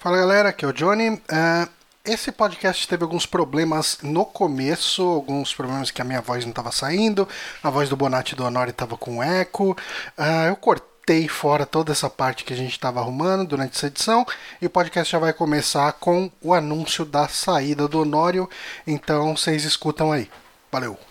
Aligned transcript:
Fala 0.00 0.16
galera, 0.16 0.48
aqui 0.48 0.64
é 0.64 0.68
o 0.68 0.72
Johnny. 0.72 1.10
Uh, 1.10 1.68
esse 2.06 2.32
podcast 2.32 2.88
teve 2.88 3.02
alguns 3.02 3.26
problemas 3.26 3.98
no 4.02 4.24
começo, 4.24 5.02
alguns 5.02 5.52
problemas 5.52 5.90
que 5.90 6.00
a 6.00 6.04
minha 6.06 6.22
voz 6.22 6.42
não 6.42 6.52
estava 6.52 6.72
saindo, 6.72 7.28
a 7.62 7.68
voz 7.68 7.90
do 7.90 7.98
Bonatti 7.98 8.32
e 8.32 8.34
do 8.34 8.42
Honori 8.42 8.70
estava 8.70 8.96
com 8.96 9.22
eco. 9.22 9.76
Uh, 10.16 10.48
eu 10.48 10.56
cortei 10.56 11.28
fora 11.28 11.66
toda 11.66 11.92
essa 11.92 12.08
parte 12.08 12.44
que 12.44 12.54
a 12.54 12.56
gente 12.56 12.72
estava 12.72 12.98
arrumando 12.98 13.46
durante 13.46 13.76
essa 13.76 13.88
edição 13.88 14.26
e 14.62 14.64
o 14.64 14.70
podcast 14.70 15.12
já 15.12 15.18
vai 15.18 15.34
começar 15.34 15.92
com 15.92 16.32
o 16.40 16.54
anúncio 16.54 17.04
da 17.04 17.28
saída 17.28 17.86
do 17.86 18.00
Honório. 18.00 18.48
Então 18.86 19.36
vocês 19.36 19.64
escutam 19.64 20.12
aí. 20.12 20.30
Valeu! 20.72 21.09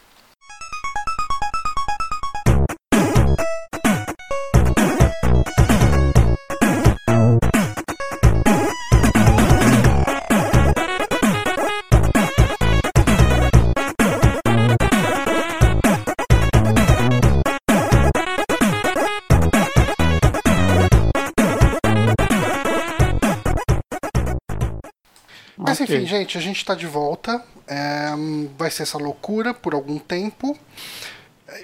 Enfim, 25.96 26.06
gente, 26.06 26.38
a 26.38 26.42
gente 26.42 26.64
tá 26.64 26.75
de 26.75 26.88
volta. 26.88 27.43
É, 27.68 28.10
vai 28.57 28.71
ser 28.71 28.84
essa 28.84 28.98
loucura 28.98 29.54
por 29.54 29.74
algum 29.74 30.00
tempo. 30.00 30.57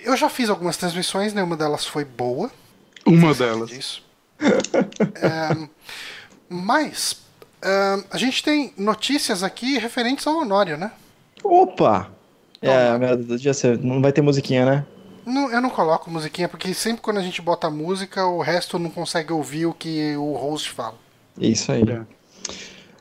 Eu 0.04 0.16
já 0.16 0.30
fiz 0.30 0.50
algumas 0.50 0.78
transmissões, 0.78 1.34
nenhuma 1.34 1.58
delas 1.58 1.86
foi 1.86 2.06
boa. 2.06 2.52
Uma 3.06 3.34
delas. 3.34 3.70
Disso. 3.70 4.04
é, 4.42 5.68
mas 6.50 7.22
é, 7.62 8.04
a 8.12 8.18
gente 8.18 8.44
tem 8.44 8.74
notícias 8.78 9.44
aqui 9.44 9.78
referentes 9.78 10.26
ao 10.28 10.38
Honório, 10.38 10.78
né? 10.78 10.92
Opa! 11.44 12.12
É, 12.62 12.98
não 13.82 14.02
vai 14.02 14.12
ter 14.12 14.22
musiquinha, 14.22 14.66
né? 14.66 14.86
Não, 15.26 15.52
eu 15.52 15.60
não 15.60 15.70
coloco 15.70 16.10
musiquinha, 16.10 16.48
porque 16.48 16.74
sempre 16.74 17.02
quando 17.02 17.18
a 17.18 17.22
gente 17.22 17.42
bota 17.42 17.70
música, 17.70 18.26
o 18.26 18.42
resto 18.42 18.78
não 18.78 18.92
consegue 18.92 19.34
ouvir 19.34 19.66
o 19.66 19.74
que 19.74 20.16
o 20.16 20.34
host 20.34 20.72
fala. 20.72 20.96
Isso 21.38 21.72
aí. 21.72 21.82
É. 21.82 22.15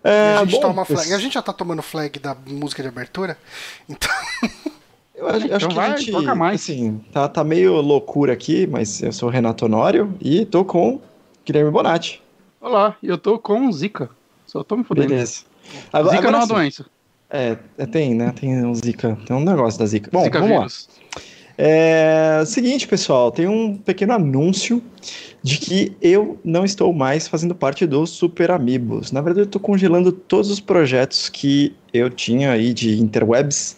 É, 0.05 0.37
a, 0.37 0.45
gente 0.45 0.53
bom, 0.57 0.61
toma 0.61 0.85
flag. 0.85 1.15
a 1.15 1.19
gente 1.19 1.33
já 1.33 1.41
tá 1.41 1.53
tomando 1.53 1.83
flag 1.83 2.19
da 2.19 2.37
música 2.47 2.83
de 2.83 2.89
abertura, 2.89 3.39
então. 3.89 4.11
Eu 5.15 5.29
acho, 5.29 5.47
então 5.47 5.69
que 5.69 5.75
vai, 5.75 5.93
a 5.93 5.97
gente, 5.97 6.11
toca 6.11 6.35
mais. 6.35 6.61
Assim, 6.61 6.99
tá, 7.13 7.29
tá 7.29 7.45
meio 7.45 7.81
loucura 7.81 8.33
aqui, 8.33 8.67
mas 8.67 9.01
eu 9.01 9.13
sou 9.13 9.29
o 9.29 9.33
Renato 9.33 9.65
Honório 9.65 10.13
e 10.21 10.45
tô 10.45 10.65
com 10.65 11.01
Guilherme 11.47 11.71
Bonatti. 11.71 12.21
Olá, 12.61 12.97
eu 13.01 13.17
tô 13.17 13.39
com 13.39 13.71
Zika. 13.71 14.11
Só 14.45 14.65
tô 14.65 14.77
me 14.77 14.83
fudendo. 14.83 15.09
Beleza. 15.09 15.45
Agora, 15.93 16.17
Zika 16.17 16.29
agora, 16.29 16.33
não 16.33 16.39
é 16.39 16.43
uma 16.43 16.47
doença. 16.49 16.87
É, 17.31 17.57
é, 17.79 17.87
tem, 17.87 18.13
né? 18.13 18.33
Tem 18.33 18.67
um 18.67 18.75
Zika. 18.75 19.17
Tem 19.25 19.37
um 19.37 19.45
negócio 19.45 19.79
da 19.79 19.87
Zika. 19.87 20.11
Bom, 20.13 20.25
Zika 20.25 20.41
vamos 20.41 20.57
vírus. 20.57 20.89
lá. 20.89 21.04
É, 21.57 22.43
seguinte, 22.47 22.87
pessoal, 22.87 23.31
tem 23.31 23.47
um 23.47 23.77
pequeno 23.77 24.13
anúncio 24.13 24.83
de 25.43 25.59
que 25.59 25.97
eu 26.01 26.39
não 26.43 26.65
estou 26.65 26.93
mais 26.93 27.29
fazendo 27.29 27.55
parte 27.55 27.87
do 27.87 28.07
Super 28.07 28.51
Amigos. 28.51 29.13
Na 29.13 29.21
verdade, 29.21 29.43
eu 29.43 29.47
estou 29.47 29.61
congelando 29.61 30.11
todos 30.11 30.51
os 30.51 30.59
projetos 30.59 31.29
que 31.29 31.75
eu 31.93 32.11
tinha 32.11 32.51
aí 32.51 32.73
de 32.73 32.99
interwebs. 33.01 33.77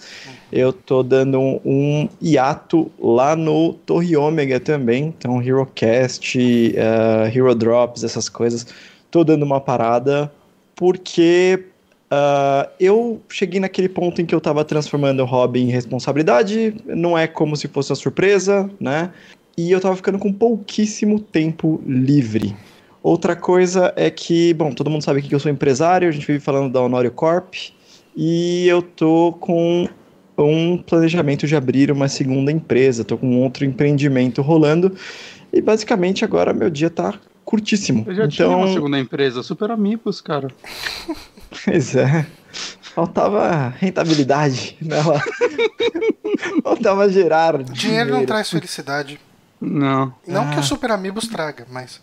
Eu 0.51 0.71
estou 0.71 1.03
dando 1.03 1.41
um, 1.65 2.09
hiato 2.23 2.91
lá 2.99 3.35
no 3.35 3.75
Torre 3.75 4.17
Ômega 4.17 4.61
também. 4.61 5.07
Então, 5.07 5.43
HeroCast, 5.43 6.39
uh, 6.39 7.37
Hero 7.37 7.55
Drops, 7.55 8.05
essas 8.05 8.29
coisas. 8.29 8.67
Estou 9.05 9.25
dando 9.25 9.43
uma 9.43 9.61
parada 9.61 10.33
porque 10.77 11.65
uh, 12.11 12.71
eu 12.79 13.21
cheguei 13.29 13.61
naquele 13.61 13.89
ponto 13.89 14.21
em 14.21 14.27
que 14.27 14.35
eu 14.35 14.39
estava 14.39 14.65
transformando 14.65 15.21
o 15.21 15.27
hobby 15.27 15.61
em 15.61 15.71
responsabilidade. 15.71 16.75
Não 16.85 17.17
é 17.17 17.27
como 17.27 17.57
se 17.57 17.69
fosse 17.69 17.91
uma 17.91 17.97
surpresa, 17.97 18.71
né? 18.81 19.11
e 19.57 19.73
eu 19.73 19.81
tava 19.81 19.97
ficando 19.97 20.19
com 20.19 20.33
pouquíssimo 20.33 21.19
tempo 21.19 21.81
livre. 21.87 22.55
Outra 23.03 23.35
coisa 23.35 23.93
é 23.97 24.11
que, 24.11 24.53
bom, 24.55 24.73
todo 24.73 24.91
mundo 24.91 25.03
sabe 25.03 25.23
que 25.23 25.35
eu 25.35 25.41
sou 25.41 25.51
empresário, 25.51 26.09
a 26.09 26.13
gente 26.13 26.27
vive 26.27 26.41
falando 26.41 26.73
da 26.73 26.81
Honório 26.81 27.11
Corp, 27.11 27.55
e 28.15 28.67
eu 28.69 28.83
tô 28.83 29.33
com 29.41 29.89
um 30.37 30.77
planejamento 30.77 31.47
de 31.47 31.57
abrir 31.57 31.91
uma 31.91 32.09
segunda 32.09 32.53
empresa, 32.53 33.05
tô 33.05 33.17
com 33.17 33.41
outro 33.41 33.65
empreendimento 33.65 34.43
rolando, 34.43 34.95
e 35.53 35.63
basicamente 35.63 36.25
agora 36.25 36.53
meu 36.53 36.69
dia 36.69 36.91
tá 36.91 37.15
curtíssimo. 37.45 38.05
Eu 38.07 38.15
já 38.15 38.25
então... 38.25 38.29
tinha 38.29 38.49
uma 38.49 38.63
então 38.63 38.75
segunda 38.75 38.99
empresa, 38.99 39.43
super 39.43 39.71
amigos, 39.71 40.21
cara. 40.21 40.49
pois 41.65 41.95
é. 41.95 42.27
Faltava 42.95 43.75
rentabilidade 43.79 44.77
nela. 44.81 45.21
Faltava 46.65 47.09
gerar. 47.11 47.59
Dinheiro, 47.59 47.75
dinheiro 47.75 48.11
não 48.11 48.25
traz 48.25 48.51
felicidade. 48.51 49.21
Não. 49.61 50.15
Não 50.27 50.43
ah. 50.43 50.51
que 50.53 50.61
o 50.61 50.63
Super 50.63 50.91
Amigos 50.91 51.29
traga, 51.29 51.67
mas. 51.71 52.01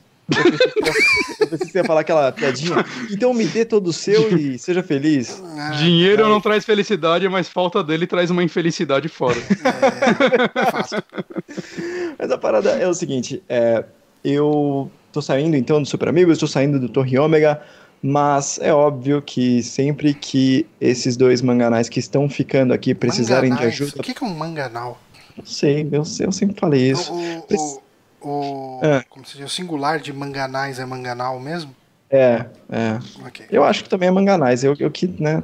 Eu 1.39 1.47
pensei 1.47 1.65
que 1.67 1.71
você 1.71 1.79
ia 1.79 1.83
falar 1.83 2.01
aquela 2.01 2.31
piadinha. 2.31 2.85
Então 3.11 3.33
me 3.33 3.45
dê 3.45 3.65
todo 3.65 3.87
o 3.87 3.93
seu 3.93 4.37
e 4.37 4.57
seja 4.57 4.81
feliz. 4.81 5.41
Ah, 5.57 5.71
Dinheiro 5.71 6.29
não 6.29 6.39
traz 6.39 6.63
felicidade, 6.63 7.27
mas 7.27 7.49
falta 7.49 7.83
dele 7.83 8.07
traz 8.07 8.29
uma 8.29 8.43
infelicidade 8.43 9.09
fora. 9.09 9.37
É, 9.39 10.71
fácil. 10.71 11.03
Mas 12.17 12.31
a 12.31 12.37
parada 12.37 12.71
é 12.71 12.87
o 12.87 12.93
seguinte: 12.93 13.43
é, 13.49 13.83
eu 14.23 14.89
tô 15.11 15.21
saindo 15.21 15.57
então 15.57 15.81
do 15.81 15.87
Super 15.87 16.09
Amigos, 16.09 16.33
estou 16.33 16.47
saindo 16.47 16.79
do 16.79 16.87
Torre 16.87 17.17
Ômega, 17.19 17.61
mas 18.05 18.59
é 18.61 18.73
óbvio 18.73 19.21
que 19.21 19.63
sempre 19.63 20.13
que 20.13 20.67
esses 20.81 21.15
dois 21.15 21.41
manganais 21.41 21.87
que 21.87 21.99
estão 21.99 22.27
ficando 22.27 22.73
aqui 22.73 22.93
precisarem 22.93 23.49
Manganais. 23.49 23.77
de 23.77 23.83
ajuda. 23.83 24.01
O 24.01 24.03
que, 24.03 24.11
é 24.21 24.27
um 24.27 24.35
manganal? 24.35 24.99
Não 25.37 25.45
sei, 25.45 25.87
eu, 25.89 26.03
eu 26.19 26.31
sempre 26.33 26.59
falei 26.59 26.91
isso. 26.91 27.13
O, 27.13 27.81
o, 28.21 28.29
o, 28.29 28.81
ah. 28.83 29.01
como 29.09 29.25
se 29.25 29.37
diz, 29.37 29.45
o 29.45 29.49
singular 29.49 30.01
de 30.01 30.11
manganais 30.11 30.79
é 30.79 30.85
manganal 30.85 31.39
mesmo? 31.39 31.73
É, 32.09 32.45
é. 32.69 32.99
Okay. 33.27 33.45
Eu 33.49 33.63
acho 33.63 33.85
que 33.85 33.89
também 33.89 34.09
é 34.09 34.11
manganais, 34.11 34.65
eu, 34.65 34.75
eu 34.77 34.91
que, 34.91 35.07
né? 35.07 35.41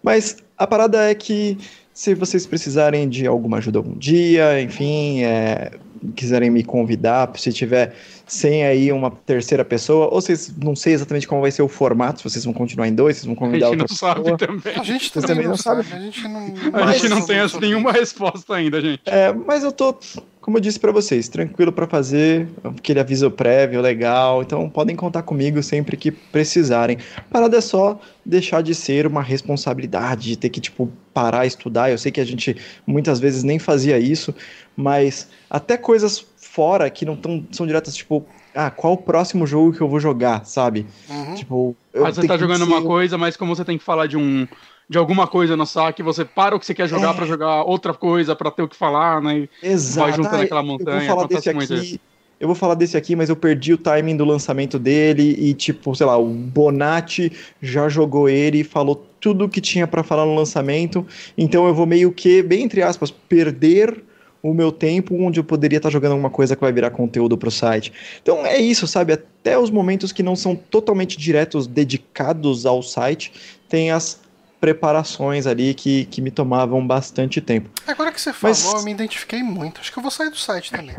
Mas 0.00 0.36
a 0.56 0.68
parada 0.68 1.10
é 1.10 1.14
que 1.14 1.58
se 1.92 2.14
vocês 2.14 2.46
precisarem 2.46 3.08
de 3.08 3.26
alguma 3.26 3.58
ajuda 3.58 3.80
algum 3.80 3.98
dia, 3.98 4.62
enfim, 4.62 5.24
é, 5.24 5.72
quiserem 6.14 6.50
me 6.50 6.62
convidar, 6.62 7.30
se 7.36 7.52
tiver 7.52 7.94
sem 8.26 8.64
aí 8.64 8.90
uma 8.90 9.10
terceira 9.10 9.64
pessoa, 9.64 10.06
ou 10.06 10.20
vocês 10.20 10.52
não 10.56 10.74
sei 10.74 10.94
exatamente 10.94 11.28
como 11.28 11.40
vai 11.40 11.50
ser 11.50 11.62
o 11.62 11.68
formato, 11.68 12.18
se 12.18 12.24
vocês 12.24 12.44
vão 12.44 12.54
continuar 12.54 12.88
em 12.88 12.94
dois, 12.94 13.16
vocês 13.16 13.26
vão 13.26 13.34
convidar 13.34 13.68
outra 13.68 13.86
pessoa. 13.86 14.12
A 14.12 14.16
gente 14.16 14.22
não 14.22 14.36
sabe 14.36 14.46
também. 14.46 14.74
A 14.74 14.82
gente 14.82 15.12
também, 15.12 15.28
também 15.28 15.48
não 15.48 15.56
sabe. 15.56 15.80
A 15.92 15.98
gente 15.98 16.28
não, 16.28 16.54
a 16.74 16.92
gente 16.92 17.08
não 17.08 17.26
tem 17.26 17.60
nenhuma 17.60 17.92
resposta 17.92 18.54
ainda, 18.54 18.80
gente. 18.80 19.02
É, 19.06 19.32
mas 19.32 19.62
eu 19.62 19.72
tô, 19.72 19.96
como 20.44 20.58
eu 20.58 20.60
disse 20.60 20.78
para 20.78 20.92
vocês, 20.92 21.26
tranquilo 21.26 21.72
para 21.72 21.86
fazer, 21.86 22.46
aquele 22.62 23.00
aviso 23.00 23.30
prévio, 23.30 23.80
legal, 23.80 24.42
então 24.42 24.68
podem 24.68 24.94
contar 24.94 25.22
comigo 25.22 25.62
sempre 25.62 25.96
que 25.96 26.10
precisarem. 26.10 26.98
Parada 27.30 27.56
é 27.56 27.62
só 27.62 27.98
deixar 28.22 28.62
de 28.62 28.74
ser 28.74 29.06
uma 29.06 29.22
responsabilidade, 29.22 30.28
de 30.28 30.36
ter 30.36 30.50
que, 30.50 30.60
tipo, 30.60 30.92
parar, 31.14 31.46
estudar. 31.46 31.90
Eu 31.90 31.96
sei 31.96 32.12
que 32.12 32.20
a 32.20 32.26
gente 32.26 32.58
muitas 32.86 33.18
vezes 33.18 33.42
nem 33.42 33.58
fazia 33.58 33.98
isso, 33.98 34.34
mas 34.76 35.30
até 35.48 35.78
coisas 35.78 36.22
fora 36.36 36.90
que 36.90 37.06
não 37.06 37.16
tão, 37.16 37.42
são 37.50 37.66
diretas, 37.66 37.96
tipo, 37.96 38.26
ah, 38.54 38.70
qual 38.70 38.92
o 38.92 38.98
próximo 38.98 39.46
jogo 39.46 39.72
que 39.72 39.80
eu 39.80 39.88
vou 39.88 39.98
jogar, 39.98 40.44
sabe? 40.44 40.84
Uhum. 41.08 41.34
Tipo, 41.36 41.76
mas 41.94 42.16
você 42.16 42.26
tá 42.26 42.36
jogando 42.36 42.66
uma 42.66 42.82
coisa, 42.82 43.16
mas 43.16 43.34
como 43.34 43.56
você 43.56 43.64
tem 43.64 43.78
que 43.78 43.84
falar 43.84 44.08
de 44.08 44.18
um 44.18 44.46
de 44.88 44.98
alguma 44.98 45.26
coisa 45.26 45.56
no 45.56 45.66
saque, 45.66 46.02
você 46.02 46.24
para 46.24 46.54
o 46.54 46.60
que 46.60 46.66
você 46.66 46.74
quer 46.74 46.88
jogar 46.88 47.10
é. 47.10 47.14
para 47.14 47.26
jogar 47.26 47.62
outra 47.64 47.94
coisa, 47.94 48.36
para 48.36 48.50
ter 48.50 48.62
o 48.62 48.68
que 48.68 48.76
falar, 48.76 49.20
né? 49.20 49.48
Exato. 49.62 50.08
Vai 50.08 50.16
juntando 50.16 50.42
ah, 50.42 50.44
aquela 50.44 50.62
montanha. 50.62 51.02
Eu 51.02 51.06
vou 51.06 51.16
falar 51.16 51.26
desse 51.26 51.50
aqui, 51.50 52.00
eu 52.40 52.48
vou 52.48 52.54
falar 52.54 52.74
desse 52.74 52.96
aqui, 52.96 53.16
mas 53.16 53.28
eu 53.28 53.36
perdi 53.36 53.72
o 53.72 53.78
timing 53.78 54.16
do 54.16 54.24
lançamento 54.24 54.78
dele 54.78 55.34
e 55.38 55.54
tipo, 55.54 55.94
sei 55.94 56.06
lá, 56.06 56.18
o 56.18 56.26
Bonatti 56.26 57.32
já 57.62 57.88
jogou 57.88 58.28
ele 58.28 58.60
e 58.60 58.64
falou 58.64 59.06
tudo 59.20 59.46
o 59.46 59.48
que 59.48 59.60
tinha 59.60 59.86
para 59.86 60.02
falar 60.02 60.26
no 60.26 60.34
lançamento, 60.34 61.06
então 61.38 61.66
eu 61.66 61.74
vou 61.74 61.86
meio 61.86 62.12
que, 62.12 62.42
bem 62.42 62.62
entre 62.62 62.82
aspas, 62.82 63.10
perder 63.10 64.04
o 64.42 64.52
meu 64.52 64.70
tempo 64.70 65.14
onde 65.14 65.40
eu 65.40 65.44
poderia 65.44 65.78
estar 65.78 65.88
jogando 65.88 66.12
alguma 66.12 66.28
coisa 66.28 66.54
que 66.54 66.60
vai 66.60 66.70
virar 66.70 66.90
conteúdo 66.90 67.38
para 67.38 67.48
o 67.48 67.50
site. 67.50 67.90
Então 68.20 68.44
é 68.44 68.58
isso, 68.58 68.86
sabe? 68.86 69.14
Até 69.14 69.58
os 69.58 69.70
momentos 69.70 70.12
que 70.12 70.22
não 70.22 70.36
são 70.36 70.54
totalmente 70.54 71.16
diretos 71.16 71.66
dedicados 71.66 72.66
ao 72.66 72.82
site, 72.82 73.32
tem 73.70 73.90
as 73.90 74.20
preparações 74.64 75.46
ali 75.46 75.74
que, 75.74 76.06
que 76.06 76.22
me 76.22 76.30
tomavam 76.30 76.86
bastante 76.86 77.38
tempo. 77.38 77.68
Agora 77.86 78.10
que 78.10 78.18
você 78.18 78.32
falou, 78.32 78.56
Mas... 78.56 78.72
eu 78.72 78.82
me 78.82 78.92
identifiquei 78.92 79.42
muito. 79.42 79.78
Acho 79.78 79.92
que 79.92 79.98
eu 79.98 80.02
vou 80.02 80.10
sair 80.10 80.30
do 80.30 80.38
site 80.38 80.70
também. 80.70 80.96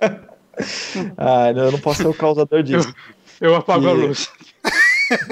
ah, 1.16 1.52
eu 1.54 1.70
não 1.70 1.78
posso 1.78 2.02
ser 2.02 2.08
o 2.08 2.14
causador 2.14 2.64
disso. 2.64 2.92
Eu, 3.40 3.50
eu 3.50 3.54
apago 3.54 3.82
que... 3.84 3.88
a 3.88 3.92
luz. 3.92 4.28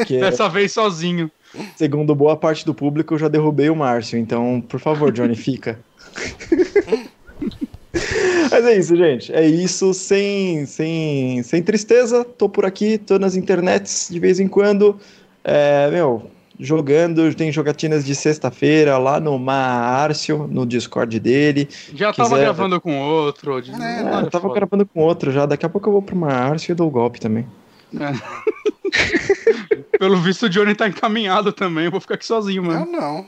Que... 0.07 0.21
Dessa 0.23 0.49
vez 0.49 0.71
sozinho. 0.71 1.29
Segundo 1.75 2.15
boa 2.15 2.37
parte 2.37 2.65
do 2.65 2.73
público, 2.73 3.15
eu 3.15 3.19
já 3.19 3.27
derrubei 3.27 3.69
o 3.69 3.75
Márcio. 3.75 4.21
Então, 4.21 4.63
por 4.69 4.79
favor, 4.79 5.11
Johnny, 5.11 5.35
fica. 5.35 5.77
Mas 8.53 8.65
é 8.67 8.79
isso, 8.79 8.95
gente. 8.95 9.35
É 9.35 9.45
isso, 9.45 9.93
sem, 9.93 10.65
sem, 10.65 11.43
sem 11.43 11.61
tristeza. 11.61 12.25
Tô 12.25 12.49
por 12.49 12.65
aqui, 12.65 12.99
tô 12.99 13.19
nas 13.19 13.35
internets 13.35 14.07
de 14.09 14.21
vez 14.21 14.39
em 14.39 14.47
quando. 14.47 14.97
É, 15.43 15.91
meu, 15.91 16.31
jogando, 16.65 17.35
tem 17.35 17.53
jogatinas 17.53 18.05
de 18.05 18.15
sexta-feira 18.15 18.99
lá 18.99 19.21
no 19.21 19.39
Márcio, 19.39 20.49
no 20.51 20.67
Discord 20.67 21.21
dele. 21.21 21.69
Já 21.95 22.11
quiser... 22.11 22.23
tava 22.25 22.39
gravando 22.39 22.81
com 22.81 22.99
outro. 23.01 23.61
De... 23.61 23.71
É, 23.71 24.03
não, 24.03 24.21
eu 24.21 24.31
tava 24.31 24.49
foda. 24.49 24.55
gravando 24.55 24.87
com 24.87 25.01
outro 25.01 25.31
já. 25.31 25.47
Daqui 25.47 25.65
a 25.65 25.69
pouco 25.69 25.89
eu 25.89 25.93
vou 25.93 26.03
pro 26.03 26.17
Márcio 26.17 26.73
e 26.73 26.75
dou 26.75 26.89
o 26.89 26.91
golpe 26.91 27.21
também. 27.21 27.47
É. 27.95 28.13
Pelo 29.99 30.17
visto, 30.19 30.47
o 30.47 30.49
Johnny 30.49 30.75
tá 30.75 30.89
encaminhado 30.89 31.53
também. 31.53 31.85
Eu 31.85 31.91
vou 31.91 32.01
ficar 32.01 32.15
aqui 32.15 32.27
sozinho, 32.27 32.63
mano. 32.63 32.81
Eu 32.81 32.93
não. 32.93 33.27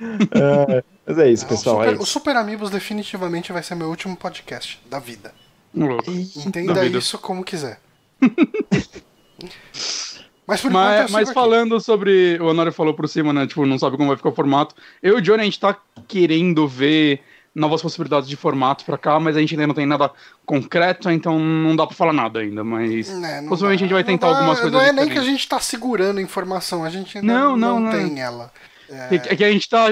É, 0.00 0.84
mas 1.06 1.18
é 1.18 1.30
isso, 1.30 1.46
pessoal. 1.46 1.76
O 1.76 1.80
Super, 1.80 1.90
é 1.90 1.92
isso. 1.94 2.02
o 2.02 2.06
Super 2.06 2.36
Amigos 2.36 2.70
definitivamente 2.70 3.52
vai 3.52 3.62
ser 3.62 3.74
meu 3.74 3.88
último 3.88 4.16
podcast 4.16 4.80
da 4.88 4.98
vida. 4.98 5.32
Entenda 6.36 6.86
isso 6.86 7.18
como 7.18 7.44
quiser. 7.44 7.80
Mas, 10.48 10.62
por 10.62 10.70
mas, 10.70 11.10
mas 11.10 11.30
falando 11.30 11.78
sobre. 11.78 12.38
O 12.40 12.46
Honório 12.46 12.72
falou 12.72 12.94
por 12.94 13.06
cima, 13.06 13.34
né? 13.34 13.46
Tipo, 13.46 13.66
não 13.66 13.78
sabe 13.78 13.98
como 13.98 14.08
vai 14.08 14.16
ficar 14.16 14.30
o 14.30 14.34
formato. 14.34 14.74
Eu 15.02 15.16
e 15.16 15.18
o 15.18 15.20
Johnny, 15.20 15.42
a 15.42 15.44
gente 15.44 15.60
tá 15.60 15.76
querendo 16.08 16.66
ver 16.66 17.20
novas 17.54 17.82
possibilidades 17.82 18.26
de 18.26 18.34
formato 18.34 18.82
pra 18.82 18.96
cá, 18.96 19.20
mas 19.20 19.36
a 19.36 19.40
gente 19.40 19.52
ainda 19.52 19.66
não 19.66 19.74
tem 19.74 19.84
nada 19.84 20.10
concreto, 20.46 21.10
então 21.10 21.38
não 21.38 21.76
dá 21.76 21.86
pra 21.86 21.94
falar 21.94 22.14
nada 22.14 22.40
ainda. 22.40 22.64
Mas 22.64 23.10
é, 23.10 23.42
possivelmente 23.46 23.80
dá, 23.80 23.84
a 23.84 23.88
gente 23.88 23.92
vai 23.92 24.04
tentar 24.04 24.30
dá, 24.30 24.38
algumas 24.38 24.58
coisas. 24.58 24.72
Não 24.72 24.80
é 24.80 24.84
diferentes. 24.84 25.14
nem 25.14 25.22
que 25.22 25.28
a 25.28 25.30
gente 25.30 25.46
tá 25.46 25.60
segurando 25.60 26.18
informação, 26.18 26.82
a 26.82 26.88
gente 26.88 27.18
ainda 27.18 27.30
não, 27.30 27.54
não, 27.54 27.78
não, 27.78 27.80
não 27.80 27.90
tem 27.90 28.18
ela. 28.18 28.50
É... 28.88 29.16
é 29.16 29.36
que 29.36 29.44
a 29.44 29.52
gente 29.52 29.68
tá. 29.68 29.88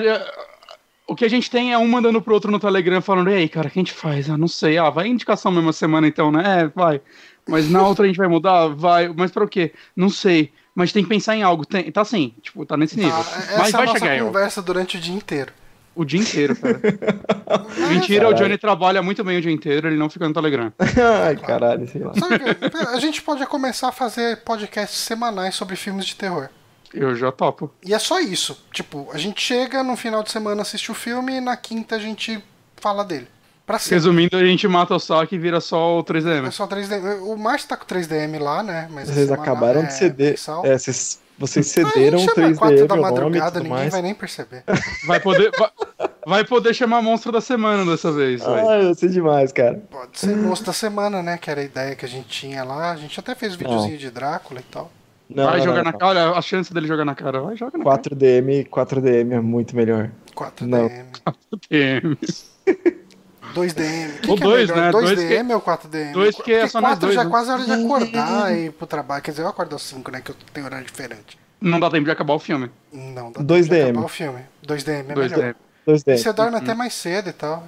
O 1.06 1.14
que 1.14 1.24
a 1.24 1.30
gente 1.30 1.48
tem 1.48 1.72
é 1.72 1.78
um 1.78 1.86
mandando 1.86 2.20
pro 2.20 2.34
outro 2.34 2.50
no 2.50 2.58
Telegram 2.58 3.00
falando, 3.00 3.30
ei, 3.30 3.48
cara, 3.48 3.68
o 3.68 3.70
que 3.70 3.78
a 3.78 3.82
gente 3.82 3.92
faz? 3.92 4.28
Ah, 4.28 4.36
não 4.36 4.48
sei. 4.48 4.76
Ah, 4.76 4.90
vai 4.90 5.06
indicação 5.06 5.52
mesma 5.52 5.72
semana 5.72 6.08
então, 6.08 6.32
né? 6.32 6.62
É, 6.62 6.66
vai. 6.68 7.00
Mas 7.48 7.70
na 7.70 7.86
outra 7.86 8.04
a 8.04 8.08
gente 8.08 8.16
vai 8.16 8.26
mudar? 8.26 8.66
Vai. 8.68 9.08
Mas 9.08 9.30
para 9.30 9.44
o 9.44 9.48
quê? 9.48 9.72
Não 9.94 10.08
sei. 10.08 10.52
Mas 10.74 10.92
tem 10.92 11.04
que 11.04 11.08
pensar 11.08 11.36
em 11.36 11.42
algo. 11.42 11.64
Tem, 11.64 11.90
tá 11.92 12.00
assim, 12.00 12.34
tipo, 12.42 12.66
tá 12.66 12.76
nesse 12.76 12.98
nível. 12.98 13.14
Ah, 13.14 13.58
Mas 13.58 13.72
vai 13.72 13.86
é 13.86 13.88
a 13.88 13.92
chegar. 13.92 14.18
conversa 14.24 14.60
durante 14.60 14.96
o 14.96 15.00
dia 15.00 15.14
inteiro. 15.14 15.52
O 15.94 16.04
dia 16.04 16.20
inteiro, 16.20 16.54
cara. 16.54 16.78
Mentira, 17.88 18.24
caralho. 18.24 18.36
o 18.36 18.38
Johnny 18.38 18.58
trabalha 18.58 19.02
muito 19.02 19.24
bem 19.24 19.38
o 19.38 19.40
dia 19.40 19.50
inteiro, 19.50 19.88
ele 19.88 19.96
não 19.96 20.10
fica 20.10 20.28
no 20.28 20.34
Telegram. 20.34 20.70
Ai, 21.24 21.36
caralho, 21.36 21.88
sei 21.88 22.02
lá. 22.02 22.12
Sabe, 22.12 22.34
a 22.92 23.00
gente 23.00 23.22
pode 23.22 23.46
começar 23.46 23.88
a 23.88 23.92
fazer 23.92 24.42
podcasts 24.42 24.98
semanais 24.98 25.54
sobre 25.54 25.74
filmes 25.74 26.04
de 26.04 26.14
terror. 26.14 26.50
Eu 26.96 27.14
já 27.14 27.30
topo. 27.30 27.70
E 27.84 27.92
é 27.92 27.98
só 27.98 28.18
isso. 28.20 28.58
Tipo, 28.72 29.08
a 29.12 29.18
gente 29.18 29.40
chega 29.40 29.82
no 29.82 29.96
final 29.96 30.22
de 30.22 30.30
semana, 30.30 30.62
assiste 30.62 30.90
o 30.90 30.94
filme 30.94 31.36
e 31.36 31.40
na 31.40 31.56
quinta 31.56 31.96
a 31.96 31.98
gente 31.98 32.42
fala 32.76 33.04
dele. 33.04 33.28
Pra 33.66 33.78
Resumindo, 33.78 34.36
a 34.36 34.44
gente 34.44 34.68
mata 34.68 34.94
o 34.94 35.00
saque 35.00 35.34
e 35.34 35.38
vira 35.38 35.60
só 35.60 35.98
o 35.98 36.04
3DM. 36.04 36.46
É 36.46 36.50
só 36.52 36.68
3DM. 36.68 37.20
O 37.22 37.36
Márcio 37.36 37.68
tá 37.68 37.76
com 37.76 37.84
3DM 37.84 38.38
lá, 38.38 38.62
né? 38.62 38.88
Mas 38.92 39.08
vocês 39.08 39.30
acabaram 39.30 39.82
de 39.84 39.92
ceder. 39.92 40.36
É, 40.62 40.78
vocês, 40.78 41.20
vocês 41.36 41.66
cederam 41.66 42.22
o 42.22 42.26
3DM. 42.28 42.56
4 42.56 42.86
da 42.86 42.94
madrugada, 42.94 43.58
ninguém 43.58 43.76
mais. 43.76 43.92
vai 43.92 44.02
nem 44.02 44.14
perceber. 44.14 44.62
Vai 45.04 45.18
poder, 45.18 45.50
vai, 45.58 45.70
vai, 46.24 46.44
poder 46.44 46.74
chamar 46.74 47.02
monstro 47.02 47.32
da 47.32 47.40
semana 47.40 47.88
dessa 47.90 48.12
vez. 48.12 48.40
Ah, 48.46 48.78
eu 48.82 48.94
sei 48.94 49.08
demais, 49.08 49.52
cara. 49.52 49.82
Pode 49.90 50.18
ser 50.18 50.36
monstro 50.36 50.66
da 50.66 50.72
semana, 50.72 51.20
né? 51.20 51.36
Que 51.36 51.50
era 51.50 51.60
a 51.60 51.64
ideia 51.64 51.96
que 51.96 52.04
a 52.04 52.08
gente 52.08 52.28
tinha 52.28 52.62
lá. 52.62 52.92
A 52.92 52.96
gente 52.96 53.18
até 53.18 53.34
fez 53.34 53.54
um 53.54 53.58
videozinho 53.58 53.98
de 53.98 54.10
Drácula 54.10 54.60
e 54.60 54.64
tal. 54.64 54.92
Não, 55.28 55.44
vai 55.44 55.60
jogar 55.60 55.82
não, 55.82 55.84
na 55.84 55.92
cara, 55.92 56.30
olha 56.30 56.38
a 56.38 56.42
chance 56.42 56.72
dele 56.72 56.86
jogar 56.86 57.04
na 57.04 57.14
cara. 57.14 57.40
Vai 57.40 57.56
jogar 57.56 57.78
na 57.78 57.84
4DM, 57.84 58.68
cara. 58.70 58.86
4DM 58.86 59.32
é 59.32 59.40
muito 59.40 59.74
melhor. 59.74 60.10
4DM. 60.34 61.04
4DM. 61.24 62.18
2DM. 63.54 64.20
Que 64.20 64.30
ou 64.30 64.36
2, 64.36 64.70
é 64.70 64.74
né? 64.74 64.90
2DM 64.90 65.54
ou 65.54 65.60
4DM? 65.60 66.12
2 66.12 66.36
que 66.36 66.52
é 66.52 66.68
só 66.68 66.80
nós 66.80 66.98
dois. 66.98 67.14
já 67.14 67.22
é 67.22 67.24
né? 67.24 67.30
quase 67.30 67.50
hora 67.50 67.64
de 67.64 67.72
acordar 67.72 68.56
e 68.56 68.66
ir 68.66 68.72
pro 68.72 68.86
trabalho. 68.86 69.22
Quer 69.22 69.30
dizer, 69.32 69.42
eu 69.42 69.48
acordo 69.48 69.74
às 69.74 69.82
5, 69.82 70.10
né? 70.10 70.20
Que 70.20 70.30
eu 70.30 70.36
tenho 70.52 70.66
horário 70.66 70.86
diferente. 70.86 71.38
Não 71.60 71.80
dá 71.80 71.90
tempo 71.90 72.04
de 72.04 72.10
acabar 72.10 72.34
o 72.34 72.38
filme. 72.38 72.70
Não 72.92 73.32
dá 73.32 73.40
2 73.40 73.68
tempo 73.68 73.82
de 73.82 73.90
acabar 73.90 74.04
o 74.04 74.08
filme. 74.08 74.40
2DM 74.66 75.10
é 75.10 75.14
2 75.14 75.32
melhor. 75.32 75.54
2DM. 75.88 76.14
E 76.14 76.18
você 76.18 76.32
dorme 76.32 76.52
uhum. 76.52 76.62
até 76.62 76.74
mais 76.74 76.92
cedo 76.94 77.30
e 77.30 77.32
tal. 77.32 77.64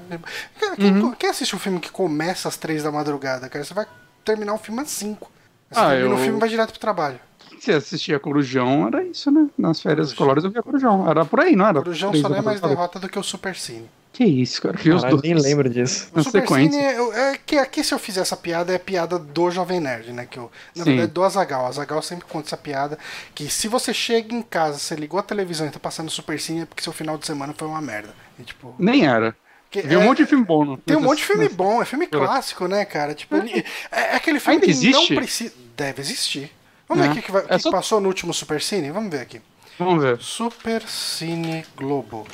Quem, 0.77 0.93
uhum. 0.93 1.13
quem, 1.13 1.31
assiste 1.31 1.55
um 1.55 1.59
filme 1.59 1.81
que 1.81 1.91
começa 1.91 2.49
às 2.49 2.57
3 2.57 2.83
da 2.83 2.93
madrugada, 2.93 3.49
cara? 3.49 3.65
Você 3.65 3.75
vai 3.75 3.87
terminar 4.25 4.55
o 4.55 4.59
filme 4.59 4.81
às 4.83 4.91
5. 4.91 5.31
Você 5.71 5.81
ah, 5.81 5.89
termina 5.91 6.15
eu... 6.15 6.19
o 6.19 6.19
filme 6.19 6.37
e 6.37 6.41
vai 6.41 6.49
direto 6.49 6.71
pro 6.71 6.81
trabalho. 6.81 7.21
Você 7.59 7.73
assistia 7.73 8.19
Corujão, 8.19 8.87
era 8.87 9.03
isso, 9.03 9.31
né? 9.31 9.49
Nas 9.57 9.81
férias 9.81 10.09
escolares 10.09 10.45
eu 10.45 10.51
via 10.51 10.63
Corujão. 10.63 11.09
Era 11.09 11.25
por 11.25 11.41
aí, 11.41 11.57
não 11.57 11.67
era? 11.67 11.81
Corujão 11.81 12.15
só 12.15 12.29
não 12.29 12.37
é 12.37 12.43
mais 12.43 12.61
derrota 12.61 12.99
do 12.99 13.09
que 13.09 13.19
o 13.19 13.23
Super 13.23 13.55
Cine. 13.57 13.89
Que 14.13 14.25
isso, 14.25 14.61
cara. 14.63 14.77
Que 14.77 14.91
Caralho, 14.91 15.21
nem 15.23 15.35
lembro 15.35 15.69
disso. 15.69 16.09
O 16.13 16.23
Super 16.23 16.41
sequência. 16.41 16.73
Cine, 16.73 17.13
é, 17.15 17.39
que 17.45 17.57
aqui 17.57 17.85
se 17.85 17.95
eu 17.95 17.99
fizer 17.99 18.21
essa 18.23 18.37
piada, 18.37 18.73
é 18.73 18.79
piada 18.79 19.19
do 19.19 19.51
Jovem 19.51 19.79
Nerd, 19.79 20.13
né? 20.13 20.27
Que 20.29 20.39
eu, 20.39 20.51
na 20.75 20.83
Sim. 20.83 20.91
verdade, 20.91 21.13
do 21.13 21.23
Azagal. 21.23 21.67
Azagal 21.67 22.03
sempre 22.03 22.25
conta 22.27 22.49
essa 22.49 22.57
piada. 22.57 22.99
Que 23.35 23.49
se 23.49 23.69
você 23.69 23.95
chega 23.95 24.35
em 24.35 24.43
casa, 24.43 24.79
você 24.79 24.97
ligou 24.97 25.21
a 25.21 25.23
televisão 25.23 25.67
e 25.67 25.71
tá 25.71 25.79
passando 25.79 26.11
Super 26.11 26.41
Cine, 26.41 26.63
é 26.63 26.67
porque 26.67 26.83
seu 26.83 26.93
final 26.93 27.17
de 27.17 27.27
semana 27.27 27.55
foi 27.57 27.69
uma 27.69 27.81
merda. 27.81 28.13
E, 28.39 28.43
tipo, 28.43 28.75
nem 28.79 29.07
era. 29.07 29.37
Que, 29.71 29.83
Tem 29.83 29.99
um 29.99 30.05
monte 30.05 30.19
de 30.19 30.27
filme 30.27 30.45
bom, 30.45 30.65
não? 30.65 30.77
Tem 30.79 30.97
um 30.97 31.01
monte 31.01 31.19
de 31.19 31.25
filme 31.25 31.49
bom, 31.51 31.83
é 31.83 31.85
filme 31.85 32.07
clássico, 32.07 32.67
né, 32.67 32.87
cara? 32.87 33.15
Tipo, 33.15 33.37
ele, 33.37 33.65
é, 33.93 34.01
é 34.01 34.17
aquele 34.17 34.41
filme 34.41 34.55
Ainda 34.55 34.65
que 34.65 34.73
existe? 34.73 35.11
não 35.11 35.21
precisa. 35.21 35.55
Deve 35.77 36.01
existir. 36.01 36.51
Vamos 36.89 37.05
ver 37.05 37.11
o 37.11 37.15
que, 37.15 37.23
que, 37.23 37.31
vai, 37.31 37.45
é 37.45 37.57
que 37.57 37.59
só... 37.59 37.71
passou 37.71 38.01
no 38.01 38.09
último 38.09 38.33
Super 38.33 38.61
Cine? 38.61 38.91
Vamos 38.91 39.11
ver 39.11 39.21
aqui. 39.21 39.41
Vamos 39.79 40.03
ver. 40.03 40.19
Super 40.19 40.83
Cine 40.83 41.65
Globo. 41.77 42.27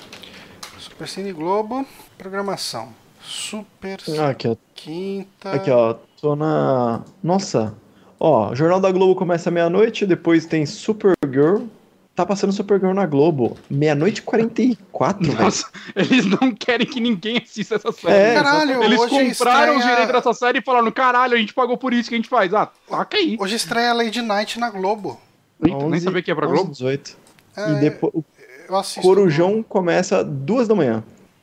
Super 0.78 1.08
Cine 1.08 1.32
Globo, 1.32 1.84
programação. 2.16 2.94
Super 3.20 3.98
ah, 4.20 4.28
aqui, 4.28 4.48
ó. 4.48 4.56
Quinta. 4.74 5.52
Aqui, 5.52 5.70
ó. 5.70 5.94
Tô 6.20 6.36
na. 6.36 7.02
Nossa. 7.22 7.74
Ó, 8.20 8.54
Jornal 8.54 8.80
da 8.80 8.92
Globo 8.92 9.14
começa 9.14 9.50
meia-noite, 9.50 10.06
depois 10.06 10.46
tem 10.46 10.64
Supergirl. 10.64 11.64
Tá 12.14 12.24
passando 12.24 12.52
Supergirl 12.52 12.92
na 12.92 13.06
Globo. 13.06 13.56
Meia-noite 13.68 14.18
e 14.18 14.22
44, 14.22 15.32
Nossa, 15.34 15.66
véio. 15.94 16.06
eles 16.06 16.26
não 16.26 16.54
querem 16.54 16.86
que 16.86 17.00
ninguém 17.00 17.38
assista 17.38 17.74
essa 17.74 17.90
série. 17.90 18.14
É, 18.14 18.34
caralho, 18.34 18.84
eles 18.84 19.00
compraram 19.00 19.26
estreia... 19.28 19.78
os 19.78 19.84
direitos 19.84 20.12
dessa 20.12 20.32
série 20.32 20.58
e 20.60 20.62
falaram: 20.62 20.92
caralho, 20.92 21.34
a 21.34 21.38
gente 21.38 21.52
pagou 21.52 21.76
por 21.76 21.92
isso 21.92 22.08
que 22.08 22.14
a 22.14 22.18
gente 22.18 22.28
faz. 22.28 22.54
Ah, 22.54 22.70
taca 22.88 23.16
aí. 23.16 23.36
Hoje 23.40 23.56
estreia 23.56 23.92
Lady 23.92 24.22
Night 24.22 24.60
na 24.60 24.70
Globo. 24.70 25.20
Eita, 25.60 25.76
11, 25.76 25.88
nem 25.88 26.00
sabia 26.00 26.22
que 26.22 26.30
é 26.30 26.34
pra 26.36 26.46
11, 26.46 26.54
Globo. 26.54 26.70
18. 26.70 27.16
É, 27.56 27.70
e 27.72 27.74
depois. 27.80 28.14
O 28.14 29.02
Corujão 29.02 29.62
começa 29.62 30.22
duas 30.22 30.68
da 30.68 30.74
manhã. 30.74 31.02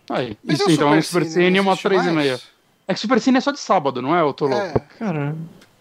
Aí, 0.09 0.38
Mas 0.44 0.59
isso 0.59 0.71
então 0.71 0.94
é 0.94 0.97
um 0.97 1.01
Super 1.01 1.25
Cine 1.25 1.57
e 1.57 1.59
uma 1.59 1.77
três 1.77 2.06
e 2.06 2.12
meia. 2.12 2.39
É 2.88 2.94
que 2.94 3.00
Super 3.00 3.19
Cine 3.19 3.38
é 3.38 3.41
só 3.41 3.51
de 3.51 3.59
sábado, 3.59 4.01
não 4.01 4.15
é? 4.15 4.21
Eu 4.21 4.33
tô 4.33 4.47
louco. 4.47 4.77
É. 4.77 4.79
Cara, 4.97 5.35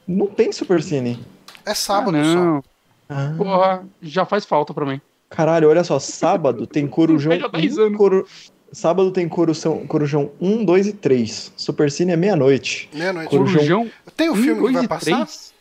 não 0.06 0.26
tem 0.26 0.52
Super 0.52 0.82
Cine. 0.82 1.24
É 1.64 1.74
sábado 1.74 2.16
ah, 2.16 2.22
não. 2.22 2.62
só. 2.62 2.69
Ah. 3.10 3.34
Porra, 3.36 3.84
já 4.00 4.24
faz 4.24 4.44
falta 4.44 4.72
pra 4.72 4.86
mim. 4.86 5.00
Caralho, 5.28 5.68
olha 5.68 5.82
só, 5.84 5.98
sábado 5.98 6.66
tem 6.66 6.86
Corujão. 6.88 7.32
um, 7.32 7.92
coru... 7.94 8.26
Sábado 8.72 9.10
tem 9.10 9.28
Corujão, 9.28 9.84
Corujão 9.86 10.30
1, 10.40 10.64
2 10.64 10.86
e 10.86 10.92
3. 10.92 11.52
Super 11.56 11.90
Cine 11.90 12.12
é 12.12 12.16
meia-noite. 12.16 12.88
Meia-noite. 12.94 13.28
Corujão... 13.28 13.90
Tem 14.16 14.28
o 14.28 14.32
um 14.32 14.36
filme 14.36 14.66
que 14.68 14.72
vai 14.74 14.88
passar? 14.88 15.26
3? 15.26 15.54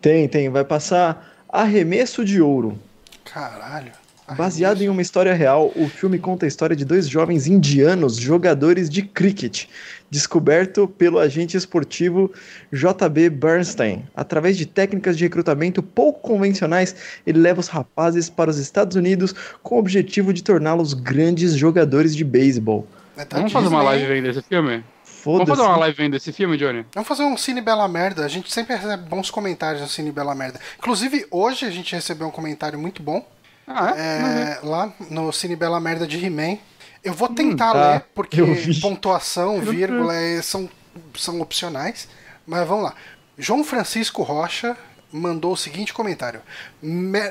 Tem, 0.00 0.28
tem. 0.28 0.48
Vai 0.50 0.64
passar 0.64 1.34
Arremesso 1.48 2.22
de 2.22 2.42
Ouro. 2.42 2.78
Caralho. 3.24 3.92
Baseado 4.36 4.80
em 4.82 4.88
uma 4.88 5.02
história 5.02 5.34
real, 5.34 5.72
o 5.74 5.88
filme 5.88 6.18
conta 6.18 6.46
a 6.46 6.48
história 6.48 6.76
de 6.76 6.84
dois 6.84 7.08
jovens 7.08 7.48
indianos 7.48 8.16
jogadores 8.16 8.88
de 8.88 9.02
cricket, 9.02 9.64
descoberto 10.10 10.88
pelo 10.88 11.18
agente 11.18 11.56
esportivo 11.56 12.32
JB 12.72 13.30
Bernstein. 13.30 14.04
Através 14.14 14.58
de 14.58 14.66
técnicas 14.66 15.16
de 15.16 15.24
recrutamento 15.24 15.82
pouco 15.82 16.20
convencionais, 16.20 16.94
ele 17.26 17.38
leva 17.38 17.60
os 17.60 17.68
rapazes 17.68 18.28
para 18.28 18.50
os 18.50 18.58
Estados 18.58 18.96
Unidos 18.96 19.34
com 19.62 19.76
o 19.76 19.78
objetivo 19.78 20.32
de 20.32 20.42
torná-los 20.42 20.92
grandes 20.92 21.54
jogadores 21.54 22.14
de 22.14 22.24
beisebol. 22.24 22.86
É, 23.16 23.24
tá 23.24 23.36
Vamos 23.36 23.52
fazer 23.52 23.68
uma 23.68 23.82
live 23.82 24.06
vendo 24.06 24.28
esse 24.28 24.42
filme? 24.42 24.84
Vamos 25.24 25.48
fazer 25.48 25.62
uma 25.62 25.76
live 25.76 25.96
vendo 25.96 26.16
esse 26.16 26.32
filme, 26.32 26.56
Johnny? 26.56 26.84
Vamos 26.94 27.06
fazer 27.06 27.22
um 27.22 27.36
Cine 27.36 27.60
Bela 27.60 27.86
Merda. 27.86 28.24
A 28.24 28.28
gente 28.28 28.50
sempre 28.50 28.74
recebe 28.74 29.08
bons 29.08 29.30
comentários 29.30 29.82
no 29.82 29.88
Cine 29.88 30.10
Bela 30.10 30.34
Merda. 30.34 30.58
Inclusive, 30.78 31.26
hoje 31.30 31.66
a 31.66 31.70
gente 31.70 31.94
recebeu 31.94 32.26
um 32.26 32.30
comentário 32.30 32.78
muito 32.78 33.02
bom 33.02 33.24
ah, 33.66 33.94
é? 33.96 34.00
é 34.00 34.60
lá 34.62 34.92
no 35.10 35.32
Cine 35.32 35.54
Bela 35.54 35.78
Merda 35.78 36.06
de 36.06 36.24
He-Man. 36.24 36.58
Eu 37.02 37.14
vou 37.14 37.28
tentar 37.28 37.70
hum, 37.70 37.72
tá. 37.72 37.92
ler, 37.92 38.04
porque 38.14 38.42
pontuação, 38.80 39.60
vírgula, 39.60 40.14
é, 40.14 40.42
são, 40.42 40.68
são 41.14 41.40
opcionais. 41.40 42.08
Mas 42.46 42.66
vamos 42.66 42.84
lá. 42.84 42.94
João 43.38 43.64
Francisco 43.64 44.22
Rocha 44.22 44.76
mandou 45.12 45.52
o 45.52 45.56
seguinte 45.56 45.92
comentário: 45.92 46.40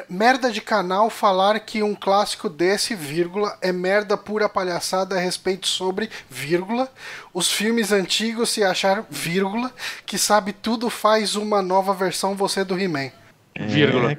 Merda 0.10 0.52
de 0.52 0.62
canal 0.62 1.10
falar 1.10 1.60
que 1.60 1.84
um 1.84 1.96
clássico 1.96 2.50
desse, 2.50 2.96
vírgula, 2.96 3.58
é 3.62 3.72
merda 3.72 4.18
pura 4.18 4.50
palhaçada 4.50 5.16
a 5.16 5.20
respeito 5.20 5.68
sobre, 5.68 6.10
vírgula, 6.30 6.92
os 7.34 7.52
filmes 7.52 7.92
antigos 7.92 8.50
se 8.50 8.64
achar, 8.64 9.06
vírgula, 9.10 9.72
que 10.06 10.18
sabe 10.18 10.54
tudo 10.54 10.90
faz 10.90 11.36
uma 11.36 11.62
nova 11.62 11.94
versão 11.94 12.36
você 12.36 12.64
do 12.64 12.80
He-Man. 12.80 13.12
Vírgula. 13.56 14.18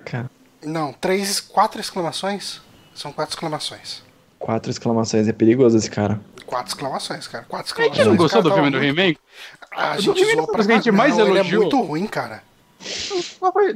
Não, 0.62 0.92
três, 0.92 1.40
quatro 1.40 1.80
exclamações? 1.80 2.60
São 2.94 3.12
quatro 3.12 3.34
exclamações. 3.34 4.02
Quatro 4.40 4.70
exclamações, 4.70 5.28
é 5.28 5.32
perigoso 5.32 5.76
esse 5.76 5.90
cara. 5.90 6.18
Quatro 6.46 6.72
exclamações, 6.72 7.28
cara. 7.28 7.44
Quatro 7.44 7.68
exclamações. 7.68 8.00
A 8.00 8.02
gente 8.02 8.10
não 8.10 8.16
gostou 8.16 8.42
do 8.42 8.52
filme 8.52 8.70
do 8.70 8.82
He-Man? 8.82 9.14
A 9.70 10.00
gente 10.00 10.24
zoou 10.24 10.46
pra 10.48 10.64
que 10.64 10.72
a 10.72 10.74
gente 10.76 10.90
mais 10.90 11.16
não, 11.16 11.26
elogiou. 11.26 11.44
Ele 11.44 11.54
é 11.54 11.58
muito 11.58 11.80
ruim, 11.82 12.06
cara. 12.06 12.42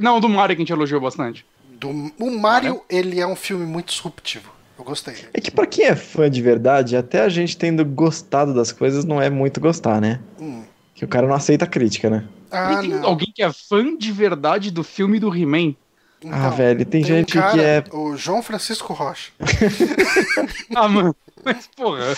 Não, 0.01 0.19
do 0.19 0.27
Mario 0.27 0.55
que 0.55 0.63
a 0.63 0.63
gente 0.63 0.73
elogiou 0.73 0.99
bastante. 0.99 1.45
Do, 1.69 1.89
o 2.19 2.31
Mario, 2.31 2.81
ele 2.89 3.19
é 3.19 3.27
um 3.27 3.35
filme 3.35 3.65
muito 3.65 3.93
disruptivo. 3.93 4.51
Eu 4.77 4.83
gostei. 4.83 5.15
É 5.33 5.39
que 5.39 5.51
pra 5.51 5.67
quem 5.67 5.85
é 5.85 5.95
fã 5.95 6.29
de 6.29 6.41
verdade, 6.41 6.97
até 6.97 7.21
a 7.21 7.29
gente 7.29 7.55
tendo 7.55 7.85
gostado 7.85 8.53
das 8.53 8.71
coisas 8.71 9.05
não 9.05 9.21
é 9.21 9.29
muito 9.29 9.61
gostar, 9.61 10.01
né? 10.01 10.19
Hum. 10.39 10.63
Que 10.95 11.05
o 11.05 11.07
cara 11.07 11.27
não 11.27 11.35
aceita 11.35 11.67
crítica, 11.67 12.09
né? 12.09 12.25
Ah, 12.51 12.77
tem 12.81 12.89
não. 12.89 13.05
alguém 13.05 13.31
que 13.33 13.43
é 13.43 13.51
fã 13.53 13.95
de 13.95 14.11
verdade 14.11 14.71
do 14.71 14.83
filme 14.83 15.19
do 15.19 15.33
He-Man? 15.33 15.75
Ah, 16.23 16.27
então, 16.27 16.45
ah, 16.45 16.49
velho, 16.49 16.85
tem, 16.85 17.01
tem 17.01 17.03
gente 17.03 17.37
um 17.37 17.41
cara, 17.41 17.53
que 17.53 17.59
é. 17.61 17.83
O 17.91 18.15
João 18.15 18.41
Francisco 18.41 18.93
Rocha. 18.93 19.31
ah, 20.75 20.87
mano, 20.87 21.15
mas 21.43 21.67
porra. 21.75 22.15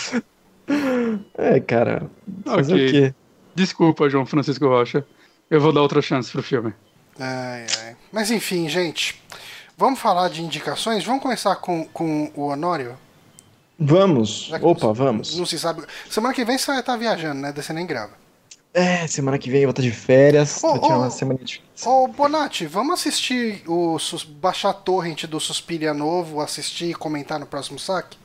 É, 1.36 1.60
cara. 1.60 2.10
Fazer 2.44 2.74
okay. 2.74 2.86
o 2.86 2.90
quê? 2.90 3.14
Desculpa, 3.54 4.08
João 4.08 4.24
Francisco 4.24 4.66
Rocha. 4.66 5.04
Eu 5.50 5.60
vou 5.60 5.72
dar 5.72 5.82
outra 5.82 6.00
chance 6.00 6.30
pro 6.30 6.42
filme. 6.42 6.72
Ai, 7.18 7.66
ai. 7.82 7.96
Mas 8.12 8.30
enfim, 8.30 8.68
gente. 8.68 9.20
Vamos 9.76 10.00
falar 10.00 10.28
de 10.28 10.42
indicações? 10.42 11.04
Vamos 11.04 11.22
começar 11.22 11.56
com, 11.56 11.84
com 11.86 12.30
o 12.34 12.48
Honório? 12.48 12.96
Vamos. 13.78 14.50
Opa, 14.60 14.88
não, 14.88 14.94
vamos. 14.94 15.36
Não 15.36 15.46
se 15.46 15.58
sabe. 15.58 15.84
Semana 16.10 16.34
que 16.34 16.44
vem 16.44 16.58
você 16.58 16.66
vai 16.66 16.80
estar 16.80 16.96
viajando, 16.96 17.40
né? 17.40 17.52
Daí 17.52 17.62
você 17.62 17.72
nem 17.72 17.86
grava. 17.86 18.12
É, 18.78 19.08
semana 19.08 19.36
que 19.38 19.50
vem 19.50 19.62
eu 19.62 19.66
vou 19.66 19.70
estar 19.72 19.82
de 19.82 19.90
férias. 19.90 20.62
Ô, 20.62 20.76
vou 20.76 20.88
uma 20.92 21.10
semana 21.10 21.40
de 21.42 21.60
Ô, 21.84 22.06
Bonatti, 22.06 22.64
vamos 22.64 22.94
assistir 22.94 23.60
o. 23.66 23.96
baixar 24.40 24.70
a 24.70 24.72
torrent 24.72 25.24
do 25.24 25.40
Suspiria 25.40 25.92
novo, 25.92 26.40
assistir 26.40 26.90
e 26.90 26.94
comentar 26.94 27.40
no 27.40 27.46
próximo 27.46 27.76
saque? 27.76 28.16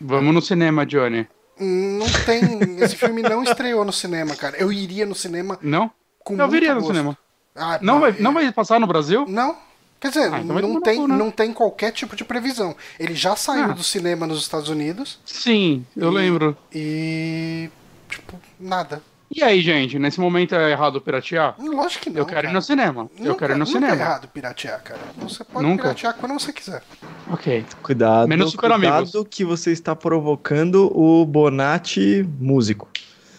Vamos 0.00 0.34
no 0.34 0.42
cinema, 0.42 0.84
Johnny. 0.84 1.28
Não 1.60 2.06
tem. 2.24 2.82
Esse 2.82 2.96
filme 2.96 3.22
não 3.22 3.44
estreou 3.44 3.84
no 3.84 3.92
cinema, 3.92 4.34
cara. 4.34 4.56
Eu 4.56 4.72
iria 4.72 5.06
no 5.06 5.14
cinema. 5.14 5.56
Não? 5.62 5.92
eu 6.28 6.48
viria 6.48 6.74
no 6.74 6.84
cinema. 6.84 7.16
Ah, 7.54 7.78
não, 7.80 8.00
vai, 8.00 8.16
não 8.18 8.34
vai 8.34 8.50
passar 8.50 8.80
no 8.80 8.86
Brasil? 8.88 9.26
Não. 9.28 9.56
Quer 10.00 10.08
dizer, 10.08 10.34
ah, 10.34 10.40
então 10.40 10.60
não, 10.60 10.80
tem, 10.80 11.06
né? 11.06 11.16
não 11.16 11.30
tem 11.30 11.52
qualquer 11.52 11.92
tipo 11.92 12.16
de 12.16 12.24
previsão. 12.24 12.74
Ele 12.98 13.14
já 13.14 13.36
saiu 13.36 13.66
ah. 13.66 13.74
do 13.74 13.84
cinema 13.84 14.26
nos 14.26 14.40
Estados 14.40 14.68
Unidos. 14.68 15.20
Sim, 15.24 15.86
eu 15.96 16.10
e, 16.10 16.14
lembro. 16.14 16.56
E. 16.74 17.70
Tipo, 18.08 18.40
nada. 18.58 19.00
E 19.30 19.42
aí, 19.42 19.60
gente, 19.60 19.98
nesse 19.98 20.20
momento 20.20 20.54
é 20.54 20.70
errado 20.70 21.00
piratear? 21.00 21.56
Lógico 21.58 22.04
que 22.04 22.10
não. 22.10 22.18
Eu 22.18 22.26
quero 22.26 22.42
cara. 22.42 22.50
ir 22.50 22.52
no 22.52 22.62
cinema. 22.62 23.10
Nunca, 23.18 23.28
eu 23.28 23.34
quero 23.34 23.52
ir 23.54 23.58
no 23.58 23.66
cinema. 23.66 23.92
Nunca 23.92 24.02
é 24.02 24.06
errado 24.06 24.28
piratear, 24.28 24.82
cara. 24.82 25.00
Você 25.18 25.44
pode 25.44 25.66
nunca? 25.66 25.82
piratear 25.82 26.14
quando 26.14 26.32
você 26.32 26.52
quiser. 26.52 26.82
Ok. 27.30 27.64
Cuidado. 27.82 28.28
Menos 28.28 28.52
super 28.52 28.70
cuidado 28.70 28.96
amigos. 28.96 29.26
que 29.28 29.44
você 29.44 29.72
está 29.72 29.96
provocando 29.96 30.90
o 30.96 31.24
Bonatti 31.26 32.26
músico. 32.38 32.88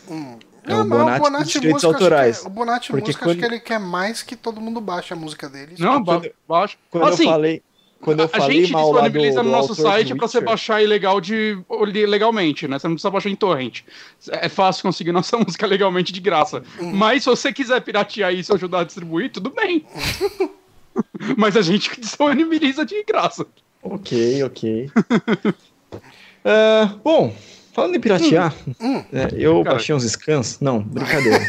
Hum. 0.10 0.38
É 0.66 0.72
não, 0.72 0.82
o 0.82 0.86
Bonatti, 0.86 1.20
o 1.20 1.24
Bonatti 1.24 1.54
direitos 1.54 1.84
música, 1.84 2.04
autorais. 2.04 2.40
Que, 2.40 2.48
o 2.48 2.50
Bonatti 2.50 2.92
Porque 2.92 3.06
música 3.08 3.20
quando... 3.24 3.30
acho 3.32 3.40
que 3.40 3.46
ele 3.46 3.60
quer 3.62 3.80
mais 3.80 4.22
que 4.22 4.36
todo 4.36 4.60
mundo 4.60 4.82
baixe 4.82 5.14
a 5.14 5.16
música 5.16 5.48
dele. 5.48 5.76
Não, 5.80 6.04
ba 6.04 6.22
baixa. 6.46 6.78
Quando 6.92 7.08
assim, 7.08 7.24
eu 7.24 7.32
falei 7.32 7.64
quando 8.02 8.20
eu 8.20 8.26
a 8.26 8.30
falei 8.30 8.62
gente 8.62 8.72
mal 8.72 8.92
disponibiliza 8.92 9.42
do, 9.42 9.44
no 9.44 9.52
nosso 9.52 9.76
site 9.76 10.14
para 10.16 10.28
você 10.28 10.40
baixar 10.40 10.82
ilegal 10.82 11.20
de 11.20 11.58
legalmente, 12.06 12.68
né? 12.68 12.78
Você 12.78 12.88
não 12.88 12.96
precisa 12.96 13.12
baixar 13.12 13.30
em 13.30 13.36
torrent. 13.36 13.82
É 14.30 14.48
fácil 14.48 14.84
conseguir 14.84 15.12
nossa 15.12 15.38
música 15.40 15.66
legalmente 15.66 16.14
de 16.14 16.20
graça. 16.20 16.64
Hum. 16.80 16.92
Mas 16.94 17.24
se 17.24 17.30
você 17.30 17.52
quiser 17.52 17.82
piratear 17.82 18.34
isso 18.34 18.52
e 18.52 18.56
ajudar 18.56 18.82
a 18.82 18.84
distribuir, 18.84 19.32
tudo 19.32 19.50
bem. 19.50 19.86
Mas 21.38 21.56
a 21.56 21.62
gente 21.62 22.00
disponibiliza 22.00 22.86
de 22.86 23.04
graça. 23.04 23.46
Ok, 23.82 24.44
ok. 24.44 24.90
uh, 25.96 26.98
bom, 27.04 27.36
falando 27.74 27.96
em 27.96 28.00
piratear, 28.00 28.54
hum. 28.80 28.98
Hum. 28.98 29.04
É, 29.14 29.30
eu 29.38 29.64
Cara. 29.64 29.76
baixei 29.76 29.96
uns 29.96 30.04
scans. 30.04 30.60
Não, 30.60 30.80
brincadeira. 30.82 31.40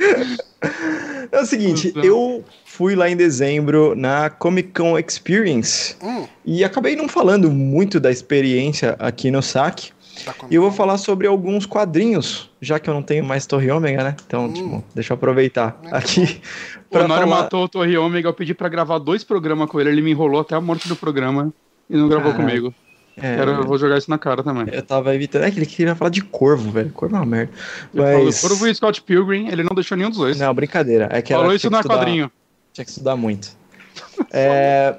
é 1.30 1.40
o 1.40 1.46
seguinte, 1.46 1.92
eu 1.96 2.44
fui 2.64 2.94
lá 2.94 3.08
em 3.08 3.16
dezembro 3.16 3.94
na 3.94 4.30
Comic 4.30 4.72
Con 4.72 4.98
Experience 4.98 5.96
hum. 6.02 6.26
e 6.44 6.64
acabei 6.64 6.96
não 6.96 7.08
falando 7.08 7.50
muito 7.50 8.00
da 8.00 8.10
experiência 8.10 8.96
aqui 8.98 9.30
no 9.30 9.42
SAC. 9.42 9.92
E 10.50 10.54
eu 10.54 10.60
vou 10.60 10.72
falar 10.72 10.98
sobre 10.98 11.26
alguns 11.26 11.64
quadrinhos, 11.64 12.50
já 12.60 12.78
que 12.78 12.90
eu 12.90 12.94
não 12.94 13.02
tenho 13.02 13.24
mais 13.24 13.46
Torre 13.46 13.70
Ômega, 13.70 14.04
né? 14.04 14.16
Então, 14.26 14.46
hum. 14.46 14.52
tipo, 14.52 14.84
deixa 14.94 15.12
eu 15.12 15.14
aproveitar 15.14 15.80
é 15.84 15.96
aqui. 15.96 16.40
O 16.90 16.98
Honório 16.98 17.24
falar... 17.28 17.42
matou 17.42 17.64
o 17.64 17.68
Torre 17.68 17.96
Ômega, 17.96 18.28
eu 18.28 18.34
pedi 18.34 18.52
para 18.52 18.68
gravar 18.68 18.98
dois 18.98 19.24
programas 19.24 19.68
com 19.70 19.80
ele, 19.80 19.90
ele 19.90 20.02
me 20.02 20.10
enrolou 20.10 20.40
até 20.40 20.54
a 20.54 20.60
morte 20.60 20.88
do 20.88 20.96
programa 20.96 21.52
e 21.88 21.96
não 21.96 22.08
gravou 22.08 22.34
comigo. 22.34 22.74
É, 23.22 23.36
Quero, 23.36 23.50
eu 23.52 23.64
vou 23.64 23.78
jogar 23.78 23.98
isso 23.98 24.10
na 24.10 24.18
cara 24.18 24.42
também. 24.42 24.66
Eu 24.72 24.82
tava 24.82 25.14
evitando. 25.14 25.44
É 25.44 25.50
que 25.50 25.58
ele 25.58 25.66
queria 25.66 25.94
falar 25.94 26.10
de 26.10 26.22
corvo, 26.22 26.70
velho. 26.70 26.90
Corvo 26.90 27.16
é 27.16 27.18
uma 27.18 27.26
merda. 27.26 27.52
Mas... 27.92 28.40
Corvo 28.40 28.66
e 28.66 28.74
Scott 28.74 29.02
Pilgrim, 29.02 29.48
ele 29.48 29.62
não 29.62 29.74
deixou 29.74 29.96
nenhum 29.96 30.10
dos 30.10 30.18
dois. 30.18 30.38
Não, 30.38 30.52
brincadeira. 30.54 31.08
É 31.10 31.20
que 31.20 31.32
Falou 31.32 31.54
isso 31.54 31.70
no 31.70 31.82
quadrinho. 31.82 32.30
Tinha 32.72 32.84
que 32.84 32.90
estudar 32.90 33.16
muito. 33.16 33.56
é, 34.32 34.96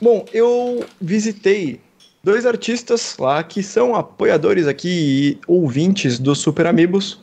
bom, 0.00 0.24
eu 0.32 0.84
visitei 1.00 1.80
dois 2.22 2.46
artistas 2.46 3.16
lá 3.18 3.42
que 3.42 3.62
são 3.62 3.94
apoiadores 3.94 4.66
aqui 4.66 4.88
e 4.88 5.38
ouvintes 5.46 6.18
do 6.18 6.34
Super 6.34 6.66
Amigos, 6.66 7.20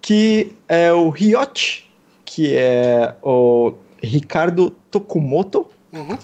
que 0.00 0.52
é 0.68 0.92
o 0.92 1.10
Ryot, 1.10 1.90
que 2.24 2.54
é 2.54 3.14
o 3.22 3.74
Ricardo 4.02 4.70
Tokumoto, 4.90 5.66
uhum. 5.92 6.18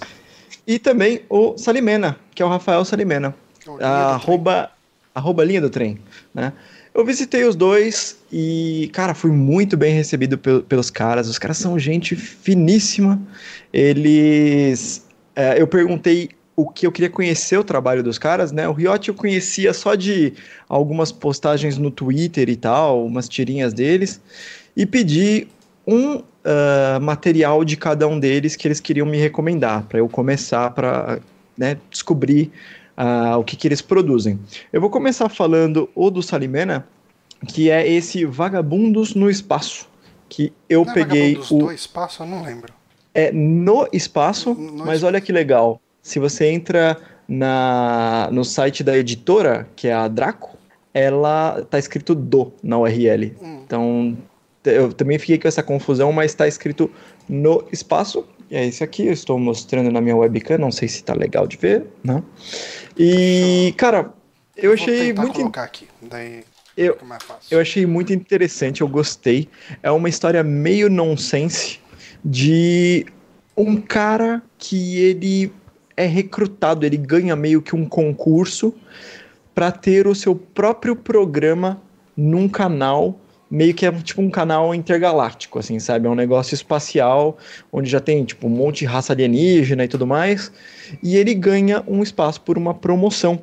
e 0.66 0.78
também 0.78 1.22
o 1.28 1.56
Salimena, 1.56 2.18
que 2.34 2.42
é 2.42 2.46
o 2.46 2.48
Rafael 2.48 2.84
Salimena. 2.84 3.34
Arroba, 3.80 4.70
arroba 5.14 5.44
linha 5.44 5.60
do 5.60 5.70
trem, 5.70 5.98
né? 6.34 6.52
Eu 6.94 7.04
visitei 7.04 7.44
os 7.44 7.54
dois 7.54 8.18
e, 8.32 8.90
cara, 8.92 9.14
fui 9.14 9.30
muito 9.30 9.76
bem 9.76 9.94
recebido 9.94 10.36
pelos 10.38 10.90
caras. 10.90 11.28
Os 11.28 11.38
caras 11.38 11.58
são 11.58 11.78
gente 11.78 12.16
finíssima. 12.16 13.20
Eles. 13.72 15.06
É, 15.36 15.60
eu 15.60 15.68
perguntei 15.68 16.30
o 16.56 16.68
que 16.68 16.84
eu 16.84 16.90
queria 16.90 17.08
conhecer 17.08 17.56
o 17.56 17.62
trabalho 17.62 18.02
dos 18.02 18.18
caras, 18.18 18.50
né? 18.50 18.66
O 18.68 18.72
Riot 18.72 19.08
eu 19.08 19.14
conhecia 19.14 19.72
só 19.72 19.94
de 19.94 20.32
algumas 20.68 21.12
postagens 21.12 21.78
no 21.78 21.88
Twitter 21.88 22.48
e 22.48 22.56
tal, 22.56 23.06
umas 23.06 23.28
tirinhas 23.28 23.72
deles, 23.72 24.20
e 24.76 24.84
pedi 24.84 25.46
um 25.86 26.16
uh, 26.16 27.00
material 27.00 27.64
de 27.64 27.76
cada 27.76 28.08
um 28.08 28.18
deles 28.18 28.56
que 28.56 28.66
eles 28.66 28.80
queriam 28.80 29.06
me 29.06 29.16
recomendar 29.16 29.84
para 29.84 30.00
eu 30.00 30.08
começar 30.08 30.70
para 30.70 31.20
né, 31.56 31.76
descobrir 31.90 32.50
uh, 32.98 33.38
o 33.38 33.44
que, 33.44 33.56
que 33.56 33.68
eles 33.68 33.80
produzem. 33.80 34.38
Eu 34.72 34.80
vou 34.80 34.90
começar 34.90 35.28
falando 35.28 35.88
o 35.94 36.10
do 36.10 36.22
Salimena, 36.22 36.86
que 37.46 37.70
é 37.70 37.88
esse 37.88 38.24
Vagabundos 38.24 39.14
no 39.14 39.30
Espaço, 39.30 39.88
que 40.28 40.52
eu 40.68 40.84
não 40.84 40.90
é 40.90 40.94
peguei 40.94 41.36
é 41.36 41.38
o... 41.38 41.58
do 41.58 41.72
Espaço, 41.72 42.22
eu 42.22 42.26
não 42.26 42.42
lembro. 42.42 42.72
É 43.14 43.32
no 43.32 43.88
espaço, 43.92 44.54
no 44.54 44.72
mas 44.84 44.96
espaço. 44.96 45.06
olha 45.06 45.20
que 45.20 45.32
legal. 45.32 45.80
Se 46.02 46.18
você 46.18 46.46
entra 46.46 46.96
na, 47.26 48.28
no 48.30 48.44
site 48.44 48.84
da 48.84 48.96
editora, 48.96 49.68
que 49.74 49.88
é 49.88 49.92
a 49.92 50.06
Draco, 50.06 50.56
ela 50.92 51.62
tá 51.68 51.78
escrito 51.78 52.14
do 52.14 52.52
na 52.62 52.78
URL. 52.78 53.34
Hum. 53.40 53.60
Então, 53.64 54.18
eu 54.64 54.92
também 54.92 55.18
fiquei 55.18 55.38
com 55.38 55.48
essa 55.48 55.62
confusão, 55.62 56.12
mas 56.12 56.30
está 56.30 56.46
escrito 56.46 56.90
no 57.28 57.64
espaço. 57.72 58.24
E 58.50 58.56
é 58.56 58.66
esse 58.66 58.82
aqui, 58.82 59.06
eu 59.06 59.12
estou 59.12 59.38
mostrando 59.38 59.90
na 59.90 60.00
minha 60.00 60.16
webcam, 60.16 60.58
não 60.58 60.72
sei 60.72 60.88
se 60.88 61.04
tá 61.04 61.14
legal 61.14 61.46
de 61.46 61.56
ver, 61.56 61.86
né? 62.02 62.22
E, 62.96 63.74
cara, 63.76 64.12
eu, 64.56 64.70
eu 64.70 64.72
achei 64.72 65.12
muito. 65.12 65.34
colocar 65.34 65.64
aqui, 65.64 65.86
daí 66.00 66.44
eu, 66.76 66.96
eu 67.50 67.60
achei 67.60 67.84
muito 67.84 68.12
interessante, 68.12 68.80
eu 68.80 68.88
gostei. 68.88 69.48
É 69.82 69.90
uma 69.90 70.08
história 70.08 70.42
meio 70.44 70.88
nonsense 70.88 71.80
de 72.24 73.04
um 73.56 73.80
cara 73.80 74.40
que 74.56 74.98
ele 74.98 75.52
é 75.96 76.06
recrutado, 76.06 76.86
ele 76.86 76.96
ganha 76.96 77.34
meio 77.34 77.60
que 77.60 77.74
um 77.74 77.84
concurso 77.84 78.72
para 79.52 79.72
ter 79.72 80.06
o 80.06 80.14
seu 80.14 80.36
próprio 80.36 80.94
programa 80.94 81.82
num 82.16 82.48
canal 82.48 83.18
meio 83.50 83.72
que 83.72 83.86
é 83.86 83.92
tipo 83.92 84.20
um 84.20 84.30
canal 84.30 84.74
intergaláctico, 84.74 85.58
assim, 85.58 85.78
sabe? 85.78 86.06
É 86.06 86.10
um 86.10 86.14
negócio 86.14 86.54
espacial, 86.54 87.38
onde 87.72 87.88
já 87.88 88.00
tem, 88.00 88.24
tipo, 88.24 88.46
um 88.46 88.50
monte 88.50 88.80
de 88.80 88.84
raça 88.86 89.12
alienígena 89.12 89.84
e 89.84 89.88
tudo 89.88 90.06
mais, 90.06 90.52
e 91.02 91.16
ele 91.16 91.34
ganha 91.34 91.82
um 91.86 92.02
espaço 92.02 92.40
por 92.40 92.58
uma 92.58 92.74
promoção. 92.74 93.40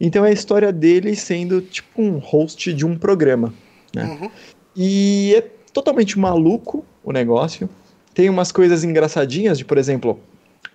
Então 0.00 0.24
é 0.24 0.28
a 0.28 0.32
história 0.32 0.72
dele 0.72 1.16
sendo, 1.16 1.60
tipo, 1.60 2.00
um 2.00 2.18
host 2.18 2.72
de 2.72 2.86
um 2.86 2.96
programa, 2.96 3.52
né? 3.94 4.04
Uhum. 4.04 4.30
E 4.76 5.34
é 5.36 5.40
totalmente 5.72 6.18
maluco 6.18 6.84
o 7.02 7.12
negócio. 7.12 7.68
Tem 8.14 8.28
umas 8.28 8.52
coisas 8.52 8.84
engraçadinhas 8.84 9.58
de, 9.58 9.64
por 9.64 9.78
exemplo, 9.78 10.20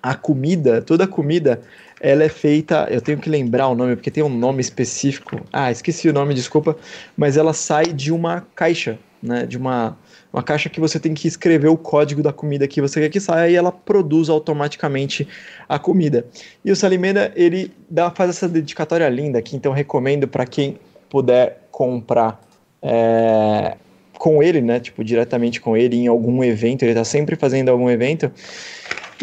a 0.02 0.14
comida, 0.14 0.82
toda 0.82 1.06
a 1.06 1.08
comida 1.08 1.62
ela 2.04 2.24
é 2.24 2.30
feita, 2.30 2.88
eu 2.92 3.02
tenho 3.02 3.18
que 3.18 3.30
lembrar 3.30 3.70
o 3.70 3.76
nome, 3.76 3.96
porque 3.96 4.12
tem 4.12 4.22
um 4.22 4.30
nome 4.30 4.60
específico. 4.62 5.40
Ah, 5.52 5.72
esqueci 5.72 6.10
o 6.10 6.14
nome, 6.14 6.34
desculpa, 6.36 6.76
mas 7.18 7.38
ela 7.38 7.54
sai 7.54 7.86
de 7.86 8.12
uma 8.12 8.46
caixa, 8.54 9.00
né? 9.22 9.46
De 9.46 9.58
uma 9.58 9.98
Uma 10.34 10.44
caixa 10.44 10.68
que 10.68 10.80
você 10.80 11.00
tem 11.00 11.14
que 11.14 11.28
escrever 11.28 11.70
o 11.70 11.78
código 11.78 12.24
da 12.24 12.34
comida 12.34 12.68
que 12.68 12.82
você 12.82 13.00
quer 13.00 13.10
que 13.10 13.20
saia 13.20 13.52
e 13.52 13.56
ela 13.56 13.72
produz 13.72 14.30
automaticamente 14.30 15.28
a 15.70 15.78
comida. 15.78 16.26
E 16.66 16.72
o 16.72 16.76
Salimena, 16.76 17.32
ele 17.36 17.72
dá, 17.90 18.10
faz 18.10 18.32
essa 18.32 18.50
dedicatória 18.50 19.08
linda 19.10 19.38
aqui, 19.40 19.56
então 19.56 19.72
recomendo 19.72 20.28
para 20.28 20.46
quem 20.46 20.78
puder 21.08 21.68
comprar 21.72 22.42
é, 22.82 23.78
com 24.18 24.42
ele, 24.42 24.60
né? 24.60 24.80
Tipo, 24.80 25.04
diretamente 25.04 25.62
com 25.62 25.78
ele 25.78 25.96
em 25.98 26.08
algum 26.08 26.44
evento, 26.44 26.84
ele 26.84 26.96
tá 26.96 27.04
sempre 27.04 27.36
fazendo 27.36 27.70
algum 27.70 27.90
evento. 27.90 28.32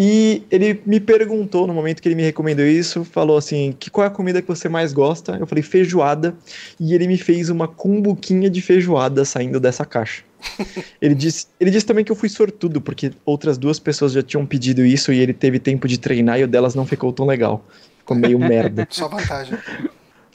E 0.02 0.44
ele 0.50 0.80
me 0.86 0.98
perguntou 0.98 1.66
no 1.66 1.74
momento 1.74 2.00
que 2.00 2.08
ele 2.08 2.14
me 2.14 2.22
recomendou 2.22 2.64
isso, 2.64 3.04
falou 3.04 3.36
assim: 3.36 3.76
que 3.78 3.90
qual 3.90 4.06
é 4.06 4.08
a 4.08 4.10
comida 4.10 4.40
que 4.40 4.48
você 4.48 4.66
mais 4.66 4.94
gosta? 4.94 5.36
Eu 5.38 5.46
falei 5.46 5.62
feijoada, 5.62 6.34
e 6.80 6.94
ele 6.94 7.06
me 7.06 7.18
fez 7.18 7.50
uma 7.50 7.68
cumbuquinha 7.68 8.48
de 8.48 8.62
feijoada 8.62 9.26
saindo 9.26 9.60
dessa 9.60 9.84
caixa. 9.84 10.22
ele, 11.02 11.14
disse, 11.14 11.48
ele 11.60 11.70
disse 11.70 11.84
também 11.84 12.02
que 12.02 12.10
eu 12.10 12.16
fui 12.16 12.30
sortudo, 12.30 12.80
porque 12.80 13.12
outras 13.26 13.58
duas 13.58 13.78
pessoas 13.78 14.12
já 14.12 14.22
tinham 14.22 14.46
pedido 14.46 14.86
isso 14.86 15.12
e 15.12 15.18
ele 15.18 15.34
teve 15.34 15.58
tempo 15.58 15.86
de 15.86 15.98
treinar 15.98 16.40
e 16.40 16.44
o 16.44 16.48
delas 16.48 16.74
não 16.74 16.86
ficou 16.86 17.12
tão 17.12 17.26
legal. 17.26 17.62
Ficou 17.98 18.16
meio 18.16 18.38
merda. 18.40 18.88
Só 18.88 19.06
vantagem. 19.06 19.58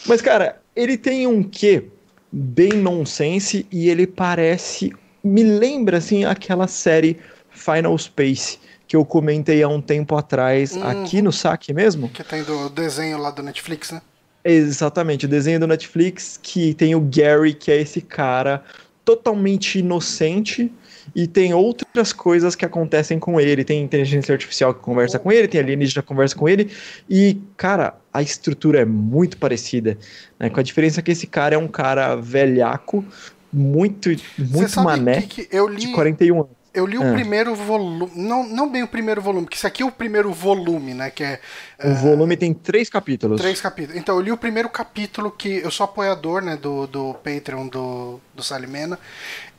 Mas, 0.05 0.21
cara, 0.21 0.61
ele 0.75 0.95
tem 0.95 1.25
um 1.25 1.41
quê 1.41 1.85
bem 2.31 2.73
nonsense 2.73 3.65
e 3.71 3.89
ele 3.89 4.05
parece. 4.05 4.93
Me 5.23 5.43
lembra, 5.43 5.97
assim, 5.97 6.23
aquela 6.23 6.67
série 6.67 7.17
Final 7.49 7.97
Space 7.97 8.59
que 8.87 8.95
eu 8.95 9.05
comentei 9.05 9.63
há 9.63 9.67
um 9.67 9.81
tempo 9.81 10.15
atrás 10.15 10.75
uhum. 10.75 10.87
aqui 10.87 11.21
no 11.21 11.31
saque 11.31 11.73
mesmo. 11.73 12.09
Que 12.09 12.23
tem 12.23 12.43
do 12.43 12.69
desenho 12.69 13.17
lá 13.17 13.31
do 13.31 13.41
Netflix, 13.41 13.91
né? 13.91 14.01
Exatamente, 14.43 15.25
o 15.25 15.29
desenho 15.29 15.59
do 15.59 15.67
Netflix 15.67 16.39
que 16.41 16.73
tem 16.75 16.93
o 16.93 17.01
Gary, 17.01 17.53
que 17.53 17.71
é 17.71 17.81
esse 17.81 17.99
cara 17.99 18.63
totalmente 19.03 19.79
inocente 19.79 20.71
e 21.15 21.27
tem 21.27 21.53
outras 21.53 22.11
coisas 22.11 22.55
que 22.55 22.65
acontecem 22.65 23.19
com 23.19 23.39
ele. 23.39 23.63
Tem 23.63 23.81
inteligência 23.81 24.33
artificial 24.33 24.73
que 24.73 24.81
conversa 24.81 25.19
com 25.19 25.31
ele, 25.31 25.47
tem 25.47 25.61
alienígena 25.61 26.01
que 26.01 26.07
conversa 26.07 26.35
com 26.35 26.49
ele. 26.49 26.71
E, 27.09 27.39
cara, 27.55 27.95
a 28.11 28.21
estrutura 28.21 28.79
é 28.79 28.85
muito 28.85 29.37
parecida. 29.37 29.97
Né? 30.39 30.49
Com 30.49 30.59
a 30.59 30.63
diferença 30.63 31.01
que 31.01 31.11
esse 31.11 31.27
cara 31.27 31.55
é 31.55 31.57
um 31.57 31.67
cara 31.67 32.15
velhaco, 32.15 33.05
muito, 33.53 34.09
muito 34.37 34.81
mané, 34.81 35.21
que 35.21 35.45
que 35.45 35.59
li... 35.69 35.75
de 35.77 35.93
41 35.93 36.35
anos. 36.35 36.54
Eu 36.75 36.85
li 36.85 36.97
o 36.97 37.03
é. 37.03 37.13
primeiro 37.13 37.55
volume, 37.55 38.11
não, 38.15 38.47
não 38.47 38.69
bem 38.69 38.83
o 38.83 38.87
primeiro 38.87 39.21
volume, 39.21 39.47
que 39.47 39.55
isso 39.55 39.65
aqui 39.65 39.81
é 39.81 39.85
o 39.85 39.91
primeiro 39.91 40.31
volume, 40.31 40.93
né? 40.93 41.09
Que 41.09 41.23
é, 41.23 41.39
o 41.83 41.91
uh, 41.91 41.95
volume 41.95 42.35
tem 42.35 42.53
três 42.53 42.89
capítulos. 42.89 43.39
Três 43.39 43.61
capítulos. 43.61 43.99
Então 43.99 44.15
eu 44.15 44.21
li 44.21 44.31
o 44.31 44.37
primeiro 44.37 44.69
capítulo 44.69 45.31
que 45.31 45.57
eu 45.57 45.71
sou 45.71 45.85
apoiador, 45.85 46.41
né, 46.41 46.57
do, 46.57 46.85
do 46.85 47.13
Patreon 47.15 47.67
do, 47.67 48.19
do 48.33 48.43
Salimena. 48.43 48.99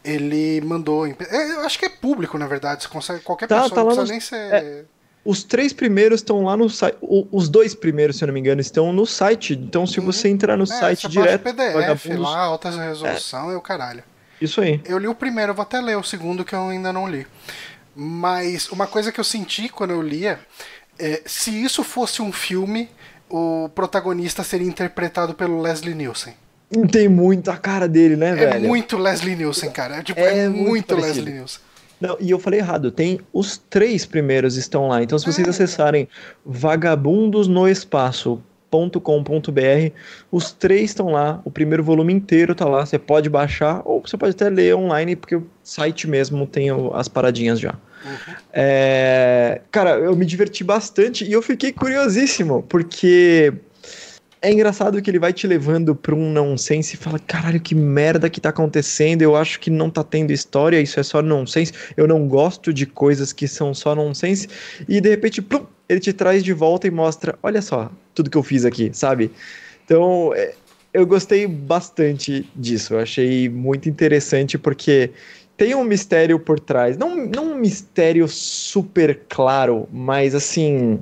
Ele 0.04 0.60
mandou. 0.60 1.06
É, 1.06 1.52
eu 1.52 1.60
acho 1.60 1.78
que 1.78 1.86
é 1.86 1.88
público, 1.88 2.38
na 2.38 2.46
verdade. 2.46 2.82
Você 2.82 2.88
consegue. 2.88 3.20
Qualquer 3.20 3.48
tá, 3.48 3.62
pessoa 3.62 3.74
tá 3.74 3.80
não 3.80 3.86
precisa 3.86 4.12
nem 4.12 4.20
ser. 4.20 4.54
É, 4.54 4.84
os 5.26 5.42
três 5.42 5.72
primeiros 5.72 6.20
estão 6.20 6.44
lá 6.44 6.56
no 6.56 6.70
site. 6.70 6.96
Os 7.00 7.48
dois 7.48 7.74
primeiros, 7.74 8.16
se 8.16 8.24
eu 8.24 8.26
não 8.28 8.34
me 8.34 8.38
engano, 8.38 8.60
estão 8.60 8.92
no 8.92 9.04
site. 9.04 9.54
Então, 9.54 9.86
se 9.86 9.98
uhum. 9.98 10.06
você 10.06 10.28
entrar 10.28 10.56
no 10.56 10.62
é, 10.62 10.66
site 10.66 11.08
direto. 11.08 11.42
PDF, 11.42 11.74
vagabundos... 11.74 12.18
lá, 12.20 12.38
alta 12.38 12.70
resolução 12.70 13.50
é. 13.50 13.54
e 13.54 13.56
o 13.56 13.60
caralho. 13.60 14.04
Isso 14.40 14.60
aí. 14.60 14.80
Eu 14.84 14.98
li 14.98 15.08
o 15.08 15.14
primeiro, 15.14 15.54
vou 15.54 15.62
até 15.62 15.80
ler 15.80 15.96
o 15.96 16.02
segundo 16.02 16.44
que 16.44 16.54
eu 16.54 16.68
ainda 16.68 16.92
não 16.92 17.08
li. 17.08 17.26
Mas 17.94 18.68
uma 18.68 18.86
coisa 18.86 19.10
que 19.10 19.18
eu 19.18 19.24
senti 19.24 19.68
quando 19.68 19.92
eu 19.92 20.02
lia 20.02 20.38
é, 20.98 21.22
se 21.24 21.50
isso 21.50 21.82
fosse 21.84 22.22
um 22.22 22.32
filme, 22.32 22.88
o 23.28 23.68
protagonista 23.74 24.42
seria 24.42 24.66
interpretado 24.66 25.34
pelo 25.34 25.60
Leslie 25.60 25.94
Nielsen. 25.94 26.34
Tem 26.90 27.08
muito 27.08 27.50
a 27.50 27.56
cara 27.56 27.86
dele, 27.86 28.16
né, 28.16 28.30
é 28.30 28.34
velho? 28.34 28.64
É 28.64 28.68
muito 28.68 28.98
Leslie 28.98 29.36
Nielsen, 29.36 29.70
cara. 29.70 29.96
É, 29.96 30.02
tipo, 30.02 30.20
é, 30.20 30.38
é 30.40 30.48
muito, 30.48 30.68
muito 30.68 30.94
Leslie 30.96 31.32
Nielsen. 31.32 31.60
Não, 32.00 32.16
e 32.20 32.30
eu 32.30 32.38
falei 32.38 32.60
errado, 32.60 32.90
tem 32.90 33.20
os 33.32 33.56
três 33.56 34.04
primeiros 34.04 34.56
estão 34.56 34.88
lá. 34.88 35.02
Então, 35.02 35.18
se 35.18 35.24
vocês 35.24 35.46
é. 35.46 35.50
acessarem 35.50 36.08
Vagabundos 36.44 37.48
no 37.48 37.66
Espaço 37.68 38.42
com.br. 39.00 39.90
Os 40.30 40.52
três 40.52 40.90
estão 40.90 41.10
lá, 41.10 41.40
o 41.44 41.50
primeiro 41.50 41.82
volume 41.82 42.12
inteiro 42.12 42.54
tá 42.54 42.64
lá. 42.66 42.84
Você 42.84 42.98
pode 42.98 43.28
baixar 43.28 43.82
ou 43.84 44.00
você 44.00 44.16
pode 44.16 44.32
até 44.32 44.48
ler 44.48 44.74
online, 44.74 45.16
porque 45.16 45.36
o 45.36 45.46
site 45.62 46.08
mesmo 46.08 46.46
tem 46.46 46.68
as 46.94 47.08
paradinhas 47.08 47.58
já. 47.58 47.72
Uhum. 48.04 48.34
É, 48.52 49.60
cara, 49.70 49.98
eu 49.98 50.14
me 50.14 50.24
diverti 50.24 50.62
bastante 50.62 51.24
e 51.24 51.32
eu 51.32 51.42
fiquei 51.42 51.72
curiosíssimo, 51.72 52.62
porque 52.68 53.52
é 54.42 54.52
engraçado 54.52 55.00
que 55.00 55.10
ele 55.10 55.18
vai 55.18 55.32
te 55.32 55.46
levando 55.46 55.94
pra 55.94 56.14
um 56.14 56.30
nonsense 56.30 56.94
e 56.94 56.96
fala: 56.96 57.18
caralho, 57.18 57.60
que 57.60 57.74
merda 57.74 58.30
que 58.30 58.40
tá 58.40 58.50
acontecendo. 58.50 59.22
Eu 59.22 59.34
acho 59.34 59.58
que 59.58 59.70
não 59.70 59.90
tá 59.90 60.04
tendo 60.04 60.30
história, 60.30 60.80
isso 60.80 61.00
é 61.00 61.02
só 61.02 61.20
nonsense. 61.22 61.72
Eu 61.96 62.06
não 62.06 62.28
gosto 62.28 62.72
de 62.72 62.86
coisas 62.86 63.32
que 63.32 63.48
são 63.48 63.74
só 63.74 63.94
nonsense. 63.94 64.48
E 64.88 65.00
de 65.00 65.08
repente, 65.08 65.42
plum, 65.42 65.66
ele 65.88 66.00
te 66.00 66.12
traz 66.12 66.42
de 66.42 66.52
volta 66.52 66.86
e 66.86 66.90
mostra: 66.90 67.38
olha 67.42 67.62
só, 67.62 67.90
tudo 68.14 68.30
que 68.30 68.36
eu 68.36 68.42
fiz 68.42 68.64
aqui, 68.64 68.90
sabe? 68.92 69.30
Então, 69.84 70.32
é, 70.34 70.54
eu 70.92 71.06
gostei 71.06 71.46
bastante 71.46 72.48
disso. 72.54 72.94
Eu 72.94 73.00
achei 73.00 73.48
muito 73.48 73.88
interessante 73.88 74.58
porque 74.58 75.10
tem 75.56 75.74
um 75.74 75.84
mistério 75.84 76.38
por 76.38 76.58
trás. 76.58 76.96
Não, 76.96 77.16
não 77.16 77.52
um 77.52 77.54
mistério 77.54 78.26
super 78.28 79.20
claro, 79.28 79.88
mas 79.92 80.34
assim 80.34 80.98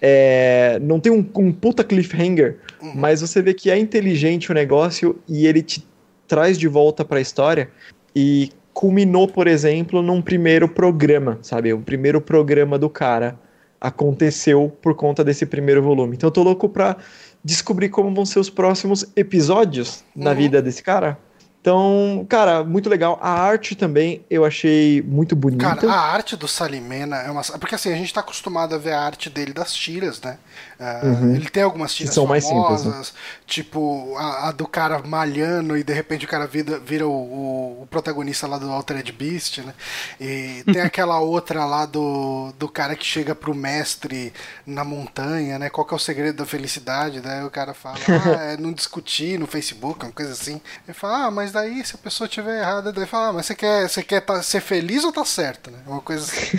é, 0.00 0.78
não 0.80 0.98
tem 0.98 1.12
um, 1.12 1.26
um 1.36 1.52
puta 1.52 1.84
cliffhanger, 1.84 2.58
uhum. 2.80 2.92
mas 2.94 3.20
você 3.20 3.42
vê 3.42 3.52
que 3.52 3.70
é 3.70 3.78
inteligente 3.78 4.50
o 4.50 4.54
negócio 4.54 5.18
e 5.28 5.46
ele 5.46 5.62
te 5.62 5.86
traz 6.26 6.58
de 6.58 6.68
volta 6.68 7.04
para 7.04 7.18
a 7.18 7.20
história 7.20 7.68
e 8.14 8.50
culminou, 8.72 9.28
por 9.28 9.46
exemplo, 9.46 10.00
num 10.00 10.22
primeiro 10.22 10.68
programa, 10.68 11.38
sabe? 11.42 11.72
O 11.72 11.80
primeiro 11.80 12.20
programa 12.20 12.78
do 12.78 12.88
cara 12.88 13.38
aconteceu 13.80 14.76
por 14.82 14.94
conta 14.94 15.24
desse 15.24 15.46
primeiro 15.46 15.82
volume. 15.82 16.16
Então 16.16 16.28
eu 16.28 16.32
tô 16.32 16.42
louco 16.42 16.68
pra 16.68 16.96
descobrir 17.42 17.88
como 17.88 18.14
vão 18.14 18.26
ser 18.26 18.38
os 18.38 18.50
próximos 18.50 19.06
episódios 19.16 20.04
uhum. 20.14 20.24
na 20.24 20.34
vida 20.34 20.60
desse 20.60 20.82
cara. 20.82 21.18
Então, 21.60 22.24
cara, 22.26 22.64
muito 22.64 22.88
legal. 22.88 23.18
A 23.20 23.30
arte 23.30 23.74
também 23.74 24.24
eu 24.30 24.46
achei 24.46 25.02
muito 25.02 25.36
bonita. 25.36 25.76
Cara, 25.76 25.92
a 25.92 26.12
arte 26.12 26.34
do 26.34 26.48
Salimena 26.48 27.16
é 27.16 27.30
uma. 27.30 27.42
Porque 27.42 27.74
assim, 27.74 27.92
a 27.92 27.96
gente 27.96 28.14
tá 28.14 28.20
acostumado 28.20 28.74
a 28.74 28.78
ver 28.78 28.92
a 28.92 29.02
arte 29.02 29.28
dele 29.28 29.52
das 29.52 29.74
tiras, 29.74 30.22
né? 30.22 30.38
Uh, 30.80 31.06
uhum. 31.06 31.34
Ele 31.34 31.50
tem 31.50 31.62
algumas 31.62 31.94
tiras 31.94 32.14
são 32.14 32.26
famosas, 32.26 32.50
mais 32.50 32.78
simples, 32.78 33.12
né? 33.12 33.18
tipo 33.46 34.16
a, 34.16 34.48
a, 34.48 34.52
do 34.52 34.66
cara 34.66 35.02
malhando 35.04 35.76
e 35.76 35.84
de 35.84 35.92
repente 35.92 36.24
o 36.24 36.28
cara 36.28 36.46
vira, 36.46 36.78
vira 36.78 37.06
o, 37.06 37.12
o, 37.12 37.82
o, 37.82 37.86
protagonista 37.86 38.46
lá 38.46 38.56
do 38.56 38.70
Altered 38.70 39.12
Beast, 39.12 39.58
né? 39.58 39.74
E 40.18 40.64
tem 40.72 40.80
aquela 40.80 41.20
outra 41.20 41.66
lá 41.66 41.84
do, 41.84 42.50
do 42.58 42.66
cara 42.66 42.96
que 42.96 43.04
chega 43.04 43.34
pro 43.34 43.54
mestre 43.54 44.32
na 44.64 44.82
montanha, 44.82 45.58
né? 45.58 45.68
Qual 45.68 45.86
que 45.86 45.92
é 45.92 45.96
o 45.96 46.00
segredo 46.00 46.36
da 46.36 46.46
felicidade? 46.46 47.20
Daí 47.20 47.44
o 47.44 47.50
cara 47.50 47.74
fala, 47.74 47.98
ah, 48.08 48.52
é 48.52 48.56
não 48.56 48.72
discutir 48.72 49.38
no 49.38 49.46
Facebook, 49.46 50.02
uma 50.02 50.12
coisa 50.12 50.32
assim. 50.32 50.62
Ele 50.88 50.94
fala, 50.94 51.26
ah, 51.26 51.30
mas 51.30 51.49
daí 51.52 51.84
se 51.84 51.94
a 51.94 51.98
pessoa 51.98 52.28
tiver 52.28 52.60
errada, 52.60 52.92
daí 52.92 53.06
fala, 53.06 53.28
ah, 53.28 53.32
mas 53.32 53.46
você 53.46 53.54
quer, 53.54 53.88
você 53.88 54.02
quer 54.02 54.20
tá, 54.20 54.42
ser 54.42 54.60
feliz 54.60 55.04
ou 55.04 55.12
tá 55.12 55.24
certo, 55.24 55.70
né? 55.70 55.78
Uma 55.86 56.00
coisa 56.00 56.24
assim. 56.24 56.58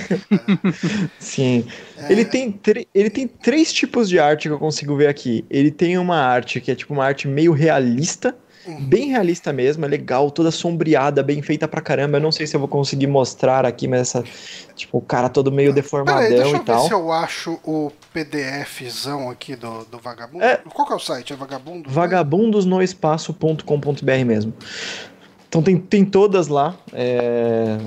Sim. 1.20 1.68
É... 1.98 2.12
Ele, 2.12 2.26
tem 2.26 2.60
ele 2.94 3.10
tem 3.10 3.28
três 3.28 3.72
tipos 3.72 4.10
de 4.10 4.20
arte 4.20 4.48
que 4.48 4.54
eu 4.54 4.60
consigo 4.60 4.96
ver 4.96 5.08
aqui. 5.08 5.46
Ele 5.50 5.72
tem 5.72 5.98
uma 5.98 6.18
arte 6.18 6.60
que 6.62 6.72
é 6.72 6.76
tipo 6.76 6.94
uma 6.94 7.06
arte 7.06 7.28
meio 7.28 7.52
realista. 7.52 8.36
Bem 8.82 9.10
realista 9.10 9.52
mesmo, 9.52 9.84
é 9.86 9.88
legal, 9.88 10.32
toda 10.32 10.52
sombreada, 10.52 11.24
bem 11.24 11.41
feita 11.41 11.67
pra 11.67 11.82
caramba. 11.82 12.17
Eu 12.17 12.21
não 12.21 12.32
sei 12.32 12.45
se 12.47 12.56
eu 12.56 12.60
vou 12.60 12.69
conseguir 12.69 13.08
mostrar 13.08 13.65
aqui, 13.65 13.88
mas 13.88 14.02
essa, 14.02 14.24
tipo, 14.76 14.97
o 14.97 15.02
cara 15.02 15.30
todo 15.30 15.52
meio 15.52 15.74
deformadão 15.74 16.21
Peraí, 16.21 16.36
deixa 16.36 16.56
eu 16.56 16.62
e 16.62 16.65
tal. 16.65 16.82
Ver 16.82 16.88
se 16.88 16.93
eu 16.93 17.12
acho 17.12 17.60
o 17.63 17.91
PDFzão 18.13 19.30
aqui 19.30 19.56
do, 19.56 19.86
do 19.86 20.00
Vagabundo. 20.00 20.43
É, 20.43 20.58
Qual 20.58 20.88
que 20.88 20.93
é 20.93 20.95
o 20.95 21.00
site? 21.00 21.34
É 21.34 21.36
Vagabundo? 21.36 21.89
Vagabundosnoespaço.com.br 21.89 24.26
mesmo. 24.26 24.54
Então 25.47 25.62
tem, 25.62 25.78
tem 25.78 26.04
todas 26.06 26.47
lá. 26.47 26.76
É, 26.93 27.78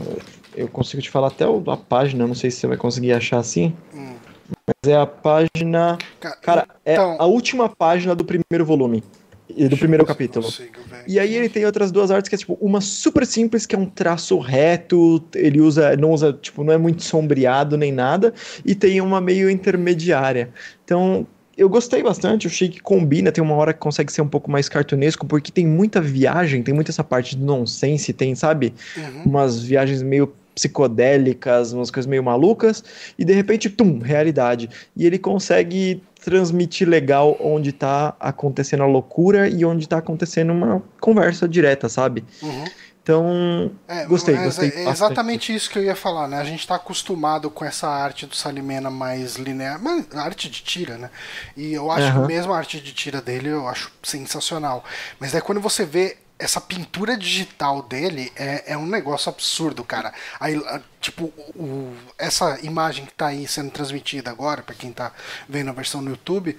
eu 0.55 0.69
consigo 0.69 1.03
te 1.03 1.11
falar 1.11 1.29
até 1.29 1.45
a 1.45 1.77
página, 1.77 2.27
não 2.27 2.35
sei 2.35 2.51
se 2.51 2.59
você 2.59 2.67
vai 2.67 2.77
conseguir 2.77 3.13
achar 3.13 3.39
assim. 3.39 3.75
Hum. 3.95 4.15
Mas 4.67 4.93
é 4.93 4.97
a 4.97 5.07
página. 5.07 5.99
Cara, 6.43 6.67
é 6.85 6.95
então... 6.95 7.17
a 7.19 7.27
última 7.27 7.69
página 7.69 8.15
do 8.15 8.25
primeiro 8.25 8.65
volume. 8.65 9.03
E 9.49 9.69
do 9.69 9.77
primeiro 9.77 10.07
capítulo. 10.07 10.49
E 11.07 11.19
aí 11.19 11.35
ele 11.35 11.51
tem 11.51 11.67
outras 11.67 11.93
duas 11.93 12.11
artes 12.11 12.29
que 12.29 12.35
é 12.35 12.39
tipo 12.39 12.57
uma 12.61 12.81
super 12.81 13.27
simples, 13.27 13.67
que 13.67 13.75
é 13.75 13.79
um 13.79 13.87
traço 13.87 14.39
reto, 14.39 15.23
ele 15.35 15.61
usa, 15.61 15.95
não 15.97 16.13
usa, 16.13 16.33
tipo, 16.33 16.65
não 16.65 16.73
é 16.73 16.79
muito 16.79 17.03
sombreado 17.03 17.77
nem 17.77 17.93
nada, 17.93 18.33
e 18.65 18.75
tem 18.75 19.01
uma 19.03 19.21
meio 19.21 19.51
intermediária. 19.51 20.49
Então, 20.83 21.27
eu 21.57 21.69
gostei 21.69 22.03
bastante, 22.03 22.47
eu 22.47 22.51
achei 22.51 22.69
que 22.69 22.81
combina, 22.81 23.31
tem 23.31 23.45
uma 23.45 23.55
hora 23.55 23.73
que 23.73 23.79
consegue 23.79 24.13
ser 24.13 24.23
um 24.23 24.29
pouco 24.29 24.51
mais 24.51 24.69
cartunesco, 24.69 25.27
porque 25.27 25.53
tem 25.53 25.67
muita 25.67 26.01
viagem, 26.01 26.63
tem 26.63 26.75
muita 26.75 26.91
essa 26.91 27.05
parte 27.05 27.37
do 27.37 27.45
nonsense, 27.45 28.13
tem, 28.13 28.35
sabe? 28.35 28.75
Uhum. 28.97 29.23
Umas 29.27 29.63
viagens 29.63 30.03
meio 30.03 30.33
psicodélicas, 30.55 31.73
umas 31.73 31.91
coisas 31.91 32.09
meio 32.09 32.23
malucas, 32.23 32.85
e 33.19 33.25
de 33.25 33.33
repente, 33.33 33.69
tum, 33.69 33.99
realidade. 33.99 34.71
E 34.97 35.07
ele 35.07 35.19
consegue 35.19 36.03
transmitir 36.23 36.89
legal 36.89 37.37
onde 37.39 37.73
tá 37.73 38.17
acontecendo 38.19 38.83
a 38.83 38.87
loucura 38.87 39.49
e 39.49 39.65
onde 39.65 39.87
tá 39.87 39.99
acontecendo 39.99 40.53
uma 40.53 40.83
conversa 41.01 41.47
direta, 41.47 41.89
sabe? 41.89 42.25
Uhum. 42.43 42.65
Então, 43.05 43.71
é, 43.87 44.07
gostei, 44.07 44.35
gostei. 44.35 44.71
É 44.71 44.89
exatamente 44.89 45.55
isso 45.55 45.69
que 45.69 45.79
eu 45.79 45.85
ia 45.85 45.95
falar, 45.95 46.27
né? 46.27 46.39
A 46.39 46.45
gente 46.45 46.61
está 46.61 46.77
acostumado 46.77 47.51
com 47.51 47.63
essa 47.63 47.87
arte 47.87 48.25
do 48.25 48.35
Salimena 48.35 48.91
mais 48.91 49.37
linear, 49.37 49.79
mas 49.79 50.07
arte 50.15 50.49
de 50.49 50.63
tira, 50.63 50.97
né? 50.97 51.11
E 51.55 51.75
eu 51.75 51.91
acho 51.91 52.17
uhum. 52.17 52.23
que 52.23 52.29
mesmo 52.29 52.55
a 52.55 52.57
arte 52.57 52.81
de 52.81 52.95
tira 52.95 53.21
dele 53.21 53.51
eu 53.51 53.69
acho 53.69 53.93
sensacional. 54.03 54.83
Mas 55.21 55.35
é 55.35 55.43
quando 55.43 55.61
você 55.61 55.85
vê 55.85 56.17
essa 56.45 56.61
pintura 56.61 57.17
digital 57.17 57.83
dele 57.83 58.33
é, 58.37 58.73
é 58.73 58.77
um 58.77 58.87
negócio 58.87 59.31
absurdo, 59.31 59.83
cara. 59.83 60.13
Aí, 60.39 60.61
tipo, 61.01 61.25
o, 61.57 61.97
essa 62.19 62.61
imagem 62.63 63.07
que 63.07 63.13
está 63.13 63.29
aí 63.29 63.49
sendo 63.49 63.71
transmitida 63.71 64.31
agora, 64.31 64.63
para 64.63 64.75
quem 64.75 64.91
está 64.91 65.13
vendo 65.49 65.71
a 65.71 65.73
versão 65.73 66.03
no 66.03 66.11
YouTube, 66.11 66.57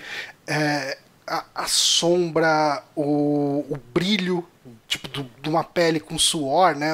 é, 0.47 0.97
a, 1.27 1.45
a 1.53 1.67
sombra, 1.67 2.83
o, 2.95 3.65
o 3.69 3.77
brilho 3.93 4.47
tipo, 4.87 5.07
do, 5.07 5.23
de 5.41 5.49
uma 5.49 5.63
pele 5.63 5.99
com 5.99 6.17
suor, 6.17 6.75
né? 6.75 6.91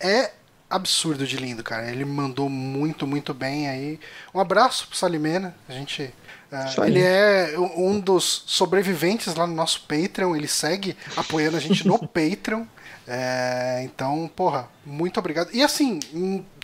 É 0.00 0.32
absurdo 0.68 1.26
de 1.26 1.36
lindo, 1.36 1.62
cara. 1.62 1.90
Ele 1.90 2.04
mandou 2.04 2.48
muito, 2.48 3.06
muito 3.06 3.32
bem 3.32 3.68
aí. 3.68 4.00
Um 4.34 4.40
abraço 4.40 4.88
pro 4.88 4.96
Salimena. 4.96 5.54
A 5.68 5.72
gente. 5.72 6.12
Uh, 6.50 6.84
ele 6.84 7.02
é 7.02 7.54
um 7.76 7.98
dos 7.98 8.44
sobreviventes 8.46 9.34
lá 9.34 9.46
no 9.46 9.54
nosso 9.54 9.82
Patreon. 9.82 10.36
Ele 10.36 10.48
segue 10.48 10.96
apoiando 11.16 11.56
a 11.56 11.60
gente 11.60 11.86
no 11.86 11.98
Patreon. 12.06 12.64
É, 13.06 13.82
então, 13.84 14.30
porra, 14.34 14.68
muito 14.84 15.18
obrigado. 15.18 15.50
E 15.52 15.62
assim, 15.62 16.00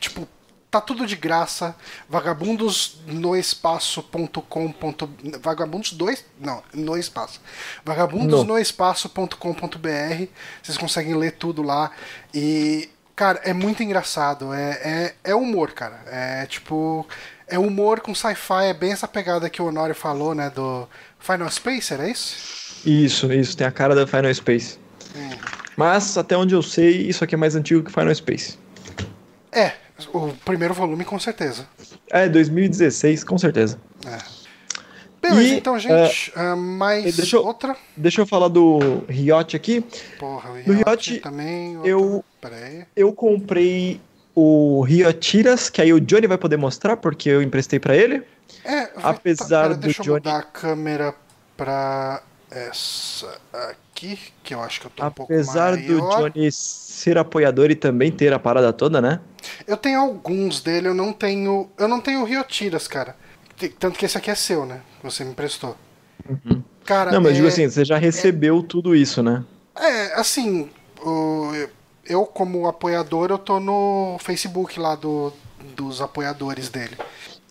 tipo, 0.00 0.26
tá 0.72 0.80
tudo 0.80 1.06
de 1.06 1.14
graça. 1.14 1.76
Vagabundos 2.08 2.98
no 3.06 3.36
espaço.com. 3.36 4.74
Vagabundos 5.40 5.92
2. 5.92 6.24
Não, 6.40 6.62
no 6.72 6.96
espaço. 6.96 7.40
Vagabundos 7.84 8.44
no 8.44 8.58
espaço.com.br. 8.58 10.26
Vocês 10.62 10.78
conseguem 10.78 11.14
ler 11.14 11.32
tudo 11.32 11.62
lá. 11.62 11.92
E, 12.34 12.88
cara, 13.14 13.40
é 13.44 13.52
muito 13.52 13.82
engraçado. 13.82 14.52
É, 14.54 14.70
é, 14.82 15.14
é 15.22 15.34
humor, 15.34 15.72
cara. 15.72 16.02
É 16.06 16.46
tipo. 16.46 17.06
É 17.52 17.58
humor 17.58 18.00
com 18.00 18.14
sci-fi. 18.14 18.64
É 18.64 18.72
bem 18.72 18.92
essa 18.92 19.06
pegada 19.06 19.50
que 19.50 19.60
o 19.60 19.66
Honório 19.66 19.94
falou, 19.94 20.34
né? 20.34 20.48
Do 20.48 20.88
Final 21.18 21.50
Space, 21.50 21.92
era 21.92 22.08
isso? 22.08 22.80
Isso, 22.88 23.30
isso. 23.30 23.54
Tem 23.54 23.66
a 23.66 23.70
cara 23.70 23.94
da 23.94 24.06
Final 24.06 24.32
Space. 24.32 24.78
Hum. 25.14 25.30
Mas, 25.76 26.16
até 26.16 26.34
onde 26.34 26.54
eu 26.54 26.62
sei, 26.62 27.06
isso 27.06 27.22
aqui 27.22 27.34
é 27.34 27.38
mais 27.38 27.54
antigo 27.54 27.84
que 27.84 27.92
Final 27.92 28.14
Space. 28.14 28.58
É, 29.52 29.72
o 30.14 30.28
primeiro 30.46 30.72
volume, 30.72 31.04
com 31.04 31.18
certeza. 31.18 31.66
É, 32.10 32.26
2016, 32.26 33.22
com 33.22 33.36
certeza. 33.36 33.78
É. 34.06 34.42
Beleza, 35.20 35.54
e, 35.54 35.58
então, 35.58 35.78
gente, 35.78 36.32
uh, 36.34 36.56
mais 36.56 37.16
deixa 37.16 37.36
eu, 37.36 37.44
outra? 37.44 37.76
Deixa 37.94 38.22
eu 38.22 38.26
falar 38.26 38.48
do 38.48 39.04
Riot 39.08 39.54
aqui. 39.54 39.84
Porra, 40.18 40.50
o 40.50 40.54
Riot, 40.54 40.72
Riot 40.72 41.20
também. 41.20 41.76
Outra... 41.76 41.90
Eu, 41.90 42.24
eu 42.96 43.12
comprei 43.12 44.00
o 44.34 44.82
Riot 44.82 45.18
Tiras, 45.20 45.68
que 45.68 45.80
aí 45.80 45.92
o 45.92 46.00
Johnny 46.00 46.26
vai 46.26 46.38
poder 46.38 46.56
mostrar, 46.56 46.96
porque 46.96 47.28
eu 47.28 47.42
emprestei 47.42 47.78
para 47.78 47.96
ele. 47.96 48.22
É, 48.64 48.90
apesar 49.02 49.46
tá, 49.46 49.62
pera, 49.62 49.74
do 49.74 49.80
deixa 49.80 50.02
Johnny... 50.02 50.08
eu 50.08 50.32
mudar 50.32 50.38
a 50.38 50.42
câmera 50.42 51.14
pra 51.56 52.22
essa 52.50 53.40
aqui, 53.52 54.18
que 54.42 54.54
eu 54.54 54.60
acho 54.60 54.80
que 54.80 54.86
eu 54.86 54.90
tô 54.90 55.04
um 55.04 55.10
pouco 55.10 55.32
Apesar 55.32 55.76
do 55.76 56.00
Johnny 56.00 56.50
ser 56.52 57.16
apoiador 57.18 57.70
e 57.70 57.74
também 57.74 58.12
ter 58.12 58.32
a 58.32 58.38
parada 58.38 58.72
toda, 58.72 59.00
né? 59.00 59.20
Eu 59.66 59.76
tenho 59.76 60.00
alguns 60.00 60.60
dele, 60.60 60.88
eu 60.88 60.94
não 60.94 61.12
tenho. 61.12 61.70
Eu 61.78 61.88
não 61.88 62.00
tenho 62.00 62.24
Riotiras, 62.24 62.86
cara. 62.86 63.16
Tanto 63.78 63.98
que 63.98 64.04
esse 64.04 64.18
aqui 64.18 64.30
é 64.30 64.34
seu, 64.34 64.66
né? 64.66 64.80
Você 65.02 65.24
me 65.24 65.30
emprestou. 65.30 65.76
Uhum. 66.28 66.62
Cara, 66.84 67.10
não, 67.10 67.20
mas 67.20 67.32
é... 67.32 67.34
digo 67.36 67.48
assim, 67.48 67.68
você 67.68 67.84
já 67.84 67.96
recebeu 67.96 68.60
é... 68.60 68.62
tudo 68.62 68.94
isso, 68.94 69.22
né? 69.22 69.44
É, 69.76 70.20
assim, 70.20 70.68
o... 71.00 71.52
eu 72.06 72.26
como 72.26 72.66
apoiador, 72.66 73.30
eu 73.30 73.38
tô 73.38 73.60
no 73.60 74.16
Facebook 74.20 74.78
lá 74.78 74.94
do, 74.94 75.32
dos 75.76 76.00
apoiadores 76.00 76.68
dele. 76.68 76.96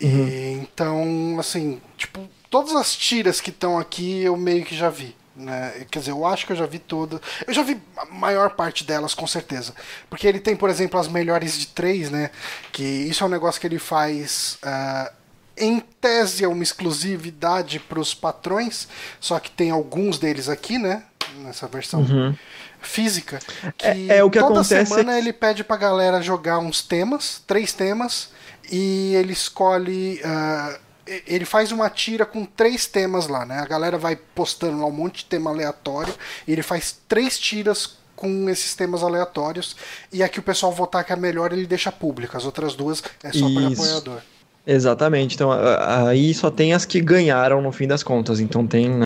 Uhum. 0.01 0.27
E, 0.27 0.51
então, 0.53 1.37
assim, 1.39 1.81
tipo, 1.97 2.27
todas 2.49 2.75
as 2.75 2.95
tiras 2.95 3.39
que 3.39 3.49
estão 3.49 3.79
aqui 3.79 4.21
eu 4.23 4.35
meio 4.35 4.65
que 4.65 4.75
já 4.75 4.89
vi. 4.89 5.15
Né? 5.35 5.85
Quer 5.89 5.99
dizer, 5.99 6.11
eu 6.11 6.25
acho 6.25 6.45
que 6.45 6.51
eu 6.51 6.57
já 6.57 6.65
vi 6.65 6.77
todas. 6.77 7.19
Eu 7.47 7.53
já 7.53 7.63
vi 7.63 7.81
a 7.97 8.05
maior 8.05 8.51
parte 8.51 8.83
delas, 8.83 9.13
com 9.13 9.25
certeza. 9.25 9.73
Porque 10.09 10.27
ele 10.27 10.39
tem, 10.39 10.55
por 10.55 10.69
exemplo, 10.69 10.99
as 10.99 11.07
melhores 11.07 11.57
de 11.57 11.67
três, 11.67 12.09
né? 12.11 12.29
Que 12.71 12.83
isso 12.83 13.23
é 13.23 13.27
um 13.27 13.29
negócio 13.29 13.59
que 13.59 13.65
ele 13.65 13.79
faz. 13.79 14.59
Uh, 14.61 15.21
em 15.57 15.79
tese 15.79 16.43
é 16.43 16.47
uma 16.47 16.63
exclusividade 16.63 17.79
para 17.79 17.99
os 17.99 18.13
patrões, 18.13 18.87
só 19.19 19.39
que 19.39 19.51
tem 19.51 19.69
alguns 19.69 20.17
deles 20.17 20.49
aqui, 20.49 20.77
né? 20.77 21.03
Nessa 21.37 21.67
versão 21.67 22.01
uhum. 22.01 22.35
Física. 22.81 23.39
Que 23.77 23.87
é, 23.87 24.17
é, 24.17 24.23
o 24.23 24.29
que 24.29 24.39
toda 24.39 24.61
acontece. 24.61 24.85
semana 24.85 25.17
ele 25.17 25.31
pede 25.31 25.63
pra 25.63 25.77
galera 25.77 26.21
jogar 26.21 26.59
uns 26.59 26.81
temas, 26.81 27.41
três 27.45 27.73
temas, 27.73 28.29
e 28.69 29.15
ele 29.15 29.33
escolhe. 29.33 30.21
Uh, 30.23 30.91
ele 31.27 31.45
faz 31.45 31.71
uma 31.71 31.89
tira 31.89 32.25
com 32.25 32.45
três 32.45 32.85
temas 32.85 33.27
lá, 33.27 33.45
né? 33.45 33.59
A 33.59 33.65
galera 33.65 33.97
vai 33.97 34.15
postando 34.15 34.79
lá 34.79 34.85
um 34.85 34.91
monte 34.91 35.17
de 35.17 35.25
tema 35.25 35.49
aleatório 35.49 36.13
e 36.47 36.51
ele 36.53 36.61
faz 36.61 36.99
três 37.07 37.37
tiras 37.37 37.97
com 38.15 38.47
esses 38.49 38.75
temas 38.75 39.01
aleatórios 39.01 39.75
e 40.13 40.21
a 40.21 40.29
que 40.29 40.39
o 40.39 40.43
pessoal 40.43 40.71
votar 40.71 41.03
que 41.03 41.11
é 41.11 41.15
melhor 41.15 41.51
ele 41.51 41.65
deixa 41.65 41.91
pública. 41.91 42.37
As 42.37 42.45
outras 42.45 42.75
duas 42.75 43.03
é 43.23 43.33
só 43.33 43.49
para 43.49 43.67
apoiador. 43.67 44.21
Exatamente. 44.65 45.35
Então 45.35 45.51
aí 45.51 46.33
só 46.33 46.51
tem 46.51 46.73
as 46.73 46.85
que 46.85 47.01
ganharam 47.01 47.61
no 47.61 47.71
fim 47.71 47.87
das 47.87 48.03
contas. 48.03 48.39
Então 48.39 48.65
tem 48.65 48.89
né, 48.89 49.03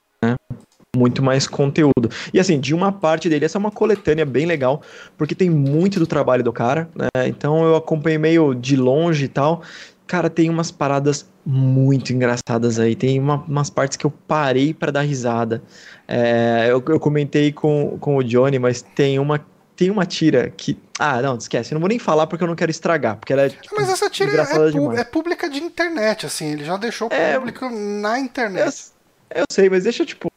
muito 0.95 1.21
mais 1.21 1.47
conteúdo. 1.47 2.09
E 2.33 2.39
assim, 2.39 2.59
de 2.59 2.73
uma 2.73 2.91
parte 2.91 3.29
dele, 3.29 3.45
essa 3.45 3.57
é 3.57 3.59
uma 3.59 3.71
coletânea 3.71 4.25
bem 4.25 4.45
legal, 4.45 4.81
porque 5.17 5.35
tem 5.35 5.49
muito 5.49 5.99
do 5.99 6.07
trabalho 6.07 6.43
do 6.43 6.53
cara, 6.53 6.89
né? 6.95 7.27
Então 7.27 7.63
eu 7.63 7.75
acompanhei 7.75 8.17
meio 8.17 8.53
de 8.53 8.75
longe 8.75 9.25
e 9.25 9.29
tal. 9.29 9.61
Cara, 10.07 10.29
tem 10.29 10.49
umas 10.49 10.71
paradas 10.71 11.25
muito 11.45 12.13
engraçadas 12.13 12.79
aí. 12.79 12.95
Tem 12.95 13.19
uma, 13.19 13.43
umas 13.47 13.69
partes 13.69 13.97
que 13.97 14.05
eu 14.05 14.11
parei 14.11 14.73
para 14.73 14.91
dar 14.91 15.01
risada. 15.01 15.63
É, 16.07 16.67
eu, 16.69 16.83
eu, 16.87 16.99
comentei 16.99 17.51
com, 17.51 17.97
com 17.99 18.17
o 18.17 18.23
Johnny, 18.23 18.59
mas 18.59 18.81
tem 18.81 19.17
uma, 19.17 19.43
tem 19.75 19.89
uma 19.89 20.05
tira 20.05 20.51
que. 20.55 20.77
Ah, 20.99 21.21
não, 21.21 21.35
esquece. 21.35 21.71
Eu 21.71 21.75
não 21.75 21.81
vou 21.81 21.89
nem 21.89 21.99
falar 21.99 22.27
porque 22.27 22.43
eu 22.43 22.47
não 22.47 22.55
quero 22.55 22.71
estragar. 22.71 23.17
Porque 23.17 23.33
ela 23.33 23.43
é, 23.43 23.49
tipo, 23.49 23.75
mas 23.75 23.89
essa 23.89 24.09
tira 24.09 24.31
é, 24.31 24.99
é, 24.99 25.03
pública 25.03 25.49
de 25.49 25.59
internet, 25.59 26.25
assim. 26.25 26.53
Ele 26.53 26.63
já 26.63 26.77
deixou 26.77 27.09
é, 27.11 27.35
público 27.35 27.69
na 27.69 28.19
internet. 28.19 28.91
Eu, 29.29 29.41
eu 29.41 29.45
sei, 29.51 29.69
mas 29.69 29.83
deixa, 29.83 30.05
tipo 30.05 30.29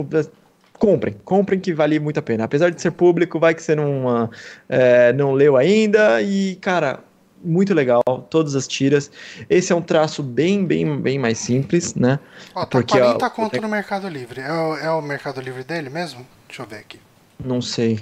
comprem, 0.79 1.15
comprem 1.25 1.61
que 1.61 1.75
vale 1.75 1.99
muito 1.99 2.19
a 2.19 2.23
pena. 2.23 2.45
Apesar 2.45 2.71
de 2.71 2.81
ser 2.81 2.93
público, 2.93 3.39
vai 3.39 3.55
que 3.55 3.63
você 3.63 3.75
não, 3.75 4.31
é, 4.69 5.13
não 5.13 5.33
leu 5.33 5.57
ainda. 5.57 6.23
E, 6.23 6.57
cara, 6.57 7.01
muito 7.43 7.75
legal, 7.75 8.03
todas 8.31 8.55
as 8.55 8.67
tiras. 8.67 9.11
Esse 9.49 9.73
é 9.73 9.77
um 9.77 9.83
traço 9.83 10.23
bem, 10.23 10.65
bem, 10.65 11.01
bem 11.01 11.19
mais 11.19 11.39
simples, 11.39 11.95
né? 11.95 12.19
Ó, 12.55 12.61
tá 12.61 12.67
Porque 12.67 12.99
40 12.99 13.27
ó, 13.27 13.31
conto 13.31 13.61
no 13.61 13.69
Mercado 13.69 14.09
Livre. 14.09 14.41
É 14.41 14.53
o, 14.53 14.77
é 14.77 14.91
o 14.91 15.03
Mercado 15.03 15.41
Livre 15.41 15.65
dele 15.65 15.91
mesmo? 15.91 16.27
Deixa 16.47 16.63
eu 16.63 16.67
ver 16.67 16.79
aqui. 16.79 17.01
Não 17.43 17.61
sei. 17.61 18.01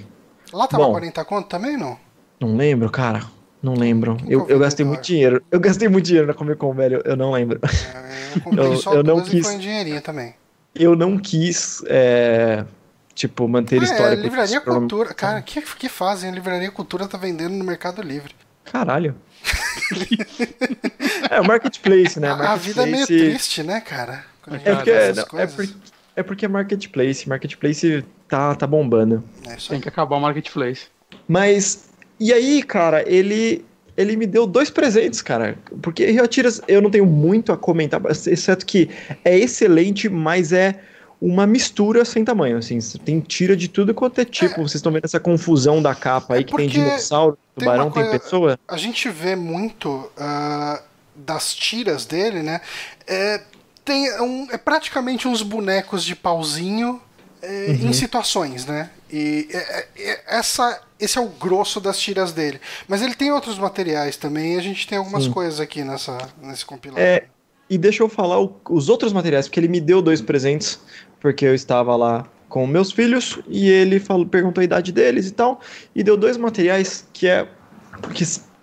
Lá 0.53 0.67
tava 0.67 0.85
Bom, 0.85 0.91
40 0.91 1.25
conto 1.25 1.47
também, 1.47 1.77
não? 1.77 1.97
Não 2.39 2.55
lembro, 2.55 2.89
cara. 2.89 3.21
Não 3.61 3.73
lembro. 3.73 4.17
Eu, 4.27 4.47
eu 4.47 4.59
gastei 4.59 4.85
muito 4.85 5.01
dinheiro. 5.01 5.43
Eu 5.51 5.59
gastei 5.59 5.89
muito 5.89 6.05
dinheiro 6.05 6.27
na 6.27 6.33
Comic 6.33 6.57
Con, 6.57 6.73
velho. 6.73 7.01
Eu 7.03 7.15
não 7.15 7.31
lembro. 7.31 7.59
É, 7.63 8.37
eu 8.37 8.41
comprei 8.41 8.65
eu, 8.67 8.77
só 8.77 8.93
eu 8.93 9.03
não 9.03 9.21
quis... 9.21 9.49
e 9.51 9.57
dinheirinho 9.57 10.01
também. 10.01 10.35
Eu 10.79 10.95
não 10.95 11.17
quis, 11.17 11.83
é, 11.87 12.65
tipo, 13.13 13.47
manter 13.47 13.81
ah, 13.81 13.83
história. 13.83 14.15
É, 14.15 14.21
Livraria 14.21 14.61
Cultura. 14.61 15.13
Cara, 15.13 15.39
o 15.39 15.43
que, 15.43 15.61
que 15.61 15.89
fazem? 15.89 16.29
A 16.29 16.33
Livraria 16.33 16.71
Cultura 16.71 17.07
tá 17.07 17.17
vendendo 17.17 17.53
no 17.53 17.63
Mercado 17.63 18.01
Livre. 18.01 18.35
Caralho. 18.63 19.15
é 21.29 21.39
o 21.39 21.45
marketplace, 21.45 22.19
né? 22.19 22.29
Marketplace... 22.29 22.53
A 22.53 22.55
vida 22.55 22.83
é 22.83 22.85
meio 22.85 23.07
triste, 23.07 23.63
né, 23.63 23.81
cara? 23.81 24.25
É 24.63 24.75
porque, 24.75 24.91
não, 24.91 25.39
é, 25.39 25.47
por, 25.47 25.69
é 26.15 26.23
porque 26.23 26.45
é 26.45 26.47
marketplace. 26.47 27.27
Marketplace 27.27 28.05
tá, 28.27 28.55
tá 28.55 28.65
bombando. 28.65 29.23
É 29.45 29.55
Tem 29.55 29.79
que 29.79 29.89
acabar 29.89 30.15
o 30.15 30.19
marketplace. 30.21 30.87
Mas, 31.27 31.89
e 32.19 32.31
aí, 32.31 32.63
cara, 32.63 33.03
ele 33.09 33.65
ele 33.97 34.15
me 34.15 34.27
deu 34.27 34.45
dois 34.45 34.69
presentes, 34.69 35.21
cara. 35.21 35.57
Porque 35.81 36.05
Rio 36.05 36.27
Tiras 36.27 36.61
eu 36.67 36.81
não 36.81 36.91
tenho 36.91 37.05
muito 37.05 37.51
a 37.51 37.57
comentar, 37.57 37.99
exceto 38.05 38.65
que 38.65 38.89
é 39.25 39.37
excelente, 39.37 40.07
mas 40.07 40.53
é 40.53 40.79
uma 41.19 41.47
mistura 41.47 42.05
sem 42.05 42.23
tamanho, 42.23 42.57
assim. 42.57 42.77
Tem 43.03 43.19
tira 43.19 43.57
de 43.57 43.67
tudo 43.67 43.93
quanto 43.93 44.21
é 44.21 44.25
tipo. 44.25 44.53
É, 44.53 44.57
vocês 44.57 44.75
estão 44.75 44.91
vendo 44.91 45.05
essa 45.05 45.19
confusão 45.19 45.81
da 45.81 45.95
capa 45.95 46.35
aí, 46.35 46.41
é 46.41 46.43
que 46.43 46.55
tem 46.55 46.67
dinossauro, 46.67 47.37
tubarão, 47.55 47.89
tem, 47.89 48.03
tem, 48.03 48.11
pessoa. 48.19 48.59
A 48.67 48.77
gente 48.77 49.09
vê 49.09 49.35
muito 49.35 49.89
uh, 49.89 50.79
das 51.15 51.55
tiras 51.55 52.05
dele, 52.05 52.43
né? 52.43 52.61
É, 53.07 53.41
tem 53.83 54.21
um, 54.21 54.47
é 54.51 54.57
praticamente 54.57 55.27
uns 55.27 55.41
bonecos 55.41 56.03
de 56.03 56.15
pauzinho 56.15 57.01
é, 57.41 57.67
uhum. 57.69 57.89
em 57.89 57.93
situações, 57.93 58.65
né? 58.65 58.91
E 59.11 59.47
é, 59.51 59.87
é, 59.97 60.21
essa, 60.27 60.81
esse 60.99 61.17
é 61.17 61.21
o 61.21 61.29
grosso 61.29 61.79
das 61.79 61.99
tiras 61.99 62.31
dele. 62.31 62.59
Mas 62.87 63.01
ele 63.01 63.15
tem 63.15 63.31
outros 63.31 63.57
materiais 63.57 64.17
também, 64.17 64.55
e 64.55 64.57
a 64.57 64.61
gente 64.61 64.87
tem 64.87 64.97
algumas 64.97 65.25
Sim. 65.25 65.31
coisas 65.31 65.59
aqui 65.59 65.83
nessa, 65.83 66.17
nesse 66.41 66.65
compilado. 66.65 66.99
É, 66.99 67.25
e 67.69 67.77
deixa 67.77 68.03
eu 68.03 68.09
falar 68.09 68.41
o, 68.41 68.59
os 68.69 68.89
outros 68.89 69.13
materiais, 69.13 69.47
porque 69.47 69.59
ele 69.59 69.67
me 69.67 69.79
deu 69.79 70.01
dois 70.01 70.21
presentes 70.21 70.79
porque 71.19 71.45
eu 71.45 71.55
estava 71.55 71.95
lá 71.95 72.25
com 72.49 72.65
meus 72.65 72.91
filhos 72.91 73.39
e 73.47 73.69
ele 73.69 73.99
falou, 73.99 74.25
perguntou 74.25 74.61
a 74.61 74.63
idade 74.63 74.91
deles 74.91 75.27
e 75.27 75.31
tal, 75.31 75.59
e 75.93 76.03
deu 76.03 76.15
dois 76.15 76.37
materiais 76.37 77.05
que 77.11 77.27
é 77.27 77.47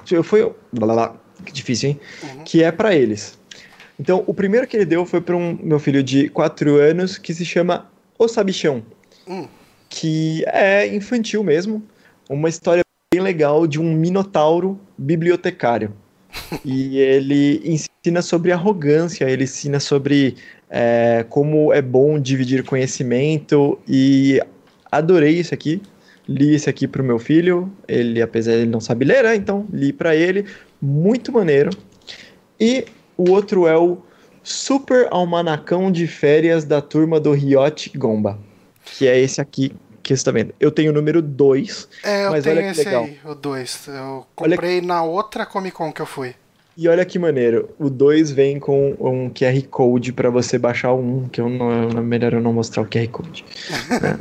que 0.05 0.17
eu 0.17 0.23
fui, 0.23 0.41
blá, 0.73 0.95
blá, 0.95 1.17
que 1.45 1.53
difícil, 1.53 1.91
hein? 1.91 2.01
Uhum. 2.23 2.45
Que 2.45 2.63
é 2.63 2.71
para 2.71 2.95
eles. 2.95 3.39
Então, 3.99 4.23
o 4.27 4.35
primeiro 4.35 4.67
que 4.67 4.77
ele 4.77 4.85
deu 4.85 5.07
foi 5.07 5.21
para 5.21 5.37
um 5.37 5.59
meu 5.63 5.79
filho 5.79 6.03
de 6.03 6.29
4 6.29 6.77
anos 6.77 7.17
que 7.17 7.33
se 7.33 7.45
chama 7.45 7.91
O 8.19 8.29
Sabichão, 8.29 8.83
uhum. 9.27 9.49
Que 9.95 10.45
é 10.49 10.93
infantil 10.93 11.45
mesmo, 11.45 11.81
uma 12.29 12.49
história 12.49 12.83
bem 13.13 13.23
legal 13.23 13.65
de 13.65 13.81
um 13.81 13.95
minotauro 13.95 14.79
bibliotecário. 14.99 15.95
e 16.65 16.99
ele 16.99 17.63
ensina 17.65 18.21
sobre 18.21 18.51
arrogância, 18.51 19.25
ele 19.31 19.45
ensina 19.45 19.79
sobre 19.79 20.35
é, 20.69 21.25
como 21.29 21.73
é 21.73 21.81
bom 21.81 22.19
dividir 22.19 22.65
conhecimento 22.65 23.79
e 23.87 24.41
adorei 24.91 25.39
isso 25.39 25.55
aqui. 25.55 25.81
Li 26.27 26.57
esse 26.57 26.69
aqui 26.69 26.89
pro 26.89 27.05
meu 27.05 27.21
filho, 27.21 27.71
ele 27.87 28.21
apesar 28.21 28.53
de 28.53 28.59
ele 28.63 28.71
não 28.71 28.81
saber 28.81 29.05
ler, 29.05 29.23
né? 29.23 29.37
então 29.37 29.65
li 29.73 29.93
para 29.93 30.17
ele, 30.17 30.45
muito 30.83 31.31
maneiro. 31.31 31.71
E 32.59 32.85
o 33.17 33.31
outro 33.31 33.69
é 33.69 33.77
o 33.77 33.99
Super 34.43 35.07
Almanacão 35.13 35.93
de 35.93 36.09
Férias 36.09 36.65
da 36.65 36.81
turma 36.81 37.21
do 37.21 37.31
Riot 37.31 37.97
Gomba, 37.97 38.41
que 38.85 39.07
é 39.07 39.19
esse 39.19 39.41
aqui 39.41 39.73
que 40.03 40.17
você 40.17 40.25
tá 40.25 40.31
vendo. 40.31 40.55
Eu 40.61 40.71
tenho 40.71 40.91
o 40.91 40.95
número 40.95 41.23
2. 41.23 41.89
É, 42.03 42.27
eu 42.27 42.31
mas 42.31 42.47
olha 42.47 42.63
que 42.63 42.69
esse 42.69 42.85
legal. 42.85 43.05
aí, 43.05 43.19
o 43.25 43.35
2. 43.35 43.89
Eu 43.89 44.27
comprei 44.35 44.79
olha... 44.79 44.87
na 44.87 45.03
outra 45.03 45.47
Comic 45.47 45.75
Con 45.75 45.93
que 45.93 46.03
eu 46.03 46.07
fui. 46.07 46.35
E 46.77 46.89
olha 46.89 47.05
que 47.05 47.19
maneiro, 47.19 47.71
o 47.79 47.89
2 47.89 48.33
vem 48.33 48.59
com 48.59 48.97
um 48.99 49.31
QR 49.31 49.63
Code 49.71 50.13
para 50.13 50.29
você 50.29 50.59
baixar 50.59 50.93
o 50.93 50.99
1, 50.99 51.17
um, 51.17 51.29
que 51.29 51.41
eu 51.41 51.49
não, 51.49 51.71
é 51.71 52.01
melhor 52.03 52.33
eu 52.33 52.41
não 52.41 52.53
mostrar 52.53 52.83
o 52.83 52.87
QR 52.87 53.09
Code. 53.09 53.45
né? 53.91 54.19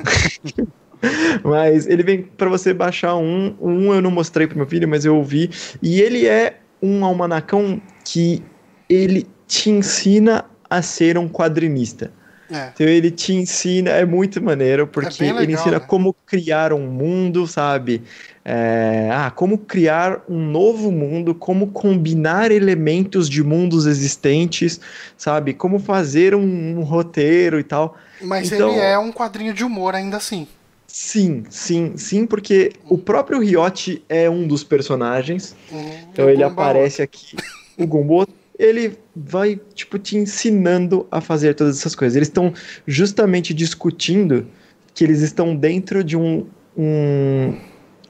mas 1.43 1.87
ele 1.87 2.03
vem 2.03 2.21
para 2.23 2.49
você 2.49 2.73
baixar 2.73 3.15
um, 3.15 3.55
um 3.61 3.93
eu 3.93 4.01
não 4.01 4.11
mostrei 4.11 4.47
pro 4.47 4.57
meu 4.57 4.65
filho, 4.65 4.87
mas 4.87 5.05
eu 5.05 5.15
ouvi, 5.15 5.49
e 5.81 6.01
ele 6.01 6.25
é 6.27 6.59
um 6.81 7.03
almanacão 7.05 7.81
que 8.05 8.43
ele 8.89 9.27
te 9.47 9.69
ensina 9.69 10.45
a 10.69 10.81
ser 10.81 11.17
um 11.17 11.29
quadrinista. 11.29 12.11
É. 12.53 12.71
Então 12.73 12.87
ele 12.87 13.09
te 13.09 13.33
ensina, 13.33 13.89
é 13.89 14.05
muito 14.05 14.41
maneiro, 14.41 14.85
porque 14.85 15.23
é 15.23 15.27
legal, 15.27 15.43
ele 15.43 15.53
ensina 15.53 15.79
né? 15.79 15.85
como 15.87 16.13
criar 16.25 16.71
um 16.71 16.85
mundo, 16.87 17.47
sabe? 17.47 18.03
É, 18.45 19.09
ah, 19.11 19.31
como 19.31 19.57
criar 19.57 20.21
um 20.29 20.39
novo 20.39 20.91
mundo, 20.91 21.33
como 21.33 21.67
combinar 21.67 22.51
elementos 22.51 23.27
de 23.27 23.43
mundos 23.43 23.87
existentes, 23.87 24.79
sabe? 25.17 25.53
Como 25.53 25.79
fazer 25.79 26.35
um, 26.35 26.77
um 26.77 26.83
roteiro 26.83 27.59
e 27.59 27.63
tal. 27.63 27.97
Mas 28.21 28.51
então, 28.51 28.69
ele 28.69 28.79
é 28.79 28.99
um 28.99 29.11
quadrinho 29.11 29.53
de 29.53 29.63
humor 29.63 29.95
ainda 29.95 30.17
assim. 30.17 30.47
Sim, 30.85 31.43
sim, 31.49 31.97
sim, 31.97 32.27
porque 32.27 32.73
o 32.87 32.99
próprio 32.99 33.39
Riot 33.39 34.03
é 34.07 34.29
um 34.29 34.45
dos 34.45 34.63
personagens. 34.63 35.55
Uhum, 35.71 35.91
então 36.11 36.29
ele 36.29 36.43
aparece 36.43 37.01
aqui. 37.01 37.35
O 37.75 37.87
Gumbo 37.87 38.27
ele 38.63 38.97
vai, 39.15 39.59
tipo, 39.73 39.99
te 39.99 40.17
ensinando 40.17 41.05
a 41.11 41.19
fazer 41.19 41.53
todas 41.53 41.77
essas 41.77 41.95
coisas. 41.95 42.15
Eles 42.15 42.29
estão 42.29 42.53
justamente 42.87 43.53
discutindo 43.53 44.47
que 44.93 45.03
eles 45.03 45.21
estão 45.21 45.55
dentro 45.55 46.03
de 46.03 46.15
um, 46.15 46.45
um, 46.77 47.57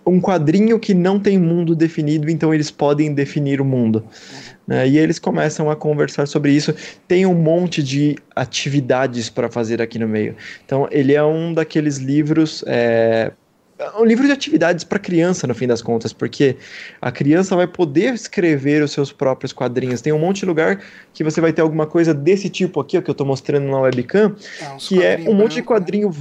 um 0.06 0.22
quadrinho 0.22 0.80
que 0.80 0.94
não 0.94 1.20
tem 1.20 1.40
mundo 1.40 1.76
definido, 1.76 2.30
então 2.30 2.54
eles 2.54 2.70
podem 2.70 3.14
definir 3.14 3.62
o 3.62 3.66
mundo. 3.66 4.04
Né? 4.68 4.88
E 4.88 4.98
eles 4.98 5.20
começam 5.20 5.72
a 5.72 5.76
conversar 5.76 6.28
sobre 6.28 6.52
isso. 6.52 6.74
Tem 7.08 7.26
um 7.26 7.34
monte 7.34 7.82
de 7.82 8.16
atividades 8.36 9.30
para 9.30 9.50
fazer 9.50 9.82
aqui 9.82 9.98
no 9.98 10.08
meio. 10.08 10.36
Então, 10.66 10.88
ele 10.92 11.14
é 11.14 11.24
um 11.24 11.54
daqueles 11.54 11.98
livros 11.98 12.64
é, 12.68 13.32
um 13.98 14.06
livro 14.06 14.26
de 14.26 14.32
atividades 14.32 14.84
para 14.84 15.00
criança, 15.00 15.48
no 15.48 15.54
fim 15.54 15.68
das 15.68 15.82
contas, 15.82 16.14
porque 16.14 16.58
a 17.02 17.12
criança 17.12 17.56
vai 17.56 17.68
poder 17.68 18.14
escrever 18.14 18.84
os 18.84 18.92
seus 18.92 19.12
próprios 19.12 19.54
quadrinhos. 19.54 20.02
Tem 20.02 20.14
um 20.14 20.20
monte 20.20 20.42
de 20.42 20.46
lugar 20.46 20.82
que 21.14 21.24
você 21.24 21.42
vai 21.42 21.54
ter 21.54 21.62
alguma 21.62 21.86
coisa 21.86 22.14
desse 22.14 22.50
tipo 22.50 22.80
aqui, 22.80 22.98
ó, 22.98 23.02
que 23.02 23.10
eu 23.10 23.14
estou 23.14 23.28
mostrando 23.28 23.68
na 23.68 23.80
webcam, 23.80 24.36
é, 24.62 24.76
que 24.78 25.04
é 25.04 25.18
um 25.28 25.34
monte 25.34 25.56
de 25.56 25.62
né? 25.62 25.68
quadrinho 25.68 26.12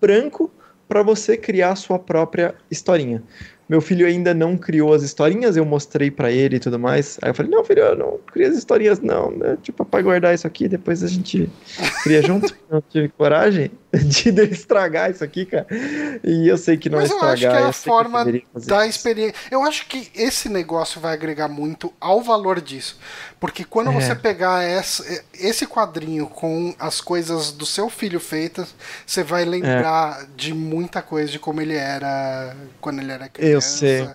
branco 0.00 0.50
para 0.88 1.02
você 1.02 1.36
criar 1.36 1.72
a 1.72 1.76
sua 1.76 1.98
própria 1.98 2.54
historinha. 2.70 3.22
Meu 3.68 3.80
filho 3.80 4.06
ainda 4.06 4.34
não 4.34 4.56
criou 4.56 4.92
as 4.92 5.02
historinhas, 5.02 5.56
eu 5.56 5.64
mostrei 5.64 6.10
para 6.10 6.30
ele 6.30 6.56
e 6.56 6.60
tudo 6.60 6.78
mais. 6.78 7.18
Aí 7.22 7.30
eu 7.30 7.34
falei: 7.34 7.50
Não, 7.50 7.64
filho, 7.64 7.80
eu 7.80 7.96
não 7.96 8.18
cria 8.30 8.48
as 8.48 8.56
historinhas, 8.56 9.00
não. 9.00 9.30
Né? 9.30 9.56
Tipo, 9.62 9.84
para 9.84 10.02
guardar 10.02 10.34
isso 10.34 10.46
aqui, 10.46 10.68
depois 10.68 11.02
a 11.02 11.08
gente 11.08 11.48
cria 12.02 12.20
junto. 12.22 12.54
não 12.70 12.82
tive 12.82 13.08
coragem 13.08 13.70
de 14.06 14.30
estragar 14.44 15.10
isso 15.10 15.22
aqui, 15.22 15.44
cara. 15.44 15.66
E 16.24 16.48
eu 16.48 16.56
sei 16.56 16.78
que 16.78 16.88
não 16.88 16.98
Mas 16.98 17.10
é 17.10 17.14
estragar. 17.14 17.28
eu 17.28 17.32
acho 17.32 17.58
que 17.58 17.62
é 17.62 17.68
a 17.68 17.72
forma 17.72 18.24
da 18.66 18.86
experiência. 18.86 19.34
Eu 19.50 19.62
acho 19.64 19.86
que 19.86 20.10
esse 20.14 20.48
negócio 20.48 20.98
vai 20.98 21.12
agregar 21.12 21.46
muito 21.46 21.92
ao 22.00 22.22
valor 22.22 22.58
disso. 22.60 22.98
Porque 23.38 23.64
quando 23.64 23.90
é. 23.90 23.94
você 23.94 24.14
pegar 24.14 24.62
essa, 24.62 25.04
esse 25.34 25.66
quadrinho 25.66 26.26
com 26.26 26.74
as 26.78 27.02
coisas 27.02 27.52
do 27.52 27.66
seu 27.66 27.90
filho 27.90 28.18
feitas, 28.18 28.74
você 29.06 29.22
vai 29.22 29.44
lembrar 29.44 30.22
é. 30.22 30.26
de 30.36 30.54
muita 30.54 31.02
coisa 31.02 31.30
de 31.30 31.38
como 31.38 31.60
ele 31.60 31.76
era 31.76 32.56
quando 32.80 33.00
ele 33.00 33.12
era 33.12 33.28
criança. 33.28 33.52
Eu 33.52 33.60
sei. 33.60 34.08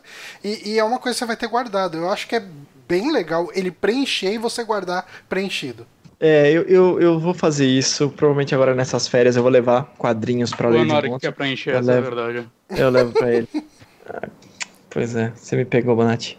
E, 0.44 0.72
e 0.72 0.80
é 0.80 0.84
uma 0.84 0.98
coisa 0.98 1.16
que 1.16 1.20
você 1.20 1.26
vai 1.26 1.38
ter 1.38 1.48
guardado. 1.48 1.98
Eu 1.98 2.10
acho 2.10 2.28
que 2.28 2.36
é 2.36 2.44
bem 2.88 3.12
legal 3.12 3.50
ele 3.54 3.70
preencher 3.70 4.34
e 4.34 4.38
você 4.38 4.64
guardar 4.64 5.06
preenchido. 5.28 5.86
É, 6.20 6.52
eu, 6.52 6.64
eu, 6.64 7.00
eu 7.00 7.20
vou 7.20 7.34
fazer 7.34 7.68
isso. 7.68 8.10
Provavelmente 8.10 8.56
agora 8.56 8.74
nessas 8.74 9.08
férias 9.08 9.36
eu 9.36 9.44
vou 9.44 9.52
levar 9.52 9.94
quadrinhos 9.98 10.52
pra 10.52 10.70
ler. 10.70 10.80
Leonardo 10.80 11.12
que 11.12 11.20
quer 11.20 11.32
preencher, 11.32 11.72
eu 11.72 11.80
essa 11.80 11.92
levo, 11.92 12.08
é 12.08 12.10
verdade. 12.10 12.50
Eu 12.70 12.90
levo 12.90 13.12
pra 13.12 13.34
ele. 13.34 13.48
Ah, 14.10 14.28
pois 14.90 15.16
é, 15.16 15.32
você 15.36 15.56
me 15.56 15.66
pegou, 15.66 15.96
Bonatti. 15.96 16.38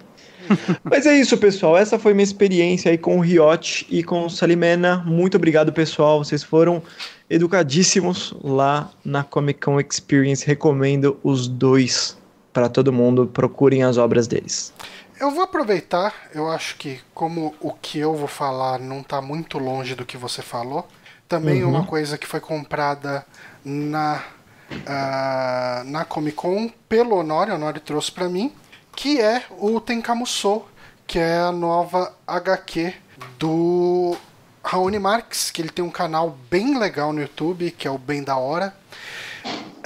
Mas 0.83 1.07
é 1.07 1.19
isso, 1.19 1.37
pessoal. 1.37 1.77
Essa 1.77 1.99
foi 1.99 2.15
minha 2.15 2.25
experiência 2.25 2.91
aí 2.91 2.99
com 2.99 3.19
o 3.19 3.21
Riot 3.21 3.87
e 3.91 4.03
com 4.03 4.27
o 4.27 4.31
Salimena. 4.31 5.03
Muito 5.07 5.37
obrigado, 5.37 5.73
pessoal. 5.73 6.25
Vocês 6.25 6.43
foram 6.43 6.83
educadíssimos 7.29 8.35
lá 8.43 8.91
na 9.05 9.23
Comic 9.23 9.61
Con 9.61 9.79
Experience. 9.79 10.47
Recomendo 10.47 11.19
os 11.23 11.47
dois 11.47 12.17
para 12.53 12.69
todo 12.69 12.93
mundo. 12.93 13.27
Procurem 13.27 13.83
as 13.83 13.99
obras 13.99 14.27
deles. 14.27 14.73
Eu 15.21 15.31
vou 15.31 15.43
aproveitar. 15.43 16.15
Eu 16.33 16.51
acho 16.51 16.77
que, 16.77 17.01
como 17.13 17.55
o 17.61 17.73
que 17.73 17.99
eu 17.99 18.15
vou 18.15 18.29
falar 18.29 18.79
não 18.79 19.01
está 19.01 19.21
muito 19.21 19.59
longe 19.59 19.95
do 19.95 20.07
que 20.07 20.17
você 20.17 20.43
falou, 20.43 20.87
também 21.29 21.63
uhum. 21.63 21.71
uma 21.71 21.85
coisa 21.85 22.17
que 22.17 22.27
foi 22.27 22.41
comprada 22.41 23.27
na, 23.65 24.23
uh, 24.71 25.85
na 25.85 26.05
Comic 26.05 26.37
Con 26.37 26.71
pelo 26.89 27.17
Honori. 27.17 27.51
O 27.51 27.55
Honori 27.55 27.81
trouxe 27.81 28.13
para 28.13 28.29
mim 28.29 28.53
que 28.95 29.21
é 29.21 29.45
o 29.51 29.81
Tenkamuso, 29.81 30.65
que 31.07 31.19
é 31.19 31.39
a 31.39 31.53
nova 31.53 32.13
HQ 32.27 32.95
do 33.39 34.17
Raoni 34.65 34.99
Marx, 34.99 35.53
que 35.53 35.63
ele 35.63 35.71
tem 35.71 35.85
um 35.85 35.91
canal 35.91 36.37
bem 36.51 36.77
legal 36.77 37.13
no 37.13 37.21
YouTube, 37.21 37.71
que 37.71 37.87
é 37.87 37.91
o 37.91 37.97
Bem 37.97 38.25
da 38.25 38.37
Hora. 38.37 38.75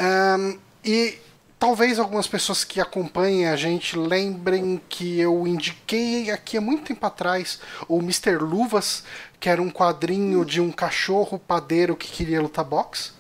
Um, 0.01 0.59
e 0.83 1.19
talvez 1.63 2.01
algumas 2.01 2.27
pessoas 2.27 2.65
que 2.65 2.81
acompanhem 2.81 3.47
a 3.47 3.55
gente 3.55 3.97
lembrem 3.97 4.81
que 4.89 5.21
eu 5.21 5.47
indiquei 5.47 6.29
aqui 6.29 6.57
há 6.57 6.61
muito 6.61 6.83
tempo 6.83 7.07
atrás 7.07 7.61
o 7.87 8.01
Mr. 8.01 8.37
Luvas, 8.39 9.05
que 9.39 9.49
era 9.49 9.63
um 9.63 9.71
quadrinho 9.71 10.45
de 10.45 10.61
um 10.61 10.73
cachorro 10.73 11.39
padeiro 11.39 11.95
que 11.95 12.11
queria 12.11 12.43
lutar 12.43 12.65
boxe. 12.65 13.13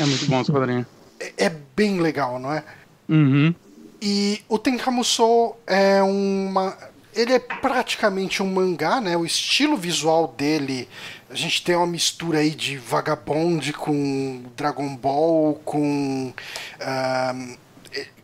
É 0.00 0.06
muito 0.06 0.24
bom 0.24 0.40
esse 0.40 0.50
quadrinho. 0.50 0.86
É, 1.20 1.32
é 1.36 1.50
bem 1.50 2.00
legal, 2.00 2.38
não 2.38 2.54
é? 2.54 2.64
Uhum. 3.10 3.54
E 4.00 4.40
o 4.48 4.58
Tenkamuso 4.58 5.54
é 5.66 6.02
uma. 6.02 6.74
Ele 7.14 7.34
é 7.34 7.38
praticamente 7.38 8.42
um 8.42 8.50
mangá, 8.50 9.02
né? 9.02 9.18
O 9.18 9.26
estilo 9.26 9.76
visual 9.76 10.28
dele. 10.28 10.88
A 11.28 11.34
gente 11.34 11.62
tem 11.62 11.76
uma 11.76 11.86
mistura 11.86 12.38
aí 12.38 12.52
de 12.52 12.78
Vagabond 12.78 13.70
com 13.74 14.44
Dragon 14.56 14.96
Ball, 14.96 15.60
com. 15.62 16.32
Uh, 16.80 17.61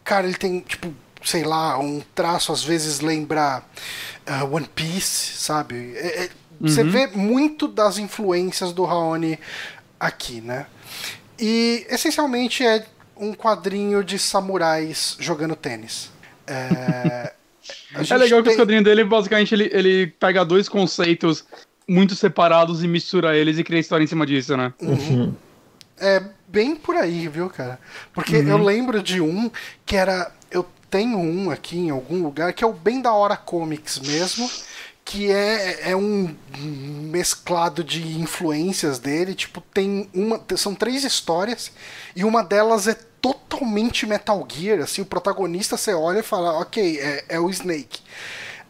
cara, 0.08 0.26
ele 0.26 0.38
tem, 0.38 0.60
tipo, 0.60 0.90
sei 1.22 1.44
lá, 1.44 1.78
um 1.78 2.00
traço 2.14 2.50
às 2.50 2.64
vezes 2.64 3.00
lembra 3.00 3.62
uh, 4.26 4.54
One 4.54 4.66
Piece, 4.74 5.36
sabe? 5.36 5.92
É, 5.96 6.24
é, 6.24 6.30
uhum. 6.58 6.66
Você 6.66 6.82
vê 6.82 7.08
muito 7.08 7.68
das 7.68 7.98
influências 7.98 8.72
do 8.72 8.86
Raoni 8.86 9.38
aqui, 10.00 10.40
né? 10.40 10.64
E 11.38 11.86
essencialmente 11.90 12.64
é 12.64 12.86
um 13.18 13.34
quadrinho 13.34 14.02
de 14.02 14.18
samurais 14.18 15.14
jogando 15.20 15.54
tênis. 15.54 16.10
É, 16.46 17.34
é 18.10 18.16
legal 18.16 18.42
que 18.42 18.48
o 18.48 18.56
quadrinho 18.56 18.82
dele, 18.82 19.04
basicamente, 19.04 19.54
ele, 19.54 19.68
ele 19.70 20.06
pega 20.06 20.42
dois 20.42 20.70
conceitos 20.70 21.44
muito 21.86 22.16
separados 22.16 22.82
e 22.82 22.88
mistura 22.88 23.36
eles 23.36 23.58
e 23.58 23.64
cria 23.64 23.78
história 23.78 24.04
em 24.04 24.06
cima 24.06 24.24
disso, 24.24 24.56
né? 24.56 24.72
Uhum. 24.80 25.34
É 25.98 26.22
bem 26.48 26.74
por 26.74 26.96
aí, 26.96 27.28
viu, 27.28 27.48
cara? 27.48 27.78
Porque 28.12 28.36
uhum. 28.36 28.48
eu 28.48 28.58
lembro 28.58 29.02
de 29.02 29.20
um 29.20 29.50
que 29.86 29.96
era. 29.96 30.32
Eu 30.50 30.66
tenho 30.90 31.18
um 31.18 31.50
aqui 31.50 31.78
em 31.78 31.90
algum 31.90 32.22
lugar 32.22 32.52
que 32.52 32.64
é 32.64 32.66
o 32.66 32.72
Bem 32.72 33.00
da 33.00 33.12
Hora 33.12 33.36
Comics 33.36 33.98
mesmo 33.98 34.48
que 35.08 35.32
é, 35.32 35.92
é 35.92 35.96
um 35.96 36.36
mesclado 36.60 37.82
de 37.82 38.20
influências 38.20 38.98
dele. 38.98 39.34
Tipo, 39.34 39.62
tem 39.62 40.06
uma. 40.12 40.38
São 40.54 40.74
três 40.74 41.02
histórias 41.02 41.72
e 42.14 42.24
uma 42.24 42.44
delas 42.44 42.86
é 42.86 42.92
totalmente 43.18 44.04
Metal 44.04 44.46
Gear. 44.46 44.80
Assim, 44.80 45.00
o 45.00 45.06
protagonista 45.06 45.78
você 45.78 45.94
olha 45.94 46.18
e 46.18 46.22
fala, 46.22 46.58
ok, 46.58 46.98
é, 47.00 47.24
é 47.30 47.40
o 47.40 47.48
Snake. 47.48 48.02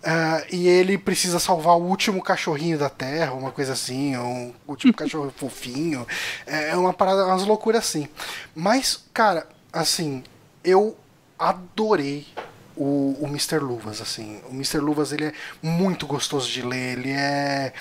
Uh, 0.09 0.47
e 0.51 0.67
ele 0.67 0.97
precisa 0.97 1.39
salvar 1.39 1.77
o 1.77 1.83
último 1.83 2.23
cachorrinho 2.23 2.79
da 2.79 2.89
Terra, 2.89 3.35
uma 3.35 3.53
coisa 3.53 3.75
assim, 3.75 4.17
um 4.17 4.55
último 4.67 4.93
cachorro 4.97 5.31
fofinho. 5.37 6.07
É, 6.47 6.71
é 6.71 6.77
uma 6.77 6.95
parada, 6.95 7.27
umas 7.27 7.45
loucuras 7.45 7.85
assim. 7.85 8.09
Mas, 8.55 9.05
cara, 9.13 9.47
assim, 9.71 10.25
eu 10.65 10.97
adorei 11.39 12.27
o, 12.75 13.19
o 13.21 13.27
Mr. 13.27 13.59
Luvas, 13.59 14.01
assim. 14.01 14.41
O 14.49 14.55
Mr. 14.55 14.79
Luvas, 14.79 15.13
ele 15.13 15.27
é 15.27 15.33
muito 15.61 16.07
gostoso 16.07 16.51
de 16.51 16.63
ler, 16.63 16.99
ele 16.99 17.11
é... 17.11 17.75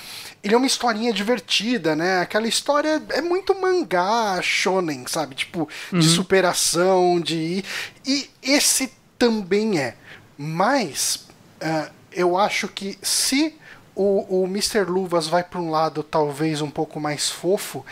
Ele 0.44 0.54
é 0.54 0.58
uma 0.58 0.68
historinha 0.68 1.14
divertida, 1.14 1.96
né? 1.96 2.20
Aquela 2.20 2.48
história 2.48 3.02
é 3.10 3.22
muito 3.22 3.56
mangá 3.56 4.42
shonen, 4.42 5.06
sabe? 5.08 5.34
Tipo, 5.34 5.70
uhum. 5.94 6.00
de 6.00 6.08
superação, 6.10 7.22
de... 7.22 7.64
E 8.06 8.30
esse 8.44 8.92
também 9.18 9.80
é. 9.80 9.96
Mas, 10.38 11.28
uh, 11.62 11.97
eu 12.18 12.36
acho 12.36 12.68
que 12.68 12.98
se 13.00 13.56
o, 13.96 14.42
o 14.42 14.46
Mr. 14.46 14.84
Luvas 14.86 15.28
vai 15.28 15.44
para 15.44 15.60
um 15.60 15.70
lado 15.70 16.02
talvez 16.02 16.62
um 16.62 16.70
pouco 16.70 17.00
mais 17.00 17.30
fofo, 17.30 17.86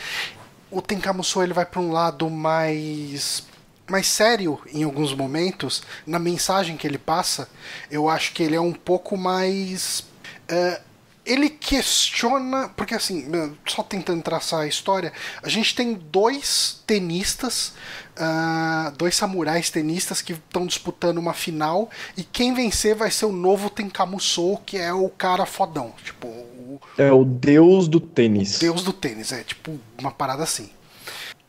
o 0.72 0.82
Tenkamuso 0.82 1.44
ele 1.44 1.54
vai 1.54 1.66
para 1.66 1.80
um 1.80 1.92
lado 1.92 2.28
mais 2.30 3.46
mais 3.88 4.08
sério 4.08 4.60
em 4.74 4.84
alguns 4.84 5.14
momentos, 5.14 5.84
na 6.08 6.18
mensagem 6.18 6.76
que 6.76 6.88
ele 6.88 6.98
passa, 6.98 7.48
eu 7.92 8.10
acho 8.10 8.34
que 8.34 8.42
ele 8.42 8.56
é 8.56 8.60
um 8.60 8.74
pouco 8.74 9.16
mais. 9.16 10.00
Uh, 10.50 10.82
ele 11.26 11.50
questiona. 11.50 12.70
Porque 12.70 12.94
assim, 12.94 13.26
só 13.68 13.84
tentando 13.84 14.22
traçar 14.22 14.62
a 14.62 14.68
história, 14.68 15.12
a 15.42 15.50
gente 15.50 15.76
tem 15.76 15.94
dois 15.94 16.84
tenistas, 16.86 17.74
uh, 18.18 18.92
dois 18.98 19.16
samurais 19.16 19.70
tenistas 19.70 20.22
que 20.22 20.34
estão 20.34 20.66
disputando 20.66 21.18
uma 21.18 21.34
final, 21.34 21.90
e 22.16 22.24
quem 22.24 22.54
vencer 22.54 22.96
vai 22.96 23.10
ser 23.10 23.26
o 23.26 23.32
novo 23.32 23.70
Tenkamuso, 23.70 24.58
que 24.66 24.78
é 24.78 24.94
o 24.94 25.10
cara 25.10 25.46
fodão. 25.46 25.94
Tipo. 26.04 26.28
O, 26.28 26.80
é 26.98 27.12
o 27.12 27.24
deus 27.24 27.88
do 27.88 28.00
tênis. 28.00 28.60
Deus 28.60 28.84
do 28.84 28.94
tênis, 28.94 29.32
é 29.32 29.44
tipo 29.44 29.80
uma 29.98 30.12
parada 30.12 30.44
assim. 30.44 30.70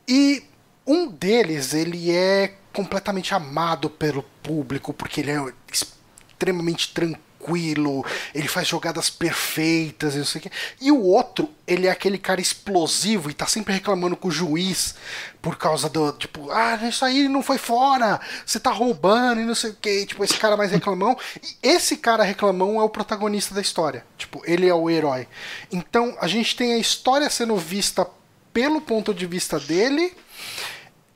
E 0.08 0.42
um 0.86 1.08
deles, 1.08 1.74
ele 1.74 2.10
é 2.10 2.54
completamente 2.72 3.34
amado 3.34 3.90
pelo 3.90 4.22
público, 4.42 4.92
porque 4.92 5.20
ele 5.20 5.32
é 5.32 5.52
extremamente 5.72 6.92
tranquilo, 6.92 7.25
ele 7.54 8.48
faz 8.48 8.66
jogadas 8.66 9.10
perfeitas 9.10 10.14
e 10.14 10.18
não 10.18 10.24
sei 10.24 10.40
o 10.40 10.42
quê. 10.42 10.50
E 10.80 10.90
o 10.90 11.02
outro, 11.02 11.50
ele 11.66 11.86
é 11.86 11.90
aquele 11.90 12.16
cara 12.16 12.40
explosivo 12.40 13.28
e 13.30 13.34
tá 13.34 13.46
sempre 13.46 13.74
reclamando 13.74 14.16
com 14.16 14.28
o 14.28 14.30
juiz 14.30 14.94
por 15.42 15.58
causa 15.58 15.88
do, 15.90 16.12
tipo, 16.12 16.50
ah, 16.50 16.80
isso 16.88 17.04
aí 17.04 17.28
não 17.28 17.42
foi 17.42 17.58
fora, 17.58 18.18
você 18.44 18.58
tá 18.58 18.70
roubando 18.70 19.40
e 19.40 19.44
não 19.44 19.54
sei 19.54 19.70
o 19.70 19.76
quê. 19.80 20.06
Tipo, 20.06 20.24
esse 20.24 20.38
cara 20.38 20.56
mais 20.56 20.70
reclamão. 20.70 21.16
E 21.42 21.68
esse 21.68 21.98
cara 21.98 22.24
reclamão 22.24 22.80
é 22.80 22.82
o 22.82 22.88
protagonista 22.88 23.54
da 23.54 23.60
história. 23.60 24.04
Tipo, 24.16 24.42
ele 24.46 24.66
é 24.66 24.74
o 24.74 24.88
herói. 24.88 25.28
Então, 25.70 26.16
a 26.20 26.26
gente 26.26 26.56
tem 26.56 26.72
a 26.72 26.78
história 26.78 27.28
sendo 27.28 27.56
vista 27.56 28.08
pelo 28.52 28.80
ponto 28.80 29.12
de 29.12 29.26
vista 29.26 29.60
dele 29.60 30.16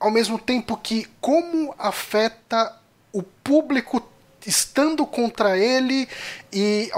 ao 0.01 0.09
mesmo 0.09 0.39
tempo 0.39 0.75
que 0.75 1.07
como 1.21 1.75
afeta 1.77 2.75
o 3.13 3.21
público 3.21 4.01
estando 4.45 5.05
contra 5.05 5.57
ele 5.57 6.07
e 6.51 6.91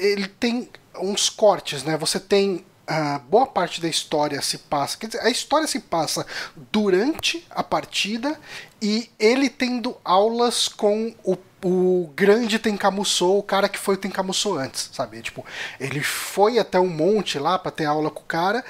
ele 0.00 0.28
tem 0.28 0.68
uns 0.98 1.28
cortes, 1.28 1.82
né? 1.82 1.96
Você 1.96 2.18
tem 2.18 2.64
a 2.86 3.18
boa 3.18 3.46
parte 3.46 3.80
da 3.80 3.88
história 3.88 4.40
se 4.40 4.58
passa, 4.58 4.96
quer 4.96 5.06
dizer, 5.08 5.20
a 5.20 5.28
história 5.28 5.66
se 5.66 5.80
passa 5.80 6.24
durante 6.70 7.44
a 7.50 7.62
partida 7.62 8.38
e 8.80 9.10
ele 9.18 9.50
tendo 9.50 9.96
aulas 10.04 10.68
com 10.68 11.12
o, 11.24 11.36
o 11.64 12.12
grande 12.14 12.60
Tenkamuso, 12.60 13.38
o 13.38 13.42
cara 13.42 13.68
que 13.68 13.78
foi 13.78 13.96
o 13.96 13.98
Tenkamuso 13.98 14.56
antes, 14.56 14.90
sabe? 14.92 15.20
Tipo, 15.20 15.44
ele 15.80 16.00
foi 16.00 16.60
até 16.60 16.78
um 16.78 16.88
monte 16.88 17.40
lá 17.40 17.58
para 17.58 17.72
ter 17.72 17.86
aula 17.86 18.10
com 18.10 18.20
o 18.20 18.26
cara 18.26 18.64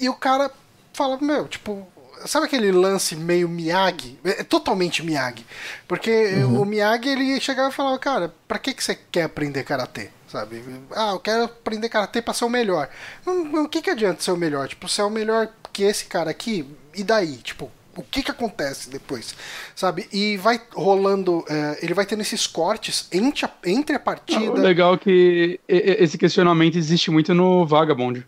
e 0.00 0.08
o 0.08 0.14
cara 0.14 0.50
fala, 0.92 1.16
meu, 1.20 1.46
tipo, 1.46 1.86
Sabe 2.26 2.46
aquele 2.46 2.70
lance 2.72 3.16
meio 3.16 3.48
Miyagi? 3.48 4.18
É, 4.24 4.40
é 4.40 4.44
totalmente 4.44 5.02
Miyagi. 5.02 5.44
Porque 5.86 6.10
uhum. 6.10 6.62
o 6.62 6.64
Miyagi 6.64 7.08
ele 7.08 7.40
chegava 7.40 7.70
e 7.70 7.72
falava, 7.72 7.98
cara, 7.98 8.34
pra 8.46 8.58
que, 8.58 8.74
que 8.74 8.82
você 8.82 8.98
quer 9.10 9.24
aprender 9.24 9.64
karatê? 9.64 10.10
Sabe? 10.28 10.62
Ah, 10.94 11.10
eu 11.12 11.20
quero 11.20 11.44
aprender 11.44 11.88
karatê 11.88 12.22
pra 12.22 12.32
ser 12.32 12.44
o 12.44 12.48
melhor. 12.48 12.88
O 13.26 13.68
que, 13.68 13.82
que 13.82 13.90
adianta 13.90 14.22
ser 14.22 14.30
o 14.30 14.36
melhor? 14.36 14.68
Tipo, 14.68 14.88
ser 14.88 15.02
o 15.02 15.10
melhor 15.10 15.48
que 15.72 15.82
esse 15.82 16.04
cara 16.04 16.30
aqui, 16.30 16.66
e 16.94 17.02
daí? 17.02 17.36
Tipo, 17.38 17.70
o 17.96 18.02
que 18.02 18.22
que 18.22 18.30
acontece 18.30 18.88
depois, 18.90 19.34
sabe? 19.74 20.08
E 20.12 20.36
vai 20.36 20.60
rolando, 20.72 21.44
é, 21.48 21.78
ele 21.82 21.94
vai 21.94 22.06
tendo 22.06 22.22
esses 22.22 22.46
cortes 22.46 23.08
entre 23.12 23.44
a, 23.44 23.50
entre 23.66 23.96
a 23.96 24.00
partida. 24.00 24.46
Ah, 24.46 24.50
o 24.50 24.54
legal 24.54 24.94
é 24.94 24.98
que 24.98 25.60
esse 25.68 26.16
questionamento 26.16 26.78
existe 26.78 27.10
muito 27.10 27.34
no 27.34 27.66
Vagabond. 27.66 28.24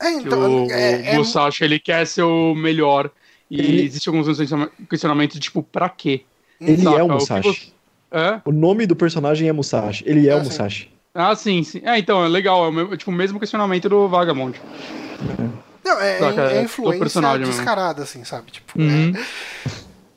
É, 0.00 0.10
então, 0.10 0.66
o, 0.66 0.70
é, 0.70 1.12
o 1.12 1.16
Musashi, 1.16 1.64
ele 1.64 1.78
quer 1.78 2.06
ser 2.06 2.22
o 2.22 2.54
melhor. 2.54 3.10
E 3.50 3.60
ele... 3.60 3.82
existe 3.82 4.08
alguns 4.08 4.26
questionamentos, 4.88 5.38
tipo, 5.38 5.62
pra 5.62 5.88
quê? 5.88 6.22
Ele 6.60 6.82
Saca? 6.82 6.98
é 6.98 7.02
o 7.02 7.08
Musashi. 7.08 7.48
O, 7.48 7.52
você... 7.52 7.72
é? 8.10 8.40
o 8.44 8.52
nome 8.52 8.86
do 8.86 8.96
personagem 8.96 9.48
é 9.48 9.52
Musashi. 9.52 10.04
Ele 10.06 10.28
é, 10.28 10.32
é 10.32 10.36
o 10.36 10.42
Musashi. 10.42 10.90
Ah, 11.14 11.34
sim, 11.34 11.62
sim. 11.62 11.80
É, 11.84 11.98
então, 11.98 12.24
é 12.24 12.28
legal. 12.28 12.66
É 12.66 12.82
o, 12.82 12.96
tipo, 12.96 13.10
o 13.10 13.14
mesmo 13.14 13.38
questionamento 13.38 13.88
do 13.88 14.08
Vagabond. 14.08 14.60
Não, 15.84 16.00
é, 16.00 16.18
Saca, 16.18 16.42
é, 16.42 16.58
é 16.58 16.62
influência 16.62 17.38
descarada, 17.38 18.02
assim, 18.02 18.24
sabe? 18.24 18.50
Tipo, 18.50 18.78
uhum. 18.78 19.12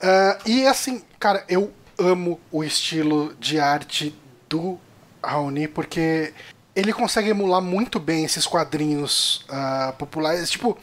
é... 0.02 0.36
uh, 0.36 0.38
e 0.50 0.66
assim, 0.66 1.02
cara, 1.20 1.46
eu 1.48 1.72
amo 1.98 2.40
o 2.52 2.64
estilo 2.64 3.34
de 3.40 3.60
arte 3.60 4.16
do 4.50 4.80
Raoni, 5.24 5.68
porque 5.68 6.34
ele 6.76 6.92
consegue 6.92 7.30
emular 7.30 7.62
muito 7.62 8.00
bem 8.00 8.26
esses 8.26 8.48
quadrinhos 8.48 9.46
uh, 9.50 9.94
populares. 9.94 10.50
Tipo, 10.50 10.78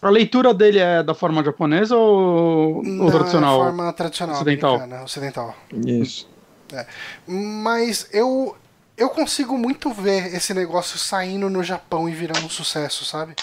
a 0.00 0.10
leitura 0.10 0.54
dele 0.54 0.78
é 0.78 1.02
da 1.02 1.14
forma 1.14 1.42
japonesa 1.42 1.96
ou, 1.96 2.82
Não, 2.82 3.04
ou 3.04 3.10
tradicional? 3.10 3.60
É 3.60 3.64
forma 3.64 3.92
tradicional, 3.92 4.36
ocidental. 4.36 4.88
ocidental. 5.04 5.56
Isso. 5.84 6.28
É. 6.72 6.86
Mas 7.26 8.08
eu 8.12 8.56
eu 8.96 9.08
consigo 9.08 9.56
muito 9.56 9.92
ver 9.92 10.34
esse 10.34 10.52
negócio 10.52 10.98
saindo 10.98 11.48
no 11.48 11.62
Japão 11.62 12.08
e 12.08 12.12
virando 12.12 12.44
um 12.44 12.50
sucesso, 12.50 13.04
sabe? 13.04 13.34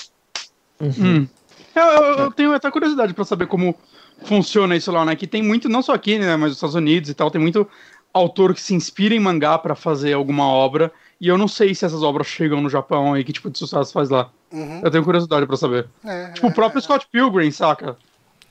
Uhum. 0.79 0.91
Hum. 0.99 1.27
Eu, 1.73 1.83
eu, 1.83 2.17
eu, 2.19 2.31
tenho 2.31 2.53
até 2.53 2.69
curiosidade 2.69 3.13
para 3.13 3.23
saber 3.23 3.47
como 3.47 3.75
funciona 4.23 4.75
isso 4.75 4.91
lá, 4.91 5.05
né? 5.05 5.15
Que 5.15 5.27
tem 5.27 5.41
muito, 5.41 5.67
não 5.67 5.81
só 5.81 5.93
aqui, 5.93 6.17
né, 6.17 6.35
mas 6.35 6.49
nos 6.49 6.57
Estados 6.57 6.75
Unidos 6.75 7.09
e 7.09 7.13
tal, 7.13 7.31
tem 7.31 7.39
muito 7.39 7.67
autor 8.13 8.53
que 8.53 8.61
se 8.61 8.73
inspira 8.73 9.13
em 9.13 9.19
mangá 9.19 9.57
para 9.57 9.75
fazer 9.75 10.13
alguma 10.13 10.45
obra 10.45 10.91
e 11.19 11.27
eu 11.27 11.37
não 11.37 11.47
sei 11.47 11.73
se 11.73 11.85
essas 11.85 12.03
obras 12.03 12.27
chegam 12.27 12.61
no 12.61 12.69
Japão 12.69 13.17
e 13.17 13.23
que 13.23 13.33
tipo 13.33 13.49
de 13.49 13.57
sucesso 13.57 13.91
faz 13.91 14.09
lá. 14.09 14.29
Uhum. 14.55 14.79
Eu 14.81 14.89
tenho 14.89 15.03
curiosidade 15.03 15.45
para 15.45 15.57
saber. 15.57 15.85
É, 16.05 16.29
tipo, 16.29 16.47
é, 16.47 16.49
o 16.49 16.53
próprio 16.53 16.79
é, 16.79 16.81
Scott 16.81 17.05
Pilgrim, 17.11 17.51
saca? 17.51 17.97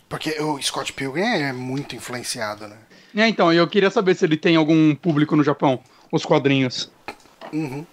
Porque 0.07 0.39
o 0.39 0.61
Scott 0.61 0.93
Pilgrim 0.93 1.23
é 1.23 1.53
muito 1.53 1.97
influenciado, 1.97 2.69
né? 2.69 2.77
É, 3.17 3.27
então, 3.27 3.51
eu 3.51 3.67
queria 3.67 3.91
saber 3.91 4.15
se 4.15 4.25
ele 4.25 4.37
tem 4.37 4.55
algum 4.57 4.95
público 4.95 5.35
no 5.35 5.43
Japão, 5.43 5.81
os 6.13 6.25
quadrinhos. 6.27 6.91
Uhum. 7.53 7.87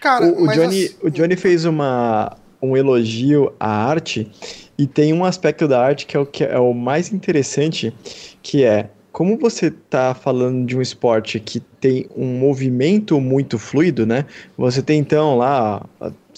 Cara, 0.00 0.26
o, 0.26 0.44
o 0.44 0.52
Johnny, 0.52 0.84
as... 0.84 0.96
o 1.00 1.10
Johnny 1.10 1.36
fez 1.36 1.64
uma, 1.64 2.36
um 2.60 2.76
elogio 2.76 3.54
à 3.58 3.86
arte 3.86 4.30
e 4.76 4.86
tem 4.86 5.12
um 5.12 5.24
aspecto 5.24 5.66
da 5.66 5.82
arte 5.82 6.04
que 6.04 6.16
é 6.16 6.20
o, 6.20 6.26
que 6.26 6.44
é 6.44 6.58
o 6.58 6.74
mais 6.74 7.12
interessante, 7.12 7.94
que 8.42 8.64
é 8.64 8.90
como 9.12 9.36
você 9.36 9.66
está 9.66 10.14
falando 10.14 10.66
de 10.66 10.76
um 10.76 10.80
esporte 10.80 11.38
que 11.38 11.60
tem 11.60 12.08
um 12.16 12.38
movimento 12.38 13.20
muito 13.20 13.58
fluido, 13.58 14.06
né? 14.06 14.24
Você 14.56 14.82
tem 14.82 14.98
então 14.98 15.36
lá 15.36 15.84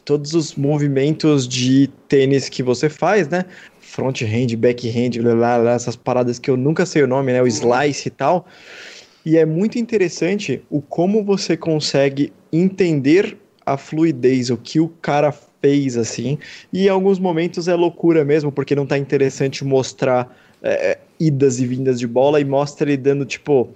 todos 0.05 0.35
os 0.35 0.55
movimentos 0.55 1.49
de 1.49 1.89
tênis 2.09 2.49
que 2.49 2.63
você 2.63 2.89
faz, 2.89 3.29
né? 3.29 3.45
Front 3.81 4.23
hand, 4.23 4.57
back 4.57 4.89
hand, 4.89 5.23
blá, 5.23 5.35
blá, 5.35 5.61
blá, 5.61 5.73
essas 5.73 5.97
paradas 5.97 6.39
que 6.39 6.51
eu 6.51 6.57
nunca 6.57 6.85
sei 6.85 7.03
o 7.03 7.07
nome, 7.07 7.33
né? 7.33 7.43
O 7.43 7.47
slice 7.47 8.09
e 8.09 8.11
tal. 8.11 8.47
E 9.25 9.39
é 9.39 9.47
muito 9.47 9.79
interessante 9.79 10.63
o 10.69 10.83
como 10.83 11.25
você 11.25 11.57
consegue 11.57 12.33
entender 12.53 13.39
a 13.65 13.77
fluidez, 13.77 14.51
o 14.51 14.57
que 14.57 14.79
o 14.79 14.89
cara 14.89 15.33
fez 15.33 15.97
assim. 15.97 16.39
E 16.73 16.87
em 16.87 16.89
alguns 16.89 17.19
momentos 17.19 17.69
é 17.69 17.75
loucura 17.75 18.25
mesmo, 18.25 18.53
porque 18.53 18.75
não 18.75 18.85
tá 18.85 18.99
interessante 18.99 19.65
mostrar 19.65 20.37
é, 20.63 20.99
idas 21.19 21.59
e 21.59 21.67
vindas 21.67 21.99
de 21.99 22.07
bola 22.07 22.41
e 22.41 22.45
mostra 22.45 22.91
ele 22.91 22.99
dando, 22.99 23.25
tipo, 23.25 23.71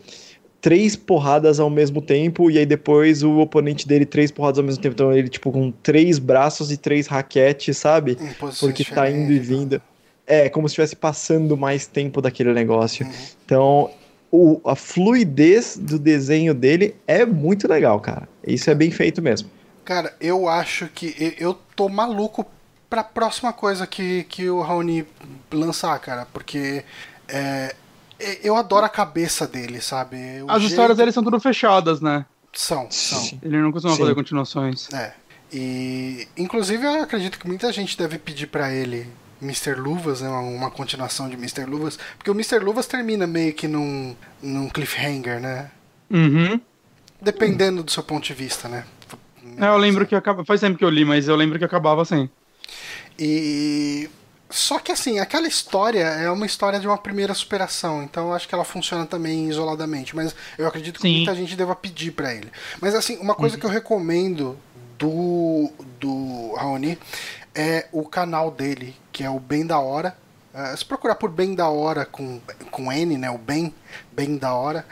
três 0.60 0.96
porradas 0.96 1.60
ao 1.60 1.70
mesmo 1.70 2.02
tempo 2.02 2.50
e 2.50 2.58
aí 2.58 2.66
depois 2.66 3.22
o 3.22 3.38
oponente 3.38 3.86
dele 3.86 4.04
três 4.04 4.30
porradas 4.30 4.58
ao 4.58 4.64
mesmo 4.64 4.82
tempo. 4.82 4.94
Então 4.94 5.12
ele, 5.12 5.28
tipo, 5.28 5.52
com 5.52 5.70
três 5.70 6.18
braços 6.18 6.72
e 6.72 6.76
três 6.76 7.06
raquetes, 7.06 7.76
sabe? 7.76 8.18
Porque 8.60 8.84
tá 8.84 9.10
indo 9.10 9.32
e 9.32 9.38
vindo. 9.38 9.80
É, 10.26 10.48
como 10.48 10.68
se 10.68 10.72
estivesse 10.72 10.94
passando 10.94 11.56
mais 11.56 11.86
tempo 11.86 12.20
daquele 12.20 12.52
negócio. 12.52 13.06
Uhum. 13.06 13.12
Então, 13.44 13.90
o, 14.30 14.60
a 14.64 14.74
fluidez 14.74 15.78
do 15.78 15.98
desenho 15.98 16.52
dele 16.52 16.94
é 17.06 17.24
muito 17.24 17.66
legal, 17.66 17.98
cara. 17.98 18.28
Isso 18.46 18.70
é 18.70 18.74
bem 18.74 18.90
feito 18.90 19.22
mesmo. 19.22 19.48
Cara, 19.86 20.14
eu 20.20 20.46
acho 20.46 20.86
que 20.88 21.34
eu 21.38 21.56
tô 21.74 21.88
maluco 21.88 22.44
pra 22.90 23.02
próxima 23.02 23.54
coisa 23.54 23.86
que, 23.86 24.24
que 24.24 24.50
o 24.50 24.60
Raoni 24.60 25.06
lançar, 25.50 25.98
cara, 25.98 26.26
porque 26.30 26.84
é, 27.26 27.74
eu 28.42 28.56
adoro 28.56 28.86
a 28.86 28.88
cabeça 28.88 29.46
dele, 29.46 29.80
sabe? 29.80 30.16
O 30.42 30.50
As 30.50 30.60
jeito... 30.60 30.70
histórias 30.70 30.96
dele 30.96 31.12
são 31.12 31.22
tudo 31.22 31.38
fechadas, 31.38 32.00
né? 32.00 32.24
São, 32.52 32.90
são. 32.90 33.38
Ele 33.42 33.58
não 33.58 33.70
costuma 33.70 33.94
Sim. 33.94 34.00
fazer 34.00 34.14
continuações. 34.14 34.92
É. 34.92 35.12
E 35.52 36.28
inclusive 36.36 36.84
eu 36.84 37.02
acredito 37.02 37.38
que 37.38 37.46
muita 37.46 37.72
gente 37.72 37.96
deve 37.96 38.18
pedir 38.18 38.48
para 38.48 38.72
ele 38.72 39.06
Mr. 39.40 39.74
Luvas, 39.74 40.20
né, 40.20 40.28
uma 40.28 40.70
continuação 40.70 41.28
de 41.28 41.36
Mr. 41.36 41.64
Luvas, 41.64 41.98
porque 42.16 42.30
o 42.30 42.34
Mr. 42.34 42.58
Luvas 42.58 42.86
termina 42.86 43.26
meio 43.26 43.54
que 43.54 43.68
num, 43.68 44.14
num 44.42 44.68
cliffhanger, 44.68 45.40
né? 45.40 45.70
Uhum. 46.10 46.60
Dependendo 47.20 47.82
do 47.82 47.90
seu 47.90 48.02
ponto 48.02 48.24
de 48.24 48.34
vista, 48.34 48.68
né? 48.68 48.84
É, 49.56 49.68
eu 49.68 49.76
lembro 49.76 50.06
que 50.06 50.14
acaba. 50.14 50.44
Faz 50.44 50.60
tempo 50.60 50.78
que 50.78 50.84
eu 50.84 50.90
li, 50.90 51.04
mas 51.04 51.26
eu 51.28 51.36
lembro 51.36 51.58
que 51.58 51.64
acabava 51.64 52.02
assim. 52.02 52.28
E. 53.18 54.08
Só 54.50 54.78
que 54.78 54.90
assim, 54.90 55.18
aquela 55.18 55.46
história 55.46 56.04
é 56.04 56.30
uma 56.30 56.46
história 56.46 56.80
de 56.80 56.86
uma 56.86 56.96
primeira 56.96 57.34
superação, 57.34 58.02
então 58.02 58.28
eu 58.28 58.34
acho 58.34 58.48
que 58.48 58.54
ela 58.54 58.64
funciona 58.64 59.04
também 59.04 59.48
isoladamente, 59.48 60.16
mas 60.16 60.34
eu 60.56 60.66
acredito 60.66 60.96
que 60.96 61.02
Sim. 61.02 61.16
muita 61.16 61.34
gente 61.34 61.54
deva 61.54 61.76
pedir 61.76 62.12
para 62.12 62.34
ele. 62.34 62.50
Mas 62.80 62.94
assim, 62.94 63.18
uma 63.18 63.34
coisa 63.34 63.56
uhum. 63.56 63.60
que 63.60 63.66
eu 63.66 63.70
recomendo 63.70 64.58
do 64.98 65.70
do 66.00 66.54
Raoni 66.56 66.98
é 67.54 67.88
o 67.92 68.04
canal 68.04 68.50
dele, 68.50 68.96
que 69.12 69.22
é 69.22 69.28
o 69.28 69.38
Bem 69.38 69.66
da 69.66 69.78
Hora. 69.78 70.16
Uh, 70.54 70.76
se 70.76 70.84
procurar 70.84 71.16
por 71.16 71.30
Bem 71.30 71.54
da 71.54 71.68
Hora 71.68 72.06
com, 72.06 72.40
com 72.70 72.90
N, 72.90 73.18
né, 73.18 73.30
o 73.30 73.36
Bem, 73.38 73.74
Bem 74.12 74.38
da 74.38 74.54
Hora, 74.54 74.86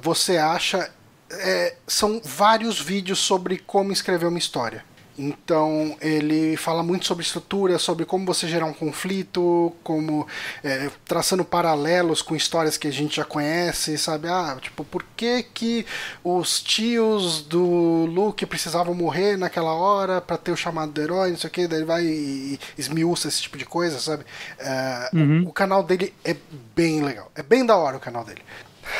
você 0.00 0.38
acha 0.38 0.90
é, 1.32 1.74
são 1.86 2.20
vários 2.22 2.80
vídeos 2.80 3.18
sobre 3.18 3.58
como 3.58 3.92
escrever 3.92 4.26
uma 4.26 4.38
história. 4.38 4.84
Então 5.18 5.96
ele 6.00 6.56
fala 6.56 6.82
muito 6.82 7.06
sobre 7.06 7.24
estrutura, 7.24 7.78
sobre 7.78 8.04
como 8.04 8.24
você 8.24 8.48
gerar 8.48 8.66
um 8.66 8.72
conflito, 8.72 9.72
como 9.82 10.26
é, 10.64 10.90
traçando 11.04 11.44
paralelos 11.44 12.22
com 12.22 12.34
histórias 12.34 12.76
que 12.76 12.88
a 12.88 12.90
gente 12.90 13.16
já 13.16 13.24
conhece, 13.24 13.98
sabe? 13.98 14.28
Ah, 14.28 14.56
tipo, 14.60 14.84
por 14.84 15.04
que 15.16 15.42
que 15.42 15.86
os 16.24 16.62
tios 16.62 17.42
do 17.42 18.06
Luke 18.06 18.46
precisavam 18.46 18.94
morrer 18.94 19.36
naquela 19.36 19.74
hora 19.74 20.20
para 20.20 20.38
ter 20.38 20.52
o 20.52 20.56
chamado 20.56 20.92
do 20.92 21.00
herói, 21.00 21.30
não 21.30 21.36
sei 21.36 21.48
o 21.48 21.52
que, 21.52 21.66
daí 21.66 21.78
ele 21.78 21.86
vai 21.86 22.04
e 22.04 22.58
esmiuça 22.78 23.28
esse 23.28 23.42
tipo 23.42 23.58
de 23.58 23.66
coisa, 23.66 24.00
sabe? 24.00 24.24
É, 24.58 25.10
uhum. 25.12 25.44
o, 25.44 25.48
o, 25.48 25.52
canal 25.52 25.82
dele 25.82 26.14
é 26.24 26.34
bem 26.74 27.02
legal, 27.02 27.30
é 27.34 27.42
bem 27.42 27.64
da 27.66 27.76
hora 27.76 27.96
o 27.96 28.00
canal 28.00 28.24
dele. 28.24 28.42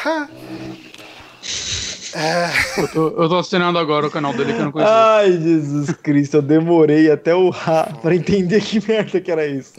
Ha. 0.04 0.28
É... 2.14 2.80
Eu, 2.80 2.88
tô, 2.88 3.08
eu 3.08 3.28
tô 3.28 3.38
assinando 3.38 3.78
agora 3.78 4.06
o 4.06 4.10
canal 4.10 4.32
dele 4.32 4.52
que 4.52 4.60
eu 4.60 4.64
não 4.64 4.72
conhecia. 4.72 4.94
Ai, 4.94 5.32
Jesus 5.32 5.92
Cristo, 6.02 6.38
eu 6.38 6.42
demorei 6.42 7.10
até 7.10 7.34
o 7.34 7.50
Rá 7.50 7.84
pra 8.00 8.14
entender 8.14 8.60
que 8.60 8.86
merda 8.86 9.20
que 9.20 9.30
era 9.30 9.46
isso. 9.46 9.72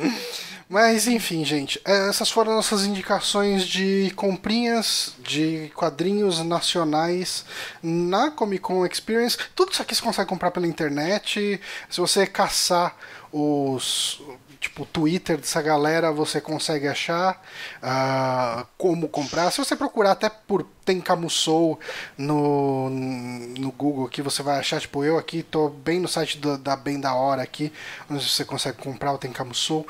Mas 0.70 1.08
enfim, 1.08 1.46
gente, 1.46 1.80
é, 1.86 2.10
essas 2.10 2.32
foram 2.32 2.56
nossas 2.56 2.84
indicações 2.84 3.64
de 3.64 4.12
comprinhas 4.16 5.14
de 5.20 5.72
quadrinhos 5.76 6.40
nacionais 6.44 7.46
na 7.82 8.32
Comic 8.32 8.64
Con 8.64 8.86
Experience. 8.86 9.38
Tudo 9.56 9.72
isso 9.72 9.82
aqui 9.82 9.94
você 9.94 10.02
consegue 10.02 10.30
comprar 10.30 10.50
pela 10.50 10.66
internet. 10.66 11.62
Se 11.90 12.02
você 12.02 12.26
caçar 12.26 12.96
os 13.32 14.20
tipo, 14.64 14.86
Twitter 14.86 15.38
dessa 15.38 15.62
galera 15.62 16.12
você 16.12 16.40
consegue 16.40 16.88
achar 16.88 17.42
uh, 17.82 18.66
como 18.78 19.10
comprar. 19.10 19.52
Se 19.52 19.58
você 19.58 19.76
procurar 19.76 20.12
até 20.12 20.30
por 20.30 20.64
Tenkamusou 20.86 21.80
no, 22.18 22.90
no 22.90 23.72
Google 23.72 24.06
aqui, 24.06 24.22
você 24.22 24.42
vai 24.42 24.60
achar, 24.60 24.80
tipo, 24.80 25.04
eu 25.04 25.18
aqui 25.18 25.44
tô 25.44 25.70
bem 25.70 26.00
no 26.00 26.08
site 26.08 26.38
do, 26.38 26.58
da 26.58 26.76
Bem 26.76 27.00
da 27.00 27.14
Hora 27.14 27.42
aqui, 27.42 27.72
onde 28.10 28.28
você 28.28 28.46
consegue 28.46 28.78
comprar 28.78 29.12
o 29.12 29.18
Tenkamusou. 29.18 29.82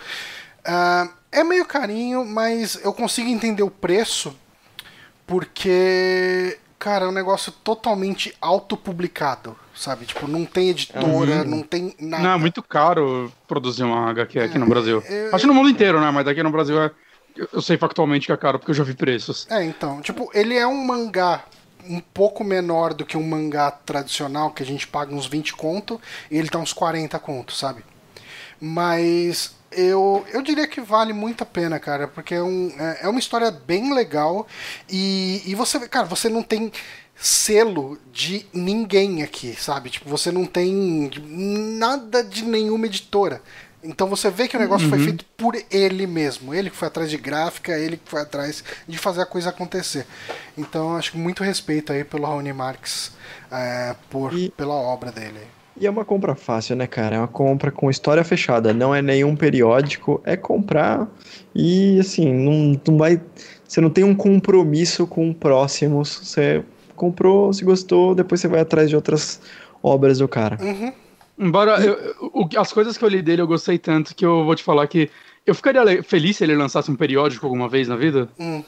Uh, 0.61 1.13
é 1.32 1.43
meio 1.43 1.65
carinho, 1.65 2.26
mas 2.26 2.76
eu 2.84 2.93
consigo 2.93 3.30
entender 3.30 3.63
o 3.63 3.69
preço 3.69 4.36
porque 5.26 6.57
cara, 6.84 7.05
é 7.05 7.07
um 7.07 7.13
negócio 7.13 7.49
totalmente 7.49 8.36
autopublicado, 8.41 9.55
sabe? 9.73 10.05
Tipo, 10.05 10.27
não 10.27 10.43
tem 10.43 10.67
editora, 10.67 11.38
uhum. 11.38 11.45
não 11.45 11.61
tem 11.61 11.95
nada. 11.97 12.21
Não, 12.21 12.34
é 12.34 12.38
muito 12.38 12.61
caro 12.61 13.31
produzir 13.47 13.84
uma 13.84 14.09
HQ 14.09 14.38
aqui 14.38 14.57
no 14.57 14.65
Brasil. 14.65 15.01
É, 15.07 15.29
Acho 15.31 15.43
que 15.43 15.47
no 15.47 15.53
mundo 15.53 15.69
inteiro, 15.69 16.01
né? 16.01 16.11
Mas 16.11 16.27
aqui 16.27 16.43
no 16.43 16.51
Brasil 16.51 16.81
é. 16.81 16.91
Eu 17.51 17.61
sei 17.61 17.77
factualmente 17.77 18.27
que 18.27 18.34
é 18.34 18.38
caro 18.38 18.59
porque 18.59 18.71
eu 18.71 18.75
já 18.75 18.84
vi 18.84 18.93
preços. 18.93 19.47
É, 19.49 19.63
então. 19.63 20.01
Tipo, 20.01 20.29
ele 20.34 20.55
é 20.55 20.67
um 20.67 20.86
mangá 20.86 21.45
um 21.89 22.01
pouco 22.01 22.43
menor 22.43 22.93
do 22.93 23.05
que 23.05 23.17
um 23.17 23.23
mangá 23.23 23.71
tradicional, 23.71 24.51
que 24.51 24.61
a 24.61 24.65
gente 24.65 24.86
paga 24.86 25.15
uns 25.15 25.25
20 25.25 25.55
conto, 25.55 25.99
e 26.29 26.38
ele 26.38 26.49
tá 26.49 26.59
uns 26.59 26.73
40 26.73 27.17
conto, 27.19 27.53
sabe? 27.53 27.84
Mas 28.59 29.55
eu, 29.76 30.26
eu 30.32 30.41
diria 30.41 30.67
que 30.67 30.82
vale 30.82 31.13
muito 31.13 31.43
a 31.43 31.45
pena, 31.45 31.80
cara, 31.80 32.07
porque 32.07 32.36
é, 32.36 32.41
um, 32.41 32.74
é, 32.78 32.99
é 33.03 33.07
uma 33.07 33.19
história 33.19 33.51
bem 33.51 33.93
legal 33.93 34.47
e, 34.89 35.41
e 35.45 35.55
você, 35.55 35.80
cara, 35.88 36.05
você 36.05 36.30
não 36.30 36.43
tem 36.43 36.71
selo 37.15 37.97
de 38.11 38.45
ninguém 38.53 39.24
aqui, 39.24 39.53
sabe? 39.53 39.89
Tipo, 39.89 40.09
você 40.09 40.32
não 40.32 40.45
tem 40.45 41.09
nada 41.78 42.24
de 42.24 42.43
nenhuma 42.43 42.86
editora. 42.86 43.41
Então 43.84 44.07
você 44.07 44.30
vê 44.30 44.47
que 44.47 44.55
o 44.55 44.59
negócio 44.59 44.86
uhum. 44.86 44.95
foi 44.95 45.03
feito 45.03 45.26
por 45.38 45.55
ele 45.69 46.07
mesmo. 46.07 46.53
Ele 46.53 46.69
que 46.69 46.76
foi 46.76 46.88
atrás 46.88 47.09
de 47.09 47.17
gráfica, 47.17 47.78
ele 47.78 47.97
que 47.97 48.09
foi 48.09 48.21
atrás 48.21 48.63
de 48.88 48.97
fazer 48.97 49.21
a 49.21 49.26
coisa 49.26 49.49
acontecer. 49.49 50.07
Então 50.57 50.95
acho 50.95 51.11
que 51.11 51.17
muito 51.17 51.43
respeito 51.43 51.91
aí 51.91 52.03
pelo 52.03 52.26
Raoni 52.26 52.53
Marx 52.53 53.11
é, 53.51 53.95
por, 54.09 54.34
e... 54.34 54.49
pela 54.51 54.74
obra 54.74 55.11
dele. 55.11 55.41
E 55.80 55.88
é 55.88 55.89
uma 55.89 56.05
compra 56.05 56.36
fácil, 56.36 56.76
né, 56.76 56.86
cara? 56.86 57.15
É 57.15 57.19
uma 57.19 57.28
compra 57.28 57.71
com 57.71 57.89
história 57.89 58.24
fechada, 58.24 58.74
não 58.74 58.93
é 58.93 59.01
nenhum 59.01 59.36
periódico, 59.36 60.21
é 60.24 60.38
comprar 60.38 61.07
e 61.55 61.99
assim, 61.99 62.32
não, 62.32 62.80
não 62.88 62.97
vai. 62.97 63.19
Você 63.67 63.82
não 63.82 63.89
tem 63.89 64.03
um 64.03 64.13
compromisso 64.13 65.07
com 65.07 65.34
próximos. 65.34 66.19
Você 66.24 66.63
comprou, 66.95 67.51
se 67.51 67.65
gostou, 67.65 68.13
depois 68.13 68.39
você 68.39 68.47
vai 68.47 68.61
atrás 68.61 68.89
de 68.89 68.95
outras 68.95 69.41
obras 69.82 70.19
do 70.19 70.28
cara. 70.28 70.57
Uhum. 70.61 70.93
Embora 71.38 71.80
eu, 71.82 71.97
as 72.57 72.71
coisas 72.71 72.97
que 72.97 73.03
eu 73.03 73.09
li 73.09 73.21
dele 73.21 73.41
eu 73.41 73.47
gostei 73.47 73.80
tanto 73.80 74.15
que 74.15 74.26
eu 74.26 74.45
vou 74.45 74.55
te 74.55 74.63
falar 74.63 74.86
que 74.88 75.09
eu 75.45 75.55
ficaria 75.55 76.03
feliz 76.03 76.38
se 76.38 76.43
ele 76.43 76.55
lançasse 76.55 76.89
um 76.91 76.95
periódico 76.95 77.45
alguma 77.45 77.67
vez 77.67 77.88
na 77.88 77.95
vida. 77.95 78.30
Hum. 78.39 78.63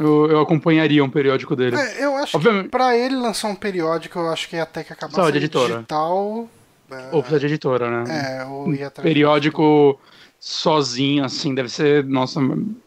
Eu, 0.00 0.30
eu, 0.30 0.40
acompanharia 0.40 1.04
um 1.04 1.10
periódico 1.10 1.54
dele. 1.54 1.76
É, 1.76 2.02
eu 2.02 2.16
acho 2.16 2.34
Obviamente. 2.34 2.64
que 2.64 2.68
pra 2.70 2.96
ele 2.96 3.16
lançar 3.16 3.48
um 3.48 3.54
periódico, 3.54 4.18
eu 4.18 4.30
acho 4.30 4.48
que 4.48 4.56
ia 4.56 4.62
até 4.62 4.82
que 4.82 4.94
acabar 4.94 5.12
sendo 5.12 5.36
editora. 5.36 5.74
digital. 5.74 6.48
É... 6.90 7.08
Ou 7.12 7.22
precisa 7.22 7.40
de 7.40 7.46
editora, 7.46 7.90
né? 7.90 8.38
É, 8.40 8.44
ou 8.46 8.72
ia 8.72 8.86
atrás 8.86 9.06
Periódico 9.06 10.00
sozinho, 10.40 11.22
assim, 11.22 11.54
deve 11.54 11.68
ser, 11.68 12.02
nossa, 12.04 12.40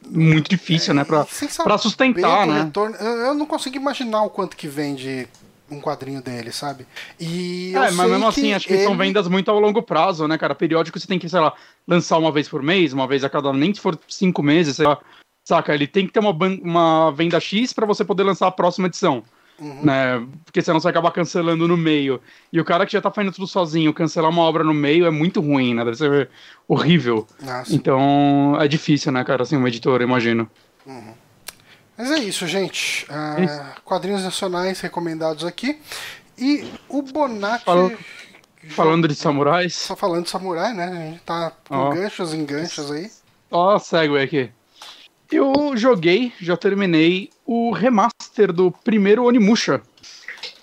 muito 0.10 0.50
difícil, 0.50 0.92
é, 0.92 0.96
né? 0.96 1.04
Pra, 1.04 1.24
pra 1.64 1.78
sustentar, 1.78 2.48
né? 2.48 2.64
Retorno, 2.64 2.96
eu 2.96 3.36
não 3.36 3.46
consigo 3.46 3.76
imaginar 3.76 4.24
o 4.24 4.30
quanto 4.32 4.58
que 4.58 4.68
vende 4.68 5.28
um 5.70 5.80
quadrinho 5.80 6.20
dele, 6.20 6.52
sabe? 6.52 6.88
E 7.20 7.74
é, 7.76 7.92
mas 7.92 8.10
mesmo 8.10 8.28
assim, 8.28 8.54
acho 8.54 8.66
que 8.68 8.74
ele... 8.74 8.84
são 8.84 8.98
vendas 8.98 9.28
muito 9.28 9.52
ao 9.52 9.60
longo 9.60 9.84
prazo, 9.84 10.28
né, 10.28 10.36
cara? 10.36 10.56
Periódico 10.56 11.00
você 11.00 11.06
tem 11.06 11.20
que, 11.20 11.30
sei 11.30 11.40
lá, 11.40 11.54
lançar 11.88 12.18
uma 12.18 12.32
vez 12.32 12.50
por 12.50 12.64
mês, 12.64 12.92
uma 12.92 13.08
vez 13.08 13.24
a 13.24 13.30
cada, 13.30 13.54
nem 13.54 13.72
se 13.72 13.80
for 13.80 13.98
cinco 14.08 14.42
meses, 14.42 14.78
sei 14.78 14.88
lá 14.88 15.00
Saca? 15.44 15.74
Ele 15.74 15.88
tem 15.88 16.08
que 16.08 16.14
ter 16.14 16.20
uma, 16.20 16.32
uma 16.32 17.12
venda 17.12 17.40
X 17.40 17.74
para 17.74 17.86
você 17.86 18.06
poder 18.06 18.24
lançar 18.24 18.48
a 18.48 18.52
próxima 18.52 18.88
edição. 18.88 19.24
Uhum. 19.60 19.84
Né? 19.84 20.26
Porque 20.46 20.62
senão 20.62 20.80
você 20.80 20.88
acaba 20.88 21.12
cancelando 21.12 21.68
no 21.68 21.78
meio. 21.78 22.22
E 22.52 22.60
o 22.60 22.66
cara 22.66 22.86
que 22.86 22.94
já 22.94 23.02
tá 23.02 23.12
fazendo 23.12 23.34
tudo 23.34 23.48
sozinho, 23.48 23.94
cancelar 23.94 24.32
uma 24.32 24.42
obra 24.42 24.64
no 24.64 24.74
meio 24.74 25.06
é 25.06 25.12
muito 25.12 25.42
ruim, 25.42 25.74
né? 25.74 25.84
Deve 25.84 25.98
ser 25.98 26.30
horrível. 26.68 27.28
Nossa. 27.42 27.74
Então 27.74 28.58
é 28.60 28.68
difícil, 28.68 29.12
né, 29.12 29.24
cara, 29.24 29.44
assim, 29.44 29.56
uma 29.56 29.68
editora, 29.68 30.04
imagino. 30.04 30.50
Uhum. 30.86 31.14
Mas 31.98 32.12
é 32.12 32.20
isso, 32.20 32.48
gente. 32.48 33.06
Uh, 33.06 33.82
quadrinhos 33.84 34.24
nacionais 34.24 34.80
recomendados 34.82 35.46
aqui. 35.46 35.80
E 36.38 36.68
o 36.90 37.04
Bonatti. 37.04 37.66
Falando, 37.66 37.98
falando 38.70 39.08
de 39.08 39.16
samurais. 39.16 39.76
Só 39.76 39.96
falando 39.96 40.24
de 40.24 40.32
samurai, 40.32 40.74
né? 40.74 40.86
A 40.86 41.12
gente 41.12 41.22
tá 41.22 41.52
com 41.68 41.78
oh. 41.78 41.90
ganchos 41.92 42.34
em 42.34 42.44
ganchos 42.44 42.92
aí. 42.92 43.12
Ó, 43.52 43.76
oh, 43.76 43.80
segue 43.80 44.18
aqui. 44.18 44.50
Eu 45.34 45.76
joguei, 45.76 46.32
já 46.40 46.56
terminei 46.56 47.32
o 47.44 47.72
remaster 47.72 48.54
do 48.54 48.72
primeiro 48.72 49.24
Onimusha. 49.24 49.82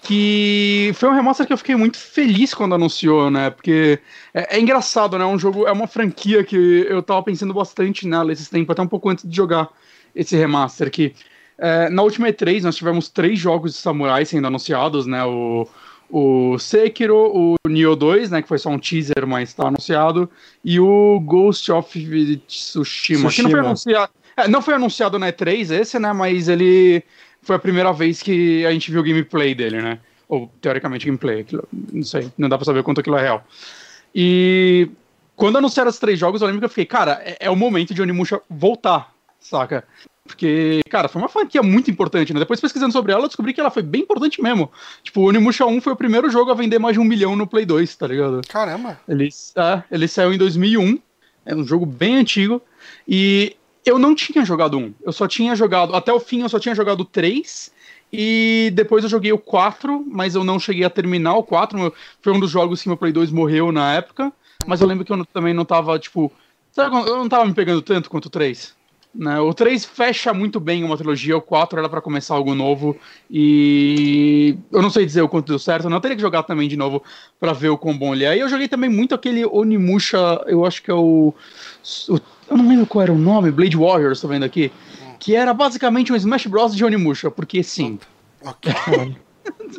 Que 0.03 0.93
foi 0.95 1.09
um 1.09 1.15
remaster 1.15 1.45
que 1.45 1.53
eu 1.53 1.59
fiquei 1.59 1.75
muito 1.75 1.99
feliz 1.99 2.55
quando 2.55 2.77
anunciou, 2.77 3.31
né? 3.31 3.51
Porque 3.51 3.99
é, 4.33 4.57
é 4.57 4.61
engraçado, 4.61 5.19
né? 5.19 5.25
Um 5.25 5.39
jogo, 5.39 5.67
é 5.67 5.73
uma 5.73 5.89
franquia 5.89 6.45
que 6.45 6.87
eu 6.89 7.03
tava 7.03 7.21
pensando 7.25 7.53
bastante 7.53 8.07
nela 8.07 8.33
esses 8.33 8.49
tempos, 8.49 8.73
até 8.73 8.83
um 8.83 8.87
pouco 8.87 9.11
antes 9.11 9.29
de 9.29 9.37
jogar 9.37 9.69
esse 10.15 10.37
remaster. 10.37 10.89
Que 10.89 11.15
é, 11.59 11.89
na 11.91 12.03
última 12.03 12.29
E3 12.29 12.63
nós 12.63 12.77
tivemos 12.77 13.09
três 13.09 13.39
jogos 13.41 13.73
de 13.73 13.79
samurai 13.79 14.25
sendo 14.25 14.47
anunciados, 14.47 15.05
né? 15.05 15.25
O, 15.25 15.69
o 16.09 16.59
Sekiro, 16.59 17.17
o 17.17 17.55
Nioh 17.69 17.97
2, 17.97 18.31
né, 18.31 18.43
que 18.43 18.49
foi 18.49 18.59
só 18.59 18.69
um 18.71 18.79
teaser, 18.79 19.27
mas 19.27 19.55
tá 19.55 19.69
anunciado, 19.69 20.29
e 20.65 20.81
o 20.81 21.21
Ghost 21.21 21.71
of 21.71 21.89
Tsushima, 21.89 22.41
Tsushima. 22.47 23.31
que 23.31 23.43
não 23.43 23.51
foi 23.51 23.61
anunciado, 23.61 24.11
é, 24.41 24.49
não 24.49 24.63
foi 24.63 24.75
anunciado 24.75 25.19
na 25.19 25.33
E3 25.33 25.71
esse, 25.71 25.99
né? 25.99 26.13
Mas 26.13 26.49
ele 26.49 27.03
foi 27.43 27.57
a 27.57 27.59
primeira 27.59 27.93
vez 27.93 28.23
que 28.23 28.65
a 28.67 28.73
gente 28.73 28.91
viu 28.91 29.01
o 29.01 29.05
gameplay 29.05 29.55
dele, 29.55 29.81
né? 29.81 29.99
Ou, 30.29 30.51
teoricamente, 30.61 31.07
gameplay. 31.07 31.41
Aquilo, 31.41 31.67
não 31.73 32.03
sei, 32.03 32.31
não 32.37 32.49
dá 32.49 32.57
pra 32.57 32.65
saber 32.65 32.83
quanto 32.83 33.01
aquilo 33.01 33.17
é 33.17 33.23
real. 33.23 33.45
E 34.15 34.91
quando 35.37 35.59
anunciaram 35.59 35.91
os 35.91 35.99
três 35.99 36.19
jogos, 36.19 36.41
eu 36.41 36.47
lembro 36.47 36.61
que 36.61 36.67
eu 36.67 36.71
fiquei, 36.71 36.87
cara, 36.87 37.21
é, 37.25 37.37
é 37.41 37.51
o 37.51 37.57
momento 37.57 37.95
de 37.95 38.03
Onimusha 38.03 38.41
voltar, 38.49 39.13
saca? 39.39 39.85
Porque, 40.23 40.81
cara, 40.89 41.09
foi 41.09 41.21
uma 41.21 41.29
franquia 41.29 41.63
muito 41.63 41.91
importante, 41.91 42.33
né? 42.33 42.39
Depois 42.39 42.61
pesquisando 42.61 42.93
sobre 42.93 43.13
ela, 43.13 43.23
eu 43.25 43.29
descobri 43.29 43.53
que 43.53 43.61
ela 43.61 43.71
foi 43.71 43.83
bem 43.83 44.03
importante 44.03 44.41
mesmo. 44.41 44.71
Tipo, 45.03 45.23
o 45.23 45.25
Onimusha 45.25 45.67
1 45.67 45.81
foi 45.81 45.93
o 45.93 45.97
primeiro 45.97 46.31
jogo 46.31 46.51
a 46.51 46.55
vender 46.55 46.79
mais 46.79 46.95
de 46.95 47.01
um 47.01 47.05
milhão 47.05 47.35
no 47.35 47.47
Play 47.47 47.65
2, 47.65 47.97
tá 47.97 48.07
ligado? 48.07 48.41
Caramba! 48.49 49.01
Ele, 49.09 49.29
é, 49.57 49.83
ele 49.91 50.07
saiu 50.07 50.33
em 50.33 50.39
2001, 50.39 50.99
é 51.47 51.55
um 51.55 51.65
jogo 51.65 51.85
bem 51.85 52.17
antigo, 52.17 52.63
e 53.09 53.57
eu 53.85 53.99
não 53.99 54.15
tinha 54.15 54.45
jogado 54.45 54.79
um. 54.79 54.93
Eu 55.03 55.13
só 55.13 55.27
tinha 55.27 55.55
jogado, 55.55 55.95
até 55.95 56.13
o 56.13 56.21
fim 56.21 56.43
eu 56.43 56.49
só 56.49 56.59
tinha 56.59 56.75
jogado 56.75 57.05
três, 57.05 57.73
e 58.13 58.71
depois 58.75 59.05
eu 59.05 59.11
joguei 59.11 59.33
o 59.33 59.39
4, 59.39 60.05
mas 60.09 60.35
eu 60.35 60.43
não 60.43 60.59
cheguei 60.59 60.85
a 60.85 60.91
terminar 60.91 61.35
o 61.35 61.43
4. 61.43 61.93
Foi 62.21 62.33
um 62.33 62.41
dos 62.41 62.51
jogos 62.51 62.83
que 62.83 62.89
meu 62.89 62.97
Play 62.97 63.13
2 63.13 63.31
morreu 63.31 63.71
na 63.71 63.95
época, 63.95 64.33
mas 64.67 64.81
eu 64.81 64.87
lembro 64.87 65.05
que 65.05 65.13
eu 65.13 65.25
também 65.27 65.55
não 65.55 65.65
tava, 65.65 65.99
tipo... 65.99 66.33
Sabe, 66.73 66.95
eu 66.95 67.17
não 67.17 67.29
tava 67.29 67.45
me 67.47 67.55
pegando 67.55 67.83
tanto 67.83 68.11
quanto 68.11 68.27
o 68.27 68.31
3. 68.31 68.75
Né? 69.13 69.41
O 69.41 69.53
3 69.53 69.85
fecha 69.85 70.33
muito 70.33 70.61
bem 70.61 70.85
uma 70.85 70.97
trilogia, 70.97 71.37
o 71.37 71.43
4 71.43 71.79
era 71.81 71.89
para 71.89 72.01
começar 72.01 72.35
algo 72.35 72.55
novo 72.55 72.97
e 73.29 74.57
eu 74.71 74.81
não 74.81 74.89
sei 74.89 75.05
dizer 75.05 75.21
o 75.21 75.29
quanto 75.29 75.49
deu 75.49 75.59
certo, 75.59 75.85
eu 75.85 75.91
não 75.91 76.01
teria 76.01 76.17
que 76.17 76.23
jogar 76.23 76.45
também 76.45 76.69
de 76.69 76.77
novo 76.77 77.03
para 77.39 77.53
ver 77.53 77.71
o 77.71 77.79
quão 77.79 77.97
bom 77.97 78.15
ele 78.15 78.25
é. 78.25 78.37
E 78.37 78.41
eu 78.41 78.49
joguei 78.49 78.69
também 78.69 78.89
muito 78.89 79.13
aquele 79.13 79.45
Onimusha, 79.45 80.19
eu 80.47 80.65
acho 80.65 80.81
que 80.81 80.93
é 80.93 80.95
o, 80.95 81.35
o 82.09 82.21
eu 82.49 82.57
não 82.57 82.69
lembro 82.69 82.87
qual 82.87 83.03
era 83.03 83.13
o 83.13 83.19
nome, 83.19 83.51
Blade 83.51 83.77
Warriors, 83.77 84.21
tô 84.21 84.29
vendo 84.29 84.45
aqui, 84.45 84.71
que 85.19 85.35
era 85.35 85.53
basicamente 85.53 86.13
um 86.13 86.17
Smash 86.17 86.47
Bros 86.47 86.75
de 86.75 86.85
Onimusha, 86.85 87.31
porque 87.31 87.63
sim. 87.65 87.99
Ok. 88.45 88.73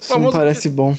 Isso 0.01 0.19
não 0.19 0.32
parece 0.32 0.69
bom. 0.69 0.95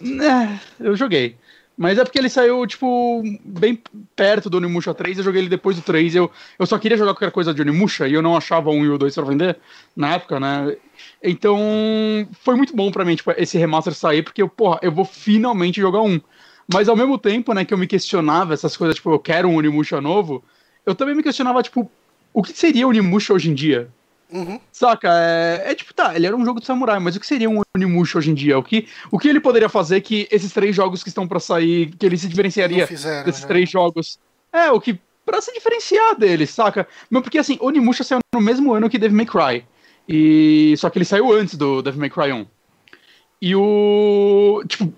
É, 0.00 0.58
eu 0.80 0.96
joguei. 0.96 1.36
Mas 1.76 1.98
é 1.98 2.04
porque 2.04 2.18
ele 2.18 2.28
saiu, 2.28 2.66
tipo, 2.66 3.22
bem 3.44 3.82
perto 4.14 4.50
do 4.50 4.58
Onimusha 4.58 4.92
3. 4.92 5.18
Eu 5.18 5.24
joguei 5.24 5.40
ele 5.40 5.48
depois 5.48 5.76
do 5.76 5.82
3. 5.82 6.14
Eu, 6.14 6.30
eu 6.58 6.66
só 6.66 6.78
queria 6.78 6.96
jogar 6.96 7.14
qualquer 7.14 7.30
coisa 7.30 7.54
de 7.54 7.62
Onimusha 7.62 8.06
e 8.06 8.14
eu 8.14 8.22
não 8.22 8.36
achava 8.36 8.70
um 8.70 8.84
e 8.84 8.88
o 8.88 8.98
2 8.98 9.14
pra 9.14 9.24
vender 9.24 9.58
na 9.96 10.14
época, 10.14 10.38
né? 10.38 10.76
Então, 11.22 11.58
foi 12.40 12.56
muito 12.56 12.76
bom 12.76 12.90
pra 12.90 13.04
mim, 13.04 13.16
tipo, 13.16 13.32
esse 13.36 13.56
remaster 13.58 13.94
sair, 13.94 14.22
porque 14.22 14.46
porra, 14.46 14.78
eu 14.82 14.92
vou 14.92 15.04
finalmente 15.04 15.80
jogar 15.80 16.02
um. 16.02 16.20
Mas 16.72 16.88
ao 16.88 16.96
mesmo 16.96 17.18
tempo, 17.18 17.52
né, 17.54 17.64
que 17.64 17.74
eu 17.74 17.78
me 17.78 17.86
questionava 17.86 18.54
essas 18.54 18.76
coisas, 18.76 18.96
tipo, 18.96 19.10
eu 19.10 19.18
quero 19.18 19.48
um 19.48 19.56
Onimusha 19.56 20.00
novo, 20.00 20.44
eu 20.86 20.94
também 20.94 21.14
me 21.14 21.22
questionava, 21.22 21.62
tipo, 21.62 21.90
o 22.32 22.42
que 22.42 22.52
seria 22.52 22.86
o 22.86 22.90
Onimusha 22.90 23.34
hoje 23.34 23.50
em 23.50 23.54
dia? 23.54 23.90
Uhum. 24.32 24.58
Saca? 24.72 25.08
É, 25.12 25.72
é, 25.72 25.74
tipo, 25.74 25.92
tá, 25.92 26.16
ele 26.16 26.26
era 26.26 26.34
um 26.34 26.44
jogo 26.44 26.58
de 26.58 26.66
samurai, 26.66 26.98
mas 26.98 27.14
o 27.14 27.20
que 27.20 27.26
seria 27.26 27.50
um 27.50 27.60
Onimusha 27.76 28.18
hoje 28.18 28.30
em 28.30 28.34
dia? 28.34 28.58
O 28.58 28.62
que, 28.62 28.88
o 29.10 29.18
que 29.18 29.28
ele 29.28 29.40
poderia 29.40 29.68
fazer 29.68 30.00
que 30.00 30.26
esses 30.30 30.52
três 30.52 30.74
jogos 30.74 31.02
que 31.02 31.10
estão 31.10 31.28
para 31.28 31.38
sair, 31.38 31.90
que 31.90 32.06
ele 32.06 32.16
se 32.16 32.28
diferenciaria 32.28 32.86
fizeram, 32.86 33.24
desses 33.24 33.42
né? 33.42 33.48
três 33.48 33.68
jogos? 33.68 34.18
É, 34.52 34.70
o 34.70 34.80
que. 34.80 34.98
Pra 35.24 35.40
se 35.40 35.52
diferenciar 35.52 36.16
dele, 36.16 36.46
saca? 36.46 36.88
Mas 37.08 37.22
porque 37.22 37.38
assim, 37.38 37.56
Onimusha 37.60 38.02
saiu 38.02 38.18
no 38.34 38.40
mesmo 38.40 38.72
ano 38.74 38.90
que 38.90 38.98
Devil 38.98 39.16
May 39.16 39.26
Cry. 39.26 39.64
E. 40.08 40.74
Só 40.78 40.90
que 40.90 40.98
ele 40.98 41.04
saiu 41.04 41.32
antes 41.32 41.54
do 41.54 41.80
Devil 41.80 42.00
May 42.00 42.10
Cry 42.10 42.32
1. 42.32 42.46
E 43.40 43.54
o. 43.54 44.64
Tipo. 44.66 44.92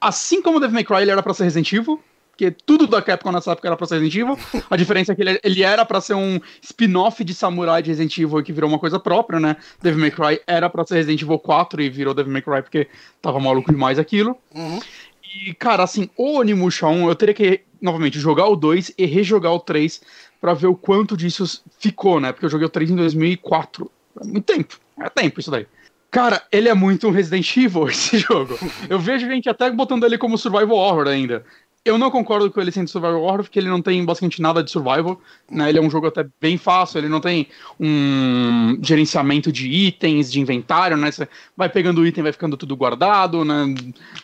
Assim 0.00 0.40
como 0.40 0.56
o 0.56 0.60
Devil 0.60 0.74
May 0.74 0.84
Cry 0.84 1.02
ele 1.02 1.10
era 1.10 1.22
pra 1.22 1.34
ser 1.34 1.44
Resident 1.44 1.70
Evil, 1.72 2.02
porque 2.36 2.50
tudo 2.50 2.86
da 2.86 3.00
Capcom 3.00 3.32
nessa 3.32 3.52
época 3.52 3.66
era 3.66 3.76
pra 3.78 3.86
ser 3.86 3.98
Resident 3.98 4.14
Evil. 4.14 4.38
A 4.68 4.76
diferença 4.76 5.12
é 5.12 5.14
que 5.14 5.22
ele, 5.22 5.40
ele 5.42 5.62
era 5.62 5.86
pra 5.86 6.02
ser 6.02 6.12
um 6.12 6.38
spin-off 6.60 7.24
de 7.24 7.32
Samurai 7.32 7.82
de 7.82 7.88
Resident 7.88 8.18
Evil 8.18 8.42
que 8.42 8.52
virou 8.52 8.68
uma 8.68 8.78
coisa 8.78 9.00
própria, 9.00 9.40
né? 9.40 9.56
Devil 9.80 9.98
May 9.98 10.10
Cry 10.10 10.40
era 10.46 10.68
pra 10.68 10.84
ser 10.84 10.96
Resident 10.96 11.22
Evil 11.22 11.38
4 11.38 11.80
e 11.80 11.88
virou 11.88 12.12
Devil 12.12 12.30
May 12.30 12.42
Cry 12.42 12.60
porque 12.60 12.88
tava 13.22 13.40
maluco 13.40 13.72
demais 13.72 13.98
aquilo. 13.98 14.36
Uhum. 14.54 14.78
E, 15.24 15.54
cara, 15.54 15.82
assim, 15.82 16.10
o 16.14 16.38
Onimusha 16.38 16.86
1, 16.86 17.08
eu 17.08 17.14
teria 17.14 17.34
que, 17.34 17.62
novamente, 17.80 18.18
jogar 18.18 18.46
o 18.46 18.56
2 18.56 18.92
e 18.98 19.06
rejogar 19.06 19.52
o 19.52 19.60
3 19.60 20.02
pra 20.38 20.52
ver 20.52 20.66
o 20.66 20.76
quanto 20.76 21.16
disso 21.16 21.62
ficou, 21.78 22.20
né? 22.20 22.32
Porque 22.32 22.44
eu 22.44 22.50
joguei 22.50 22.66
o 22.66 22.70
3 22.70 22.90
em 22.90 22.96
2004. 22.96 23.90
É 24.20 24.24
muito 24.24 24.44
tempo. 24.44 24.78
É 25.00 25.08
tempo 25.08 25.40
isso 25.40 25.50
daí. 25.50 25.66
Cara, 26.10 26.42
ele 26.50 26.68
é 26.68 26.74
muito 26.74 27.08
um 27.08 27.10
Resident 27.10 27.56
Evil, 27.56 27.88
esse 27.90 28.18
jogo. 28.18 28.58
Eu 28.88 28.98
vejo 28.98 29.26
gente 29.26 29.48
até 29.48 29.70
botando 29.70 30.04
ele 30.04 30.16
como 30.16 30.38
survival 30.38 30.76
horror 30.76 31.08
ainda. 31.08 31.44
Eu 31.86 31.96
não 31.96 32.10
concordo 32.10 32.50
com 32.50 32.60
ele 32.60 32.72
sendo 32.72 32.90
survival 32.90 33.22
horror, 33.22 33.44
porque 33.44 33.60
ele 33.60 33.68
não 33.68 33.80
tem 33.80 34.04
basicamente 34.04 34.42
nada 34.42 34.60
de 34.60 34.72
survival, 34.72 35.20
né? 35.48 35.68
Ele 35.68 35.78
é 35.78 35.80
um 35.80 35.88
jogo 35.88 36.08
até 36.08 36.26
bem 36.40 36.58
fácil, 36.58 36.98
ele 36.98 37.08
não 37.08 37.20
tem 37.20 37.46
um 37.78 38.76
gerenciamento 38.82 39.52
de 39.52 39.68
itens, 39.68 40.32
de 40.32 40.40
inventário, 40.40 40.96
né? 40.96 41.12
Você 41.12 41.28
vai 41.56 41.68
pegando 41.68 42.00
o 42.00 42.06
item, 42.06 42.24
vai 42.24 42.32
ficando 42.32 42.56
tudo 42.56 42.76
guardado, 42.76 43.44
né? 43.44 43.72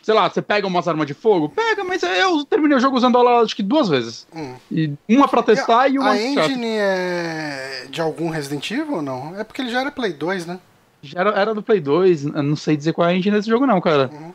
Sei 0.02 0.12
lá, 0.12 0.28
você 0.28 0.42
pega 0.42 0.66
umas 0.66 0.88
armas 0.88 1.06
de 1.06 1.14
fogo, 1.14 1.50
pega, 1.50 1.84
mas 1.84 2.02
eu 2.02 2.44
terminei 2.44 2.76
o 2.76 2.80
jogo 2.80 2.96
usando 2.96 3.16
ela 3.16 3.42
acho 3.42 3.54
que 3.54 3.62
duas 3.62 3.88
vezes. 3.88 4.26
Hum. 4.34 4.56
E 4.68 4.92
uma 5.08 5.28
pra 5.28 5.44
testar 5.44 5.88
e, 5.88 5.94
e 5.94 5.98
uma 6.00 6.10
A 6.10 6.20
engine 6.20 6.66
é 6.66 7.86
de 7.88 8.00
algum 8.00 8.28
Resident 8.28 8.68
Evil 8.72 8.96
ou 8.96 9.02
não? 9.02 9.38
É 9.38 9.44
porque 9.44 9.62
ele 9.62 9.70
já 9.70 9.82
era 9.82 9.92
Play 9.92 10.12
2, 10.12 10.46
né? 10.46 10.58
Já 11.00 11.20
era, 11.20 11.30
era 11.30 11.54
do 11.54 11.62
Play 11.62 11.80
2, 11.80 12.24
eu 12.26 12.42
não 12.42 12.56
sei 12.56 12.76
dizer 12.76 12.92
qual 12.92 13.08
é 13.08 13.12
a 13.12 13.16
engine 13.16 13.36
desse 13.36 13.48
jogo 13.48 13.66
não, 13.66 13.80
cara. 13.80 14.10
Uhum. 14.12 14.32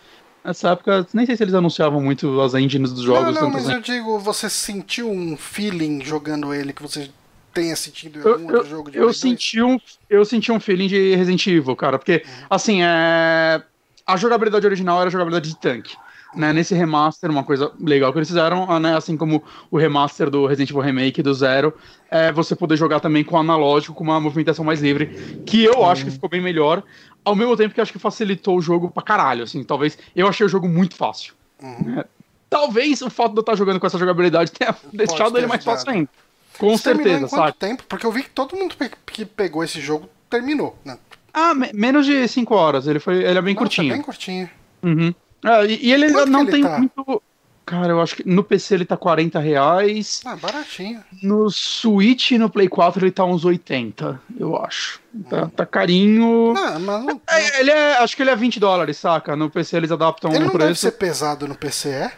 Nessa 0.48 0.70
época, 0.70 1.06
nem 1.14 1.26
sei 1.26 1.36
se 1.36 1.44
eles 1.44 1.54
anunciavam 1.54 2.00
muito 2.00 2.40
as 2.40 2.54
engines 2.54 2.94
dos 2.94 3.04
jogos. 3.04 3.36
Não, 3.36 3.42
não, 3.42 3.50
mas 3.52 3.68
eu 3.68 3.82
digo, 3.82 4.18
você 4.18 4.50
sentiu 4.50 5.12
um 5.12 5.36
feeling 5.36 6.02
jogando 6.02 6.54
ele 6.54 6.72
que 6.72 6.82
você 6.82 7.10
tenha 7.54 7.76
sentido 7.76 8.20
em 8.20 8.32
algum 8.32 8.50
eu, 8.50 8.56
outro 8.56 8.70
jogo 8.70 8.90
de 8.90 8.98
eu 8.98 9.12
senti 9.12 9.62
um 9.62 9.78
Eu 10.10 10.24
senti 10.24 10.50
um 10.50 10.58
feeling 10.58 10.88
de 10.88 11.16
Resident 11.16 11.46
Evil, 11.48 11.76
cara, 11.76 12.00
porque, 12.00 12.24
uhum. 12.26 12.46
assim, 12.50 12.82
é... 12.82 13.62
a 14.06 14.16
jogabilidade 14.16 14.66
original 14.66 15.00
era 15.02 15.10
a 15.10 15.12
jogabilidade 15.12 15.50
de 15.50 15.60
tanque. 15.60 15.98
Né, 16.36 16.54
nesse 16.54 16.76
remaster, 16.76 17.32
uma 17.32 17.44
coisa 17.44 17.72
legal 17.80 18.12
que 18.12 18.20
eles 18.20 18.28
fizeram, 18.28 18.80
né, 18.80 18.96
assim 18.96 19.18
como 19.18 19.42
o 19.72 19.78
remaster 19.78 20.30
do 20.30 20.46
Resident 20.46 20.70
Evil 20.70 20.82
Remake 20.82 21.24
do 21.24 21.34
Zero, 21.34 21.74
é 22.12 22.32
você 22.32 22.56
poder 22.56 22.78
jogar 22.78 23.00
também 23.00 23.24
com 23.24 23.38
analógico, 23.38 23.94
com 23.94 24.04
uma 24.04 24.20
movimentação 24.20 24.64
mais 24.64 24.82
livre, 24.82 25.42
que 25.46 25.64
eu 25.64 25.84
acho 25.86 26.06
que 26.06 26.12
ficou 26.12 26.30
bem 26.30 26.42
melhor, 26.42 26.84
ao 27.28 27.36
mesmo 27.36 27.58
tempo 27.58 27.76
que 27.76 27.82
acho 27.82 27.92
que 27.92 28.00
facilitou 28.00 28.58
o 28.58 28.62
jogo 28.62 28.90
pra 28.90 29.04
caralho, 29.04 29.44
assim, 29.44 29.62
talvez, 29.62 29.98
eu 30.16 30.28
achei 30.30 30.46
o 30.46 30.50
jogo 30.50 30.68
muito 30.68 30.96
fácil. 30.96 31.34
Uhum. 31.62 31.96
Né. 31.96 32.06
Talvez 32.50 33.02
o 33.02 33.10
fato 33.10 33.34
de 33.34 33.40
eu 33.40 33.42
estar 33.42 33.56
jogando 33.56 33.82
com 33.82 33.86
essa 33.86 33.98
jogabilidade 33.98 34.50
tenha 34.52 34.74
deixado 34.94 35.38
ele 35.38 35.46
mais 35.46 35.62
fácil 35.62 35.90
ainda. 35.90 36.10
Com 36.58 36.78
Você 36.78 36.84
certeza, 36.84 37.28
sabe? 37.28 37.54
tempo? 37.58 37.84
Porque 37.90 38.06
eu 38.06 38.12
vi 38.12 38.24
que 38.24 38.30
todo 38.30 38.56
mundo 38.56 38.76
que 39.06 39.26
pegou 39.26 39.62
esse 39.62 39.82
jogo 39.82 40.08
terminou, 40.30 40.78
né? 40.86 40.98
Ah, 41.34 41.54
menos 41.54 42.06
de 42.06 42.26
5 42.26 42.56
horas, 42.56 42.88
ele 42.88 43.00
foi, 43.00 43.18
ele 43.18 43.38
é 43.38 43.42
bem 43.42 43.54
Nossa, 43.54 43.66
curtinho. 43.66 43.92
É 43.92 43.96
bem 43.96 44.02
curtinho. 44.02 44.50
Uhum. 44.82 45.14
Ah, 45.44 45.66
e, 45.66 45.86
e, 45.86 45.94
ele 45.94 46.10
Quanto 46.12 46.32
não 46.32 46.42
ele 46.42 46.52
tem 46.52 46.64
tá? 46.64 46.78
muito. 46.78 47.22
Cara, 47.68 47.90
eu 47.90 48.02
acho 48.02 48.16
que 48.16 48.26
no 48.26 48.46
PC 48.46 48.76
ele 48.76 48.86
tá 48.86 48.96
40 48.96 49.40
reais. 49.40 50.22
Ah, 50.24 50.38
baratinho. 50.38 51.04
No 51.22 51.52
Switch 51.52 52.32
e 52.32 52.38
no 52.38 52.50
Play 52.50 52.70
4 52.70 53.04
ele 53.04 53.12
tá 53.12 53.26
uns 53.26 53.44
80, 53.44 54.22
eu 54.40 54.56
acho. 54.56 55.02
Tá, 55.30 55.44
hum. 55.44 55.50
tá 55.50 55.66
carinho. 55.66 56.54
Não, 56.54 56.80
mas 56.80 57.04
não, 57.04 57.22
é, 57.30 57.60
ele 57.60 57.70
é, 57.70 57.98
acho 57.98 58.16
que 58.16 58.24
ele 58.24 58.30
é 58.30 58.36
20 58.38 58.58
dólares, 58.58 58.96
saca? 58.96 59.36
No 59.36 59.50
PC 59.50 59.76
eles 59.76 59.92
adaptam 59.92 60.32
ele 60.32 60.46
o 60.46 60.50
preço. 60.50 60.56
Ele 60.56 60.64
não 60.64 60.68
deve 60.70 60.80
ser 60.80 60.92
pesado 60.92 61.46
no 61.46 61.56
PC, 61.56 61.90
é? 61.90 62.12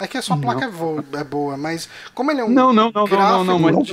É 0.00 0.06
que 0.06 0.16
a 0.16 0.22
sua 0.22 0.38
placa 0.38 0.64
é, 0.64 1.20
é, 1.20 1.24
boa, 1.24 1.54
mas 1.58 1.86
como 2.14 2.30
ele 2.30 2.40
é 2.40 2.44
um 2.44 2.48
Não, 2.48 2.72
não, 2.72 2.90
não, 2.90 3.06
não, 3.06 3.18
não, 3.18 3.44
não, 3.44 3.58
mas... 3.58 3.76
De... 3.86 3.92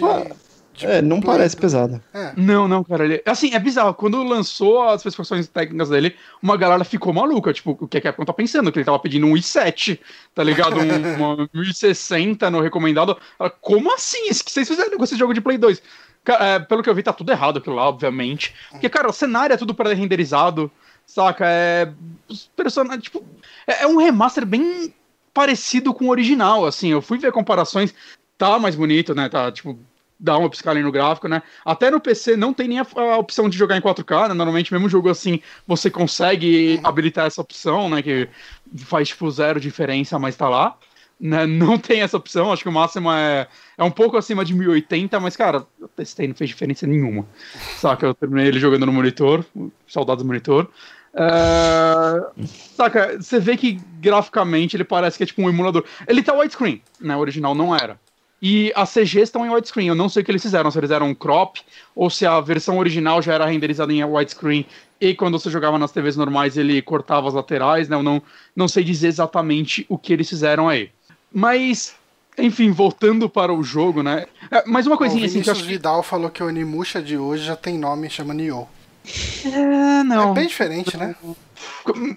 Tipo, 0.73 0.91
é, 0.91 1.01
não 1.01 1.19
parece 1.19 1.55
pesado. 1.55 2.01
É. 2.13 2.33
Não, 2.35 2.67
não, 2.67 2.83
cara. 2.83 3.03
Ele... 3.03 3.21
Assim, 3.25 3.53
é 3.53 3.59
bizarro. 3.59 3.93
Quando 3.93 4.23
lançou 4.23 4.83
as 4.83 5.01
especificações 5.01 5.47
técnicas 5.47 5.89
dele, 5.89 6.15
uma 6.41 6.55
galera 6.55 6.83
ficou 6.83 7.13
maluca. 7.13 7.53
Tipo, 7.53 7.77
o 7.79 7.87
que 7.87 7.97
a 7.97 8.01
Capcom 8.01 8.25
tá 8.25 8.33
pensando? 8.33 8.71
Que 8.71 8.79
ele 8.79 8.85
tava 8.85 8.99
pedindo 8.99 9.27
um 9.27 9.33
i7, 9.33 9.99
tá 10.33 10.43
ligado? 10.43 10.77
Um, 10.77 11.15
uma 11.35 11.49
1060 11.53 12.49
no 12.49 12.61
recomendado. 12.61 13.17
Como 13.59 13.93
assim? 13.93 14.29
Isso 14.29 14.43
que 14.43 14.51
vocês 14.51 14.67
fizeram 14.67 14.97
com 14.97 15.03
esse 15.03 15.17
jogo 15.17 15.33
de 15.33 15.41
Play 15.41 15.57
2? 15.57 15.81
Cara, 16.23 16.45
é, 16.45 16.59
pelo 16.59 16.83
que 16.83 16.89
eu 16.89 16.95
vi, 16.95 17.03
tá 17.03 17.11
tudo 17.11 17.31
errado 17.31 17.57
aquilo 17.57 17.75
lá, 17.75 17.89
obviamente. 17.89 18.53
Porque, 18.69 18.89
cara, 18.89 19.09
o 19.09 19.13
cenário 19.13 19.53
é 19.53 19.57
tudo 19.57 19.73
pré-renderizado, 19.73 20.71
saca? 21.05 21.45
É. 21.47 21.91
Os 22.29 22.49
personagens. 22.55 23.03
Tipo. 23.03 23.25
É, 23.67 23.83
é 23.83 23.87
um 23.87 23.97
remaster 23.97 24.45
bem 24.45 24.93
parecido 25.33 25.93
com 25.93 26.05
o 26.05 26.09
original, 26.09 26.65
assim. 26.65 26.89
Eu 26.89 27.01
fui 27.01 27.17
ver 27.17 27.31
comparações. 27.31 27.93
Tá 28.37 28.57
mais 28.57 28.75
bonito, 28.75 29.13
né? 29.13 29.29
Tá, 29.29 29.51
tipo, 29.51 29.77
dá 30.21 30.37
uma 30.37 30.49
piscada 30.49 30.79
no 30.79 30.91
gráfico, 30.91 31.27
né? 31.27 31.41
Até 31.65 31.89
no 31.89 31.99
PC 31.99 32.37
não 32.37 32.53
tem 32.53 32.67
nem 32.67 32.79
a, 32.79 32.85
a, 32.95 33.17
opção 33.17 33.49
de 33.49 33.57
jogar 33.57 33.75
em 33.75 33.81
4K, 33.81 34.29
né? 34.29 34.33
Normalmente, 34.35 34.71
mesmo 34.71 34.87
jogo 34.87 35.09
assim, 35.09 35.41
você 35.65 35.89
consegue 35.89 36.79
habilitar 36.83 37.25
essa 37.25 37.41
opção, 37.41 37.89
né? 37.89 38.03
Que 38.03 38.29
faz, 38.77 39.07
tipo, 39.07 39.29
zero 39.31 39.59
diferença, 39.59 40.19
mas 40.19 40.35
tá 40.35 40.47
lá. 40.47 40.77
Né? 41.19 41.45
Não 41.47 41.77
tem 41.77 42.01
essa 42.01 42.17
opção, 42.17 42.53
acho 42.53 42.61
que 42.61 42.69
o 42.69 42.71
máximo 42.71 43.11
é, 43.11 43.47
é 43.75 43.83
um 43.83 43.89
pouco 43.89 44.15
acima 44.15 44.45
de 44.45 44.53
1080, 44.53 45.19
mas, 45.19 45.35
cara, 45.35 45.65
eu 45.79 45.87
testei, 45.87 46.27
não 46.27 46.35
fez 46.35 46.49
diferença 46.49 46.85
nenhuma. 46.85 47.25
Saca, 47.77 48.05
eu 48.05 48.13
terminei 48.13 48.47
ele 48.47 48.59
jogando 48.59 48.85
no 48.85 48.93
monitor, 48.93 49.43
saudades 49.87 50.23
do 50.23 50.27
monitor. 50.27 50.69
Uh, 51.13 52.45
saca, 52.75 53.17
você 53.19 53.39
vê 53.39 53.57
que 53.57 53.73
graficamente 53.99 54.77
ele 54.77 54.83
parece 54.83 55.17
que 55.17 55.23
é 55.23 55.27
tipo 55.27 55.41
um 55.41 55.49
emulador. 55.49 55.83
Ele 56.07 56.23
tá 56.23 56.33
widescreen, 56.33 56.81
né? 56.99 57.15
O 57.15 57.19
original 57.19 57.53
não 57.53 57.75
era. 57.75 57.99
E 58.41 58.73
as 58.75 58.91
CGs 58.91 59.23
estão 59.23 59.45
em 59.45 59.49
widescreen. 59.49 59.87
Eu 59.87 59.95
não 59.95 60.09
sei 60.09 60.21
o 60.21 60.25
que 60.25 60.31
eles 60.31 60.41
fizeram, 60.41 60.71
se 60.71 60.77
eles 60.77 60.87
fizeram 60.87 61.07
um 61.07 61.13
crop 61.13 61.59
ou 61.95 62.09
se 62.09 62.25
a 62.25 62.39
versão 62.41 62.79
original 62.79 63.21
já 63.21 63.33
era 63.33 63.45
renderizada 63.45 63.93
em 63.93 64.03
widescreen 64.03 64.65
e 64.99 65.13
quando 65.13 65.37
você 65.39 65.49
jogava 65.49 65.77
nas 65.79 65.91
TVs 65.91 66.15
normais 66.15 66.57
ele 66.57 66.81
cortava 66.81 67.27
as 67.27 67.33
laterais, 67.33 67.89
né? 67.89 67.95
Eu 67.95 68.03
não, 68.03 68.21
não 68.55 68.67
sei 68.67 68.83
dizer 68.83 69.07
exatamente 69.07 69.85
o 69.89 69.97
que 69.97 70.13
eles 70.13 70.29
fizeram 70.29 70.69
aí. 70.69 70.89
Mas, 71.31 71.95
enfim, 72.37 72.71
voltando 72.71 73.29
para 73.29 73.53
o 73.53 73.63
jogo, 73.63 74.03
né? 74.03 74.25
É, 74.49 74.65
mais 74.67 74.85
uma 74.85 74.97
coisinha 74.97 75.23
o 75.23 75.25
assim 75.25 75.41
que 75.41 75.49
eu 75.49 75.53
acho... 75.53 75.63
Vidal 75.63 76.03
falou 76.03 76.29
que 76.29 76.43
o 76.43 76.47
Animusha 76.47 77.01
de 77.01 77.17
hoje 77.17 77.43
já 77.43 77.55
tem 77.55 77.77
nome 77.77 78.09
chama 78.09 78.33
Nioh. 78.33 78.67
É, 79.45 80.03
não. 80.03 80.31
É 80.31 80.33
bem 80.33 80.47
diferente, 80.47 80.95
né? 80.97 81.15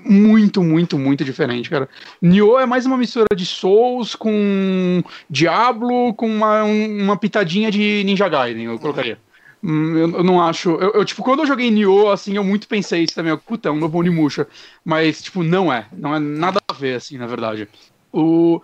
Muito, 0.05 0.63
muito, 0.63 0.99
muito 0.99 1.25
diferente, 1.25 1.71
cara. 1.71 1.89
Nioh 2.21 2.61
é 2.61 2.67
mais 2.67 2.87
uma 2.87 2.97
mistura 2.97 3.27
de 3.35 3.47
Souls 3.47 4.15
com 4.15 5.03
Diablo 5.29 6.15
com 6.15 6.27
uma, 6.27 6.63
uma 6.65 7.17
pitadinha 7.17 7.71
de 7.71 8.03
Ninja 8.05 8.29
Gaiden, 8.29 8.65
eu 8.65 8.79
colocaria. 8.79 9.19
Hum, 9.63 9.97
eu, 9.97 10.11
eu, 10.17 10.25
não 10.25 10.43
acho. 10.43 10.71
Eu, 10.73 10.93
eu, 10.93 11.05
tipo, 11.05 11.23
quando 11.23 11.41
eu 11.41 11.47
joguei 11.47 11.71
Nioh, 11.71 12.13
assim, 12.13 12.37
eu 12.37 12.45
muito 12.45 12.69
pensei 12.69 13.05
isso 13.05 13.15
também. 13.15 13.35
Puta, 13.39 13.71
é 13.71 13.73
um 13.73 13.79
novo 13.79 13.99
Onimusha. 13.99 14.47
Mas, 14.85 15.23
tipo, 15.23 15.43
não 15.43 15.73
é. 15.73 15.87
Não 15.91 16.15
é 16.15 16.19
nada 16.19 16.61
a 16.69 16.75
ver, 16.75 16.97
assim, 16.97 17.17
na 17.17 17.27
verdade. 17.27 17.67
O, 18.17 18.63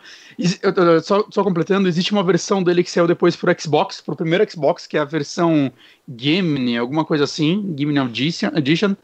só, 1.02 1.26
só, 1.28 1.42
completando, 1.42 1.88
existe 1.88 2.12
uma 2.12 2.22
versão 2.22 2.62
dele 2.62 2.84
que 2.84 2.90
saiu 2.90 3.08
depois 3.08 3.34
pro 3.34 3.52
Xbox, 3.60 4.00
pro 4.00 4.14
primeiro 4.14 4.48
Xbox, 4.48 4.86
que 4.86 4.96
é 4.96 5.00
a 5.00 5.04
versão 5.04 5.72
Gimni, 6.08 6.78
alguma 6.78 7.04
coisa 7.04 7.24
assim, 7.24 7.74
Gimni 7.76 7.98
Edition, 7.98 8.94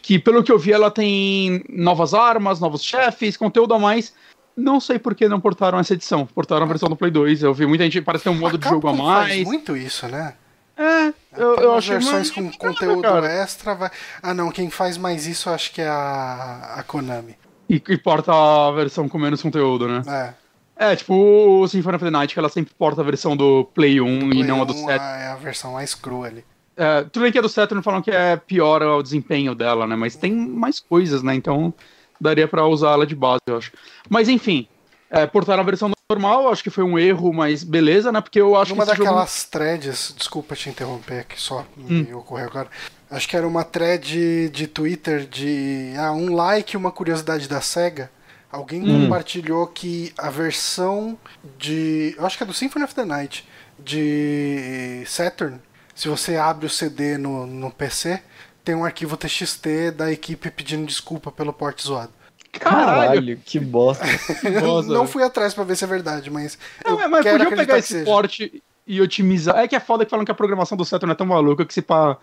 que 0.00 0.18
pelo 0.18 0.42
que 0.42 0.50
eu 0.50 0.58
vi 0.58 0.72
ela 0.72 0.90
tem 0.90 1.62
novas 1.68 2.14
armas, 2.14 2.60
novos 2.60 2.82
chefes, 2.82 3.36
conteúdo 3.36 3.74
a 3.74 3.78
mais. 3.78 4.14
Não 4.56 4.80
sei 4.80 4.98
por 4.98 5.14
que 5.14 5.28
não 5.28 5.38
portaram 5.38 5.78
essa 5.78 5.92
edição, 5.92 6.24
portaram 6.26 6.64
a 6.64 6.68
versão 6.68 6.88
do 6.88 6.96
Play 6.96 7.10
2. 7.10 7.42
Eu 7.42 7.52
vi 7.52 7.66
muita 7.66 7.84
gente, 7.84 8.00
parece 8.00 8.24
ter 8.24 8.30
um 8.30 8.38
modo 8.38 8.56
a 8.56 8.58
de 8.58 8.66
jogo 8.66 8.88
a 8.88 8.94
mais. 8.94 9.34
Faz 9.34 9.44
muito 9.44 9.76
isso, 9.76 10.08
né? 10.08 10.32
É, 10.78 11.12
eu, 11.36 11.56
eu 11.56 11.74
achei 11.74 11.98
versões 11.98 12.30
com 12.30 12.50
conteúdo 12.52 13.06
extra. 13.26 13.74
Vai... 13.74 13.90
Ah, 14.22 14.32
não, 14.32 14.50
quem 14.50 14.70
faz 14.70 14.96
mais 14.96 15.26
isso 15.26 15.50
acho 15.50 15.72
que 15.72 15.82
é 15.82 15.88
a, 15.88 16.76
a 16.78 16.82
Konami. 16.82 17.36
E, 17.70 17.80
e 17.88 17.96
porta 17.96 18.32
a 18.32 18.72
versão 18.72 19.08
com 19.08 19.16
menos 19.16 19.40
conteúdo, 19.40 19.86
né? 19.86 20.02
É. 20.76 20.90
É, 20.90 20.96
tipo 20.96 21.14
o 21.14 21.68
Symphony 21.68 21.96
of 21.96 22.04
the 22.04 22.10
Night, 22.10 22.34
que 22.34 22.40
ela 22.40 22.48
sempre 22.48 22.74
porta 22.76 23.00
a 23.00 23.04
versão 23.04 23.36
do 23.36 23.64
Play 23.74 24.00
1 24.00 24.18
do 24.18 24.26
Play 24.30 24.40
e 24.40 24.42
não 24.42 24.62
a 24.62 24.64
do 24.64 24.72
7. 24.72 24.90
É 24.90 25.26
a 25.28 25.36
versão 25.36 25.74
mais 25.74 25.94
crua 25.94 26.26
ali. 26.26 26.44
É, 26.76 27.02
tudo 27.02 27.22
bem 27.22 27.30
que 27.30 27.38
a 27.38 27.42
do 27.42 27.48
Saturn 27.48 27.82
falam 27.82 28.02
que 28.02 28.10
é 28.10 28.36
pior 28.36 28.82
o 28.82 29.02
desempenho 29.02 29.54
dela, 29.54 29.86
né? 29.86 29.94
Mas 29.94 30.16
tem 30.16 30.34
mais 30.34 30.80
coisas, 30.80 31.22
né? 31.22 31.34
Então 31.34 31.72
daria 32.20 32.48
para 32.48 32.66
usar 32.66 32.92
ela 32.92 33.06
de 33.06 33.14
base, 33.14 33.40
eu 33.46 33.58
acho. 33.58 33.70
Mas 34.08 34.28
enfim, 34.28 34.66
é, 35.10 35.26
portaram 35.26 35.62
a 35.62 35.66
versão 35.66 35.92
normal, 36.10 36.50
acho 36.50 36.64
que 36.64 36.70
foi 36.70 36.82
um 36.82 36.98
erro, 36.98 37.32
mas 37.32 37.62
beleza, 37.62 38.10
né? 38.10 38.20
Porque 38.20 38.40
eu 38.40 38.56
acho 38.56 38.74
Numa 38.74 38.84
que. 38.84 38.90
Uma 38.90 38.96
daquelas 38.96 39.36
jogo... 39.42 39.50
threads, 39.50 40.14
desculpa 40.16 40.56
te 40.56 40.70
interromper 40.70 41.20
aqui, 41.20 41.40
só 41.40 41.64
hum. 41.78 42.04
me 42.08 42.14
ocorreu 42.14 42.46
agora. 42.46 42.68
Acho 43.10 43.28
que 43.28 43.36
era 43.36 43.46
uma 43.46 43.64
thread 43.64 44.50
de 44.50 44.66
Twitter 44.68 45.26
de 45.26 45.92
ah, 45.98 46.12
um 46.12 46.32
like 46.32 46.74
e 46.74 46.76
uma 46.76 46.92
curiosidade 46.92 47.48
da 47.48 47.60
SEGA. 47.60 48.10
Alguém 48.50 48.82
hum. 48.82 49.02
compartilhou 49.02 49.66
que 49.66 50.12
a 50.16 50.30
versão 50.30 51.18
de. 51.58 52.14
Eu 52.16 52.24
acho 52.24 52.36
que 52.36 52.44
é 52.44 52.46
do 52.46 52.54
Symphony 52.54 52.84
of 52.84 52.94
the 52.94 53.04
Night 53.04 53.48
de 53.78 55.02
Saturn. 55.06 55.60
Se 55.94 56.08
você 56.08 56.36
abre 56.36 56.66
o 56.66 56.70
CD 56.70 57.18
no, 57.18 57.46
no 57.46 57.70
PC, 57.70 58.22
tem 58.64 58.74
um 58.74 58.84
arquivo 58.84 59.16
TXT 59.16 59.92
da 59.96 60.10
equipe 60.12 60.50
pedindo 60.50 60.86
desculpa 60.86 61.32
pelo 61.32 61.52
porte 61.52 61.82
zoado. 61.82 62.12
Caralho, 62.52 63.36
que 63.44 63.58
bosta. 63.58 64.04
não 64.86 65.06
fui 65.06 65.22
atrás 65.22 65.54
para 65.54 65.64
ver 65.64 65.76
se 65.76 65.84
é 65.84 65.86
verdade, 65.86 66.30
mas. 66.30 66.58
Não, 66.84 67.08
mas 67.08 67.24
podia 67.24 67.50
pegar 67.50 67.78
esse 67.78 68.04
porte 68.04 68.62
e 68.86 69.00
otimizar. 69.00 69.58
É 69.58 69.68
que 69.68 69.76
é 69.76 69.80
foda 69.80 70.04
que 70.04 70.10
falam 70.10 70.24
que 70.24 70.32
a 70.32 70.34
programação 70.34 70.76
do 70.76 70.84
Saturn 70.84 71.12
é 71.12 71.14
tão 71.14 71.26
maluca 71.26 71.64
que 71.64 71.74
se 71.74 71.82
pá 71.82 72.16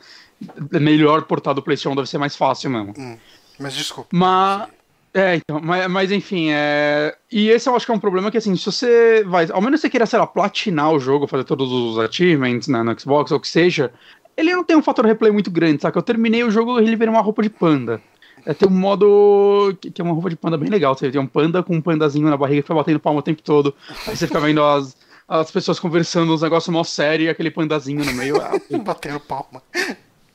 é 0.74 0.80
melhor 0.80 1.24
portar 1.24 1.54
do 1.54 1.62
PlayStation 1.62 1.96
deve 1.96 2.10
ser 2.10 2.18
mais 2.18 2.36
fácil 2.36 2.70
mesmo. 2.70 2.94
Hum, 2.98 3.18
mas 3.60 3.74
desculpa. 3.74 4.10
Mas. 4.12 4.70
É, 5.14 5.36
então, 5.36 5.60
mas, 5.60 5.88
mas 5.88 6.12
enfim, 6.12 6.50
é... 6.52 7.16
E 7.32 7.50
esse 7.50 7.68
eu 7.68 7.76
acho 7.76 7.88
que 7.88 7.92
é 7.92 7.96
um 7.96 8.00
problema 8.00 8.30
que, 8.30 8.38
assim, 8.38 8.56
se 8.56 8.66
você 8.66 9.24
vai... 9.26 9.48
Ao 9.50 9.60
menos 9.60 9.82
você 9.82 9.90
queira, 9.90 10.06
sei 10.06 10.20
lá, 10.20 10.28
platinar 10.28 10.92
o 10.92 11.00
jogo, 11.00 11.26
fazer 11.26 11.44
todos 11.44 11.72
os 11.72 11.98
achievements 11.98 12.68
né, 12.68 12.84
no 12.84 13.00
Xbox, 13.00 13.32
ou 13.32 13.40
o 13.40 13.42
que 13.42 13.48
seja, 13.48 13.92
ele 14.36 14.54
não 14.56 14.64
tem 14.64 14.78
um 14.78 14.84
fator 14.84 15.04
replay 15.06 15.32
muito 15.32 15.50
grande, 15.50 15.82
saca? 15.82 15.98
Eu 15.98 16.04
terminei 16.04 16.44
o 16.44 16.52
jogo 16.52 16.80
e 16.80 16.84
ele 16.84 16.96
virou 16.96 17.16
uma 17.16 17.22
roupa 17.22 17.42
de 17.42 17.50
panda. 17.50 18.00
É, 18.46 18.54
tem 18.54 18.70
um 18.70 18.72
modo 18.72 19.76
que, 19.82 19.90
que, 19.90 20.00
é 20.00 20.04
uma 20.04 20.14
roupa 20.14 20.30
de 20.30 20.36
panda 20.36 20.56
bem 20.56 20.70
legal. 20.70 20.96
Você 20.96 21.10
tem 21.10 21.20
um 21.20 21.26
panda 21.26 21.64
com 21.64 21.76
um 21.76 21.82
pandazinho 21.82 22.30
na 22.30 22.38
barriga 22.38 22.62
que 22.62 22.68
fica 22.68 22.76
batendo 22.76 23.00
palma 23.00 23.20
o 23.20 23.24
tempo 23.24 23.42
todo. 23.42 23.74
Aí 24.06 24.16
você 24.16 24.28
fica 24.28 24.40
vendo 24.40 24.64
as, 24.64 24.96
as 25.28 25.52
pessoas 25.52 25.80
conversando, 25.80 26.34
uns 26.34 26.42
negócios 26.42 26.74
mó 26.74 26.84
sério 26.84 27.26
e 27.26 27.30
aquele 27.30 27.52
pandazinho 27.52 28.06
no 28.06 28.14
meio. 28.14 28.42
Ah, 28.42 28.52
batendo 28.84 29.20
palma. 29.20 29.62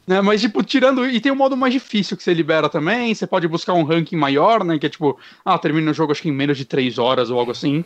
Né, 0.07 0.20
mas, 0.20 0.40
tipo, 0.40 0.62
tirando. 0.62 1.07
E 1.07 1.20
tem 1.20 1.32
um 1.32 1.36
modo 1.36 1.57
mais 1.57 1.72
difícil 1.72 2.16
que 2.16 2.22
você 2.22 2.34
libera 2.34 2.68
também. 2.68 3.14
Você 3.14 3.26
pode 3.26 3.49
buscar 3.49 3.72
um 3.72 3.84
ranking 3.84 4.16
maior, 4.16 4.64
né? 4.64 4.78
Que 4.78 4.86
é 4.86 4.88
tipo, 4.88 5.18
ah, 5.45 5.59
termina 5.59 5.90
o 5.90 5.95
jogo 5.95 6.12
acho 6.12 6.20
que 6.20 6.28
em 6.28 6.32
menos 6.32 6.59
de 6.59 6.64
3 6.64 6.99
horas 6.99 7.30
ou 7.30 7.38
algo 7.38 7.53
assim 7.53 7.84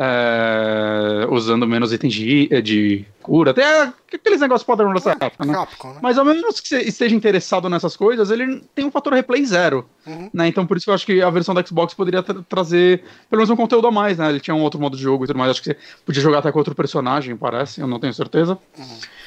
é, 0.00 1.26
usando 1.28 1.66
menos 1.66 1.92
itens 1.92 2.14
de, 2.14 2.46
de 2.62 3.04
cura, 3.20 3.50
até 3.50 3.92
aqueles 4.14 4.40
negócios 4.40 4.64
padrão 4.64 4.94
dessa 4.94 5.10
é, 5.10 5.16
época, 5.20 5.44
né? 5.44 5.52
Capcom, 5.52 5.88
né? 5.88 5.98
Mas 6.00 6.16
ao 6.16 6.24
menos 6.24 6.60
que 6.60 6.68
você 6.68 6.82
esteja 6.82 7.16
interessado 7.16 7.68
nessas 7.68 7.96
coisas, 7.96 8.30
ele 8.30 8.62
tem 8.76 8.84
um 8.84 8.92
fator 8.92 9.12
replay 9.12 9.44
zero, 9.44 9.84
uhum. 10.06 10.30
né? 10.32 10.46
Então 10.46 10.64
por 10.64 10.76
isso 10.76 10.86
que 10.86 10.90
eu 10.90 10.94
acho 10.94 11.04
que 11.04 11.20
a 11.20 11.28
versão 11.30 11.52
da 11.52 11.66
Xbox 11.66 11.94
poderia 11.94 12.22
tra 12.22 12.36
trazer 12.48 13.02
pelo 13.28 13.40
menos 13.40 13.50
um 13.50 13.56
conteúdo 13.56 13.88
a 13.88 13.90
mais, 13.90 14.18
né? 14.18 14.28
Ele 14.28 14.38
tinha 14.38 14.54
um 14.54 14.62
outro 14.62 14.80
modo 14.80 14.96
de 14.96 15.02
jogo 15.02 15.24
e 15.24 15.26
tudo 15.26 15.36
mais, 15.36 15.50
acho 15.50 15.62
que 15.62 15.70
você 15.70 15.76
podia 16.06 16.22
jogar 16.22 16.38
até 16.38 16.52
com 16.52 16.58
outro 16.60 16.76
personagem, 16.76 17.36
parece, 17.36 17.80
eu 17.80 17.88
não 17.88 17.98
tenho 17.98 18.14
certeza. 18.14 18.56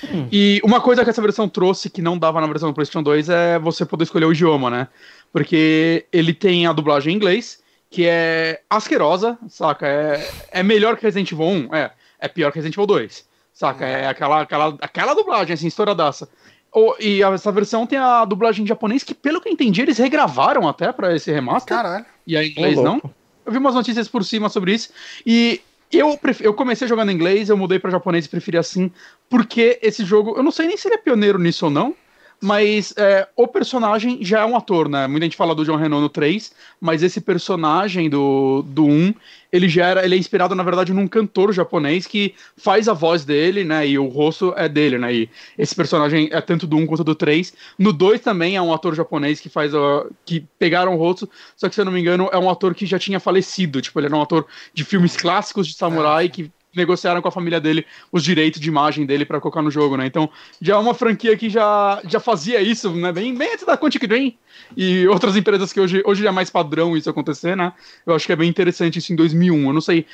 Uhum. 0.09 0.29
E 0.31 0.61
uma 0.63 0.79
coisa 0.79 1.03
que 1.03 1.09
essa 1.09 1.21
versão 1.21 1.49
trouxe 1.49 1.89
que 1.89 2.01
não 2.01 2.17
dava 2.17 2.39
na 2.39 2.47
versão 2.47 2.69
do 2.69 2.73
PlayStation 2.73 3.03
2 3.03 3.27
é 3.27 3.59
você 3.59 3.85
poder 3.85 4.05
escolher 4.05 4.25
o 4.25 4.31
idioma, 4.31 4.69
né? 4.69 4.87
Porque 5.33 6.05
ele 6.13 6.33
tem 6.33 6.65
a 6.65 6.71
dublagem 6.71 7.13
em 7.13 7.17
inglês, 7.17 7.60
que 7.91 8.07
é 8.07 8.61
asquerosa, 8.69 9.37
saca? 9.49 9.85
É, 9.85 10.29
é 10.49 10.63
melhor 10.63 10.95
que 10.95 11.03
Resident 11.03 11.29
Evil 11.33 11.45
1? 11.45 11.75
É. 11.75 11.91
É 12.17 12.27
pior 12.29 12.49
que 12.51 12.57
Resident 12.57 12.75
Evil 12.75 12.87
2, 12.87 13.25
saca? 13.53 13.85
É 13.85 14.07
aquela, 14.07 14.41
aquela, 14.41 14.77
aquela 14.81 15.13
dublagem, 15.13 15.53
assim, 15.53 15.67
estouradaça. 15.67 16.29
Oh, 16.73 16.95
e 17.01 17.21
essa 17.21 17.51
versão 17.51 17.85
tem 17.85 17.99
a 17.99 18.23
dublagem 18.23 18.63
em 18.63 18.67
japonês 18.67 19.03
que, 19.03 19.13
pelo 19.13 19.41
que 19.41 19.49
eu 19.49 19.53
entendi, 19.53 19.81
eles 19.81 19.97
regravaram 19.97 20.69
até 20.69 20.93
para 20.93 21.13
esse 21.13 21.29
remaster. 21.29 21.75
Caralho. 21.75 22.05
E 22.25 22.37
a 22.37 22.45
inglês 22.45 22.77
oh, 22.77 22.83
não. 22.83 23.01
Eu 23.45 23.51
vi 23.51 23.57
umas 23.57 23.75
notícias 23.75 24.07
por 24.07 24.23
cima 24.23 24.47
sobre 24.47 24.73
isso. 24.73 24.89
E 25.25 25.59
eu, 25.91 26.17
eu 26.39 26.53
comecei 26.53 26.87
jogando 26.87 27.11
em 27.11 27.15
inglês, 27.15 27.49
eu 27.49 27.57
mudei 27.57 27.77
para 27.77 27.91
japonês 27.91 28.25
e 28.25 28.29
preferi 28.29 28.57
assim, 28.57 28.89
porque 29.29 29.79
esse 29.81 30.05
jogo, 30.05 30.37
eu 30.37 30.43
não 30.43 30.51
sei 30.51 30.67
nem 30.67 30.77
se 30.77 30.87
ele 30.87 30.95
é 30.95 30.97
pioneiro 30.97 31.37
nisso 31.37 31.65
ou 31.65 31.71
não, 31.71 31.93
mas 32.41 32.91
é, 32.97 33.27
o 33.35 33.47
personagem 33.47 34.23
já 34.23 34.39
é 34.39 34.45
um 34.45 34.55
ator, 34.55 34.89
né? 34.89 35.05
Muita 35.05 35.25
gente 35.27 35.37
fala 35.37 35.53
do 35.53 35.63
John 35.63 35.75
Renault 35.75 36.01
no 36.01 36.09
3, 36.09 36.51
mas 36.79 37.03
esse 37.03 37.21
personagem 37.21 38.09
do, 38.09 38.63
do 38.63 38.83
1, 38.83 39.13
ele 39.51 39.69
já 39.69 39.85
era, 39.85 40.03
ele 40.03 40.15
é 40.15 40.17
inspirado, 40.17 40.55
na 40.55 40.63
verdade, 40.63 40.91
num 40.91 41.07
cantor 41.07 41.53
japonês 41.53 42.07
que 42.07 42.33
faz 42.57 42.87
a 42.87 42.93
voz 42.93 43.23
dele, 43.23 43.63
né? 43.63 43.87
E 43.87 43.99
o 43.99 44.07
rosto 44.07 44.55
é 44.57 44.67
dele, 44.67 44.97
né? 44.97 45.13
E 45.13 45.29
esse 45.55 45.75
personagem 45.75 46.29
é 46.31 46.41
tanto 46.41 46.65
do 46.65 46.77
1 46.77 46.87
quanto 46.87 47.03
do 47.03 47.13
3. 47.13 47.53
No 47.77 47.93
2 47.93 48.19
também 48.21 48.55
é 48.55 48.61
um 48.61 48.73
ator 48.73 48.95
japonês 48.95 49.39
que 49.39 49.47
faz 49.47 49.75
a, 49.75 50.05
que 50.25 50.43
pegaram 50.57 50.95
o 50.95 50.97
rosto, 50.97 51.29
só 51.55 51.69
que 51.69 51.75
se 51.75 51.81
eu 51.81 51.85
não 51.85 51.91
me 51.91 52.01
engano, 52.01 52.27
é 52.33 52.39
um 52.39 52.49
ator 52.49 52.73
que 52.73 52.87
já 52.87 52.97
tinha 52.97 53.19
falecido. 53.19 53.81
Tipo, 53.81 53.99
ele 53.99 54.07
era 54.07 54.15
um 54.15 54.21
ator 54.21 54.47
de 54.73 54.83
filmes 54.83 55.15
clássicos 55.15 55.67
de 55.67 55.75
samurai 55.75 56.25
é. 56.25 56.29
que 56.29 56.51
negociaram 56.75 57.21
com 57.21 57.27
a 57.27 57.31
família 57.31 57.59
dele 57.59 57.85
os 58.11 58.23
direitos 58.23 58.59
de 58.59 58.67
imagem 58.67 59.05
dele 59.05 59.25
para 59.25 59.39
colocar 59.39 59.61
no 59.61 59.71
jogo, 59.71 59.97
né? 59.97 60.05
Então, 60.05 60.29
já 60.61 60.75
é 60.75 60.77
uma 60.77 60.93
franquia 60.93 61.35
que 61.35 61.49
já, 61.49 62.01
já 62.05 62.19
fazia 62.19 62.61
isso, 62.61 62.91
né? 62.91 63.11
Bem, 63.11 63.35
bem 63.35 63.53
antes 63.53 63.65
da 63.65 63.77
Quantic 63.77 64.07
Dream 64.07 64.33
e 64.75 65.07
outras 65.07 65.35
empresas 65.35 65.73
que 65.73 65.79
hoje, 65.79 66.01
hoje 66.05 66.25
é 66.25 66.31
mais 66.31 66.49
padrão 66.49 66.95
isso 66.95 67.09
acontecer, 67.09 67.55
né? 67.55 67.73
Eu 68.05 68.15
acho 68.15 68.25
que 68.25 68.33
é 68.33 68.35
bem 68.35 68.49
interessante 68.49 68.99
isso 68.99 69.11
em 69.11 69.15
2001. 69.15 69.67
Eu 69.67 69.73
não 69.73 69.81
sei 69.81 70.05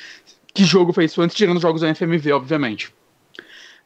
que 0.52 0.64
jogo 0.64 0.92
fez 0.92 1.12
isso 1.12 1.22
antes, 1.22 1.36
tirando 1.36 1.56
os 1.56 1.62
jogos 1.62 1.82
da 1.82 1.94
FMV, 1.94 2.32
obviamente. 2.32 2.92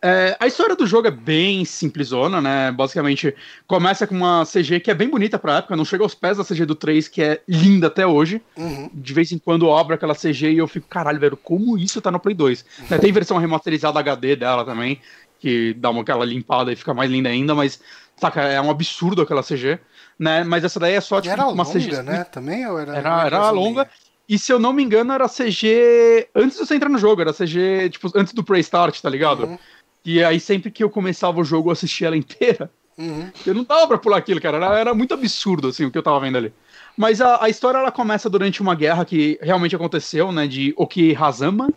É, 0.05 0.37
a 0.41 0.49
história 0.49 0.75
do 0.75 0.85
jogo 0.85 1.07
é 1.07 1.13
bem 1.13 1.65
simplesona, 1.65 2.41
né? 2.41 2.73
Basicamente, 2.73 3.33
começa 3.69 4.05
com 4.05 4.17
uma 4.17 4.45
CG 4.45 4.81
que 4.81 4.91
é 4.91 4.95
bem 4.95 5.09
bonita 5.09 5.39
pra 5.39 5.59
época, 5.59 5.77
não 5.77 5.85
chega 5.85 6.03
aos 6.03 6.13
pés 6.13 6.39
da 6.39 6.45
CG 6.45 6.67
do 6.67 6.75
3, 6.75 7.07
que 7.07 7.23
é 7.23 7.41
linda 7.47 7.87
até 7.87 8.05
hoje. 8.05 8.43
Uhum. 8.57 8.91
De 8.93 9.15
vez 9.15 9.31
em 9.31 9.39
quando 9.39 9.73
abro 9.73 9.95
aquela 9.95 10.15
CG 10.15 10.51
e 10.51 10.59
eu 10.59 10.67
fico, 10.67 10.89
caralho, 10.89 11.21
velho, 11.21 11.37
como 11.37 11.79
isso 11.79 12.01
tá 12.01 12.11
no 12.11 12.19
Play 12.19 12.35
2? 12.35 12.65
Uhum. 12.81 12.87
Né, 12.91 12.99
tem 12.99 13.13
versão 13.13 13.39
remasterizada 13.39 14.01
HD 14.01 14.35
dela 14.35 14.65
também, 14.65 15.01
que 15.39 15.73
dá 15.75 15.91
uma 15.91 16.03
aquela 16.03 16.25
limpada 16.25 16.73
e 16.73 16.77
fica 16.77 16.93
mais 16.93 17.09
linda 17.09 17.29
ainda, 17.29 17.55
mas, 17.55 17.81
saca, 18.17 18.43
é 18.43 18.61
um 18.61 18.71
absurdo 18.71 19.23
aquela 19.23 19.45
CG, 19.45 19.79
né? 20.19 20.43
Mas 20.43 20.65
essa 20.65 20.81
daí 20.81 20.95
é 20.95 21.01
só, 21.01 21.21
tipo, 21.21 21.33
era 21.33 21.47
uma 21.47 21.63
longa, 21.63 21.79
CG. 21.79 22.03
né? 22.03 22.25
Também 22.25 22.67
ou 22.67 22.77
era. 22.77 22.97
Era, 22.97 23.27
era 23.27 23.51
longa. 23.51 23.89
E 24.29 24.39
se 24.39 24.53
eu 24.53 24.59
não 24.59 24.73
me 24.73 24.83
engano, 24.83 25.13
era 25.13 25.29
CG 25.29 26.29
antes 26.35 26.59
de 26.59 26.67
você 26.67 26.75
entrar 26.75 26.89
no 26.89 26.99
jogo, 26.99 27.21
era 27.21 27.33
CG, 27.33 27.91
tipo, 27.91 28.11
antes 28.17 28.33
do 28.33 28.43
Pre-Start, 28.43 29.01
tá 29.01 29.11
ligado? 29.11 29.45
Uhum. 29.45 29.59
E 30.05 30.23
aí, 30.23 30.41
sempre 30.41 30.71
que 30.71 30.83
eu 30.83 30.91
começava 30.91 31.41
o 31.41 31.45
jogo, 31.45 31.69
eu 31.69 31.73
assistia 31.73 32.09
ela 32.09 32.17
inteira. 32.17 32.71
Uhum. 32.99 33.31
Eu 33.47 33.55
não 33.55 33.65
dava 33.65 33.89
pra 33.89 33.99
pular 33.99 34.19
aquilo, 34.19 34.41
cara. 34.41 34.57
Era, 34.57 34.79
era, 34.79 34.95
muito 34.95 35.15
absurdo, 35.15 35.69
assim, 35.69 35.85
o 35.85 35.91
que 35.91 35.99
eu 35.99 36.03
tava 36.03 36.21
vendo 36.21 36.37
ali. 36.37 36.53
Mas 36.97 37.21
a, 37.21 37.45
a, 37.45 37.49
história, 37.49 37.79
ela 37.79 37.91
começa 37.91 38.29
durante 38.29 38.61
uma 38.61 38.75
guerra 38.75 39.05
que 39.05 39.39
realmente 39.41 39.75
aconteceu, 39.75 40.31
né? 40.31 40.47
De 40.47 40.75
Okihazama, 40.77 41.69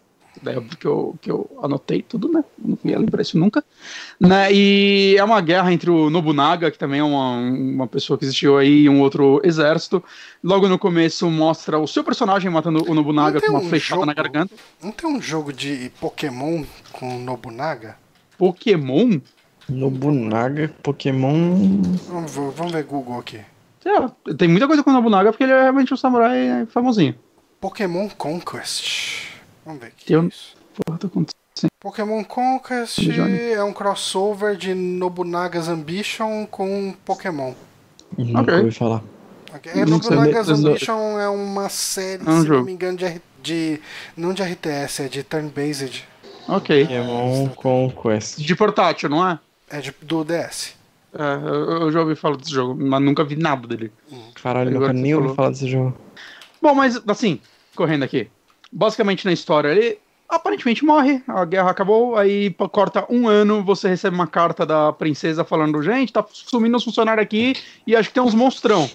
Daí 0.41 0.59
que 0.61 0.85
eu, 0.85 1.15
que 1.21 1.31
eu 1.31 1.49
anotei 1.61 2.01
tudo, 2.01 2.31
né? 2.31 2.43
Não 2.57 2.77
ia 2.83 2.99
lembrar 2.99 3.21
isso 3.21 3.37
nunca. 3.37 3.63
Né? 4.19 4.51
E 4.51 5.15
é 5.17 5.23
uma 5.23 5.39
guerra 5.41 5.71
entre 5.71 5.89
o 5.89 6.09
Nobunaga, 6.09 6.69
que 6.69 6.77
também 6.77 6.99
é 6.99 7.03
uma, 7.03 7.37
uma 7.37 7.87
pessoa 7.87 8.17
que 8.17 8.25
existiu 8.25 8.57
aí, 8.57 8.83
e 8.83 8.89
um 8.89 8.99
outro 9.01 9.39
exército. 9.43 10.03
Logo 10.43 10.67
no 10.67 10.77
começo 10.77 11.29
mostra 11.29 11.79
o 11.79 11.87
seu 11.87 12.03
personagem 12.03 12.49
matando 12.51 12.83
o 12.89 12.93
Nobunaga 12.93 13.39
com 13.39 13.51
uma 13.51 13.59
um 13.59 13.69
flechada 13.69 14.01
jogo, 14.01 14.05
na 14.05 14.13
garganta. 14.13 14.53
Não 14.81 14.91
tem 14.91 15.09
um 15.09 15.21
jogo 15.21 15.53
de 15.53 15.91
Pokémon 15.99 16.63
com 16.91 17.17
Nobunaga? 17.19 17.97
Pokémon? 18.37 19.19
Nobunaga, 19.67 20.71
Pokémon. 20.83 21.81
Vamos, 22.07 22.31
vamos 22.31 22.71
ver 22.71 22.83
Google 22.83 23.19
aqui. 23.19 23.39
É, 23.85 24.33
tem 24.33 24.47
muita 24.47 24.67
coisa 24.67 24.83
com 24.83 24.89
o 24.89 24.93
Nobunaga 24.93 25.31
porque 25.31 25.43
ele 25.43 25.53
é 25.53 25.61
realmente 25.61 25.93
um 25.93 25.97
samurai 25.97 26.65
famosinho. 26.67 27.15
Pokémon 27.61 28.09
Conquest. 28.09 29.29
Vamos 29.65 29.81
ver 29.81 29.87
o 29.87 29.91
que 29.95 30.13
é 30.13 30.19
isso. 30.19 30.55
Porra, 30.73 30.97
tá 30.97 31.07
acontecendo. 31.07 31.35
Pokémon 31.79 32.23
Conquest 32.23 32.99
é 33.55 33.63
um 33.63 33.71
crossover 33.71 34.55
de 34.55 34.73
Nobunaga's 34.73 35.69
Ambition 35.69 36.45
com 36.47 36.93
Pokémon. 37.05 37.53
Nunca 38.17 38.41
okay. 38.41 38.55
ouvi 38.55 38.71
falar. 38.71 39.03
Okay. 39.55 39.71
É, 39.71 39.85
Nobunaga's 39.85 40.49
Ambition 40.49 41.19
é 41.19 41.29
uma 41.29 41.69
série, 41.69 42.27
é 42.27 42.29
um 42.29 42.41
se 42.41 42.47
jogo. 42.47 42.59
não 42.59 42.65
me 42.65 42.73
engano, 42.73 42.97
de, 42.97 43.21
de, 43.41 43.81
Não 44.17 44.33
de 44.33 44.43
RTS, 44.43 45.03
é 45.03 45.07
de 45.07 45.23
turn-based. 45.23 46.05
Ok. 46.47 46.83
Pokémon 46.83 47.49
Conquest. 47.49 48.37
De 48.37 48.55
portátil, 48.55 49.09
não 49.09 49.27
é? 49.27 49.39
É 49.69 49.81
de, 49.81 49.93
do 50.01 50.23
DS. 50.23 50.75
É, 51.17 51.47
eu, 51.47 51.81
eu 51.81 51.91
já 51.91 52.01
ouvi 52.01 52.15
falar 52.15 52.37
desse 52.37 52.51
jogo, 52.51 52.75
mas 52.75 53.01
nunca 53.01 53.23
vi 53.23 53.35
nada 53.35 53.67
dele. 53.67 53.91
Caralho, 54.41 54.71
nunca 54.71 54.93
nem 54.93 55.15
ouvi 55.15 55.33
falar 55.35 55.49
desse 55.49 55.67
jogo. 55.67 55.97
Bom, 56.61 56.75
mas 56.75 57.01
assim, 57.07 57.39
correndo 57.75 58.03
aqui 58.03 58.29
basicamente 58.75 59.25
na 59.25 59.31
história, 59.31 59.69
ele 59.69 59.97
aparentemente 60.27 60.83
morre, 60.83 61.23
a 61.27 61.45
guerra 61.45 61.71
acabou, 61.71 62.17
aí 62.17 62.53
corta 62.71 63.05
um 63.09 63.27
ano, 63.27 63.63
você 63.63 63.87
recebe 63.87 64.15
uma 64.15 64.27
carta 64.27 64.65
da 64.65 64.91
princesa 64.91 65.45
falando, 65.45 65.81
gente, 65.81 66.11
tá 66.11 66.25
sumindo 66.29 66.75
os 66.75 66.83
funcionários 66.83 67.23
aqui 67.23 67.55
e 67.87 67.95
acho 67.95 68.09
que 68.09 68.15
tem 68.15 68.23
uns 68.23 68.35
monstrão. 68.35 68.89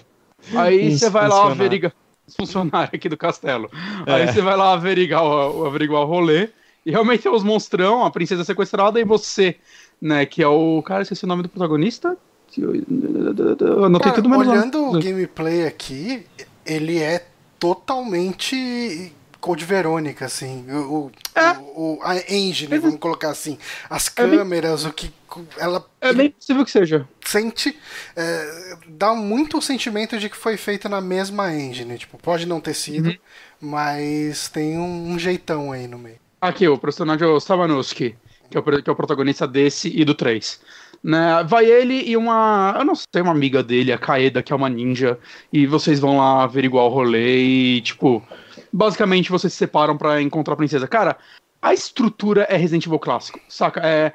Aí 0.55 0.95
você 0.95 1.09
vai 1.09 1.27
lá 1.27 1.47
averiguar 1.47 1.93
os 2.27 2.35
funcionários 2.35 2.93
aqui 2.93 3.09
do 3.09 3.17
castelo. 3.17 3.71
É. 4.05 4.13
Aí 4.13 4.27
você 4.27 4.41
vai 4.41 4.55
lá 4.55 4.73
averiguar 4.73 5.23
o, 5.23 5.65
averiguar 5.65 6.03
o 6.03 6.05
rolê 6.05 6.49
e 6.85 6.91
realmente 6.91 7.23
tem 7.23 7.31
os 7.31 7.43
monstrão, 7.43 8.03
a 8.03 8.11
princesa 8.11 8.43
sequestrada 8.43 8.99
e 8.99 9.03
você, 9.03 9.55
né, 10.01 10.25
que 10.25 10.41
é 10.41 10.47
o 10.47 10.81
cara, 10.81 11.03
esqueci 11.03 11.25
o 11.25 11.27
nome 11.27 11.43
do 11.43 11.49
protagonista. 11.49 12.17
Eu 12.57 13.85
anotei 13.85 14.11
tudo 14.11 14.29
menos 14.29 14.47
Olhando 14.47 14.89
o 14.89 14.99
gameplay 14.99 15.65
aqui, 15.65 16.25
ele 16.65 16.99
é 16.99 17.25
totalmente 17.57 19.13
Code 19.41 19.65
Verônica, 19.65 20.23
assim. 20.25 20.65
O, 20.71 21.11
é. 21.33 21.57
o, 21.75 21.99
a 22.03 22.15
engine, 22.31 22.77
vamos 22.77 22.99
colocar 22.99 23.29
assim. 23.29 23.57
As 23.89 24.07
câmeras, 24.07 24.81
é 24.81 24.83
bem, 24.83 24.91
o 24.91 24.93
que 24.93 25.11
ela. 25.57 25.85
É 25.99 26.13
bem 26.13 26.29
possível 26.29 26.63
que 26.63 26.71
seja. 26.71 27.07
Sente. 27.25 27.77
É, 28.15 28.77
dá 28.87 29.15
muito 29.15 29.57
o 29.57 29.61
sentimento 29.61 30.19
de 30.19 30.29
que 30.29 30.37
foi 30.37 30.57
feito 30.57 30.87
na 30.87 31.01
mesma 31.01 31.53
engine. 31.53 31.97
Tipo, 31.97 32.19
pode 32.19 32.45
não 32.45 32.61
ter 32.61 32.75
sido, 32.75 33.09
uhum. 33.09 33.17
mas 33.59 34.47
tem 34.47 34.77
um, 34.77 35.11
um, 35.11 35.19
jeitão 35.19 35.71
aí 35.71 35.87
no 35.87 35.97
meio. 35.97 36.19
Aqui, 36.41 36.67
o 36.67 36.77
personagem 36.77 37.27
é 37.27 37.29
o 37.29 37.39
Sabanuski, 37.39 38.15
que 38.49 38.57
é 38.57 38.59
o, 38.59 38.63
que 38.63 38.89
é 38.89 38.91
o 38.91 38.95
protagonista 38.95 39.47
desse 39.47 39.91
e 39.95 40.03
do 40.03 40.15
3. 40.15 40.59
Né, 41.03 41.43
vai 41.47 41.65
ele 41.65 42.03
e 42.09 42.17
uma. 42.17 42.75
Eu 42.77 42.85
não 42.85 42.95
sei, 42.95 43.21
uma 43.21 43.31
amiga 43.31 43.63
dele, 43.63 43.91
a 43.91 43.97
Kaeda, 43.97 44.43
que 44.43 44.53
é 44.53 44.55
uma 44.55 44.69
ninja, 44.69 45.17
e 45.51 45.65
vocês 45.65 45.99
vão 45.99 46.17
lá 46.17 46.43
averiguar 46.43 46.85
o 46.85 46.89
rolê 46.89 47.37
e, 47.43 47.81
tipo 47.81 48.23
basicamente 48.71 49.31
vocês 49.31 49.51
se 49.51 49.59
separam 49.59 49.97
para 49.97 50.21
encontrar 50.21 50.53
a 50.53 50.57
princesa. 50.57 50.87
Cara, 50.87 51.17
a 51.61 51.73
estrutura 51.73 52.43
é 52.49 52.55
Resident 52.55 52.85
Evil 52.85 52.99
clássico, 52.99 53.39
saca? 53.47 53.81
É 53.83 54.13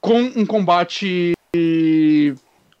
com 0.00 0.20
um 0.20 0.46
combate 0.46 1.32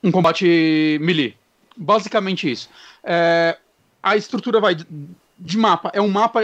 um 0.02 0.10
combate 0.10 0.98
melee. 1.00 1.34
Basicamente 1.76 2.50
isso. 2.50 2.68
É, 3.02 3.58
a 4.02 4.16
estrutura 4.16 4.60
vai 4.60 4.76
de 5.38 5.58
mapa. 5.58 5.90
É 5.92 6.00
um 6.00 6.08
mapa. 6.08 6.40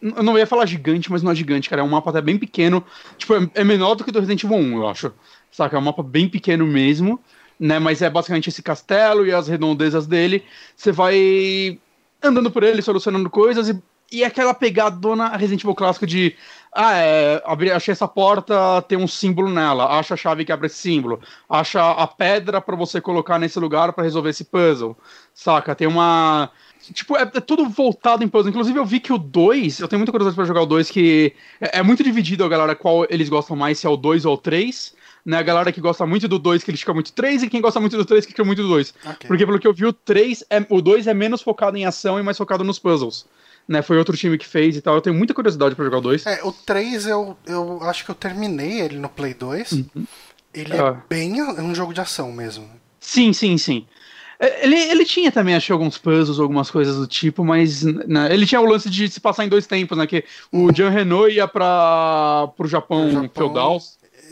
Eu 0.00 0.22
não 0.22 0.38
ia 0.38 0.46
falar 0.46 0.66
gigante, 0.66 1.10
mas 1.10 1.22
não 1.22 1.32
é 1.32 1.34
gigante, 1.34 1.68
cara. 1.68 1.82
É 1.82 1.84
um 1.84 1.88
mapa 1.88 2.10
até 2.10 2.20
bem 2.20 2.38
pequeno. 2.38 2.84
Tipo, 3.16 3.34
é, 3.34 3.50
é 3.54 3.64
menor 3.64 3.94
do 3.94 4.04
que 4.04 4.12
do 4.12 4.20
Resident 4.20 4.44
Evil 4.44 4.56
1, 4.56 4.76
eu 4.76 4.88
acho. 4.88 5.12
Saca? 5.50 5.76
É 5.76 5.78
um 5.78 5.82
mapa 5.82 6.02
bem 6.02 6.28
pequeno 6.28 6.66
mesmo. 6.66 7.20
Né, 7.58 7.78
mas 7.78 8.02
é 8.02 8.10
basicamente 8.10 8.50
esse 8.50 8.62
castelo 8.62 9.26
e 9.26 9.32
as 9.32 9.48
redondezas 9.48 10.06
dele. 10.06 10.44
Você 10.76 10.92
vai 10.92 11.78
andando 12.22 12.50
por 12.50 12.62
ele, 12.62 12.82
solucionando 12.82 13.30
coisas 13.30 13.70
e 13.70 13.82
e 14.10 14.22
aquela 14.22 14.54
pegadona 14.54 15.36
Resident 15.36 15.62
Evil 15.62 15.74
clássico 15.74 16.06
de 16.06 16.36
ah, 16.72 16.94
é, 16.94 17.42
abri, 17.44 17.70
achei 17.70 17.92
essa 17.92 18.06
porta, 18.06 18.82
tem 18.82 18.98
um 18.98 19.08
símbolo 19.08 19.48
nela, 19.48 19.98
acha 19.98 20.14
a 20.14 20.16
chave 20.16 20.44
que 20.44 20.52
abre 20.52 20.66
esse 20.66 20.76
símbolo, 20.76 21.20
acha 21.48 21.90
a 21.90 22.06
pedra 22.06 22.60
para 22.60 22.76
você 22.76 23.00
colocar 23.00 23.38
nesse 23.38 23.58
lugar 23.58 23.92
para 23.92 24.04
resolver 24.04 24.30
esse 24.30 24.44
puzzle, 24.44 24.96
saca? 25.34 25.74
Tem 25.74 25.86
uma. 25.88 26.50
Tipo, 26.92 27.16
é, 27.16 27.22
é, 27.22 27.40
tudo 27.40 27.68
voltado 27.68 28.22
em 28.22 28.28
puzzle. 28.28 28.50
Inclusive, 28.50 28.78
eu 28.78 28.84
vi 28.84 29.00
que 29.00 29.12
o 29.12 29.18
2, 29.18 29.80
eu 29.80 29.88
tenho 29.88 29.98
muita 29.98 30.12
curiosidade 30.12 30.36
pra 30.36 30.44
jogar 30.44 30.62
o 30.62 30.66
2, 30.66 30.90
que 30.90 31.32
é, 31.60 31.78
é, 31.78 31.82
muito 31.82 32.02
dividido 32.02 32.44
a 32.44 32.48
galera 32.48 32.74
qual 32.74 33.06
eles 33.10 33.28
gostam 33.28 33.56
mais, 33.56 33.78
se 33.78 33.86
é 33.86 33.90
o 33.90 33.96
2 33.96 34.24
ou 34.24 34.34
o 34.34 34.38
3. 34.38 34.94
Né, 35.24 35.38
a 35.38 35.42
galera 35.42 35.72
que 35.72 35.80
gosta 35.80 36.06
muito 36.06 36.28
do 36.28 36.38
2 36.38 36.62
critica 36.62 36.94
muito 36.94 37.08
o 37.08 37.12
3 37.12 37.42
e 37.42 37.50
quem 37.50 37.60
gosta 37.60 37.80
muito 37.80 37.96
do 37.96 38.04
3 38.04 38.24
critica 38.24 38.44
muito 38.44 38.62
do 38.62 38.68
2. 38.68 38.94
Okay. 39.00 39.26
Porque 39.26 39.44
pelo 39.44 39.58
que 39.58 39.66
eu 39.66 39.74
vi, 39.74 39.84
o 39.84 39.92
3 39.92 40.44
é, 40.48 40.64
o 40.70 40.80
2 40.80 41.08
é 41.08 41.14
menos 41.14 41.42
focado 41.42 41.76
em 41.76 41.84
ação 41.84 42.16
e 42.16 42.22
mais 42.22 42.38
focado 42.38 42.62
nos 42.62 42.78
puzzles 42.78 43.26
né? 43.68 43.82
Foi 43.82 43.98
outro 43.98 44.16
time 44.16 44.38
que 44.38 44.46
fez 44.46 44.76
e 44.76 44.80
tal. 44.80 44.94
Eu 44.94 45.00
tenho 45.00 45.16
muita 45.16 45.34
curiosidade 45.34 45.74
para 45.74 45.84
jogar 45.84 45.98
o 45.98 46.02
2. 46.02 46.26
É, 46.26 46.44
o 46.44 46.52
3 46.52 47.06
eu, 47.06 47.36
eu 47.46 47.82
acho 47.82 48.04
que 48.04 48.10
eu 48.10 48.14
terminei 48.14 48.80
ele 48.80 48.96
no 48.96 49.08
Play 49.08 49.34
2. 49.34 49.72
Uhum. 49.72 50.06
Ele 50.54 50.72
é. 50.72 50.78
é 50.78 50.96
bem 51.08 51.42
um 51.42 51.74
jogo 51.74 51.92
de 51.92 52.00
ação 52.00 52.32
mesmo. 52.32 52.68
Sim, 53.00 53.32
sim, 53.32 53.58
sim. 53.58 53.86
É, 54.38 54.64
ele, 54.64 54.76
ele 54.76 55.04
tinha 55.04 55.32
também, 55.32 55.54
acho 55.54 55.72
alguns 55.72 55.96
puzzles, 55.98 56.38
algumas 56.38 56.70
coisas 56.70 56.96
do 56.96 57.06
tipo, 57.06 57.44
mas 57.44 57.82
né, 57.82 58.32
ele 58.32 58.46
tinha 58.46 58.60
o 58.60 58.66
lance 58.66 58.90
de 58.90 59.08
se 59.08 59.20
passar 59.20 59.44
em 59.44 59.48
dois 59.48 59.66
tempos, 59.66 59.96
né? 59.96 60.06
Que 60.06 60.24
o. 60.52 60.72
Jean 60.72 60.90
Renault 60.90 61.34
ia 61.34 61.48
para 61.48 62.48
pro 62.56 62.68
Japão, 62.68 63.10
Japão 63.10 63.30
feudal. 63.34 63.80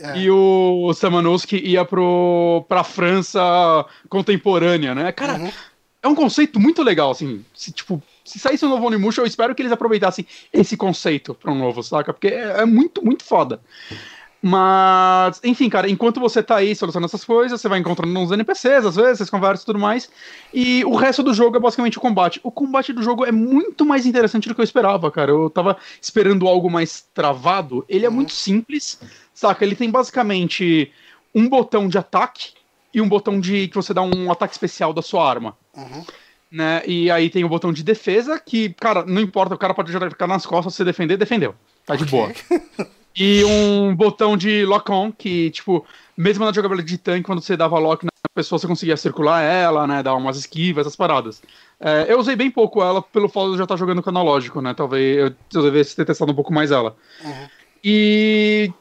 É. 0.01 0.19
E 0.19 0.29
o 0.29 0.93
Samanowski 0.93 1.57
ia 1.57 1.85
pro, 1.85 2.65
pra 2.67 2.83
França 2.83 3.85
contemporânea, 4.09 4.93
né? 4.93 5.11
Cara, 5.11 5.39
uhum. 5.39 5.51
é 6.03 6.07
um 6.07 6.15
conceito 6.15 6.59
muito 6.59 6.83
legal, 6.83 7.11
assim. 7.11 7.43
Se, 7.53 7.71
tipo, 7.71 8.03
se 8.23 8.39
saísse 8.39 8.65
um 8.65 8.69
novo 8.69 8.87
Onimusha, 8.87 9.21
eu 9.21 9.25
espero 9.25 9.55
que 9.55 9.61
eles 9.61 9.71
aproveitassem 9.71 10.25
esse 10.51 10.75
conceito 10.75 11.33
para 11.33 11.51
um 11.51 11.57
novo, 11.57 11.81
saca? 11.81 12.11
Porque 12.11 12.27
é, 12.27 12.61
é, 12.61 12.65
muito, 12.65 13.05
muito 13.05 13.23
foda. 13.23 13.61
Mas, 14.47 15.41
enfim, 15.43 15.67
cara, 15.67 15.89
enquanto 15.89 16.19
você 16.19 16.43
tá 16.43 16.57
aí 16.57 16.75
solucionando 16.75 17.07
essas 17.07 17.25
coisas, 17.25 17.59
você 17.59 17.67
vai 17.67 17.79
encontrando 17.79 18.19
uns 18.19 18.31
NPCs, 18.31 18.85
às 18.85 18.95
vezes, 18.95 19.17
vocês 19.17 19.29
conversam 19.31 19.63
e 19.63 19.65
tudo 19.65 19.79
mais. 19.79 20.07
E 20.53 20.85
o 20.85 20.93
resto 20.95 21.23
do 21.23 21.33
jogo 21.33 21.57
é 21.57 21.59
basicamente 21.59 21.97
o 21.97 22.01
combate. 22.01 22.39
O 22.43 22.51
combate 22.51 22.93
do 22.93 23.01
jogo 23.01 23.25
é 23.25 23.31
muito 23.31 23.83
mais 23.83 24.05
interessante 24.05 24.47
do 24.47 24.53
que 24.53 24.61
eu 24.61 24.63
esperava, 24.63 25.09
cara. 25.09 25.31
Eu 25.31 25.49
tava 25.49 25.77
esperando 25.99 26.47
algo 26.47 26.69
mais 26.69 27.03
travado. 27.11 27.83
Ele 27.89 28.05
é 28.05 28.09
muito 28.09 28.33
simples, 28.33 28.99
saca? 29.33 29.65
Ele 29.65 29.75
tem 29.75 29.89
basicamente 29.89 30.91
um 31.33 31.49
botão 31.49 31.87
de 31.87 31.97
ataque 31.97 32.51
e 32.93 33.01
um 33.01 33.09
botão 33.09 33.39
de 33.39 33.67
que 33.67 33.75
você 33.75 33.95
dá 33.95 34.03
um 34.03 34.31
ataque 34.31 34.53
especial 34.53 34.93
da 34.93 35.01
sua 35.01 35.27
arma. 35.27 35.57
Uhum 35.75 36.05
né? 36.51 36.83
E 36.85 37.09
aí 37.09 37.31
tem 37.31 37.43
o 37.43 37.49
botão 37.49 37.73
de 37.73 37.83
defesa, 37.83 38.39
que, 38.39 38.69
cara, 38.75 39.03
não 39.03 39.19
importa, 39.19 39.55
o 39.55 39.57
cara 39.57 39.73
pode 39.73 39.91
ficar 39.91 40.27
nas 40.27 40.45
costas, 40.45 40.75
se 40.75 40.85
defender, 40.85 41.17
defendeu. 41.17 41.53
Tá 41.85 41.95
de 41.95 42.03
okay. 42.03 42.17
boa. 42.17 42.31
e 43.15 43.43
um 43.45 43.95
botão 43.95 44.35
de 44.35 44.65
lock-on, 44.65 45.11
que, 45.11 45.49
tipo, 45.51 45.85
mesmo 46.17 46.43
na 46.43 46.51
jogabilidade 46.51 46.91
de 46.91 46.97
tanque, 46.97 47.23
quando 47.23 47.41
você 47.41 47.55
dava 47.55 47.79
lock 47.79 48.05
na 48.05 48.11
pessoa, 48.33 48.59
você 48.59 48.67
conseguia 48.67 48.97
circular 48.97 49.41
ela, 49.41 49.87
né? 49.87 50.03
Dar 50.03 50.15
umas 50.15 50.37
esquivas, 50.37 50.81
essas 50.81 50.97
paradas. 50.97 51.41
É, 51.79 52.07
eu 52.09 52.19
usei 52.19 52.35
bem 52.35 52.51
pouco 52.51 52.83
ela 52.83 53.01
pelo 53.01 53.29
fato 53.29 53.51
de 53.51 53.57
já 53.57 53.63
estar 53.63 53.75
tá 53.75 53.79
jogando 53.79 54.03
com 54.03 54.09
analógico, 54.09 54.61
né? 54.61 54.73
Talvez 54.73 55.17
eu, 55.17 55.33
eu 55.53 55.63
devesse 55.63 55.95
ter 55.95 56.03
testado 56.03 56.31
um 56.31 56.35
pouco 56.35 56.53
mais 56.53 56.71
ela. 56.71 56.95
Uhum. 57.23 57.47
E. 57.83 58.71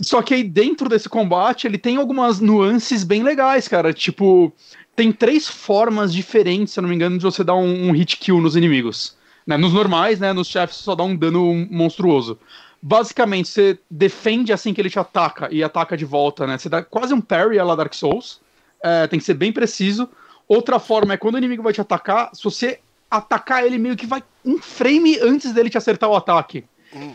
Só 0.00 0.20
que 0.22 0.34
aí 0.34 0.42
dentro 0.42 0.88
desse 0.88 1.08
combate 1.08 1.68
ele 1.68 1.78
tem 1.78 1.96
algumas 1.96 2.40
nuances 2.40 3.04
bem 3.04 3.22
legais, 3.22 3.68
cara. 3.68 3.92
Tipo, 3.92 4.52
tem 4.96 5.12
três 5.12 5.48
formas 5.48 6.12
diferentes, 6.12 6.74
se 6.74 6.80
eu 6.80 6.82
não 6.82 6.88
me 6.88 6.96
engano, 6.96 7.16
de 7.16 7.22
você 7.22 7.44
dar 7.44 7.54
um, 7.54 7.88
um 7.88 7.92
hit 7.92 8.16
kill 8.16 8.40
nos 8.40 8.56
inimigos. 8.56 9.16
Né? 9.46 9.56
Nos 9.56 9.72
normais, 9.72 10.18
né? 10.18 10.32
Nos 10.32 10.48
chefes 10.48 10.78
só 10.78 10.96
dá 10.96 11.04
um 11.04 11.14
dano 11.14 11.54
monstruoso. 11.70 12.38
Basicamente, 12.86 13.48
você 13.48 13.78
defende 13.90 14.52
assim 14.52 14.74
que 14.74 14.80
ele 14.80 14.90
te 14.90 14.98
ataca 14.98 15.48
e 15.50 15.64
ataca 15.64 15.96
de 15.96 16.04
volta, 16.04 16.46
né? 16.46 16.58
Você 16.58 16.68
dá 16.68 16.82
quase 16.82 17.14
um 17.14 17.20
parry 17.20 17.58
a 17.58 17.64
la 17.64 17.74
Dark 17.74 17.94
Souls. 17.94 18.42
É, 18.82 19.06
tem 19.06 19.18
que 19.18 19.24
ser 19.24 19.32
bem 19.32 19.50
preciso. 19.50 20.06
Outra 20.46 20.78
forma 20.78 21.14
é 21.14 21.16
quando 21.16 21.36
o 21.36 21.38
inimigo 21.38 21.62
vai 21.62 21.72
te 21.72 21.80
atacar, 21.80 22.28
se 22.34 22.44
você 22.44 22.80
atacar 23.10 23.64
ele 23.64 23.78
meio 23.78 23.96
que 23.96 24.04
vai 24.04 24.22
um 24.44 24.58
frame 24.58 25.18
antes 25.18 25.54
dele 25.54 25.70
te 25.70 25.78
acertar 25.78 26.10
o 26.10 26.14
ataque. 26.14 26.66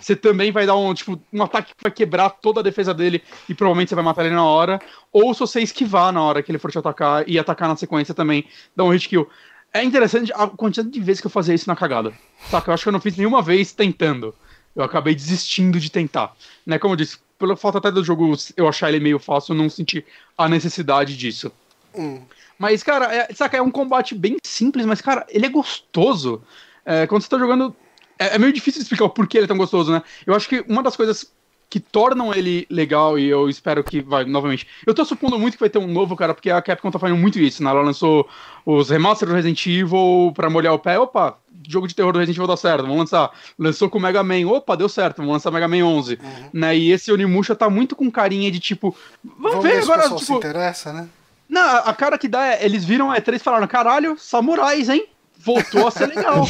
Você 0.02 0.16
também 0.16 0.52
vai 0.52 0.66
dar 0.66 0.76
um, 0.76 0.92
tipo, 0.92 1.22
um 1.32 1.44
ataque 1.44 1.76
que 1.76 1.84
vai 1.84 1.92
quebrar 1.92 2.32
toda 2.32 2.62
a 2.62 2.64
defesa 2.64 2.92
dele 2.92 3.22
e 3.48 3.54
provavelmente 3.54 3.90
você 3.90 3.96
vai 3.96 4.04
matar 4.04 4.26
ele 4.26 4.34
na 4.34 4.44
hora. 4.44 4.82
Ou 5.14 5.36
se 5.36 5.40
você 5.40 5.62
esquivar 5.62 6.12
na 6.12 6.24
hora 6.24 6.42
que 6.42 6.52
ele 6.52 6.58
for 6.58 6.72
te 6.72 6.80
atacar 6.80 7.30
e 7.30 7.38
atacar 7.38 7.70
na 7.70 7.76
sequência 7.76 8.16
também, 8.16 8.44
dá 8.76 8.84
um 8.84 8.90
hit 8.90 9.08
kill. 9.08 9.30
É 9.72 9.84
interessante 9.84 10.34
a 10.34 10.48
quantidade 10.48 10.90
de 10.90 11.00
vezes 11.00 11.22
que 11.22 11.28
eu 11.28 11.32
fazia 11.32 11.54
isso 11.54 11.70
na 11.70 11.76
cagada. 11.76 12.12
Saca? 12.50 12.72
Eu 12.72 12.74
acho 12.74 12.82
que 12.82 12.90
eu 12.90 12.94
não 12.94 13.00
fiz 13.00 13.16
nenhuma 13.16 13.44
vez 13.44 13.72
tentando. 13.72 14.34
Eu 14.76 14.84
acabei 14.84 15.16
desistindo 15.16 15.80
de 15.80 15.92
tentar. 15.92 16.36
Né, 16.66 16.78
como 16.78 16.94
eu 16.94 16.98
disse, 16.98 17.18
pela 17.38 17.56
falta 17.56 17.78
até 17.78 17.92
do 17.92 18.04
jogo 18.04 18.36
eu 18.56 18.68
achar 18.68 18.90
ele 18.90 19.00
meio 19.00 19.20
fácil, 19.20 19.54
eu 19.54 19.58
não 19.58 19.70
senti 19.70 20.06
a 20.38 20.48
necessidade 20.48 21.18
disso. 21.18 21.52
Hum. 21.96 22.22
Mas, 22.58 22.84
cara, 22.84 23.14
é, 23.14 23.34
saca, 23.34 23.58
é 23.58 23.62
um 23.62 23.72
combate 23.72 24.14
bem 24.14 24.38
simples, 24.44 24.86
mas, 24.86 25.00
cara, 25.00 25.26
ele 25.30 25.46
é 25.46 25.50
gostoso. 25.50 26.44
É, 26.86 27.08
quando 27.08 27.22
você 27.22 27.30
tá 27.30 27.40
jogando. 27.40 27.74
É, 28.18 28.36
é, 28.36 28.38
meio 28.38 28.52
difícil 28.52 28.82
explicar 28.82 29.06
o 29.06 29.10
porquê 29.10 29.38
ele 29.38 29.46
é 29.46 29.48
tão 29.48 29.58
gostoso, 29.58 29.92
né? 29.92 30.04
Eu 30.26 30.36
acho 30.36 30.50
que 30.50 30.66
uma 30.68 30.84
das 30.84 30.98
coisas 30.98 31.32
que 31.70 31.80
tornam 31.80 32.34
ele 32.34 32.66
legal, 32.70 33.20
e 33.20 33.30
eu 33.30 33.48
espero 33.48 33.84
que 33.84 34.02
vai, 34.02 34.26
novamente. 34.26 34.66
Eu 34.88 34.94
tô 34.94 35.06
supondo 35.06 35.38
muito 35.38 35.54
que 35.54 35.60
vai 35.60 35.70
ter 35.70 35.78
um 35.78 35.88
novo, 35.88 36.16
cara, 36.16 36.34
porque 36.34 36.50
a 36.50 36.62
Capcom 36.62 36.90
tá 36.90 36.98
fazendo 36.98 37.20
muito 37.20 37.40
isso, 37.40 37.64
né? 37.64 37.70
Ela 37.70 37.82
lançou 37.82 38.28
os 38.66 38.90
remasters 38.90 39.30
do 39.30 39.36
Resident 39.36 39.64
Evil 39.68 40.34
pra 40.34 40.50
molhar 40.50 40.74
o 40.74 40.80
pé. 40.80 40.98
Opa, 40.98 41.38
jogo 41.68 41.88
de 41.88 41.94
terror 41.94 42.12
do 42.12 42.18
Resident 42.18 42.38
Evil 42.38 42.48
dá 42.48 42.58
certo, 42.58 42.82
vamos 42.82 42.98
lançar. 42.98 43.32
Lançou 43.58 43.88
com 43.88 44.00
o 44.00 44.02
Mega 44.02 44.24
Man, 44.24 44.48
opa, 44.48 44.76
deu 44.76 44.90
certo, 44.90 45.18
vamos 45.18 45.34
lançar 45.34 45.52
Mega 45.52 45.68
Man 45.68 45.86
11. 45.86 46.14
Uhum. 46.14 46.50
Né? 46.54 46.76
E 46.76 46.92
esse 46.92 47.12
Onimusha 47.12 47.56
tá 47.56 47.70
muito 47.70 47.96
com 47.96 48.10
carinha 48.10 48.50
de 48.50 48.60
tipo, 48.60 48.96
vamos, 49.24 49.52
vamos 49.52 49.64
ver, 49.64 49.76
ver 49.76 49.84
agora. 49.84 50.04
Tipo, 50.04 50.20
se 50.20 50.34
interessa, 50.34 50.92
né? 50.92 51.08
Não, 51.48 51.62
a 51.62 51.94
cara 51.94 52.18
que 52.18 52.28
dá 52.28 52.48
é, 52.48 52.66
eles 52.66 52.84
viram 52.84 53.14
é 53.14 53.22
três 53.22 53.44
falaram, 53.44 53.68
caralho, 53.68 54.18
samurais, 54.18 54.90
hein? 54.90 55.06
Voltou 55.40 55.88
a 55.88 55.92
ser 55.92 56.08
legal. 56.08 56.46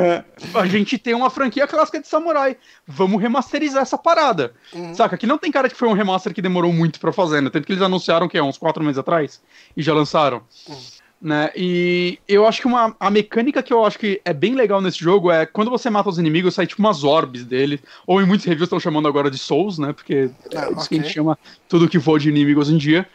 a 0.54 0.66
gente 0.66 0.98
tem 0.98 1.14
uma 1.14 1.30
franquia 1.30 1.66
clássica 1.66 2.00
de 2.00 2.06
samurai. 2.06 2.56
Vamos 2.86 3.20
remasterizar 3.20 3.82
essa 3.82 3.96
parada. 3.96 4.52
Uhum. 4.72 4.94
Saca? 4.94 5.16
Que 5.16 5.26
não 5.26 5.38
tem 5.38 5.50
cara 5.50 5.68
que 5.68 5.74
foi 5.74 5.88
um 5.88 5.94
remaster 5.94 6.34
que 6.34 6.42
demorou 6.42 6.72
muito 6.72 7.00
pra 7.00 7.12
fazer, 7.12 7.40
né? 7.40 7.48
Tanto 7.48 7.66
que 7.66 7.72
eles 7.72 7.82
anunciaram 7.82 8.28
que 8.28 8.36
é 8.36 8.42
uns 8.42 8.58
quatro 8.58 8.84
meses 8.84 8.98
atrás 8.98 9.40
e 9.74 9.82
já 9.82 9.94
lançaram. 9.94 10.42
Uhum. 10.68 10.76
Né? 11.18 11.50
E 11.56 12.18
eu 12.28 12.46
acho 12.46 12.60
que 12.60 12.66
uma, 12.66 12.94
a 13.00 13.10
mecânica 13.10 13.62
que 13.62 13.72
eu 13.72 13.86
acho 13.86 13.98
que 13.98 14.20
é 14.22 14.34
bem 14.34 14.54
legal 14.54 14.82
nesse 14.82 14.98
jogo 14.98 15.30
é 15.30 15.46
quando 15.46 15.70
você 15.70 15.88
mata 15.88 16.10
os 16.10 16.18
inimigos, 16.18 16.54
sai 16.54 16.66
tipo 16.66 16.82
umas 16.82 17.04
orbes 17.04 17.42
dele. 17.42 17.80
Ou 18.06 18.20
em 18.20 18.26
muitos 18.26 18.44
reviews 18.44 18.66
estão 18.66 18.78
chamando 18.78 19.08
agora 19.08 19.30
de 19.30 19.38
Souls, 19.38 19.78
né? 19.78 19.94
Porque 19.94 20.30
é 20.52 20.58
ah, 20.58 20.70
isso 20.70 20.72
okay. 20.72 20.88
que 20.88 20.94
a 20.94 21.02
gente 21.02 21.14
chama 21.14 21.38
tudo 21.68 21.88
que 21.88 21.98
for 21.98 22.20
de 22.20 22.28
inimigo 22.28 22.60
hoje 22.60 22.74
em 22.74 22.78
dia. 22.78 23.08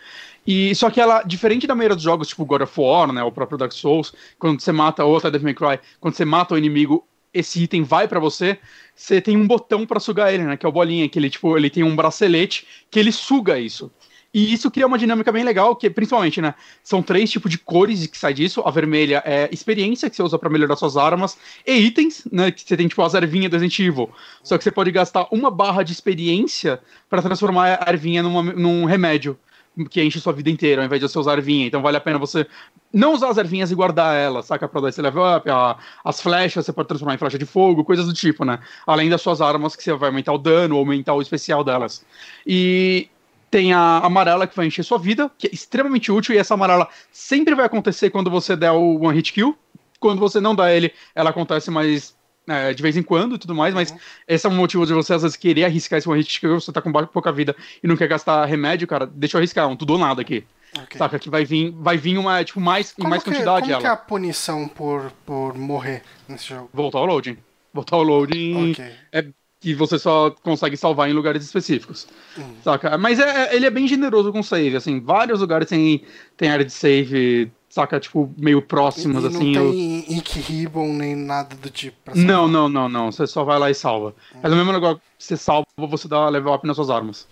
E 0.45 0.73
só 0.75 0.89
que 0.89 0.99
ela, 0.99 1.21
diferente 1.23 1.67
da 1.67 1.75
maioria 1.75 1.95
dos 1.95 2.03
jogos, 2.03 2.27
tipo 2.27 2.45
God 2.45 2.61
of 2.61 2.79
War, 2.79 3.11
né, 3.11 3.23
o 3.23 3.31
próprio 3.31 3.57
Dark 3.57 3.71
Souls, 3.71 4.13
quando 4.39 4.59
você 4.59 4.71
mata 4.71 5.05
outra 5.05 5.29
Devil 5.29 5.45
May 5.45 5.53
Cry, 5.53 5.79
quando 5.99 6.15
você 6.15 6.25
mata 6.25 6.55
o 6.55 6.57
inimigo, 6.57 7.05
esse 7.33 7.63
item 7.63 7.83
vai 7.83 8.07
para 8.07 8.19
você, 8.19 8.57
você 8.95 9.21
tem 9.21 9.37
um 9.37 9.47
botão 9.47 9.85
para 9.85 9.99
sugar 9.99 10.33
ele, 10.33 10.43
né, 10.43 10.57
que 10.57 10.65
é 10.65 10.69
o 10.69 10.71
bolinha, 10.71 11.07
que 11.07 11.19
ele 11.19 11.29
tipo, 11.29 11.55
ele 11.57 11.69
tem 11.69 11.83
um 11.83 11.95
bracelete 11.95 12.67
que 12.89 12.99
ele 12.99 13.11
suga 13.11 13.59
isso. 13.59 13.91
E 14.33 14.53
isso 14.53 14.71
cria 14.71 14.87
uma 14.87 14.97
dinâmica 14.97 15.29
bem 15.29 15.43
legal, 15.43 15.75
que 15.75 15.89
principalmente, 15.89 16.41
né, 16.41 16.55
são 16.81 17.03
três 17.03 17.29
tipos 17.29 17.51
de 17.51 17.57
cores 17.57 18.07
que 18.07 18.17
sai 18.17 18.33
disso. 18.33 18.61
A 18.65 18.71
vermelha 18.71 19.21
é 19.25 19.49
experiência, 19.51 20.09
que 20.09 20.15
você 20.15 20.23
usa 20.23 20.39
para 20.39 20.49
melhorar 20.49 20.77
suas 20.77 20.95
armas, 20.95 21.37
e 21.67 21.73
itens, 21.73 22.23
né, 22.31 22.49
que 22.49 22.61
você 22.61 22.77
tem 22.77 22.87
tipo 22.87 23.01
as 23.01 23.13
ervinhas 23.13 23.51
do 23.51 23.57
Resident. 23.57 24.09
Só 24.41 24.57
que 24.57 24.63
você 24.63 24.71
pode 24.71 24.89
gastar 24.89 25.27
uma 25.31 25.51
barra 25.51 25.83
de 25.83 25.91
experiência 25.91 26.79
para 27.09 27.21
transformar 27.21 27.79
a 27.85 27.91
ervinha 27.91 28.23
numa, 28.23 28.41
num 28.41 28.85
remédio 28.85 29.37
que 29.86 30.03
enche 30.03 30.19
sua 30.19 30.34
vida 30.34 30.49
inteira, 30.49 30.82
ao 30.82 30.86
invés 30.86 31.01
de 31.01 31.07
você 31.07 31.19
usar 31.19 31.34
ervinha. 31.34 31.67
Então 31.67 31.82
vale 31.82 31.97
a 31.97 32.01
pena 32.01 32.17
você 32.17 32.47
não 32.93 33.13
usar 33.13 33.29
as 33.29 33.38
ervinhas 33.38 33.71
e 33.71 33.75
guardar 33.75 34.15
elas, 34.15 34.45
saca? 34.45 34.67
Pra 34.67 34.82
dar 34.82 34.89
esse 34.89 35.01
level 35.01 35.23
up, 35.23 35.49
a, 35.49 35.77
as 36.03 36.21
flechas 36.21 36.65
você 36.65 36.73
pode 36.73 36.88
transformar 36.88 37.15
em 37.15 37.17
flecha 37.17 37.38
de 37.38 37.45
fogo, 37.45 37.84
coisas 37.84 38.05
do 38.05 38.13
tipo, 38.13 38.43
né? 38.43 38.59
Além 38.86 39.09
das 39.09 39.21
suas 39.21 39.41
armas 39.41 39.75
que 39.75 39.84
você 39.84 39.93
vai 39.93 40.09
aumentar 40.09 40.34
o 40.34 40.38
dano 40.38 40.77
aumentar 40.77 41.13
o 41.13 41.21
especial 41.21 41.63
delas. 41.63 42.05
E 42.45 43.07
tem 43.49 43.73
a 43.73 43.99
amarela 43.99 44.47
que 44.47 44.55
vai 44.55 44.67
encher 44.67 44.84
sua 44.84 44.97
vida, 44.97 45.29
que 45.38 45.47
é 45.47 45.49
extremamente 45.53 46.11
útil, 46.11 46.34
e 46.34 46.38
essa 46.38 46.53
amarela 46.53 46.88
sempre 47.11 47.53
vai 47.53 47.65
acontecer 47.65 48.09
quando 48.09 48.32
você 48.32 48.55
der 48.55 48.71
o 48.71 49.01
one 49.03 49.15
hit 49.15 49.34
kill. 49.34 49.57
Quando 49.99 50.19
você 50.19 50.39
não 50.39 50.55
dá 50.55 50.71
ele, 50.71 50.91
ela 51.13 51.29
acontece 51.29 51.69
mais 51.69 52.15
é, 52.47 52.73
de 52.73 52.81
vez 52.81 52.97
em 52.97 53.03
quando 53.03 53.35
e 53.35 53.37
tudo 53.37 53.53
mais, 53.53 53.73
mas 53.73 53.91
uhum. 53.91 53.99
esse 54.27 54.45
é 54.45 54.49
um 54.49 54.55
motivo 54.55 54.85
de 54.85 54.93
você 54.93 55.13
às 55.13 55.21
vezes 55.21 55.37
querer 55.37 55.65
arriscar 55.65 55.99
esse 55.99 56.09
one 56.09 56.19
hit 56.19 56.39
que 56.39 56.47
você 56.47 56.71
tá 56.71 56.81
com 56.81 56.91
pouca 56.91 57.31
vida 57.31 57.55
e 57.83 57.87
não 57.87 57.95
quer 57.95 58.07
gastar 58.07 58.45
remédio, 58.45 58.87
cara, 58.87 59.05
deixa 59.05 59.37
eu 59.37 59.39
arriscar, 59.39 59.67
um 59.67 59.75
tudo 59.75 59.93
ou 59.93 59.99
nada 59.99 60.21
aqui. 60.21 60.45
Okay. 60.83 60.97
Saca? 60.97 61.19
Que 61.19 61.29
vai 61.29 61.43
vir, 61.43 61.71
vai 61.71 61.97
vir 61.97 62.17
uma, 62.17 62.43
tipo, 62.43 62.59
mais, 62.61 62.93
em 62.97 63.03
mais 63.03 63.23
que, 63.23 63.29
quantidade 63.29 63.61
como 63.61 63.73
ela. 63.73 63.81
que 63.81 63.87
é 63.87 63.89
a 63.89 63.97
punição 63.97 64.67
por, 64.67 65.11
por 65.25 65.57
morrer 65.57 66.01
nesse 66.27 66.49
jogo? 66.49 66.69
Voltar 66.73 66.99
ao 66.99 67.05
loading. 67.05 67.37
Voltar 67.73 67.97
ao 67.97 68.03
loading 68.03 68.71
okay. 68.71 68.91
é 69.11 69.25
que 69.62 69.76
você 69.76 69.97
só 69.99 70.32
consegue 70.43 70.76
salvar 70.76 71.09
em 71.09 71.14
lugares 71.14 71.45
específicos. 71.45 72.07
Uhum. 72.36 72.55
Saca? 72.64 72.97
Mas 72.97 73.20
é, 73.20 73.53
é, 73.53 73.55
ele 73.55 73.66
é 73.66 73.70
bem 73.70 73.88
generoso 73.88 74.34
com 74.34 74.41
save, 74.41 74.76
assim, 74.76 74.99
vários 74.99 75.39
lugares 75.39 75.70
tem, 75.70 76.03
tem 76.36 76.49
área 76.49 76.66
de 76.66 76.74
save 76.74 77.51
saca, 77.70 78.01
tipo, 78.01 78.34
meio 78.38 78.62
próximas, 78.62 79.24
e, 79.24 79.28
assim. 79.28 79.53
Não 79.53 79.72
tem 79.72 80.05
eu... 80.09 80.18
ink 80.18 80.39
ribbon 80.41 80.93
nem 80.93 81.16
nada 81.16 81.55
do 81.55 81.70
tipo. 81.70 82.12
não, 82.14 82.47
não, 82.47 82.68
não, 82.68 82.89
não. 82.89 83.12
Você 83.12 83.26
só 83.26 83.45
vai 83.45 83.57
lá 83.57 83.72
e 83.72 83.74
salva. 83.74 84.14
Hum. 84.36 84.39
É 84.43 84.47
o 84.49 84.55
mesmo 84.55 84.74
negócio 84.74 84.97
que 84.97 85.24
você 85.24 85.38
salva, 85.38 85.66
você 85.78 86.07
dá 86.07 86.28
level 86.28 86.53
up 86.53 86.68
nas 86.68 86.76
suas 86.76 86.89
armas. 86.89 87.28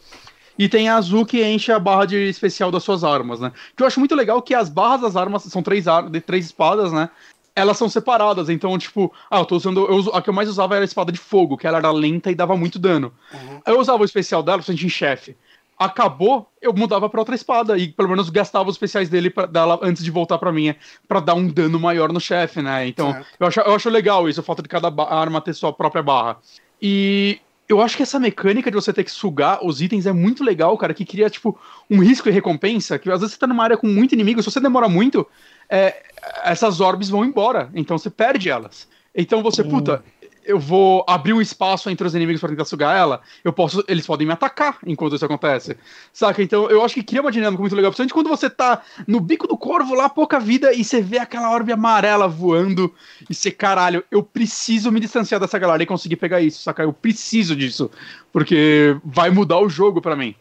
E 0.57 0.67
tem 0.69 0.89
a 0.89 0.95
azul 0.95 1.25
que 1.25 1.43
enche 1.43 1.71
a 1.71 1.79
barra 1.79 2.05
de 2.05 2.17
especial 2.29 2.71
das 2.71 2.83
suas 2.83 3.03
armas, 3.03 3.39
né? 3.39 3.51
Que 3.75 3.83
eu 3.83 3.87
acho 3.87 3.99
muito 3.99 4.15
legal 4.15 4.41
que 4.41 4.53
as 4.53 4.69
barras 4.69 5.01
das 5.01 5.15
armas 5.15 5.43
são 5.43 5.63
três, 5.63 5.87
ar 5.87 6.09
de 6.09 6.21
três 6.21 6.45
espadas, 6.45 6.91
né? 6.91 7.09
Elas 7.59 7.77
são 7.77 7.89
separadas, 7.89 8.49
então, 8.49 8.77
tipo, 8.77 9.13
ah, 9.29 9.39
eu 9.39 9.45
tô 9.45 9.55
usando. 9.55 9.85
Eu 9.85 9.95
uso, 9.95 10.11
a 10.11 10.21
que 10.21 10.29
eu 10.29 10.33
mais 10.33 10.49
usava 10.49 10.75
era 10.75 10.83
a 10.83 10.85
espada 10.85 11.11
de 11.11 11.19
fogo, 11.19 11.57
que 11.57 11.67
ela 11.67 11.77
era 11.77 11.91
lenta 11.91 12.31
e 12.31 12.35
dava 12.35 12.55
muito 12.55 12.79
dano. 12.79 13.13
Uhum. 13.33 13.61
Eu 13.65 13.79
usava 13.79 14.01
o 14.01 14.05
especial 14.05 14.41
dela, 14.41 14.57
principalmente 14.57 14.85
em 14.85 14.89
chefe 14.89 15.35
acabou, 15.79 16.51
eu 16.61 16.73
mudava 16.73 17.09
para 17.09 17.21
outra 17.21 17.33
espada 17.33 17.77
e 17.77 17.87
pelo 17.87 18.09
menos 18.09 18.29
gastava 18.29 18.67
os 18.67 18.75
especiais 18.75 19.07
dele 19.07 19.29
pra, 19.29 19.45
dela 19.45 19.79
antes 19.81 20.03
de 20.03 20.11
voltar 20.11 20.37
para 20.37 20.51
minha, 20.51 20.75
para 21.07 21.21
dar 21.21 21.35
um 21.35 21.47
dano 21.47 21.79
maior 21.79 22.11
no 22.11 22.19
chefe, 22.19 22.61
né? 22.61 22.85
Então, 22.85 23.15
eu 23.39 23.47
acho, 23.47 23.61
eu 23.61 23.73
acho 23.73 23.89
legal 23.89 24.27
isso, 24.27 24.41
a 24.41 24.43
falta 24.43 24.61
de 24.61 24.67
cada 24.67 24.91
arma 25.05 25.39
ter 25.39 25.53
sua 25.53 25.71
própria 25.71 26.03
barra. 26.03 26.37
E 26.81 27.39
eu 27.69 27.79
acho 27.81 27.95
que 27.95 28.01
essa 28.01 28.19
mecânica 28.19 28.71
de 28.71 28.75
você 28.75 28.91
ter 28.91 29.03
que 29.03 29.11
sugar 29.11 29.63
os 29.63 29.79
itens 29.79 30.07
é 30.07 30.11
muito 30.11 30.43
legal, 30.43 30.75
cara, 30.75 30.91
que 30.91 31.05
cria, 31.05 31.29
tipo, 31.29 31.55
um 31.87 31.99
risco 31.99 32.27
e 32.27 32.31
recompensa, 32.31 32.97
que 32.97 33.09
às 33.11 33.19
vezes 33.19 33.35
você 33.35 33.39
tá 33.39 33.45
numa 33.45 33.63
área 33.63 33.77
com 33.77 33.85
muito 33.85 34.13
inimigo, 34.13 34.41
se 34.41 34.49
você 34.49 34.59
demora 34.59 34.89
muito, 34.89 35.25
é, 35.69 36.01
essas 36.43 36.81
orbes 36.81 37.09
vão 37.09 37.23
embora, 37.23 37.69
então 37.75 37.95
você 37.95 38.09
perde 38.09 38.49
elas. 38.49 38.87
Então 39.13 39.43
você, 39.43 39.61
hum. 39.61 39.69
puta, 39.69 40.03
eu 40.49 40.57
vou 40.57 41.05
abrir 41.07 41.31
um 41.31 41.39
espaço 41.39 41.91
entre 41.91 42.07
os 42.07 42.15
inimigos 42.15 42.41
para 42.41 42.49
tentar 42.49 42.65
sugar 42.65 42.97
ela, 42.97 43.21
eu 43.43 43.53
posso, 43.53 43.83
eles 43.87 44.07
podem 44.07 44.25
me 44.25 44.33
atacar 44.33 44.79
enquanto 44.83 45.15
isso 45.15 45.23
acontece. 45.23 45.77
Saca? 46.11 46.41
Então 46.41 46.67
eu 46.71 46.83
acho 46.83 46.95
que 46.95 47.03
cria 47.03 47.21
uma 47.21 47.31
dinâmica 47.31 47.61
muito 47.61 47.75
legal, 47.75 47.91
principalmente 47.91 48.15
quando 48.15 48.29
você 48.29 48.49
tá 48.49 48.81
no 49.05 49.19
bico 49.19 49.47
do 49.47 49.55
corvo 49.55 49.93
lá, 49.93 50.09
pouca 50.09 50.39
vida, 50.39 50.73
e 50.73 50.83
você 50.83 51.01
vê 51.01 51.19
aquela 51.19 51.51
orbe 51.51 51.71
amarela 51.71 52.27
voando, 52.27 52.91
e 53.29 53.35
você, 53.35 53.51
caralho, 53.51 54.03
eu 54.09 54.23
preciso 54.23 54.91
me 54.91 54.99
distanciar 54.99 55.39
dessa 55.39 55.59
galera 55.59 55.83
e 55.83 55.85
conseguir 55.85 56.15
pegar 56.15 56.41
isso, 56.41 56.63
saca? 56.63 56.81
Eu 56.81 56.93
preciso 56.93 57.55
disso, 57.55 57.91
porque 58.33 58.97
vai 59.05 59.29
mudar 59.29 59.59
o 59.59 59.69
jogo 59.69 60.01
para 60.01 60.15
mim. 60.15 60.33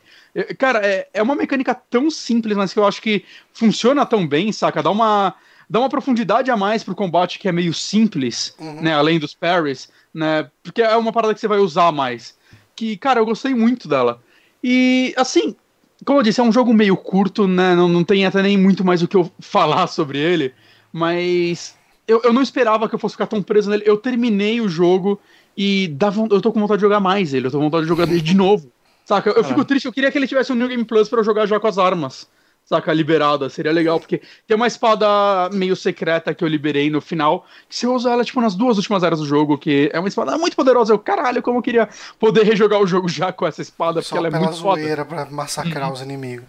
Cara, 0.56 0.86
é, 0.86 1.06
é 1.12 1.22
uma 1.22 1.34
mecânica 1.34 1.74
tão 1.74 2.10
simples, 2.10 2.56
mas 2.56 2.72
que 2.72 2.78
eu 2.78 2.86
acho 2.86 3.02
que 3.02 3.24
funciona 3.52 4.06
tão 4.06 4.26
bem, 4.26 4.52
saca? 4.52 4.82
Dá 4.82 4.90
uma 4.90 5.34
dá 5.68 5.80
uma 5.80 5.88
profundidade 5.88 6.50
a 6.50 6.56
mais 6.56 6.82
pro 6.82 6.94
combate 6.94 7.38
que 7.38 7.48
é 7.48 7.52
meio 7.52 7.74
simples, 7.74 8.54
uhum. 8.58 8.80
né? 8.80 8.94
Além 8.94 9.18
dos 9.18 9.34
parries, 9.34 9.90
né? 10.14 10.50
Porque 10.62 10.82
é 10.82 10.96
uma 10.96 11.12
parada 11.12 11.34
que 11.34 11.40
você 11.40 11.48
vai 11.48 11.58
usar 11.58 11.92
mais. 11.92 12.36
Que, 12.74 12.96
cara, 12.96 13.20
eu 13.20 13.26
gostei 13.26 13.54
muito 13.54 13.88
dela. 13.88 14.22
E, 14.62 15.14
assim, 15.16 15.56
como 16.04 16.18
eu 16.18 16.22
disse, 16.22 16.40
é 16.40 16.44
um 16.44 16.52
jogo 16.52 16.72
meio 16.72 16.96
curto, 16.96 17.46
né? 17.46 17.74
Não, 17.74 17.88
não 17.88 18.04
tem 18.04 18.24
até 18.26 18.42
nem 18.42 18.56
muito 18.56 18.84
mais 18.84 19.02
o 19.02 19.08
que 19.08 19.16
eu 19.16 19.30
falar 19.40 19.86
sobre 19.86 20.18
ele. 20.18 20.54
Mas 20.92 21.76
eu, 22.06 22.20
eu 22.24 22.32
não 22.32 22.42
esperava 22.42 22.88
que 22.88 22.94
eu 22.94 22.98
fosse 22.98 23.14
ficar 23.14 23.26
tão 23.26 23.42
preso 23.42 23.70
nele. 23.70 23.84
Eu 23.86 23.96
terminei 23.96 24.60
o 24.60 24.68
jogo 24.68 25.20
e 25.56 25.88
dava, 25.88 26.26
eu 26.30 26.40
tô 26.40 26.52
com 26.52 26.60
vontade 26.60 26.78
de 26.78 26.86
jogar 26.86 27.00
mais 27.00 27.34
ele. 27.34 27.46
Eu 27.46 27.50
tô 27.50 27.58
com 27.58 27.64
vontade 27.64 27.82
de 27.82 27.88
jogar 27.88 28.08
ele 28.08 28.20
de 28.20 28.34
novo. 28.34 28.70
Saca? 29.04 29.30
Eu, 29.30 29.36
eu 29.36 29.44
fico 29.44 29.64
triste, 29.64 29.86
eu 29.86 29.92
queria 29.92 30.10
que 30.10 30.18
ele 30.18 30.26
tivesse 30.26 30.52
um 30.52 30.56
New 30.56 30.68
Game 30.68 30.84
Plus 30.84 31.08
pra 31.08 31.20
eu 31.20 31.24
jogar 31.24 31.46
já 31.46 31.58
com 31.58 31.66
as 31.66 31.78
armas 31.78 32.28
saca, 32.68 32.92
liberada. 32.92 33.48
Seria 33.48 33.72
legal, 33.72 33.98
porque 33.98 34.20
tem 34.46 34.56
uma 34.56 34.66
espada 34.66 35.48
meio 35.52 35.74
secreta 35.74 36.34
que 36.34 36.44
eu 36.44 36.48
liberei 36.48 36.90
no 36.90 37.00
final, 37.00 37.46
que 37.68 37.74
você 37.74 37.86
usa 37.86 38.10
ela, 38.10 38.24
tipo, 38.24 38.40
nas 38.40 38.54
duas 38.54 38.76
últimas 38.76 39.02
áreas 39.02 39.20
do 39.20 39.26
jogo, 39.26 39.56
que 39.56 39.90
é 39.92 39.98
uma 39.98 40.08
espada 40.08 40.36
muito 40.36 40.54
poderosa. 40.54 40.92
Eu, 40.92 40.98
caralho, 40.98 41.42
como 41.42 41.58
eu 41.58 41.62
queria 41.62 41.88
poder 42.18 42.44
rejogar 42.44 42.80
o 42.80 42.86
jogo 42.86 43.08
já 43.08 43.32
com 43.32 43.46
essa 43.46 43.62
espada, 43.62 44.00
porque 44.00 44.10
Só 44.10 44.16
ela 44.16 44.28
é 44.28 44.38
muito 44.38 44.60
foda. 44.60 45.04
pra 45.06 45.24
massacrar 45.26 45.88
uhum. 45.88 45.94
os 45.94 46.02
inimigos. 46.02 46.44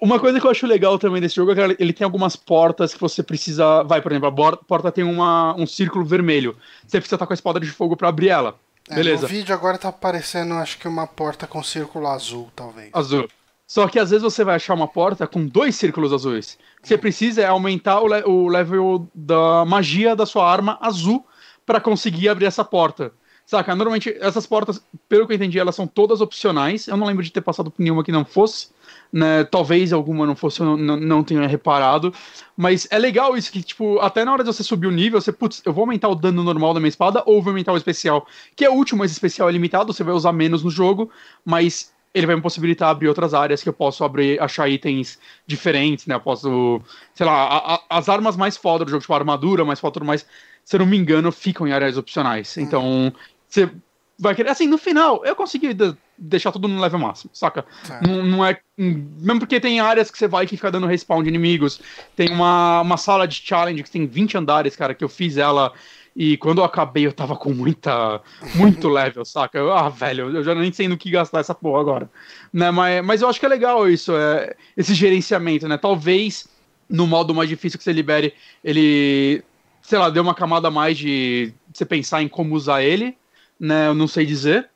Uma 0.00 0.18
coisa 0.18 0.40
que 0.40 0.46
eu 0.46 0.50
acho 0.50 0.66
legal 0.66 0.98
também 0.98 1.20
desse 1.20 1.36
jogo 1.36 1.52
é 1.52 1.54
que 1.54 1.82
ele 1.82 1.92
tem 1.92 2.04
algumas 2.04 2.34
portas 2.34 2.92
que 2.92 3.00
você 3.00 3.22
precisa. 3.22 3.82
Vai, 3.84 4.02
por 4.02 4.10
exemplo, 4.10 4.28
a 4.28 4.56
porta 4.56 4.90
tem 4.90 5.04
uma, 5.04 5.54
um 5.54 5.66
círculo 5.66 6.04
vermelho. 6.04 6.56
Você 6.86 6.98
precisa 6.98 7.14
estar 7.16 7.26
com 7.26 7.32
a 7.32 7.34
espada 7.34 7.60
de 7.60 7.70
fogo 7.70 7.96
para 7.96 8.08
abrir 8.08 8.28
ela. 8.28 8.56
É, 8.90 8.96
Beleza. 8.96 9.22
No 9.22 9.28
vídeo 9.28 9.54
agora 9.54 9.78
tá 9.78 9.88
aparecendo, 9.88 10.54
acho 10.54 10.78
que 10.78 10.88
uma 10.88 11.06
porta 11.06 11.46
com 11.46 11.62
círculo 11.62 12.08
azul, 12.08 12.50
talvez. 12.56 12.90
Azul. 12.92 13.28
Só 13.68 13.86
que 13.86 13.98
às 13.98 14.08
vezes 14.08 14.22
você 14.22 14.42
vai 14.42 14.56
achar 14.56 14.72
uma 14.72 14.88
porta 14.88 15.26
com 15.26 15.46
dois 15.46 15.76
círculos 15.76 16.10
azuis. 16.10 16.58
O 16.78 16.82
que 16.82 16.88
você 16.88 16.96
precisa 16.96 17.42
é 17.42 17.46
aumentar 17.46 18.00
o, 18.00 18.06
le 18.08 18.22
o 18.24 18.48
level 18.48 19.06
da 19.14 19.62
magia 19.66 20.16
da 20.16 20.24
sua 20.24 20.50
arma 20.50 20.78
azul 20.80 21.26
para 21.66 21.78
conseguir 21.78 22.30
abrir 22.30 22.46
essa 22.46 22.64
porta. 22.64 23.12
Saca? 23.44 23.74
Normalmente, 23.74 24.14
essas 24.20 24.46
portas, 24.46 24.82
pelo 25.06 25.26
que 25.26 25.32
eu 25.32 25.36
entendi, 25.36 25.58
elas 25.58 25.74
são 25.74 25.86
todas 25.86 26.22
opcionais. 26.22 26.88
Eu 26.88 26.96
não 26.96 27.06
lembro 27.06 27.22
de 27.22 27.30
ter 27.30 27.42
passado 27.42 27.70
por 27.70 27.82
nenhuma 27.82 28.02
que 28.02 28.12
não 28.12 28.24
fosse. 28.24 28.68
Né? 29.12 29.44
Talvez 29.44 29.92
alguma 29.92 30.26
não 30.26 30.36
fosse, 30.36 30.60
eu 30.60 30.76
não, 30.76 30.96
não 30.96 31.22
tenha 31.22 31.46
reparado. 31.46 32.12
Mas 32.56 32.88
é 32.90 32.98
legal 32.98 33.36
isso 33.36 33.52
que, 33.52 33.62
tipo, 33.62 33.98
até 34.00 34.24
na 34.24 34.32
hora 34.32 34.42
de 34.42 34.52
você 34.52 34.62
subir 34.62 34.86
o 34.86 34.90
nível, 34.90 35.20
você, 35.20 35.32
putz, 35.32 35.62
eu 35.64 35.74
vou 35.74 35.82
aumentar 35.82 36.08
o 36.08 36.14
dano 36.14 36.42
normal 36.42 36.72
da 36.72 36.80
minha 36.80 36.88
espada 36.88 37.22
ou 37.26 37.42
vou 37.42 37.50
aumentar 37.50 37.72
o 37.72 37.76
especial. 37.76 38.26
Que 38.56 38.64
é 38.64 38.70
útil, 38.70 38.96
mas 38.96 39.12
especial 39.12 39.48
é 39.48 39.52
limitado, 39.52 39.92
você 39.92 40.02
vai 40.02 40.14
usar 40.14 40.32
menos 40.32 40.62
no 40.62 40.70
jogo, 40.70 41.10
mas 41.44 41.92
ele 42.18 42.26
vai 42.26 42.36
me 42.36 42.42
possibilitar 42.42 42.90
abrir 42.90 43.08
outras 43.08 43.32
áreas 43.32 43.62
que 43.62 43.68
eu 43.68 43.72
posso 43.72 44.04
abrir, 44.04 44.40
achar 44.40 44.68
itens 44.68 45.18
diferentes, 45.46 46.06
né? 46.06 46.16
Eu 46.16 46.20
posso, 46.20 46.80
sei 47.14 47.24
lá, 47.24 47.32
a, 47.32 47.74
a, 47.74 47.80
as 47.90 48.08
armas 48.08 48.36
mais 48.36 48.56
foda 48.56 48.84
do 48.84 48.90
jogo, 48.90 49.00
tipo 49.00 49.14
a 49.14 49.16
armadura 49.16 49.64
mais 49.64 49.78
foda, 49.78 50.02
mais, 50.04 50.26
se 50.64 50.76
eu 50.76 50.80
não 50.80 50.86
me 50.86 50.96
engano, 50.96 51.30
ficam 51.30 51.66
em 51.66 51.72
áreas 51.72 51.96
opcionais. 51.96 52.56
Então, 52.58 53.12
você 53.48 53.70
vai 54.18 54.34
querer. 54.34 54.50
Assim, 54.50 54.66
no 54.66 54.76
final, 54.76 55.24
eu 55.24 55.36
consegui 55.36 55.72
de, 55.72 55.96
deixar 56.18 56.50
tudo 56.50 56.66
no 56.66 56.80
level 56.80 56.98
máximo, 56.98 57.30
saca? 57.32 57.64
Não, 58.04 58.24
não, 58.24 58.44
é. 58.44 58.58
Mesmo 58.76 59.38
porque 59.38 59.60
tem 59.60 59.80
áreas 59.80 60.10
que 60.10 60.18
você 60.18 60.26
vai 60.26 60.46
que 60.46 60.56
fica 60.56 60.70
dando 60.70 60.86
respawn 60.86 61.22
de 61.22 61.28
inimigos. 61.28 61.80
Tem 62.16 62.30
uma, 62.30 62.80
uma 62.80 62.96
sala 62.96 63.28
de 63.28 63.36
challenge 63.36 63.82
que 63.82 63.90
tem 63.90 64.06
20 64.06 64.36
andares, 64.36 64.74
cara, 64.74 64.94
que 64.94 65.04
eu 65.04 65.08
fiz 65.08 65.36
ela. 65.36 65.72
E 66.18 66.36
quando 66.36 66.58
eu 66.58 66.64
acabei, 66.64 67.06
eu 67.06 67.12
tava 67.12 67.36
com 67.36 67.54
muita. 67.54 68.20
Muito 68.56 68.88
level, 68.90 69.24
saca? 69.24 69.56
Eu, 69.56 69.72
ah, 69.72 69.88
velho, 69.88 70.36
eu 70.36 70.42
já 70.42 70.54
nem 70.54 70.72
sei 70.72 70.88
no 70.88 70.98
que 70.98 71.10
gastar 71.10 71.38
essa 71.38 71.54
porra 71.54 71.80
agora. 71.80 72.10
Né? 72.52 72.70
Mas, 72.72 73.04
mas 73.04 73.22
eu 73.22 73.28
acho 73.28 73.38
que 73.38 73.46
é 73.46 73.48
legal 73.48 73.88
isso, 73.88 74.12
é, 74.16 74.56
esse 74.76 74.94
gerenciamento, 74.94 75.68
né? 75.68 75.78
Talvez 75.78 76.48
no 76.90 77.06
modo 77.06 77.32
mais 77.34 77.48
difícil 77.48 77.78
que 77.78 77.84
você 77.84 77.92
libere, 77.92 78.34
ele. 78.64 79.44
Sei 79.80 79.98
lá, 79.98 80.10
deu 80.10 80.22
uma 80.22 80.34
camada 80.34 80.68
a 80.68 80.70
mais 80.70 80.98
de 80.98 81.54
você 81.72 81.86
pensar 81.86 82.20
em 82.20 82.28
como 82.28 82.54
usar 82.54 82.82
ele 82.82 83.16
né? 83.58 83.88
Eu 83.88 83.94
não 83.94 84.06
sei 84.06 84.24
dizer. 84.24 84.70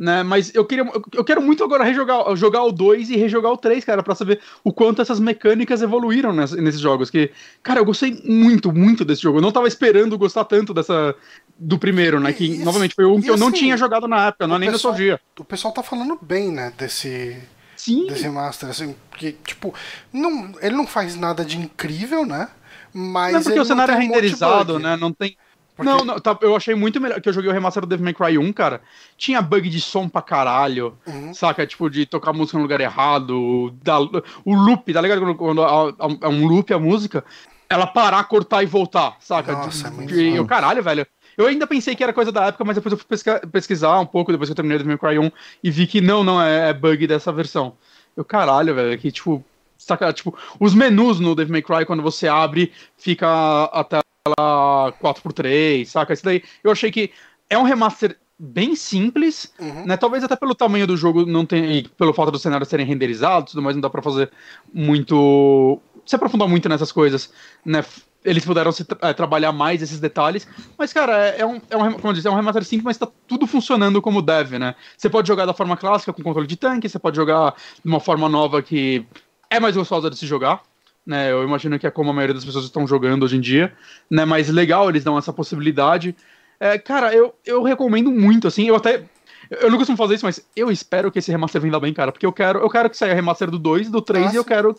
Né, 0.00 0.22
mas 0.22 0.50
eu 0.54 0.64
queria 0.64 0.90
eu 1.12 1.22
quero 1.22 1.42
muito 1.42 1.62
agora 1.62 1.84
rejogar 1.84 2.34
jogar 2.34 2.64
o 2.64 2.72
2 2.72 3.10
e 3.10 3.16
rejogar 3.16 3.52
o 3.52 3.56
3, 3.58 3.84
cara, 3.84 4.02
para 4.02 4.14
saber 4.14 4.40
o 4.64 4.72
quanto 4.72 5.02
essas 5.02 5.20
mecânicas 5.20 5.82
evoluíram 5.82 6.32
nesses 6.32 6.80
jogos. 6.80 7.10
Que, 7.10 7.30
cara, 7.62 7.80
eu 7.80 7.84
gostei 7.84 8.18
muito, 8.24 8.72
muito 8.72 9.04
desse 9.04 9.20
jogo. 9.20 9.36
Eu 9.36 9.42
não 9.42 9.52
tava 9.52 9.68
esperando 9.68 10.16
gostar 10.16 10.46
tanto 10.46 10.72
dessa 10.72 11.14
do 11.58 11.78
primeiro, 11.78 12.18
né? 12.18 12.32
Que, 12.32 12.46
e, 12.46 12.64
novamente, 12.64 12.94
foi 12.94 13.04
um 13.04 13.20
que 13.20 13.28
eu 13.28 13.36
não 13.36 13.48
assim, 13.48 13.58
tinha 13.58 13.76
jogado 13.76 14.08
na 14.08 14.28
época, 14.28 14.46
não 14.46 14.56
é 14.56 14.60
nem 14.60 14.70
nostalgia. 14.70 15.20
O 15.38 15.44
pessoal 15.44 15.74
tá 15.74 15.82
falando 15.82 16.18
bem, 16.22 16.50
né, 16.50 16.72
desse. 16.78 17.36
Sim. 17.76 18.06
Desse 18.06 18.26
Master, 18.30 18.70
assim, 18.70 18.96
porque, 19.10 19.36
tipo, 19.44 19.74
não, 20.10 20.54
ele 20.62 20.76
não 20.76 20.86
faz 20.86 21.14
nada 21.14 21.44
de 21.44 21.58
incrível, 21.58 22.24
né? 22.24 22.48
Mas. 22.90 23.34
Não, 23.34 23.42
porque 23.42 23.60
o 23.60 23.64
cenário 23.66 23.92
é 23.92 23.98
renderizado, 23.98 24.78
né? 24.78 24.96
Não 24.96 25.12
tem. 25.12 25.36
Porque... 25.80 26.04
Não, 26.04 26.04
não 26.04 26.20
tá, 26.20 26.36
eu 26.42 26.54
achei 26.54 26.74
muito 26.74 27.00
melhor. 27.00 27.20
Que 27.20 27.28
eu 27.28 27.32
joguei 27.32 27.50
o 27.50 27.52
remaster 27.54 27.82
do 27.82 27.86
Devil 27.88 28.04
May 28.04 28.14
Cry 28.14 28.38
1, 28.38 28.52
cara. 28.52 28.82
Tinha 29.16 29.40
bug 29.40 29.68
de 29.68 29.80
som 29.80 30.08
pra 30.08 30.20
caralho. 30.20 30.96
Uhum. 31.06 31.32
Saca? 31.32 31.66
Tipo, 31.66 31.88
de 31.88 32.04
tocar 32.04 32.34
música 32.34 32.58
no 32.58 32.62
lugar 32.62 32.80
errado. 32.80 33.74
Da, 33.82 33.98
o 33.98 34.54
loop, 34.54 34.92
tá 34.92 35.00
ligado? 35.00 35.34
Quando 35.34 35.62
é 35.62 36.28
um 36.28 36.46
loop 36.46 36.72
a 36.74 36.78
música, 36.78 37.24
ela 37.68 37.86
parar, 37.86 38.22
cortar 38.24 38.62
e 38.62 38.66
voltar, 38.66 39.16
saca? 39.20 39.52
Nossa, 39.52 39.84
de, 39.84 39.86
é 39.86 39.90
muito 39.96 40.14
de, 40.14 40.36
eu, 40.36 40.44
caralho, 40.44 40.82
velho. 40.82 41.06
Eu 41.38 41.46
ainda 41.46 41.66
pensei 41.66 41.96
que 41.96 42.02
era 42.02 42.12
coisa 42.12 42.30
da 42.30 42.46
época, 42.46 42.64
mas 42.64 42.76
depois 42.76 42.92
eu 42.92 42.98
fui 42.98 43.06
pesquisar, 43.06 43.40
pesquisar 43.46 44.00
um 44.00 44.06
pouco, 44.06 44.30
depois 44.30 44.48
que 44.48 44.52
eu 44.52 44.56
terminei 44.56 44.76
o 44.76 44.78
Devil 44.80 44.98
May 45.00 45.14
Cry 45.14 45.18
1, 45.18 45.32
e 45.64 45.70
vi 45.70 45.86
que 45.86 46.00
não, 46.00 46.22
não, 46.22 46.42
é, 46.42 46.68
é 46.68 46.74
bug 46.74 47.06
dessa 47.06 47.32
versão. 47.32 47.74
Eu, 48.14 48.24
caralho, 48.24 48.74
velho, 48.74 48.98
que 48.98 49.10
tipo, 49.10 49.42
saca, 49.78 50.12
tipo, 50.12 50.36
os 50.58 50.74
menus 50.74 51.18
no 51.18 51.34
Devil 51.34 51.52
May 51.52 51.62
Cry, 51.62 51.86
quando 51.86 52.02
você 52.02 52.28
abre, 52.28 52.72
fica 52.98 53.26
a 53.72 53.84
tela 54.24 54.92
4x3, 55.00 55.84
saca? 55.86 56.12
Isso 56.12 56.24
daí 56.24 56.42
eu 56.62 56.70
achei 56.70 56.90
que 56.90 57.10
é 57.48 57.58
um 57.58 57.62
remaster 57.62 58.16
bem 58.38 58.74
simples, 58.74 59.52
uhum. 59.58 59.86
né? 59.86 59.96
Talvez 59.96 60.24
até 60.24 60.34
pelo 60.34 60.54
tamanho 60.54 60.86
do 60.86 60.96
jogo 60.96 61.26
não 61.26 61.44
tenha, 61.44 61.72
e 61.72 61.88
pelo 61.88 62.14
fato 62.14 62.30
dos 62.30 62.42
cenários 62.42 62.68
serem 62.68 62.86
renderizados, 62.86 63.52
tudo 63.52 63.62
mais 63.62 63.76
não 63.76 63.80
dá 63.82 63.90
para 63.90 64.02
fazer 64.02 64.30
muito 64.72 65.80
se 66.06 66.16
aprofundar 66.16 66.48
muito 66.48 66.68
nessas 66.68 66.90
coisas, 66.90 67.32
né? 67.64 67.84
Eles 68.22 68.44
puderam 68.44 68.70
se, 68.70 68.86
é, 69.00 69.12
trabalhar 69.14 69.52
mais 69.52 69.80
esses 69.80 69.98
detalhes, 69.98 70.46
mas 70.76 70.92
cara, 70.92 71.28
é, 71.28 71.40
é 71.40 71.46
um, 71.46 71.60
é 71.70 71.76
um, 71.76 71.92
como 71.92 72.08
eu 72.08 72.12
disse, 72.12 72.28
é 72.28 72.30
um 72.30 72.34
remaster 72.34 72.64
simples, 72.64 72.84
mas 72.84 72.98
tá 72.98 73.08
tudo 73.26 73.46
funcionando 73.46 74.02
como 74.02 74.20
deve, 74.20 74.58
né? 74.58 74.74
Você 74.96 75.08
pode 75.08 75.28
jogar 75.28 75.46
da 75.46 75.54
forma 75.54 75.76
clássica 75.76 76.12
com 76.12 76.22
controle 76.22 76.46
de 76.46 76.56
tanque, 76.56 76.88
você 76.88 76.98
pode 76.98 77.16
jogar 77.16 77.54
de 77.82 77.88
uma 77.88 78.00
forma 78.00 78.28
nova 78.28 78.62
que 78.62 79.06
é 79.48 79.58
mais 79.58 79.74
gostosa 79.76 80.10
de 80.10 80.16
se 80.16 80.26
jogar, 80.26 80.62
né? 81.06 81.30
Eu 81.30 81.42
imagino 81.42 81.78
que 81.78 81.86
é 81.86 81.90
como 81.90 82.10
a 82.10 82.12
maioria 82.12 82.34
das 82.34 82.44
pessoas 82.44 82.64
estão 82.64 82.86
jogando 82.86 83.24
hoje 83.24 83.36
em 83.36 83.40
dia, 83.40 83.72
né? 84.10 84.24
Mas 84.24 84.48
legal, 84.48 84.88
eles 84.88 85.04
dão 85.04 85.18
essa 85.18 85.32
possibilidade. 85.32 86.14
É, 86.58 86.78
cara, 86.78 87.14
eu, 87.14 87.34
eu 87.44 87.62
recomendo 87.62 88.10
muito, 88.10 88.46
assim, 88.46 88.68
eu 88.68 88.76
até. 88.76 89.04
Eu 89.50 89.70
não 89.70 89.78
costumo 89.78 89.96
fazer 89.96 90.14
isso, 90.14 90.26
mas 90.26 90.46
eu 90.54 90.70
espero 90.70 91.10
que 91.10 91.18
esse 91.18 91.30
remaster 91.30 91.60
venda 91.60 91.80
bem, 91.80 91.92
cara. 91.92 92.12
Porque 92.12 92.26
eu 92.26 92.32
quero, 92.32 92.60
eu 92.60 92.68
quero 92.68 92.88
que 92.88 92.96
saia 92.96 93.14
remaster 93.14 93.50
do 93.50 93.58
2, 93.58 93.90
do 93.90 94.00
3 94.00 94.24
Nossa, 94.24 94.36
e 94.36 94.38
eu 94.38 94.44
quero. 94.44 94.76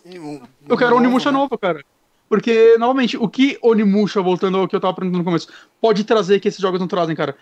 Eu 0.70 0.78
quero 0.78 0.96
Onimusha 0.96 1.32
né? 1.32 1.38
novo, 1.38 1.58
cara. 1.58 1.84
Porque, 2.32 2.78
novamente, 2.78 3.18
o 3.18 3.28
que 3.28 3.58
Onimusha, 3.62 4.22
voltando 4.22 4.58
ao 4.58 4.66
que 4.66 4.74
eu 4.74 4.80
tava 4.80 4.94
aprendendo 4.94 5.18
no 5.18 5.24
começo, 5.26 5.50
pode 5.82 6.06
trazer 6.06 6.40
que 6.40 6.48
esses 6.48 6.62
jogos 6.62 6.80
não 6.80 6.88
trazem, 6.88 7.14
cara? 7.14 7.36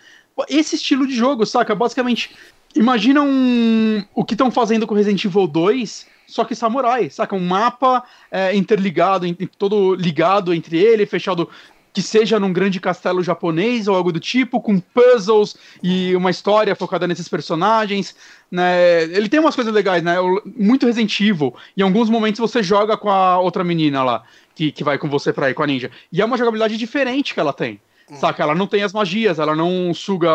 Esse 0.48 0.76
estilo 0.76 1.06
de 1.06 1.14
jogo, 1.14 1.44
saca? 1.44 1.74
Basicamente, 1.74 2.30
imagina 2.74 3.22
um... 3.22 4.02
o 4.14 4.24
que 4.24 4.34
estão 4.34 4.50
fazendo 4.50 4.86
com 4.86 4.94
Resident 4.94 5.24
Evil 5.24 5.46
2 5.46 6.06
só 6.30 6.44
que 6.44 6.54
samurai, 6.54 7.10
saca? 7.10 7.34
Um 7.34 7.44
mapa 7.44 8.04
é, 8.30 8.54
interligado, 8.54 9.26
todo 9.58 9.94
ligado 9.96 10.54
entre 10.54 10.78
ele, 10.78 11.04
fechado 11.04 11.48
que 11.92 12.00
seja 12.00 12.38
num 12.38 12.52
grande 12.52 12.78
castelo 12.78 13.22
japonês 13.22 13.88
ou 13.88 13.96
algo 13.96 14.12
do 14.12 14.20
tipo, 14.20 14.60
com 14.60 14.78
puzzles 14.78 15.56
e 15.82 16.14
uma 16.14 16.30
história 16.30 16.76
focada 16.76 17.06
nesses 17.06 17.28
personagens, 17.28 18.14
né? 18.50 19.02
Ele 19.02 19.28
tem 19.28 19.40
umas 19.40 19.56
coisas 19.56 19.74
legais, 19.74 20.02
né? 20.02 20.14
Muito 20.56 20.86
Resident 20.86 21.20
Evil. 21.20 21.52
Em 21.76 21.82
alguns 21.82 22.08
momentos 22.08 22.38
você 22.38 22.62
joga 22.62 22.96
com 22.96 23.10
a 23.10 23.40
outra 23.40 23.64
menina 23.64 24.04
lá, 24.04 24.22
que, 24.54 24.70
que 24.70 24.84
vai 24.84 24.98
com 24.98 25.08
você 25.08 25.32
pra 25.32 25.50
ir 25.50 25.54
com 25.54 25.64
a 25.64 25.66
ninja. 25.66 25.90
E 26.12 26.22
é 26.22 26.24
uma 26.24 26.38
jogabilidade 26.38 26.76
diferente 26.76 27.34
que 27.34 27.40
ela 27.40 27.52
tem. 27.52 27.80
Saca? 28.16 28.42
Ela 28.42 28.54
não 28.54 28.66
tem 28.66 28.82
as 28.82 28.92
magias, 28.92 29.38
ela 29.38 29.54
não 29.54 29.92
suga 29.94 30.30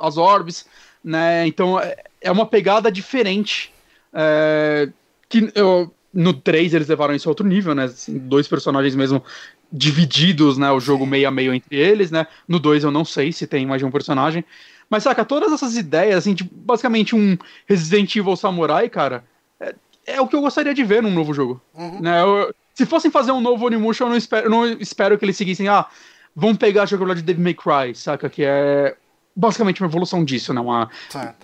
as 0.00 0.16
orbes, 0.16 0.66
né? 1.02 1.46
Então 1.46 1.78
é, 1.78 1.96
é 2.20 2.30
uma 2.30 2.46
pegada 2.46 2.90
diferente. 2.90 3.72
É, 4.12 4.88
que 5.28 5.50
eu, 5.54 5.92
no 6.12 6.34
3 6.34 6.74
eles 6.74 6.88
levaram 6.88 7.14
isso 7.14 7.28
a 7.28 7.30
outro 7.30 7.46
nível, 7.46 7.74
né? 7.74 7.84
Assim, 7.84 8.18
dois 8.18 8.48
personagens 8.48 8.94
mesmo 8.96 9.22
divididos, 9.72 10.58
né? 10.58 10.70
O 10.72 10.80
jogo 10.80 11.06
meio 11.06 11.28
a 11.28 11.30
meio 11.30 11.54
entre 11.54 11.76
eles, 11.76 12.10
né? 12.10 12.26
No 12.48 12.58
2 12.58 12.84
eu 12.84 12.90
não 12.90 13.04
sei 13.04 13.32
se 13.32 13.46
tem 13.46 13.64
mais 13.64 13.80
de 13.80 13.86
um 13.86 13.90
personagem. 13.90 14.44
Mas, 14.88 15.04
saca, 15.04 15.24
todas 15.24 15.52
essas 15.52 15.76
ideias, 15.76 16.16
assim, 16.16 16.34
tipo, 16.34 16.52
basicamente 16.52 17.14
um 17.14 17.38
Resident 17.64 18.14
Evil 18.16 18.34
Samurai, 18.34 18.88
cara, 18.88 19.22
é, 19.60 19.74
é, 20.04 20.20
o 20.20 20.26
que 20.26 20.34
eu 20.34 20.40
gostaria 20.40 20.74
de 20.74 20.82
ver 20.82 21.00
num 21.00 21.12
novo 21.12 21.32
jogo. 21.32 21.60
Uhum. 21.72 22.00
Né? 22.00 22.20
Eu, 22.20 22.52
se 22.74 22.84
fossem 22.84 23.10
fazer 23.10 23.30
um 23.30 23.40
novo 23.40 23.66
Onimusha, 23.66 24.02
eu 24.02 24.08
não 24.08 24.16
espero, 24.16 24.46
eu 24.46 24.50
não 24.50 24.66
espero 24.66 25.16
que 25.16 25.24
eles 25.24 25.36
seguissem, 25.36 25.68
ah, 25.68 25.86
vamos 26.34 26.58
pegar 26.58 26.84
a 26.84 26.86
jogabilidade 26.86 27.20
de 27.20 27.26
Devil 27.26 27.44
May 27.44 27.54
Cry, 27.54 27.94
saca? 27.94 28.28
Que 28.28 28.44
é 28.44 28.96
basicamente 29.34 29.80
uma 29.82 29.88
evolução 29.88 30.24
disso, 30.24 30.52
né? 30.52 30.60
Uma, 30.60 30.90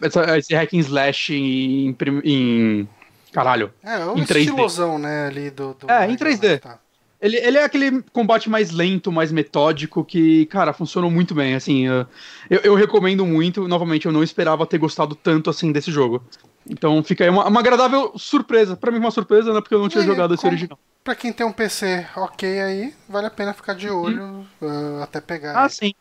essa, 0.01 0.39
esse 0.39 0.55
hack 0.55 0.74
and 0.74 0.78
slash 0.78 1.34
em, 1.34 1.97
em 2.24 2.89
Caralho. 3.37 3.70
É, 3.84 4.01
é 4.01 4.07
um 4.07 4.16
em 4.16 4.24
3D. 4.24 4.39
estilosão, 4.39 4.99
né, 4.99 5.26
ali 5.26 5.51
do. 5.51 5.74
do 5.74 5.91
é, 5.91 6.11
em 6.11 6.16
3D. 6.16 6.59
Tá. 6.59 6.78
Ele, 7.20 7.37
ele 7.37 7.59
é 7.59 7.64
aquele 7.64 8.03
combate 8.12 8.49
mais 8.49 8.70
lento, 8.70 9.12
mais 9.12 9.30
metódico, 9.30 10.03
que, 10.03 10.47
cara, 10.47 10.72
funcionou 10.72 11.11
muito 11.11 11.34
bem. 11.34 11.55
Assim, 11.55 11.87
eu, 11.87 12.07
eu 12.49 12.74
recomendo 12.74 13.26
muito. 13.26 13.68
Novamente, 13.68 14.07
eu 14.07 14.12
não 14.12 14.22
esperava 14.22 14.66
ter 14.66 14.78
gostado 14.78 15.14
tanto 15.14 15.51
assim 15.51 15.70
desse 15.70 15.91
jogo. 15.91 16.22
Então 16.69 17.03
fica 17.03 17.25
aí 17.25 17.31
uma, 17.31 17.47
uma 17.47 17.61
agradável 17.61 18.12
surpresa. 18.17 18.77
Para 18.77 18.91
mim, 18.91 18.99
uma 18.99 19.11
surpresa, 19.11 19.53
né? 19.53 19.61
Porque 19.61 19.75
eu 19.75 19.79
não 19.79 19.89
tinha 19.89 20.03
e, 20.03 20.07
jogado 20.07 20.35
esse 20.35 20.47
original. 20.47 20.79
Pra 21.05 21.14
quem 21.14 21.33
tem 21.33 21.47
um 21.47 21.53
PC 21.53 22.07
ok 22.17 22.61
aí, 22.61 22.95
vale 23.09 23.27
a 23.27 23.31
pena 23.31 23.53
ficar 23.53 23.75
de 23.75 23.89
olho 23.89 24.25
hum. 24.25 24.47
uh, 24.62 25.03
até 25.03 25.21
pegar. 25.21 25.64
Ah, 25.64 25.69
sim. 25.69 25.93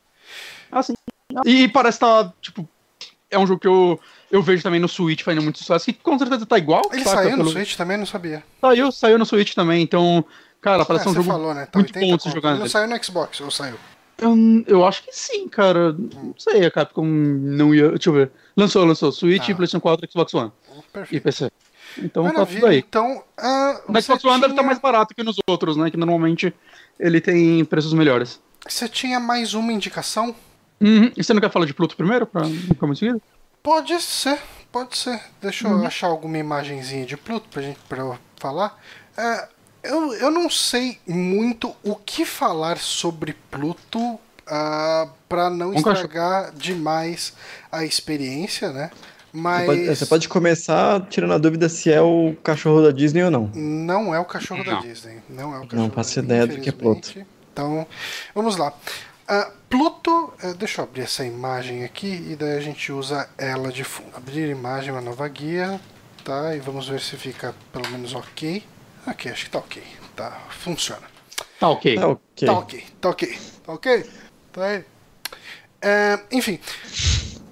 Ah, 0.71 0.81
sim. 0.81 0.95
E 1.45 1.67
parece 1.67 1.97
estar, 1.97 2.23
tá, 2.23 2.33
tipo, 2.41 2.67
é 3.29 3.37
um 3.37 3.45
jogo 3.45 3.59
que 3.59 3.67
eu 3.67 3.99
eu 4.31 4.41
vejo 4.41 4.63
também 4.63 4.79
no 4.79 4.87
Switch 4.87 5.23
fazendo 5.23 5.43
muito 5.43 5.59
sucesso, 5.59 5.85
que 5.85 5.93
com 5.93 6.17
certeza 6.17 6.45
tá 6.45 6.57
igual. 6.57 6.81
Ele 6.91 7.03
saca, 7.03 7.23
saiu 7.23 7.37
no 7.37 7.49
Switch 7.49 7.75
também? 7.75 7.97
Não 7.97 8.05
sabia. 8.05 8.43
Saiu, 8.59 8.91
saiu 8.91 9.17
no 9.17 9.25
Switch 9.25 9.53
também, 9.53 9.81
então, 9.81 10.25
cara, 10.59 10.83
parece 10.83 11.07
é, 11.07 11.11
um 11.11 11.13
jogo 11.13 11.29
falou, 11.29 11.53
né? 11.53 11.67
tá 11.67 11.79
muito 11.79 11.97
bom 11.97 12.17
de 12.17 12.23
se 12.23 12.31
jogar. 12.31 12.51
Ele 12.51 12.59
não 12.59 12.67
saiu 12.67 12.87
no 12.87 13.03
Xbox, 13.03 13.39
ou 13.41 13.51
saiu? 13.51 13.75
Eu, 14.17 14.35
eu 14.67 14.85
acho 14.85 15.03
que 15.03 15.13
sim, 15.13 15.47
cara. 15.47 15.93
Não 15.93 16.33
sei, 16.37 16.65
a 16.65 16.71
Capcom 16.71 17.05
não 17.05 17.73
ia. 17.75 17.89
Deixa 17.89 18.09
eu 18.09 18.13
ver. 18.13 18.31
Lançou, 18.55 18.85
lançou. 18.85 19.11
Switch, 19.11 19.49
ah. 19.49 19.55
PlayStation 19.55 19.81
4, 19.81 20.11
Xbox 20.11 20.33
One. 20.33 20.51
Perfeito. 20.93 21.15
E 21.15 21.19
PC. 21.19 21.51
Então 21.97 22.23
tá 22.23 22.33
Maravilha. 22.33 22.45
tá 22.45 22.61
tudo 22.61 22.71
aí. 22.71 22.79
Então, 22.79 23.17
uh, 23.17 23.81
Mas 23.87 24.05
Xbox 24.05 24.23
One 24.23 24.33
tinha... 24.35 24.41
deve 24.41 24.53
estar 24.53 24.63
mais 24.63 24.79
barato 24.79 25.13
que 25.13 25.23
nos 25.23 25.37
outros, 25.47 25.77
né? 25.77 25.91
Que 25.91 25.97
normalmente 25.97 26.53
ele 26.99 27.19
tem 27.19 27.63
preços 27.65 27.93
melhores. 27.93 28.41
Você 28.67 28.87
tinha 28.87 29.19
mais 29.19 29.53
uma 29.53 29.71
indicação? 29.71 30.35
Uhum. 30.81 31.11
E 31.15 31.23
você 31.23 31.33
não 31.33 31.41
quer 31.41 31.51
falar 31.51 31.65
de 31.65 31.73
Pluto 31.73 31.95
primeiro? 31.95 32.25
Pra 32.25 32.43
como 32.79 32.95
seguida? 32.95 33.21
Pode 33.61 33.99
ser, 34.01 34.39
pode 34.71 34.97
ser. 34.97 35.21
Deixa 35.41 35.67
uhum. 35.67 35.81
eu 35.81 35.87
achar 35.87 36.07
alguma 36.07 36.37
imagenzinha 36.37 37.05
de 37.05 37.17
Pluto 37.17 37.47
pra 37.49 37.61
gente 37.61 37.79
pra 37.87 37.99
eu 37.99 38.17
falar. 38.37 38.79
É, 39.17 39.47
eu, 39.83 40.13
eu 40.13 40.31
não 40.31 40.49
sei 40.49 40.99
muito 41.07 41.75
o 41.83 41.95
que 41.95 42.25
falar 42.25 42.77
sobre 42.77 43.35
Pluto 43.49 44.19
uh, 44.47 45.09
para 45.27 45.49
não 45.49 45.71
um 45.71 45.73
estragar 45.75 46.43
cachorro. 46.45 46.57
demais 46.57 47.33
a 47.71 47.83
experiência, 47.85 48.71
né? 48.71 48.91
Mas... 49.31 49.61
Você 49.61 49.65
pode, 49.65 49.85
você 49.85 50.05
pode, 50.05 50.29
começar 50.29 51.01
tirando 51.09 51.33
a 51.33 51.37
dúvida 51.37 51.67
se 51.67 51.91
é 51.91 52.01
o 52.01 52.35
cachorro 52.41 52.81
da 52.81 52.91
Disney 52.91 53.23
ou 53.23 53.31
não. 53.31 53.51
Não 53.53 54.15
é 54.15 54.19
o 54.19 54.25
cachorro 54.25 54.63
não. 54.63 54.75
da 54.75 54.79
Disney. 54.79 55.17
Não 55.29 55.53
é 55.53 55.57
o 55.57 55.63
cachorro 55.63 55.83
Não 55.83 55.91
faço 55.91 56.19
ideia 56.19 56.47
do 56.47 56.57
que 56.61 56.69
é 56.69 56.71
Pluto. 56.71 57.25
Então, 57.51 57.85
vamos 58.33 58.55
lá. 58.55 58.73
Uh, 59.27 59.51
Pluto, 59.69 60.33
uh, 60.41 60.53
deixa 60.53 60.81
eu 60.81 60.85
abrir 60.85 61.01
essa 61.01 61.25
imagem 61.25 61.83
aqui 61.83 62.25
e 62.29 62.35
daí 62.35 62.57
a 62.57 62.61
gente 62.61 62.91
usa 62.93 63.27
ela 63.37 63.71
de 63.71 63.83
fundo. 63.83 64.09
Abrir 64.15 64.49
imagem, 64.49 64.91
uma 64.91 65.01
nova 65.01 65.27
guia, 65.27 65.81
tá? 66.23 66.55
E 66.55 66.59
vamos 66.59 66.87
ver 66.87 67.01
se 67.01 67.17
fica 67.17 67.53
pelo 67.73 67.89
menos 67.89 68.13
ok. 68.13 68.63
Ok, 69.05 69.31
acho 69.31 69.45
que 69.45 69.51
tá 69.51 69.59
ok. 69.59 69.83
Tá, 70.15 70.31
funciona. 70.49 71.07
Tá 71.59 71.69
ok. 71.69 71.95
Tá 71.95 72.07
ok. 72.07 72.47
Tá 72.47 72.53
ok, 72.53 72.83
tá 73.01 73.09
ok. 73.09 73.39
Tá 73.65 73.73
ok? 73.73 74.05
Tá 74.55 74.67
aí. 74.67 74.79
Uh, 74.79 76.25
enfim, 76.31 76.61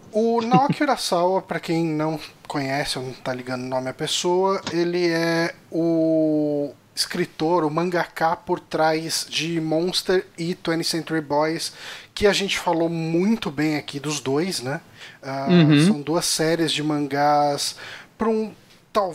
o 0.10 0.42
Naoki 0.42 0.84
Urasawa, 0.84 1.42
para 1.42 1.60
quem 1.60 1.86
não 1.86 2.18
conhece 2.48 2.98
ou 2.98 3.04
não 3.04 3.12
tá 3.12 3.34
ligando 3.34 3.64
o 3.64 3.68
nome 3.68 3.90
à 3.90 3.94
pessoa, 3.94 4.62
ele 4.72 5.10
é 5.10 5.54
o 5.70 6.74
escritor, 6.96 7.66
o 7.66 7.70
mangaka 7.70 8.38
por 8.38 8.58
trás 8.62 9.26
de 9.30 9.60
Monster 9.60 10.26
e 10.38 10.56
20th 10.56 10.84
Century 10.84 11.20
Boys, 11.20 11.74
que 12.16 12.26
a 12.26 12.32
gente 12.32 12.58
falou 12.58 12.88
muito 12.88 13.52
bem 13.52 13.76
aqui 13.76 14.00
dos 14.00 14.22
dois, 14.22 14.62
né? 14.62 14.80
Uh, 15.22 15.52
uhum. 15.52 15.86
São 15.86 16.02
duas 16.02 16.26
séries 16.26 16.72
de 16.72 16.82
mangás 16.82 17.76
para 18.18 18.30
um 18.30 18.54
tal 18.94 19.14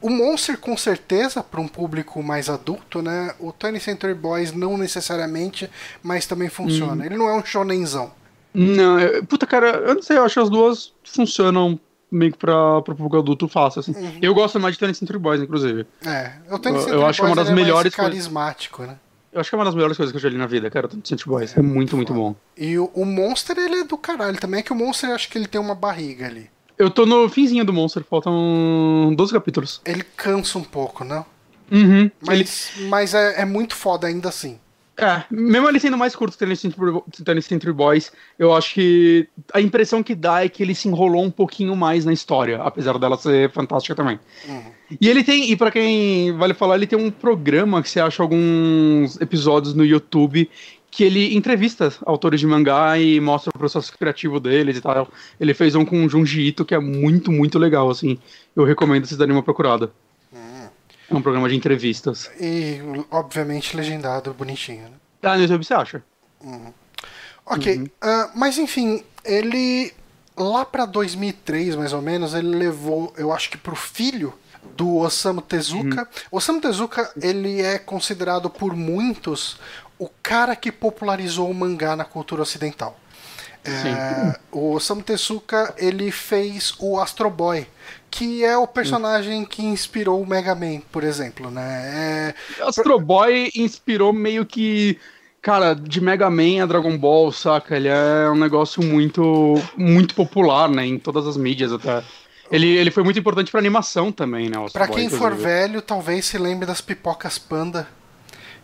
o 0.00 0.10
Monster 0.10 0.58
com 0.58 0.76
certeza 0.76 1.42
para 1.42 1.60
um 1.60 1.68
público 1.68 2.22
mais 2.22 2.48
adulto, 2.48 3.02
né? 3.02 3.34
O 3.38 3.52
20th 3.52 3.80
Century 3.80 4.14
Boys 4.14 4.52
não 4.52 4.76
necessariamente, 4.76 5.68
mas 6.02 6.26
também 6.26 6.48
funciona. 6.48 7.02
Uhum. 7.02 7.04
Ele 7.04 7.16
não 7.16 7.28
é 7.28 7.34
um 7.36 7.44
shonenzão. 7.44 8.12
Não, 8.52 8.98
eu, 8.98 9.24
puta, 9.24 9.46
cara, 9.46 9.68
eu 9.68 9.94
não 9.94 10.02
sei, 10.02 10.16
eu 10.16 10.24
acho 10.24 10.34
que 10.34 10.40
as 10.40 10.50
duas 10.50 10.92
funcionam 11.04 11.78
meio 12.10 12.32
que 12.32 12.38
pra, 12.38 12.82
pro 12.82 12.96
público 12.96 13.18
adulto 13.18 13.46
fácil, 13.46 13.80
assim. 13.80 13.92
Uhum. 13.92 14.18
Eu 14.20 14.34
gosto 14.34 14.58
mais 14.58 14.74
de 14.74 14.80
Tennis 14.80 14.98
Century 14.98 15.18
Boys, 15.18 15.40
inclusive. 15.40 15.86
É, 16.04 16.32
eu 16.50 16.58
tenho 16.58 16.76
eu, 16.76 16.88
eu 16.88 17.06
acho 17.06 17.20
que 17.20 17.26
é 17.26 17.28
uma 17.28 17.36
das 17.36 17.50
é 17.50 17.54
melhores 17.54 17.94
carismático, 17.94 18.82
né? 18.82 18.96
Eu 19.32 19.40
acho 19.40 19.48
que 19.48 19.54
é 19.54 19.58
uma 19.58 19.64
das 19.64 19.74
melhores 19.74 19.96
coisas 19.96 20.10
que 20.10 20.16
eu 20.16 20.20
já 20.20 20.28
li 20.28 20.36
na 20.36 20.46
vida, 20.46 20.68
cara, 20.68 20.88
o 20.88 20.90
Century 20.90 21.28
Boys. 21.28 21.56
É, 21.56 21.60
é 21.60 21.62
muito, 21.62 21.94
muito 21.94 22.12
bom. 22.12 22.34
E 22.56 22.76
o, 22.76 22.90
o, 22.94 23.04
Monster, 23.04 23.56
ele 23.56 23.80
é 23.80 23.84
do 23.84 23.96
caralho 23.96 24.36
também. 24.40 24.58
É 24.58 24.62
que 24.62 24.72
o 24.72 24.76
Monster, 24.76 25.10
eu 25.10 25.14
acho 25.14 25.28
que 25.28 25.38
ele 25.38 25.46
tem 25.46 25.60
uma 25.60 25.74
barriga 25.74 26.26
ali. 26.26 26.50
Eu 26.80 26.88
tô 26.88 27.04
no 27.04 27.28
finzinho 27.28 27.62
do 27.62 27.74
Monster, 27.74 28.02
faltam 28.02 29.12
12 29.14 29.34
capítulos. 29.34 29.82
Ele 29.84 30.02
cansa 30.16 30.56
um 30.56 30.64
pouco, 30.64 31.04
não? 31.04 31.26
Uhum. 31.70 32.10
Mas, 32.26 32.72
ele... 32.74 32.88
mas 32.88 33.12
é, 33.12 33.42
é 33.42 33.44
muito 33.44 33.76
foda 33.76 34.06
ainda 34.06 34.30
assim. 34.30 34.58
É, 34.96 35.22
mesmo 35.30 35.68
ele 35.68 35.78
sendo 35.78 35.98
mais 35.98 36.16
curto 36.16 36.38
que 36.38 37.22
Tennis 37.22 37.44
Century 37.44 37.72
Boys, 37.72 38.10
eu 38.38 38.54
acho 38.54 38.72
que 38.72 39.28
a 39.52 39.60
impressão 39.60 40.02
que 40.02 40.14
dá 40.14 40.42
é 40.42 40.48
que 40.48 40.62
ele 40.62 40.74
se 40.74 40.88
enrolou 40.88 41.22
um 41.22 41.30
pouquinho 41.30 41.76
mais 41.76 42.06
na 42.06 42.14
história, 42.14 42.62
apesar 42.62 42.98
dela 42.98 43.18
ser 43.18 43.50
fantástica 43.50 43.94
também. 43.94 44.18
Uhum. 44.48 44.72
E 44.98 45.06
ele 45.06 45.22
tem, 45.22 45.50
e 45.50 45.56
para 45.56 45.70
quem 45.70 46.32
vale 46.32 46.54
falar, 46.54 46.76
ele 46.76 46.86
tem 46.86 46.98
um 46.98 47.10
programa 47.10 47.82
que 47.82 47.90
você 47.90 48.00
acha 48.00 48.22
alguns 48.22 49.20
episódios 49.20 49.74
no 49.74 49.84
YouTube 49.84 50.50
que 50.90 51.04
ele 51.04 51.36
entrevista 51.36 51.92
autores 52.04 52.40
de 52.40 52.46
mangá 52.46 52.98
e 52.98 53.20
mostra 53.20 53.52
o 53.54 53.58
processo 53.58 53.96
criativo 53.96 54.40
deles 54.40 54.76
e 54.76 54.80
tal. 54.80 55.08
Ele 55.38 55.54
fez 55.54 55.74
um 55.74 55.84
com 55.84 56.04
o 56.04 56.08
Junji 56.08 56.48
Ito 56.48 56.64
que 56.64 56.74
é 56.74 56.78
muito, 56.80 57.30
muito 57.30 57.58
legal, 57.58 57.88
assim. 57.88 58.18
Eu 58.56 58.64
recomendo 58.64 59.06
vocês 59.06 59.18
darem 59.18 59.34
uma 59.34 59.42
procurada. 59.42 59.92
É 61.10 61.14
um 61.14 61.20
programa 61.20 61.48
de 61.48 61.56
entrevistas. 61.56 62.30
E, 62.40 62.78
obviamente, 63.10 63.76
legendado 63.76 64.32
bonitinho, 64.32 64.84
né? 64.84 64.92
Ah, 65.22 65.36
no 65.36 65.42
YouTube 65.42 65.64
você 65.64 65.74
acha. 65.74 66.02
Uhum. 66.40 66.72
Ok, 67.44 67.76
uhum. 67.76 67.84
Uh, 67.84 68.30
mas 68.36 68.58
enfim, 68.58 69.02
ele 69.24 69.92
lá 70.36 70.64
para 70.64 70.86
2003, 70.86 71.74
mais 71.74 71.92
ou 71.92 72.00
menos, 72.00 72.32
ele 72.32 72.56
levou, 72.56 73.12
eu 73.16 73.32
acho 73.32 73.50
que 73.50 73.58
pro 73.58 73.74
filho 73.74 74.32
do 74.76 74.98
Osamu 74.98 75.42
Tezuka. 75.42 76.02
Uhum. 76.02 76.06
Osamu 76.30 76.60
Tezuka, 76.60 77.12
ele 77.20 77.60
é 77.60 77.78
considerado 77.78 78.48
por 78.48 78.74
muitos 78.76 79.58
o 80.00 80.08
cara 80.22 80.56
que 80.56 80.72
popularizou 80.72 81.48
o 81.50 81.54
mangá 81.54 81.94
na 81.94 82.04
cultura 82.04 82.42
ocidental. 82.42 82.98
É, 83.62 84.38
o 84.50 84.72
Osamu 84.72 85.02
Tezuka, 85.02 85.74
ele 85.76 86.10
fez 86.10 86.74
o 86.78 86.98
Astro 86.98 87.28
Boy, 87.28 87.66
que 88.10 88.42
é 88.42 88.56
o 88.56 88.66
personagem 88.66 89.44
que 89.44 89.62
inspirou 89.62 90.22
o 90.22 90.26
Mega 90.26 90.54
Man, 90.54 90.80
por 90.90 91.04
exemplo, 91.04 91.50
né? 91.50 92.34
É... 92.58 92.64
Astro 92.64 92.98
Boy 92.98 93.50
inspirou 93.54 94.14
meio 94.14 94.46
que 94.46 94.98
Cara, 95.42 95.74
de 95.74 96.02
Mega 96.02 96.28
Man 96.28 96.62
a 96.62 96.66
Dragon 96.66 96.98
Ball, 96.98 97.32
saca? 97.32 97.74
Ele 97.74 97.88
é 97.88 98.28
um 98.30 98.36
negócio 98.36 98.82
muito 98.82 99.54
muito 99.74 100.14
popular, 100.14 100.68
né? 100.68 100.86
Em 100.86 100.98
todas 100.98 101.26
as 101.26 101.36
mídias 101.36 101.72
até. 101.72 102.02
Ele, 102.50 102.66
ele 102.66 102.90
foi 102.90 103.02
muito 103.02 103.18
importante 103.18 103.50
pra 103.50 103.58
animação 103.58 104.12
também, 104.12 104.50
né? 104.50 104.56
Pra 104.70 104.86
quem 104.86 105.08
for 105.08 105.34
velho, 105.34 105.80
talvez 105.80 106.26
se 106.26 106.36
lembre 106.36 106.66
das 106.66 106.82
pipocas 106.82 107.38
panda 107.38 107.88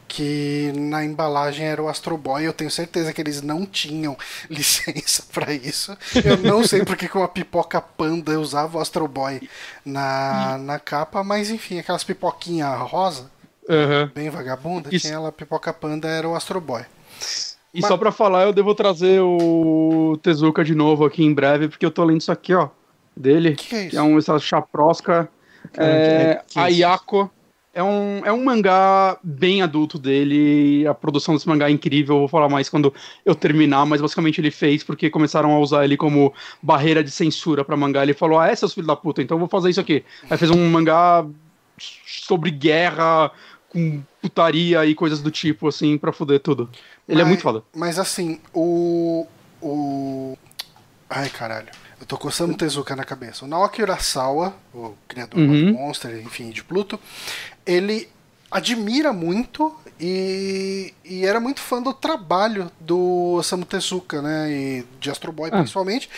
que 0.09 0.73
na 0.75 1.05
embalagem 1.05 1.67
era 1.67 1.83
o 1.83 1.89
Astro 1.89 2.17
Boy. 2.17 2.45
Eu 2.45 2.53
tenho 2.53 2.71
certeza 2.71 3.13
que 3.13 3.21
eles 3.21 3.43
não 3.43 3.67
tinham 3.67 4.17
licença 4.49 5.25
para 5.33 5.53
isso. 5.53 5.97
Eu 6.25 6.37
não 6.39 6.65
sei 6.65 6.85
porque 6.85 7.09
com 7.09 7.23
a 7.23 7.29
pipoca 7.29 7.81
panda 7.81 8.39
usava 8.41 8.79
o 8.79 8.81
Astro 8.81 9.07
Boy 9.09 9.49
na, 9.85 10.59
na 10.59 10.79
capa, 10.79 11.23
mas 11.23 11.51
enfim, 11.51 11.79
aquelas 11.79 12.05
pipoquinha 12.05 12.69
rosa, 12.77 13.31
uhum. 13.69 14.11
bem 14.15 14.31
vagabunda, 14.31 14.89
isso. 14.93 15.07
tinha 15.07 15.15
ela, 15.15 15.29
a 15.29 15.33
pipoca 15.33 15.73
panda 15.73 16.09
era 16.09 16.29
o 16.29 16.35
Astro 16.35 16.61
Boy. 16.61 16.83
E 17.75 17.81
mas... 17.81 17.89
só 17.89 17.97
pra 17.97 18.11
falar, 18.11 18.45
eu 18.45 18.53
devo 18.53 18.75
trazer 18.75 19.21
o 19.21 20.19
Tezuka 20.23 20.65
de 20.65 20.75
novo 20.75 21.05
aqui 21.05 21.23
em 21.23 21.35
breve, 21.35 21.69
porque 21.69 21.85
eu 21.85 21.91
tô 21.91 22.05
lendo 22.05 22.21
isso 22.21 22.33
aqui, 22.33 22.55
ó, 22.55 22.69
dele. 23.17 23.55
Que, 23.55 23.69
que 23.69 23.75
é 23.75 23.81
isso? 23.83 23.91
Que 23.91 23.97
é 23.97 24.03
um, 24.03 24.17
essa 24.17 24.39
chaprosca. 24.39 25.29
É, 25.77 25.85
é, 25.85 26.43
Ayako 26.55 27.31
é 27.33 27.36
um, 27.83 28.25
é 28.25 28.33
um 28.33 28.43
mangá 28.43 29.19
bem 29.23 29.63
adulto 29.63 29.99
dele. 29.99 30.87
A 30.87 30.95
produção 30.95 31.35
desse 31.35 31.49
mangá 31.49 31.69
é 31.69 31.71
incrível. 31.71 32.17
Eu 32.17 32.21
vou 32.21 32.29
falar 32.29 32.49
mais 32.49 32.69
quando 32.69 32.93
eu 33.25 33.35
terminar, 33.35 33.85
mas 33.85 34.01
basicamente 34.01 34.41
ele 34.41 34.51
fez 34.51 34.83
porque 34.83 35.11
começaram 35.11 35.53
a 35.53 35.59
usar 35.59 35.85
ele 35.85 35.97
como 35.97 36.33
barreira 36.63 37.05
de 37.05 37.11
censura 37.11 37.65
para 37.65 37.77
mangá. 37.77 38.03
Ele 38.03 38.15
falou: 38.15 38.39
Ah, 38.39 38.49
é 38.49 38.57
seus 38.57 38.73
filhos 38.73 38.87
da 38.87 38.97
puta, 38.97 39.23
então 39.23 39.37
eu 39.37 39.41
vou 39.41 39.49
fazer 39.49 39.71
isso 39.71 39.81
aqui. 39.81 40.05
Aí 40.31 40.39
fez 40.39 40.51
um 40.51 40.71
mangá 40.71 41.27
sobre 41.79 42.51
guerra, 42.51 43.31
com 43.69 44.03
putaria 44.23 44.85
e 44.87 44.95
coisas 44.95 45.21
do 45.21 45.31
tipo, 45.31 45.69
assim, 45.69 45.99
pra 45.99 46.13
fuder 46.13 46.41
tudo. 46.41 46.71
Ele 47.09 47.21
é 47.21 47.25
mas, 47.25 47.27
é 47.27 47.29
muito 47.29 47.43
foda. 47.43 47.63
Mas 47.75 47.99
assim, 47.99 48.41
o. 48.55 49.27
O. 49.61 50.37
Ai, 51.11 51.29
caralho. 51.29 51.69
Eu 51.99 52.07
tô 52.07 52.19
coçando 52.19 52.55
Tezuka 52.55 52.95
na 52.95 53.05
cabeça. 53.05 53.45
O 53.45 53.49
Naoki 53.49 53.81
Urasawa, 53.81 54.55
o 54.75 54.95
criador 55.09 55.41
uhum. 55.41 55.73
do 55.73 55.73
Monster, 55.73 56.15
enfim, 56.23 56.51
de 56.51 56.63
Pluto, 56.63 57.01
ele 57.67 58.09
admira 58.51 59.13
muito 59.13 59.75
e, 60.01 60.93
e, 61.05 61.25
era 61.25 61.41
muito 61.41 61.61
fã 61.61 61.83
do 61.83 61.93
trabalho 61.93 62.71
do 62.79 63.35
Osamu 63.39 63.65
Tezuka, 63.65 64.21
né? 64.21 64.51
E 64.51 64.85
de 65.01 65.11
Astro 65.11 65.33
Boy 65.33 65.49
ah. 65.53 65.59
principalmente. 65.59 66.09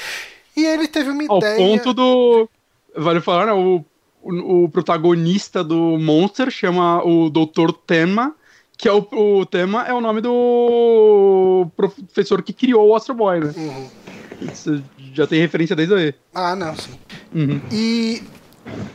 E 0.57 0.65
ele 0.65 0.89
teve 0.89 1.11
uma 1.11 1.25
Ao 1.29 1.39
ideia. 1.39 1.57
ponto 1.57 1.95
do. 1.95 2.49
Vale 2.97 3.21
falar, 3.21 3.47
né? 3.47 3.53
O, 3.53 3.85
o, 4.23 4.65
o, 4.65 4.69
protagonista 4.69 5.63
do 5.63 5.97
Monster 5.99 6.51
chama 6.51 7.05
o 7.05 7.31
Dr. 7.31 7.73
Tema, 7.87 8.35
que 8.77 8.89
é 8.89 8.93
o, 8.93 9.07
o 9.13 9.47
Tema 9.47 9.85
é 9.87 9.95
o 9.95 10.01
nome 10.01 10.21
do 10.21 11.69
professor 11.77 12.43
que 12.43 12.53
criou 12.53 12.89
o 12.89 12.97
Astro 12.97 13.15
Boy, 13.15 13.41
né? 13.41 13.55
Uhum. 13.57 13.89
Isso 14.41 14.83
já 15.15 15.27
tem 15.27 15.41
referência 15.41 15.77
desde 15.77 15.95
aí. 15.95 16.15
Ah, 16.35 16.57
não, 16.57 16.75
sim. 16.77 16.99
Uhum. 17.33 17.61
E 17.71 18.23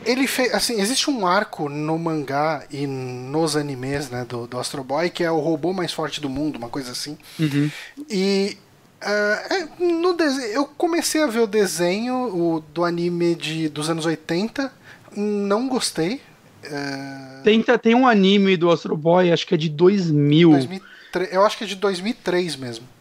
ele 0.04 0.26
fez. 0.26 0.52
Assim, 0.54 0.80
existe 0.80 1.10
um 1.10 1.26
arco 1.26 1.68
no 1.68 1.98
mangá 1.98 2.64
e 2.70 2.86
nos 2.86 3.56
animes 3.56 4.10
né, 4.10 4.24
do, 4.28 4.46
do 4.46 4.58
Astro 4.58 4.84
Boy 4.84 5.10
que 5.10 5.24
é 5.24 5.30
o 5.30 5.38
robô 5.38 5.72
mais 5.72 5.92
forte 5.92 6.20
do 6.20 6.28
mundo, 6.28 6.56
uma 6.56 6.68
coisa 6.68 6.92
assim. 6.92 7.16
Uhum. 7.38 7.70
E. 8.08 8.58
Uh, 9.02 10.00
no 10.00 10.14
desenho, 10.14 10.48
eu 10.48 10.64
comecei 10.64 11.22
a 11.22 11.26
ver 11.26 11.40
o 11.40 11.46
desenho 11.46 12.14
o, 12.14 12.64
do 12.72 12.84
anime 12.84 13.34
de, 13.34 13.68
dos 13.68 13.90
anos 13.90 14.06
80, 14.06 14.72
não 15.14 15.68
gostei. 15.68 16.22
Uh... 16.64 17.42
Tem, 17.42 17.62
tem 17.62 17.94
um 17.94 18.08
anime 18.08 18.56
do 18.56 18.70
Astro 18.70 18.96
Boy, 18.96 19.30
acho 19.30 19.46
que 19.46 19.54
é 19.54 19.58
de 19.58 19.68
2000. 19.68 20.50
2003, 20.52 21.32
eu 21.34 21.44
acho 21.44 21.58
que 21.58 21.64
é 21.64 21.66
de 21.66 21.74
2003 21.74 22.56
mesmo 22.56 22.93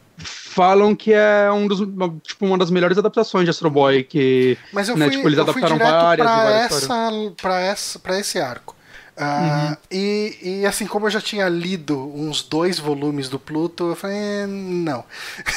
falam 0.53 0.95
que 0.95 1.11
é 1.11 1.51
um 1.51 1.67
dos, 1.67 1.80
tipo, 2.23 2.45
uma 2.45 2.57
das 2.57 2.69
melhores 2.69 2.97
adaptações 2.97 3.45
de 3.45 3.49
Astro 3.49 3.69
Boy 3.69 4.03
que 4.03 4.57
Mas 4.71 4.89
eu 4.89 4.95
né, 4.95 5.05
fui, 5.05 5.15
tipo, 5.15 5.27
eles 5.27 5.38
eu 5.38 5.43
adaptaram 5.43 5.77
fui 5.77 5.85
várias, 5.85 6.27
pra 6.27 6.35
várias 6.35 6.84
essa, 6.84 7.11
pra 7.41 7.59
essa 7.59 7.99
para 7.99 8.19
esse 8.19 8.39
arco. 8.39 8.75
Uh, 9.15 9.21
uhum. 9.21 9.77
e, 9.91 10.38
e, 10.41 10.65
assim, 10.65 10.88
como 10.88 11.05
eu 11.05 11.11
já 11.11 11.21
tinha 11.21 11.47
lido 11.47 11.99
uns 12.15 12.41
dois 12.41 12.80
volumes 12.80 13.30
do 13.30 13.38
Pluto, 13.38 13.89
eu 13.89 13.95
falei, 13.95 14.17
eh, 14.17 14.47
não. 14.47 15.03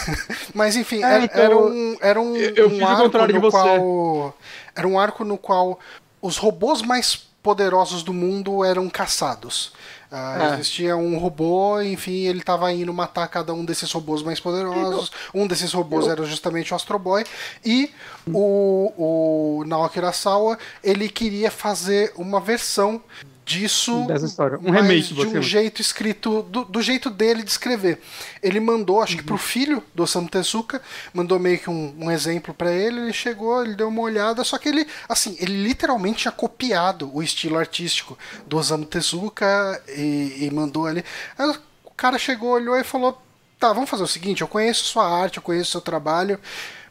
Mas 0.52 0.77
enfim, 0.77 1.02
é, 1.02 1.06
era, 1.06 1.24
então, 1.24 1.43
era, 1.43 1.56
um, 1.56 1.97
era 2.02 2.20
um, 2.20 2.36
eu, 2.36 2.68
um 2.70 2.86
arco 2.86 3.18
no 3.18 3.51
qual. 3.51 4.39
Era 4.74 4.86
um 4.86 4.98
arco 4.98 5.24
no 5.24 5.39
qual 5.39 5.81
os 6.20 6.36
robôs 6.36 6.82
mais 6.82 7.16
poderosos 7.43 8.02
do 8.02 8.12
mundo 8.12 8.62
eram 8.62 8.90
caçados. 8.90 9.73
Uh, 10.16 10.43
é. 10.43 10.55
Existia 10.55 10.97
um 10.97 11.18
robô, 11.18 11.78
enfim, 11.82 12.24
ele 12.24 12.38
estava 12.38 12.72
indo 12.72 12.93
matar 12.93 13.28
cada 13.28 13.52
um 13.52 13.62
desses 13.62 13.93
robôs 13.93 14.22
mais 14.22 14.40
poderosos. 14.40 15.12
Um 15.34 15.47
desses 15.47 15.74
robôs 15.74 16.09
era 16.09 16.24
justamente 16.24 16.72
o 16.72 16.76
Astro 16.76 16.98
Boy. 16.98 17.22
E 17.62 17.90
o, 18.26 19.60
o 19.60 19.64
Naoki 19.66 19.98
Urasawa, 19.98 20.59
ele 20.82 21.10
queria 21.10 21.51
fazer 21.51 22.14
uma 22.16 22.40
versão 22.40 23.02
disso 23.47 24.05
dessa 24.09 24.27
história 24.27 24.59
um 24.60 24.73
remake 24.73 25.14
de 25.14 25.24
um 25.24 25.40
jeito 25.40 25.81
escrito 25.81 26.43
do, 26.43 26.64
do, 26.64 26.82
jeito 26.82 27.09
dele 27.09 27.44
de 27.44 27.51
escrever 27.51 28.01
ele 28.43 28.59
mandou 28.59 29.01
acho 29.01 29.12
uhum. 29.12 29.18
que 29.18 29.24
pro 29.24 29.39
filho 29.39 29.81
do 29.94 30.02
Osamu 30.02 30.28
Tezuka 30.28 30.82
mandou 31.14 31.39
meio 31.39 31.56
que 31.56 31.70
um, 31.70 31.94
um 31.97 32.10
exemplo 32.10 32.52
para 32.52 32.73
ele 32.73 33.02
ele 33.02 33.12
chegou 33.12 33.62
ele 33.64 33.77
deu 33.77 33.86
uma 33.86 34.02
olhada 34.02 34.43
só 34.43 34.59
que 34.59 34.68
ele 34.68 34.85
assim 35.09 35.36
ele 35.39 35.62
literalmente 35.62 36.23
tinha 36.23 36.32
copiado 36.32 37.09
o 37.14 37.23
estilo 37.23 37.56
artístico 37.56 38.18
do 38.48 38.56
Osamu 38.59 38.85
Tezuka 38.85 39.81
e, 39.97 40.39
e 40.40 40.51
mandou 40.52 40.85
ali 40.85 41.05
Aí 41.39 41.48
o 41.85 41.90
cara 41.97 42.18
chegou 42.18 42.51
olhou 42.51 42.77
e 42.77 42.82
falou 42.82 43.16
tá 43.60 43.73
vamos 43.73 43.89
fazer 43.89 44.02
o 44.02 44.09
seguinte 44.09 44.40
eu 44.40 44.48
conheço 44.48 44.82
sua 44.82 45.09
arte 45.09 45.36
eu 45.36 45.43
conheço 45.43 45.70
seu 45.70 45.81
trabalho 45.81 46.40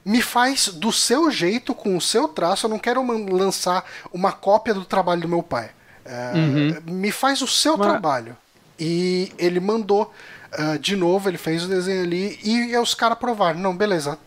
me 0.05 0.21
faz 0.21 0.67
do 0.67 0.91
seu 0.91 1.31
jeito, 1.31 1.73
com 1.73 1.97
o 1.97 2.01
seu 2.01 2.27
traço. 2.27 2.67
Eu 2.67 2.69
não 2.69 2.77
quero 2.77 3.03
lançar 3.33 3.83
uma 4.13 4.31
cópia 4.31 4.71
do 4.71 4.85
trabalho 4.85 5.21
do 5.21 5.27
meu 5.27 5.41
pai. 5.41 5.71
É, 6.05 6.31
uhum. 6.35 6.93
Me 6.93 7.11
faz 7.11 7.41
o 7.41 7.47
seu 7.47 7.75
Mas... 7.77 7.87
trabalho. 7.87 8.37
E 8.79 9.31
ele 9.37 9.59
mandou 9.59 10.13
uh, 10.59 10.79
de 10.79 10.95
novo, 10.95 11.29
ele 11.29 11.37
fez 11.37 11.63
o 11.63 11.67
desenho 11.67 12.03
ali 12.03 12.39
e 12.43 12.77
os 12.77 12.93
caras 12.93 13.17
provaram. 13.17 13.59
Não, 13.59 13.75
beleza, 13.75 14.17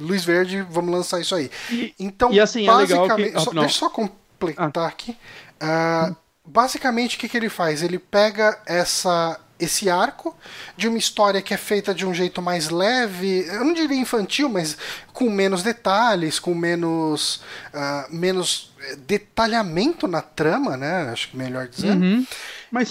Luiz 0.00 0.24
Verde, 0.24 0.62
vamos 0.68 0.92
lançar 0.92 1.20
isso 1.20 1.34
aí. 1.34 1.50
E, 1.70 1.94
então, 1.98 2.32
e 2.32 2.40
assim, 2.40 2.66
basicamente. 2.66 3.28
É 3.28 3.30
que... 3.30 3.36
ah, 3.36 3.40
só, 3.40 3.50
deixa 3.50 3.66
eu 3.66 3.70
só 3.70 3.90
completar 3.90 4.84
ah. 4.84 4.88
aqui. 4.88 5.16
Uh, 5.62 6.16
basicamente, 6.44 7.16
o 7.16 7.20
que, 7.20 7.28
que 7.28 7.36
ele 7.36 7.48
faz? 7.48 7.82
Ele 7.82 7.98
pega 7.98 8.58
essa 8.66 9.40
esse 9.58 9.88
arco 9.88 10.36
de 10.76 10.88
uma 10.88 10.98
história 10.98 11.40
que 11.40 11.54
é 11.54 11.56
feita 11.56 11.94
de 11.94 12.04
um 12.04 12.12
jeito 12.12 12.42
mais 12.42 12.70
leve, 12.70 13.46
eu 13.46 13.64
não 13.64 13.72
diria 13.72 13.96
infantil, 13.96 14.48
mas 14.48 14.76
com 15.12 15.30
menos 15.30 15.62
detalhes, 15.62 16.40
com 16.40 16.54
menos, 16.54 17.36
uh, 17.72 18.14
menos 18.14 18.73
detalhamento 19.06 20.06
na 20.06 20.20
trama, 20.20 20.76
né? 20.76 21.10
Acho 21.10 21.30
que 21.30 21.36
melhor 21.36 21.68
dizendo. 21.68 22.04
Uhum. 22.04 22.26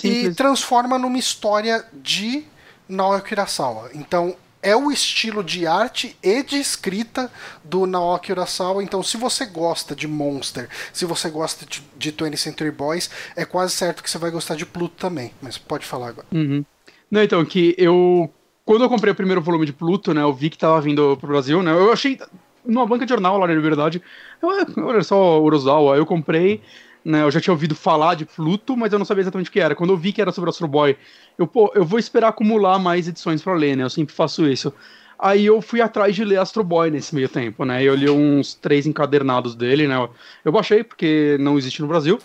e 0.04 0.34
transforma 0.34 0.98
numa 0.98 1.18
história 1.18 1.86
de 1.94 2.46
Naoki 2.88 3.34
Urasawa. 3.34 3.90
Então 3.94 4.36
é 4.64 4.76
o 4.76 4.90
estilo 4.90 5.44
de 5.44 5.68
arte 5.68 6.16
e 6.24 6.42
de 6.42 6.56
escrita 6.56 7.30
do 7.64 7.86
Naoki 7.86 8.32
Urasawa. 8.32 8.82
Então, 8.82 9.04
se 9.04 9.18
você 9.18 9.46
gosta 9.46 9.94
de 9.94 10.08
Monster, 10.08 10.70
se 10.94 11.04
você 11.04 11.30
gosta 11.30 11.66
de, 11.66 11.84
de 11.98 12.14
20th 12.14 12.38
Century 12.38 12.72
Boys, 12.72 13.10
é 13.36 13.44
quase 13.44 13.74
certo 13.74 14.02
que 14.02 14.10
você 14.10 14.18
vai 14.18 14.32
gostar 14.32 14.56
de 14.56 14.66
Pluto 14.66 14.96
também. 14.98 15.34
Mas 15.42 15.58
pode 15.58 15.86
falar 15.86 16.08
agora. 16.08 16.28
Uhum. 16.32 16.64
Não, 17.12 17.22
então, 17.22 17.44
que 17.46 17.76
eu. 17.78 18.34
Quando 18.66 18.86
eu 18.86 18.90
comprei 18.90 19.12
o 19.12 19.16
primeiro 19.16 19.42
volume 19.42 19.66
de 19.66 19.74
Pluto, 19.74 20.14
né, 20.14 20.22
eu 20.22 20.34
vi 20.34 20.50
que 20.50 20.58
tava 20.58 20.80
vindo 20.80 21.18
pro 21.18 21.28
Brasil, 21.28 21.62
né? 21.62 21.74
Eu 21.74 21.92
achei 21.92 22.18
numa 22.66 22.86
banca 22.86 23.06
de 23.06 23.10
jornal 23.10 23.38
lá 23.38 23.48
na 23.48 23.60
verdade. 23.60 24.02
olha 24.42 25.04
só, 25.04 25.42
Urasawa, 25.42 25.98
eu 25.98 26.06
comprei. 26.06 26.62
Né, 27.06 27.22
eu 27.22 27.30
já 27.30 27.42
tinha 27.42 27.54
ouvido 27.54 27.76
falar 27.76 28.16
de 28.16 28.24
Pluto, 28.24 28.78
mas 28.78 28.94
eu 28.94 28.98
não 28.98 29.06
sabia 29.06 29.24
exatamente 29.24 29.50
o 29.50 29.52
que 29.52 29.60
era. 29.60 29.76
Quando 29.76 29.90
eu 29.90 29.98
vi 29.98 30.14
que 30.14 30.22
era 30.22 30.32
sobre 30.32 30.50
Astro 30.50 30.70
Boy, 30.70 30.96
eu, 31.38 31.46
pô, 31.46 31.70
eu 31.76 31.84
vou 31.84 32.00
esperar 32.00 32.30
acumular 32.30 32.80
mais 32.80 33.10
edições 33.10 33.42
para 33.42 33.54
ler, 33.56 33.76
né? 33.76 33.84
Eu 33.84 33.90
sempre 33.90 34.16
faço 34.16 34.48
isso. 34.48 34.74
Aí 35.20 35.46
eu 35.46 35.62
fui 35.62 35.82
atrás 35.82 36.16
de 36.16 36.24
ler 36.24 36.40
Astro 36.40 36.64
Boy 36.64 36.90
nesse 36.90 37.14
meio 37.14 37.28
tempo, 37.28 37.66
né? 37.66 37.84
Eu 37.84 37.94
li 37.94 38.10
uns 38.10 38.54
três 38.54 38.88
encadernados 38.88 39.54
dele, 39.54 39.86
né? 39.86 40.10
Eu 40.46 40.52
baixei 40.54 40.82
porque 40.82 41.38
não 41.42 41.58
existe 41.58 41.82
no 41.82 41.90
Brasil. 41.90 42.18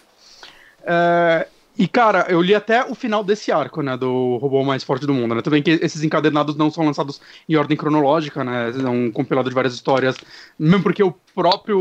É, 0.84 1.48
e, 1.78 1.86
cara, 1.86 2.26
eu 2.28 2.42
li 2.42 2.56
até 2.56 2.84
o 2.84 2.94
final 2.94 3.22
desse 3.22 3.52
arco, 3.52 3.82
né? 3.82 3.96
Do 3.96 4.36
robô 4.38 4.64
mais 4.64 4.82
forte 4.82 5.06
do 5.06 5.14
mundo, 5.14 5.36
né? 5.36 5.42
Também 5.42 5.62
que 5.62 5.70
esses 5.70 6.02
encadernados 6.02 6.56
não 6.56 6.72
são 6.72 6.84
lançados 6.84 7.20
em 7.48 7.54
ordem 7.54 7.76
cronológica, 7.76 8.42
né? 8.42 8.70
É 8.70 8.88
um 8.88 9.12
compilado 9.12 9.48
de 9.48 9.54
várias 9.54 9.74
histórias. 9.74 10.16
Mesmo 10.58 10.82
porque 10.82 11.04
o 11.04 11.14
próprio. 11.34 11.78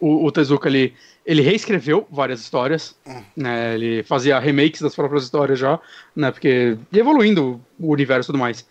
O, 0.00 0.24
o 0.24 0.32
Tezuka 0.32 0.66
ali 0.66 0.94
ele 1.26 1.42
reescreveu 1.42 2.08
várias 2.10 2.40
histórias, 2.40 2.96
né? 3.36 3.74
Ele 3.74 4.02
fazia 4.02 4.38
remakes 4.38 4.80
das 4.80 4.94
próprias 4.94 5.24
histórias 5.24 5.58
já, 5.58 5.78
né? 6.16 6.30
Porque 6.30 6.78
evoluindo 6.90 7.60
o 7.78 7.92
universo 7.92 8.30
e 8.30 8.32
tudo 8.32 8.38
mais. 8.38 8.66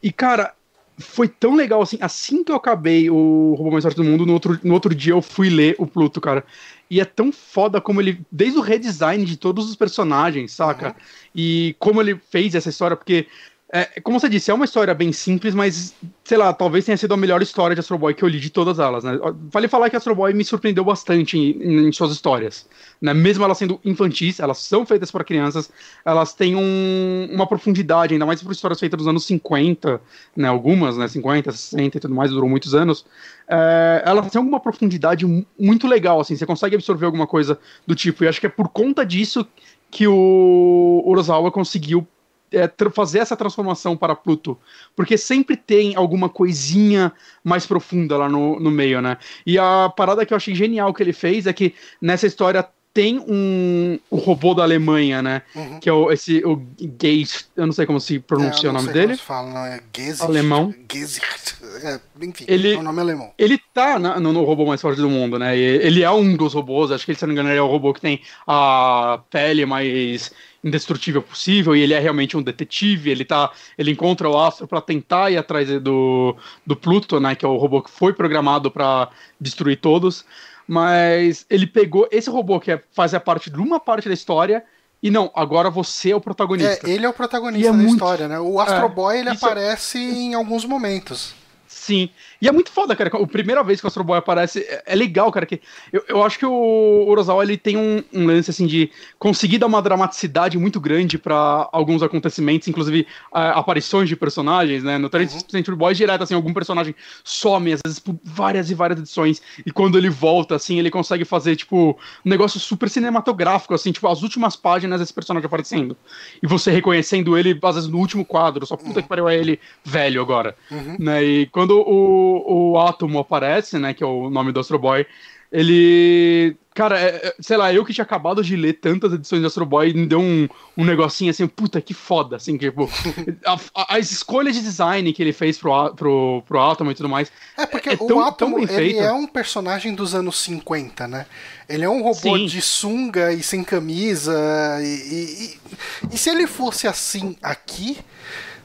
E 0.00 0.12
cara, 0.12 0.54
foi 1.00 1.26
tão 1.26 1.56
legal 1.56 1.82
assim, 1.82 1.98
assim 2.00 2.44
que 2.44 2.52
eu 2.52 2.56
acabei 2.56 3.10
o 3.10 3.54
Robô 3.58 3.72
Mais 3.72 3.82
Forte 3.82 3.96
do 3.96 4.04
Mundo, 4.04 4.24
no 4.24 4.34
outro, 4.34 4.60
no 4.62 4.74
outro 4.74 4.94
dia 4.94 5.12
eu 5.12 5.20
fui 5.20 5.48
ler 5.48 5.74
o 5.78 5.86
Pluto, 5.86 6.20
cara. 6.20 6.44
E 6.90 7.00
é 7.00 7.04
tão 7.04 7.30
foda 7.30 7.80
como 7.80 8.00
ele, 8.00 8.20
desde 8.32 8.58
o 8.58 8.62
redesign 8.62 9.24
de 9.24 9.36
todos 9.36 9.70
os 9.70 9.76
personagens, 9.76 10.52
saca? 10.52 10.88
Uhum. 10.88 10.94
E 11.34 11.76
como 11.78 12.00
ele 12.00 12.20
fez 12.30 12.54
essa 12.56 12.68
história, 12.68 12.96
porque 12.96 13.28
é, 13.72 14.00
como 14.00 14.18
você 14.18 14.28
disse, 14.28 14.50
é 14.50 14.54
uma 14.54 14.64
história 14.64 14.92
bem 14.92 15.12
simples, 15.12 15.54
mas, 15.54 15.94
sei 16.24 16.36
lá, 16.36 16.52
talvez 16.52 16.84
tenha 16.84 16.96
sido 16.96 17.14
a 17.14 17.16
melhor 17.16 17.40
história 17.40 17.72
de 17.72 17.78
Astro 17.78 17.96
Boy 17.96 18.12
que 18.14 18.24
eu 18.24 18.28
li 18.28 18.40
de 18.40 18.50
todas 18.50 18.80
elas, 18.80 19.04
né? 19.04 19.16
Vale 19.48 19.68
falar 19.68 19.88
que 19.88 19.94
Astro 19.94 20.12
Boy 20.12 20.34
me 20.34 20.44
surpreendeu 20.44 20.84
bastante 20.84 21.38
em, 21.38 21.86
em 21.86 21.92
suas 21.92 22.10
histórias, 22.10 22.68
né? 23.00 23.14
Mesmo 23.14 23.44
elas 23.44 23.58
sendo 23.58 23.78
infantis, 23.84 24.40
elas 24.40 24.58
são 24.58 24.84
feitas 24.84 25.12
para 25.12 25.22
crianças, 25.22 25.70
elas 26.04 26.34
têm 26.34 26.56
um, 26.56 27.28
uma 27.30 27.46
profundidade, 27.46 28.12
ainda 28.12 28.26
mais 28.26 28.42
por 28.42 28.50
histórias 28.50 28.80
feitas 28.80 28.98
nos 28.98 29.06
anos 29.06 29.24
50, 29.26 30.00
né? 30.36 30.48
Algumas, 30.48 30.96
né? 30.96 31.06
50, 31.06 31.52
60 31.52 31.96
e 31.96 32.00
tudo 32.00 32.14
mais, 32.14 32.32
durou 32.32 32.50
muitos 32.50 32.74
anos. 32.74 33.06
É, 33.48 34.02
elas 34.04 34.32
têm 34.32 34.40
alguma 34.40 34.58
profundidade 34.58 35.24
muito 35.56 35.86
legal, 35.86 36.18
assim, 36.18 36.34
você 36.34 36.44
consegue 36.44 36.74
absorver 36.74 37.06
alguma 37.06 37.26
coisa 37.26 37.56
do 37.86 37.94
tipo, 37.94 38.24
e 38.24 38.28
acho 38.28 38.40
que 38.40 38.46
é 38.46 38.50
por 38.50 38.68
conta 38.68 39.06
disso 39.06 39.46
que 39.92 40.08
o 40.08 41.02
Urasawa 41.06 41.52
conseguiu 41.52 42.06
é, 42.52 42.70
fazer 42.92 43.20
essa 43.20 43.36
transformação 43.36 43.96
para 43.96 44.14
Pluto, 44.14 44.58
porque 44.96 45.16
sempre 45.16 45.56
tem 45.56 45.94
alguma 45.96 46.28
coisinha 46.28 47.12
mais 47.44 47.66
profunda 47.66 48.16
lá 48.16 48.28
no, 48.28 48.58
no 48.58 48.70
meio, 48.70 49.00
né? 49.00 49.16
E 49.46 49.58
a 49.58 49.92
parada 49.94 50.24
que 50.26 50.32
eu 50.32 50.36
achei 50.36 50.54
genial 50.54 50.92
que 50.92 51.02
ele 51.02 51.12
fez 51.12 51.46
é 51.46 51.52
que 51.52 51.74
nessa 52.00 52.26
história 52.26 52.68
tem 52.92 53.18
um 53.18 53.98
o 54.10 54.16
robô 54.16 54.52
da 54.52 54.62
Alemanha, 54.62 55.22
né? 55.22 55.42
Uhum. 55.54 55.78
Que 55.78 55.88
é 55.88 55.92
o, 55.92 56.10
esse 56.10 56.44
o 56.44 56.60
Geist, 57.00 57.46
eu 57.56 57.66
não 57.66 57.72
sei 57.72 57.86
como 57.86 58.00
se 58.00 58.18
pronuncia 58.18 58.68
é, 58.68 58.70
o 58.70 58.72
nome 58.72 58.92
dele. 58.92 59.16
Fala, 59.16 59.48
não 59.48 59.64
é 59.64 59.80
Gesicht, 59.94 60.22
alemão. 60.24 60.74
Gesicht, 60.90 61.56
é, 61.82 62.00
enfim, 62.20 62.44
ele, 62.48 62.74
é 62.74 62.78
o 62.78 62.82
nome 62.82 63.00
alemão. 63.00 63.32
Ele 63.38 63.60
tá 63.72 63.98
na, 63.98 64.18
no, 64.18 64.32
no, 64.32 64.44
robô 64.44 64.66
mais 64.66 64.80
forte 64.80 65.00
do 65.00 65.08
mundo, 65.08 65.38
né? 65.38 65.56
Ele 65.56 66.02
é 66.02 66.10
um 66.10 66.36
dos 66.36 66.54
robôs, 66.54 66.90
acho 66.90 67.06
que 67.06 67.14
se 67.14 67.22
não 67.22 67.28
me 67.28 67.34
engano 67.34 67.50
ele 67.50 67.58
é 67.58 67.62
o 67.62 67.68
robô 67.68 67.94
que 67.94 68.00
tem 68.00 68.20
a 68.46 69.20
pele 69.30 69.64
mais 69.64 70.32
indestrutível 70.62 71.22
possível 71.22 71.74
e 71.74 71.80
ele 71.80 71.94
é 71.94 71.98
realmente 71.98 72.36
um 72.36 72.42
detetive, 72.42 73.10
ele 73.10 73.24
tá, 73.24 73.50
ele 73.78 73.90
encontra 73.90 74.28
o 74.28 74.38
Astro 74.38 74.68
para 74.68 74.80
tentar 74.80 75.30
ir 75.30 75.38
atrás 75.38 75.68
do, 75.80 76.36
do 76.66 76.76
Pluto, 76.76 77.18
né, 77.18 77.34
que 77.34 77.44
é 77.44 77.48
o 77.48 77.56
robô 77.56 77.82
que 77.82 77.90
foi 77.90 78.12
programado 78.12 78.70
para 78.70 79.08
destruir 79.40 79.76
todos, 79.76 80.24
mas 80.70 81.44
ele 81.50 81.66
pegou 81.66 82.08
esse 82.12 82.30
robô 82.30 82.60
que 82.60 82.70
é, 82.70 82.80
fazia 82.92 83.18
parte 83.18 83.50
de 83.50 83.58
uma 83.58 83.80
parte 83.80 84.06
da 84.06 84.14
história 84.14 84.64
e 85.02 85.10
não, 85.10 85.28
agora 85.34 85.68
você 85.68 86.12
é 86.12 86.14
o 86.14 86.20
protagonista. 86.20 86.88
É, 86.88 86.92
ele 86.92 87.04
é 87.04 87.08
o 87.08 87.12
protagonista 87.12 87.70
é 87.70 87.72
da 87.72 87.76
muito... 87.76 87.94
história, 87.94 88.28
né? 88.28 88.38
O 88.38 88.60
Astro 88.60 88.86
é, 88.86 88.88
Boy 88.88 89.18
ele 89.18 89.30
aparece 89.30 89.98
é... 89.98 90.00
em 90.00 90.34
alguns 90.34 90.64
momentos. 90.64 91.34
Sim. 91.66 92.08
E 92.40 92.48
é 92.48 92.52
muito 92.52 92.70
foda, 92.70 92.96
cara. 92.96 93.10
A 93.12 93.26
primeira 93.26 93.62
vez 93.62 93.80
que 93.80 93.86
o 93.86 93.88
Astro 93.88 94.02
Boy 94.02 94.16
aparece 94.16 94.60
é, 94.60 94.82
é 94.86 94.94
legal, 94.94 95.30
cara. 95.30 95.44
Que 95.44 95.60
eu, 95.92 96.02
eu 96.08 96.22
acho 96.22 96.38
que 96.38 96.46
o 96.46 97.04
Orozawa 97.06 97.42
ele 97.42 97.56
tem 97.56 97.76
um, 97.76 98.02
um, 98.12 98.26
lance 98.26 98.50
assim 98.50 98.66
de 98.66 98.90
conseguir 99.18 99.58
dar 99.58 99.66
uma 99.66 99.82
dramaticidade 99.82 100.56
muito 100.56 100.80
grande 100.80 101.18
para 101.18 101.68
alguns 101.70 102.02
acontecimentos, 102.02 102.66
inclusive 102.66 103.06
aparições 103.30 104.08
de 104.08 104.16
personagens, 104.16 104.82
né? 104.82 104.96
No 104.96 105.10
30 105.10 105.70
uhum. 105.70 105.76
Boys, 105.76 105.98
direto, 105.98 106.22
assim, 106.22 106.34
algum 106.34 106.52
personagem 106.54 106.94
some, 107.22 107.72
às 107.72 107.80
vezes, 107.84 107.98
por 107.98 108.18
várias 108.24 108.70
e 108.70 108.74
várias 108.74 108.98
edições. 109.00 109.42
E 109.66 109.70
quando 109.70 109.98
ele 109.98 110.08
volta, 110.08 110.56
assim, 110.56 110.78
ele 110.78 110.90
consegue 110.90 111.24
fazer, 111.24 111.56
tipo, 111.56 111.98
um 112.24 112.30
negócio 112.30 112.58
super 112.58 112.88
cinematográfico, 112.88 113.74
assim, 113.74 113.92
tipo, 113.92 114.08
as 114.08 114.22
últimas 114.22 114.56
páginas 114.56 115.00
desse 115.00 115.12
personagem 115.12 115.46
aparecendo. 115.46 115.96
E 116.42 116.46
você 116.46 116.70
reconhecendo 116.70 117.36
ele, 117.36 117.58
às 117.62 117.74
vezes, 117.74 117.90
no 117.90 117.98
último 117.98 118.24
quadro. 118.24 118.64
Só 118.64 118.76
puta 118.76 118.96
uhum. 118.96 119.02
que 119.02 119.08
pariu, 119.08 119.28
é 119.28 119.36
ele 119.36 119.60
velho 119.84 120.22
agora. 120.22 120.56
Uhum. 120.70 120.96
Né? 120.98 121.22
E 121.22 121.46
quando 121.46 121.78
o 121.78 122.29
o, 122.30 122.78
Átomo 122.78 123.18
aparece, 123.18 123.78
né, 123.78 123.94
que 123.94 124.02
é 124.02 124.06
o 124.06 124.30
nome 124.30 124.52
do 124.52 124.60
Astro 124.60 124.78
Boy, 124.78 125.06
ele. 125.52 126.56
Cara, 126.72 126.98
é, 126.98 127.26
é, 127.26 127.34
sei 127.40 127.56
lá, 127.56 127.74
eu 127.74 127.84
que 127.84 127.92
tinha 127.92 128.04
acabado 128.04 128.42
de 128.44 128.54
ler 128.54 128.74
tantas 128.74 129.12
edições 129.12 129.40
de 129.40 129.46
Astro 129.46 129.66
Boy, 129.66 129.92
me 129.92 130.06
deu 130.06 130.20
um, 130.20 130.48
um 130.76 130.84
negocinho 130.84 131.30
assim, 131.30 131.46
puta 131.48 131.80
que 131.80 131.92
foda, 131.92 132.36
assim, 132.36 132.56
tipo. 132.56 132.88
a, 133.44 133.58
a, 133.74 133.96
as 133.96 134.12
escolhas 134.12 134.54
de 134.54 134.62
design 134.62 135.12
que 135.12 135.20
ele 135.20 135.32
fez 135.32 135.58
pro, 135.58 135.92
pro, 135.94 136.42
pro 136.46 136.60
Átomo 136.60 136.92
e 136.92 136.94
tudo 136.94 137.08
mais. 137.08 137.32
É, 137.58 137.66
porque 137.66 137.90
é, 137.90 137.94
o 137.94 138.06
tão, 138.06 138.32
tão 138.32 138.58
ele 138.58 138.96
é 138.96 139.12
um 139.12 139.26
personagem 139.26 139.94
dos 139.94 140.14
anos 140.14 140.38
50, 140.38 141.08
né? 141.08 141.26
Ele 141.68 141.84
é 141.84 141.90
um 141.90 142.02
robô 142.02 142.36
Sim. 142.38 142.46
de 142.46 142.62
sunga 142.62 143.32
e 143.32 143.42
sem 143.42 143.64
camisa. 143.64 144.32
E, 144.80 144.86
e, 144.86 145.44
e, 145.44 146.14
e 146.14 146.18
se 146.18 146.30
ele 146.30 146.46
fosse 146.46 146.86
assim 146.86 147.36
aqui 147.42 147.98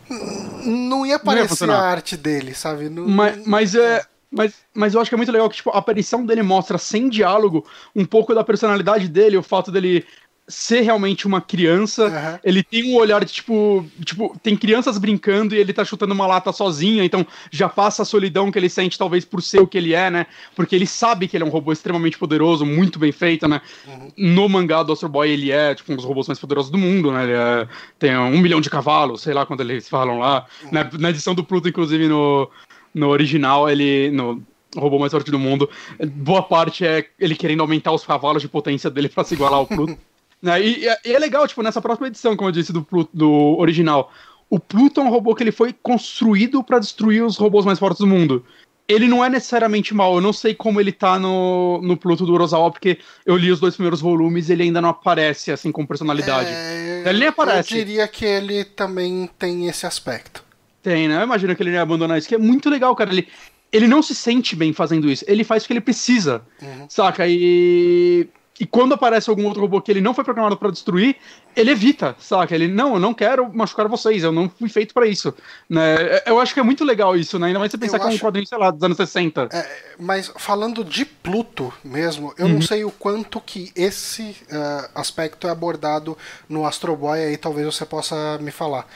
não 0.09 1.05
ia 1.05 1.15
aparecer 1.15 1.67
não 1.67 1.73
ia 1.73 1.79
a 1.79 1.85
arte 1.85 2.17
dele, 2.17 2.53
sabe? 2.53 2.89
Não, 2.89 3.07
mas, 3.07 3.45
mas 3.45 3.75
é. 3.75 4.03
Mas, 4.31 4.53
mas 4.73 4.93
eu 4.93 4.99
acho 4.99 5.09
que 5.09 5.15
é 5.15 5.17
muito 5.17 5.31
legal 5.31 5.49
que 5.49 5.55
tipo, 5.57 5.69
a 5.69 5.77
aparição 5.77 6.25
dele 6.25 6.43
mostra, 6.43 6.77
sem 6.77 7.07
diálogo, 7.07 7.65
um 7.95 8.03
pouco 8.03 8.35
da 8.35 8.43
personalidade 8.43 9.07
dele, 9.07 9.37
o 9.37 9.43
fato 9.43 9.71
dele 9.71 10.05
ser 10.47 10.81
realmente 10.81 11.25
uma 11.25 11.41
criança. 11.41 12.05
Uhum. 12.05 12.39
Ele 12.43 12.63
tem 12.63 12.91
um 12.91 12.95
olhar 12.95 13.23
de 13.25 13.33
tipo, 13.33 13.85
tipo, 14.03 14.37
tem 14.43 14.55
crianças 14.55 14.97
brincando 14.97 15.55
e 15.55 15.57
ele 15.57 15.73
tá 15.73 15.83
chutando 15.83 16.13
uma 16.13 16.27
lata 16.27 16.51
sozinho, 16.51 17.03
então 17.03 17.25
já 17.51 17.67
passa 17.67 18.03
a 18.03 18.05
solidão 18.05 18.51
que 18.51 18.59
ele 18.59 18.69
sente, 18.69 18.97
talvez 18.97 19.25
por 19.25 19.41
ser 19.41 19.59
o 19.59 19.67
que 19.67 19.77
ele 19.77 19.93
é, 19.93 20.09
né? 20.09 20.27
Porque 20.55 20.75
ele 20.75 20.85
sabe 20.85 21.27
que 21.27 21.35
ele 21.35 21.43
é 21.43 21.47
um 21.47 21.49
robô 21.49 21.71
extremamente 21.71 22.17
poderoso, 22.17 22.65
muito 22.65 22.99
bem 22.99 23.11
feito, 23.11 23.47
né? 23.47 23.61
Uhum. 23.87 24.11
No 24.17 24.49
mangá 24.49 24.83
do 24.83 24.93
Astro 24.93 25.09
Boy, 25.09 25.29
ele 25.29 25.51
é 25.51 25.73
tipo 25.73 25.91
um 25.91 25.95
dos 25.95 26.05
robôs 26.05 26.27
mais 26.27 26.39
poderosos 26.39 26.71
do 26.71 26.77
mundo, 26.77 27.11
né? 27.11 27.23
Ele 27.23 27.33
é, 27.33 27.67
tem 27.97 28.15
um 28.15 28.39
milhão 28.39 28.61
de 28.61 28.69
cavalos, 28.69 29.21
sei 29.21 29.33
lá 29.33 29.45
quando 29.45 29.61
eles 29.61 29.89
falam 29.89 30.19
lá. 30.19 30.45
Uhum. 30.63 30.69
Na, 30.71 30.89
na 30.99 31.09
edição 31.09 31.33
do 31.33 31.43
Pluto, 31.43 31.67
inclusive, 31.67 32.07
no, 32.07 32.49
no 32.93 33.09
original, 33.09 33.69
ele. 33.69 34.11
No, 34.11 34.43
robô 34.77 34.99
mais 34.99 35.11
forte 35.11 35.31
do 35.31 35.39
mundo. 35.39 35.69
Boa 36.15 36.43
parte 36.43 36.85
é 36.85 37.07
ele 37.17 37.33
querendo 37.33 37.61
aumentar 37.61 37.93
os 37.93 38.05
cavalos 38.05 38.41
de 38.41 38.49
potência 38.49 38.89
dele 38.89 39.07
para 39.07 39.23
se 39.23 39.33
igualar 39.33 39.59
ao 39.59 39.65
Pluto. 39.65 39.97
Né? 40.41 40.61
E, 40.61 40.85
e, 41.05 41.13
é 41.13 41.19
legal, 41.19 41.47
tipo, 41.47 41.63
nessa 41.63 41.81
próxima 41.81 42.07
edição, 42.07 42.35
como 42.35 42.49
eu 42.49 42.53
disse, 42.53 42.73
do, 42.73 42.81
Pluto, 42.81 43.09
do 43.13 43.57
original. 43.57 44.11
O 44.49 44.59
Pluto 44.59 45.01
é 45.01 45.03
um 45.03 45.09
robô 45.09 45.33
que 45.33 45.43
ele 45.43 45.51
foi 45.51 45.73
construído 45.73 46.63
para 46.63 46.79
destruir 46.79 47.23
os 47.23 47.37
robôs 47.37 47.65
mais 47.65 47.79
fortes 47.79 47.99
do 47.99 48.07
mundo. 48.07 48.45
Ele 48.87 49.07
não 49.07 49.25
é 49.25 49.29
necessariamente 49.29 49.95
mal, 49.95 50.13
eu 50.13 50.21
não 50.21 50.31
sei 50.31 50.53
como 50.53 50.79
ele 50.79 50.91
tá 50.91 51.17
no, 51.17 51.81
no 51.81 51.97
Pluto 51.97 52.23
do 52.23 52.33
Orozawa, 52.33 52.69
porque 52.69 52.99
eu 53.25 53.35
li 53.35 53.51
os 53.51 53.59
dois 53.59 53.73
primeiros 53.73 53.99
volumes 53.99 54.47
e 54.47 54.53
ele 54.53 54.61
ainda 54.63 54.79
não 54.79 54.89
aparece 54.89 55.51
assim 55.51 55.71
com 55.71 55.83
personalidade. 55.87 56.49
É... 56.51 57.03
Ele 57.07 57.19
nem 57.19 57.27
aparece. 57.29 57.73
Eu 57.73 57.83
diria 57.83 58.07
que 58.07 58.23
ele 58.23 58.63
também 58.63 59.27
tem 59.39 59.67
esse 59.67 59.87
aspecto. 59.87 60.43
Tem, 60.83 61.07
né? 61.07 61.17
Eu 61.17 61.23
imagino 61.23 61.55
que 61.55 61.63
ele 61.63 61.71
ia 61.71 61.81
abandonar 61.81 62.19
isso, 62.19 62.27
que 62.27 62.35
é 62.35 62.37
muito 62.37 62.69
legal, 62.69 62.95
cara. 62.95 63.11
Ele, 63.11 63.27
ele 63.71 63.87
não 63.87 64.03
se 64.03 64.13
sente 64.13 64.55
bem 64.55 64.71
fazendo 64.71 65.09
isso, 65.09 65.25
ele 65.27 65.43
faz 65.43 65.63
o 65.63 65.67
que 65.67 65.73
ele 65.73 65.81
precisa, 65.81 66.43
uhum. 66.61 66.85
saca? 66.87 67.27
E 67.27 68.27
e 68.57 68.65
quando 68.65 68.93
aparece 68.93 69.29
algum 69.29 69.45
outro 69.45 69.61
robô 69.61 69.81
que 69.81 69.91
ele 69.91 69.99
não 69.99 70.13
foi 70.13 70.23
programado 70.23 70.55
para 70.55 70.71
destruir, 70.71 71.17
ele 71.55 71.71
evita, 71.71 72.15
saca? 72.17 72.55
Ele, 72.55 72.69
não, 72.69 72.93
eu 72.93 72.99
não 72.99 73.13
quero 73.13 73.51
machucar 73.53 73.87
vocês, 73.87 74.23
eu 74.23 74.31
não 74.31 74.49
fui 74.49 74.69
feito 74.69 74.93
para 74.93 75.05
isso. 75.05 75.33
Né? 75.69 75.95
É, 75.95 76.23
eu 76.27 76.39
acho 76.39 76.53
que 76.53 76.59
é 76.61 76.63
muito 76.63 76.85
legal 76.85 77.17
isso, 77.17 77.37
né? 77.37 77.47
Ainda 77.47 77.59
mais 77.59 77.69
você 77.69 77.77
pensar 77.77 77.97
eu 77.97 78.01
que 78.01 78.07
acho... 78.07 78.15
é 78.15 78.17
um 78.17 78.25
quadrinho, 78.25 78.47
sei 78.47 78.57
lá, 78.57 78.71
dos 78.71 78.81
anos 78.81 78.95
60. 78.95 79.49
É, 79.51 79.95
mas 79.99 80.31
falando 80.37 80.85
de 80.85 81.03
Pluto 81.03 81.73
mesmo, 81.83 82.33
eu 82.37 82.45
uhum. 82.45 82.53
não 82.53 82.61
sei 82.61 82.85
o 82.85 82.91
quanto 82.91 83.41
que 83.41 83.73
esse 83.75 84.37
uh, 84.49 84.89
aspecto 84.95 85.47
é 85.47 85.49
abordado 85.49 86.17
no 86.47 86.65
Astro 86.65 86.95
Boy, 86.95 87.19
aí 87.19 87.37
talvez 87.37 87.65
você 87.65 87.85
possa 87.85 88.37
me 88.39 88.51
falar. 88.51 88.87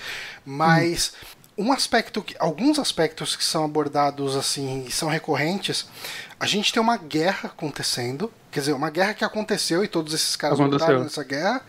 Mas. 0.46 1.14
Uhum 1.22 1.40
um 1.60 1.74
aspecto 1.74 2.22
que 2.22 2.34
alguns 2.40 2.80
aspectos 2.80 3.36
que 3.36 3.44
são 3.44 3.66
abordados 3.66 4.38
assim 4.38 4.86
e 4.88 4.92
são 4.92 5.10
recorrentes 5.10 5.90
a 6.40 6.46
gente 6.46 6.72
tem 6.72 6.82
uma 6.82 6.96
guerra 6.96 7.50
acontecendo 7.50 8.32
quer 8.52 8.62
dizer 8.62 8.74
uma 8.74 8.90
guerra 8.90 9.14
que 9.14 9.24
aconteceu 9.24 9.84
e 9.84 9.88
todos 9.88 10.14
esses 10.14 10.36
caras 10.36 10.60
aconteceu. 10.60 10.88
lutaram 10.88 11.04
nessa 11.04 11.24
guerra 11.24 11.62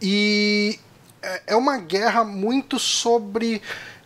e 0.00 0.78
é, 1.22 1.42
é 1.48 1.56
uma 1.56 1.78
guerra 1.78 2.24
muito 2.24 2.78
sobre 2.78 3.60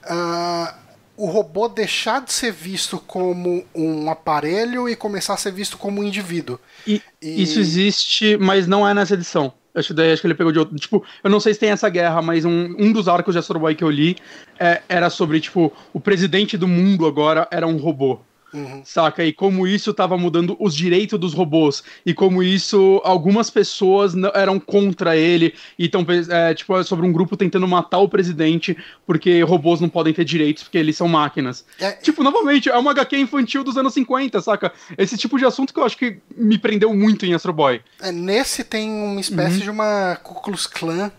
uh, 0.05 0.75
o 1.17 1.27
robô 1.27 1.69
deixar 1.69 2.21
de 2.23 2.33
ser 2.33 2.53
visto 2.53 2.99
como 2.99 3.65
um 3.75 4.11
aparelho 4.11 4.89
e 4.89 4.97
começar 4.97 5.35
a 5.35 5.37
ser 5.37 5.53
visto 5.53 5.79
como 5.79 6.01
um 6.01 6.05
indivíduo. 6.05 6.59
E, 6.87 7.01
e... 7.23 7.43
Isso 7.43 7.59
existe, 7.61 8.37
mas 8.37 8.67
não 8.67 8.87
é 8.87 8.93
nessa 8.93 9.15
edição. 9.15 9.53
Acho, 9.75 9.93
daí, 9.93 10.13
acho 10.13 10.21
que 10.21 10.27
ele 10.29 10.35
pegou 10.35 10.53
de 10.53 10.59
outro. 10.59 10.77
Tipo, 10.77 11.05
eu 11.23 11.29
não 11.29 11.41
sei 11.41 11.53
se 11.53 11.61
tem 11.61 11.71
essa 11.71 11.89
guerra, 11.89 12.23
mas 12.23 12.45
um, 12.45 12.75
um 12.79 12.93
dos 12.93 13.09
arcos 13.09 13.35
de 13.35 13.39
Astro 13.41 13.59
Boy 13.59 13.75
que 13.75 13.83
eu 13.83 13.91
li 13.91 14.17
é, 14.59 14.83
era 14.89 15.11
sobre, 15.11 15.41
tipo, 15.41 15.73
o 15.93 15.99
presidente 15.99 16.57
do 16.57 16.69
mundo 16.69 17.07
agora 17.07 17.49
era 17.51 17.67
um 17.67 17.77
robô. 17.77 18.21
Uhum. 18.55 18.83
Saca? 18.85 19.25
E 19.25 19.33
como 19.33 19.67
isso 19.67 19.91
estava 19.91 20.17
mudando 20.17 20.57
os 20.61 20.75
direitos 20.75 21.19
dos 21.19 21.35
robôs. 21.35 21.83
E 22.07 22.15
como 22.15 22.43
isso, 22.43 23.01
algumas 23.05 23.51
pessoas 23.51 24.15
eram 24.33 24.61
contra 24.61 25.17
ele. 25.17 25.55
E 25.77 25.87
então, 25.87 26.07
é, 26.31 26.55
tipo, 26.55 26.79
é 26.79 26.85
sobre 26.85 27.07
um 27.07 27.13
grupo 27.13 27.37
tentando 27.37 27.67
matar 27.67 27.99
o 27.99 28.09
presidente 28.09 28.77
porque 29.07 29.43
robôs 29.43 29.81
não 29.81 29.89
podem 29.89 30.13
ter 30.13 30.25
direitos 30.25 30.63
porque 30.63 30.79
eles 30.79 30.97
são 30.97 31.09
máquinas. 31.09 31.65
É... 31.81 31.93
Tipo, 31.93 32.23
novamente, 32.23 32.69
é 32.69 32.77
uma 32.77 32.93
HQ 32.93 33.17
infantil 33.17 33.65
dos 33.65 33.77
anos 33.77 33.95
50, 33.95 34.41
saca? 34.41 34.73
Esse 34.97 35.17
tipo 35.17 35.39
de 35.39 35.45
assunto 35.45 35.75
que 35.75 35.81
eu 35.81 35.85
acho 35.85 35.97
que 35.97 36.19
me 36.37 36.59
prendeu 36.59 36.95
muito 36.95 37.27
em 37.27 37.35
Astro 37.35 37.53
Boy. 37.53 37.81
É, 38.01 38.13
nesse 38.13 38.65
tem 38.65 38.91
uma 38.91 39.21
espécie 39.21 39.59
uhum. 39.59 39.63
de 39.63 39.71
uma 39.71 40.17
Ku 40.23 40.41
Klux 40.41 40.67
Klan 40.67 41.11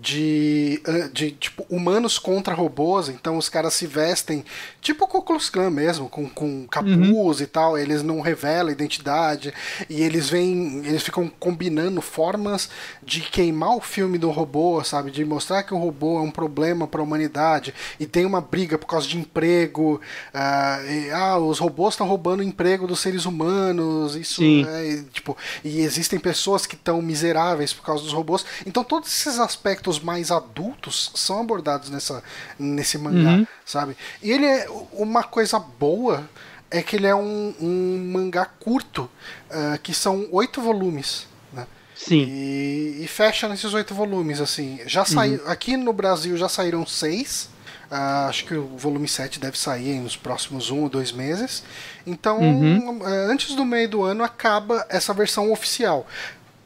de, 0.00 0.82
de 1.12 1.30
tipo 1.32 1.66
humanos 1.68 2.18
contra 2.18 2.54
robôs, 2.54 3.08
então 3.08 3.36
os 3.36 3.48
caras 3.48 3.74
se 3.74 3.86
vestem 3.86 4.44
tipo 4.86 5.04
o 5.04 5.08
Ku 5.08 5.22
Klux 5.22 5.50
Klan 5.50 5.70
mesmo, 5.70 6.08
com, 6.08 6.28
com 6.28 6.66
capuz 6.68 7.38
uhum. 7.38 7.42
e 7.42 7.46
tal, 7.46 7.76
eles 7.76 8.02
não 8.02 8.20
revelam 8.20 8.70
identidade 8.70 9.52
e 9.90 10.02
eles 10.02 10.30
vêm, 10.30 10.82
eles 10.86 11.02
ficam 11.02 11.28
combinando 11.40 12.00
formas 12.00 12.70
de 13.02 13.20
queimar 13.20 13.76
o 13.76 13.80
filme 13.80 14.16
do 14.16 14.30
robô, 14.30 14.82
sabe, 14.84 15.10
de 15.10 15.24
mostrar 15.24 15.62
que 15.64 15.74
o 15.74 15.78
robô 15.78 16.18
é 16.18 16.22
um 16.22 16.30
problema 16.30 16.86
para 16.86 17.00
a 17.00 17.04
humanidade 17.04 17.74
e 17.98 18.06
tem 18.06 18.24
uma 18.24 18.40
briga 18.40 18.78
por 18.78 18.86
causa 18.86 19.08
de 19.08 19.18
emprego, 19.18 20.00
uh, 20.34 20.90
e, 20.90 21.10
ah, 21.10 21.38
os 21.38 21.58
robôs 21.58 21.94
estão 21.94 22.06
roubando 22.06 22.40
o 22.40 22.44
emprego 22.44 22.86
dos 22.86 23.00
seres 23.00 23.26
humanos, 23.26 24.14
isso 24.14 24.42
é, 24.42 24.88
e, 24.88 25.02
tipo, 25.04 25.36
e 25.64 25.80
existem 25.80 26.18
pessoas 26.18 26.64
que 26.64 26.76
estão 26.76 27.02
miseráveis 27.02 27.72
por 27.72 27.84
causa 27.84 28.04
dos 28.04 28.12
robôs, 28.12 28.44
então 28.64 28.84
todos 28.84 29.08
esses 29.08 29.38
aspectos 29.38 29.56
aspectos 29.66 29.98
mais 29.98 30.30
adultos 30.30 31.10
são 31.14 31.40
abordados 31.40 31.90
nessa, 31.90 32.22
nesse 32.58 32.98
mangá, 32.98 33.30
uhum. 33.30 33.46
sabe? 33.64 33.96
E 34.22 34.30
ele 34.30 34.46
é 34.46 34.68
uma 34.92 35.22
coisa 35.22 35.58
boa 35.58 36.28
é 36.70 36.82
que 36.82 36.96
ele 36.96 37.06
é 37.06 37.14
um, 37.14 37.54
um 37.60 38.10
mangá 38.12 38.44
curto, 38.44 39.08
uh, 39.50 39.78
que 39.82 39.94
são 39.94 40.28
oito 40.32 40.60
volumes. 40.60 41.26
Né? 41.52 41.66
Sim. 41.94 42.24
E, 42.28 43.02
e, 43.02 43.06
fecha 43.08 43.48
nesses 43.48 43.72
oito 43.72 43.94
volumes, 43.94 44.40
assim. 44.40 44.80
Já 44.86 45.04
saiu. 45.04 45.42
Uhum. 45.42 45.50
Aqui 45.50 45.76
no 45.76 45.92
Brasil 45.92 46.36
já 46.36 46.48
saíram 46.48 46.86
seis. 46.86 47.48
Uh, 47.90 48.28
acho 48.28 48.44
que 48.46 48.54
o 48.54 48.76
volume 48.76 49.06
7 49.06 49.38
deve 49.38 49.56
sair 49.56 50.00
nos 50.00 50.16
próximos 50.16 50.72
um 50.72 50.82
ou 50.82 50.88
dois 50.88 51.12
meses. 51.12 51.62
Então, 52.04 52.40
uhum. 52.40 52.98
uh, 52.98 53.06
antes 53.30 53.54
do 53.54 53.64
meio 53.64 53.88
do 53.88 54.02
ano 54.02 54.24
acaba 54.24 54.84
essa 54.88 55.14
versão 55.14 55.52
oficial. 55.52 56.04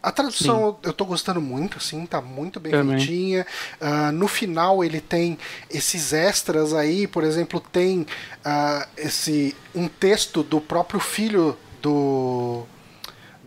A 0.03 0.11
tradução 0.11 0.71
Sim. 0.71 0.89
eu 0.89 0.93
tô 0.95 1.05
gostando 1.05 1.41
muito, 1.41 1.77
assim, 1.77 2.07
tá 2.07 2.23
muito 2.23 2.59
bem 2.59 2.73
Também. 2.73 2.97
feitinha. 2.99 3.47
Uh, 3.81 4.13
no 4.13 4.27
final 4.27 4.83
ele 4.83 5.01
tem 5.01 5.39
esses 5.71 6.13
extras 6.13 6.73
aí, 6.73 7.07
por 7.07 7.23
exemplo, 7.23 7.61
tem 7.61 8.01
uh, 8.01 8.89
esse 8.97 9.55
um 9.75 9.89
texto 9.89 10.43
do 10.43 10.61
próprio 10.61 11.01
filho 11.01 11.57
do 11.83 12.65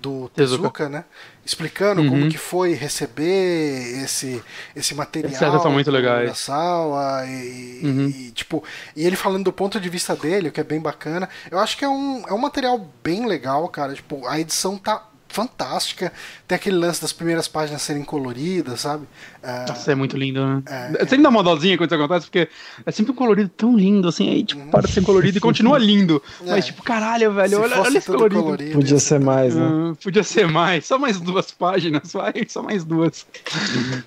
do 0.03 0.29
Tezuka, 0.35 0.61
Tezuka 0.61 0.89
né? 0.89 1.05
Explicando 1.45 2.01
uhum. 2.01 2.09
como 2.09 2.29
que 2.29 2.37
foi 2.37 2.73
receber 2.73 4.03
esse 4.03 4.43
esse 4.75 4.93
material 4.93 5.61
são 5.61 5.71
muito 5.71 5.89
legais. 5.89 6.29
da 6.29 6.35
sala 6.35 7.25
e, 7.25 7.81
uhum. 7.83 8.07
e, 8.09 8.31
tipo 8.31 8.63
e 8.95 9.07
ele 9.07 9.15
falando 9.15 9.45
do 9.45 9.53
ponto 9.53 9.79
de 9.79 9.89
vista 9.89 10.15
dele, 10.15 10.49
o 10.49 10.51
que 10.51 10.59
é 10.59 10.63
bem 10.63 10.79
bacana. 10.79 11.27
Eu 11.49 11.57
acho 11.57 11.77
que 11.77 11.85
é 11.85 11.89
um, 11.89 12.23
é 12.27 12.33
um 12.33 12.37
material 12.37 12.85
bem 13.01 13.25
legal, 13.25 13.67
cara. 13.69 13.93
Tipo, 13.93 14.27
a 14.27 14.39
edição 14.39 14.77
tá 14.77 15.07
fantástica. 15.33 16.11
Tem 16.47 16.55
aquele 16.55 16.77
lance 16.77 17.01
das 17.01 17.11
primeiras 17.11 17.47
páginas 17.47 17.81
serem 17.81 18.03
coloridas, 18.03 18.81
sabe? 18.81 19.07
É... 19.41 19.65
Nossa, 19.67 19.91
é 19.91 19.95
muito 19.95 20.15
lindo, 20.15 20.45
né? 20.45 20.63
É, 20.67 21.03
é... 21.03 21.05
Sempre 21.05 21.23
dá 21.23 21.29
uma 21.29 21.43
dozinha 21.43 21.77
quando 21.77 21.91
isso 21.91 21.95
acontece, 22.01 22.25
porque 22.27 22.47
é 22.85 22.91
sempre 22.91 23.11
um 23.11 23.15
colorido 23.15 23.49
tão 23.49 23.75
lindo, 23.75 24.07
assim, 24.07 24.29
aí, 24.29 24.43
tipo, 24.43 24.65
para 24.67 24.87
de 24.87 24.93
ser 24.93 25.03
colorido 25.03 25.37
e 25.37 25.41
continua 25.41 25.77
lindo. 25.77 26.21
É. 26.43 26.51
Mas, 26.51 26.65
tipo, 26.65 26.83
caralho, 26.83 27.31
velho, 27.31 27.61
olha, 27.61 27.79
olha 27.79 27.97
esse 27.97 28.07
colorido. 28.07 28.43
colorido. 28.43 28.73
Podia 28.73 28.99
ser 28.99 29.19
mais, 29.19 29.55
né? 29.55 29.65
Uh, 29.65 29.95
podia 29.95 30.23
ser 30.23 30.47
mais. 30.47 30.85
Só 30.85 30.97
mais 30.97 31.19
duas 31.19 31.51
páginas, 31.51 32.11
vai, 32.11 32.33
só 32.47 32.61
mais 32.61 32.83
duas. 32.83 33.25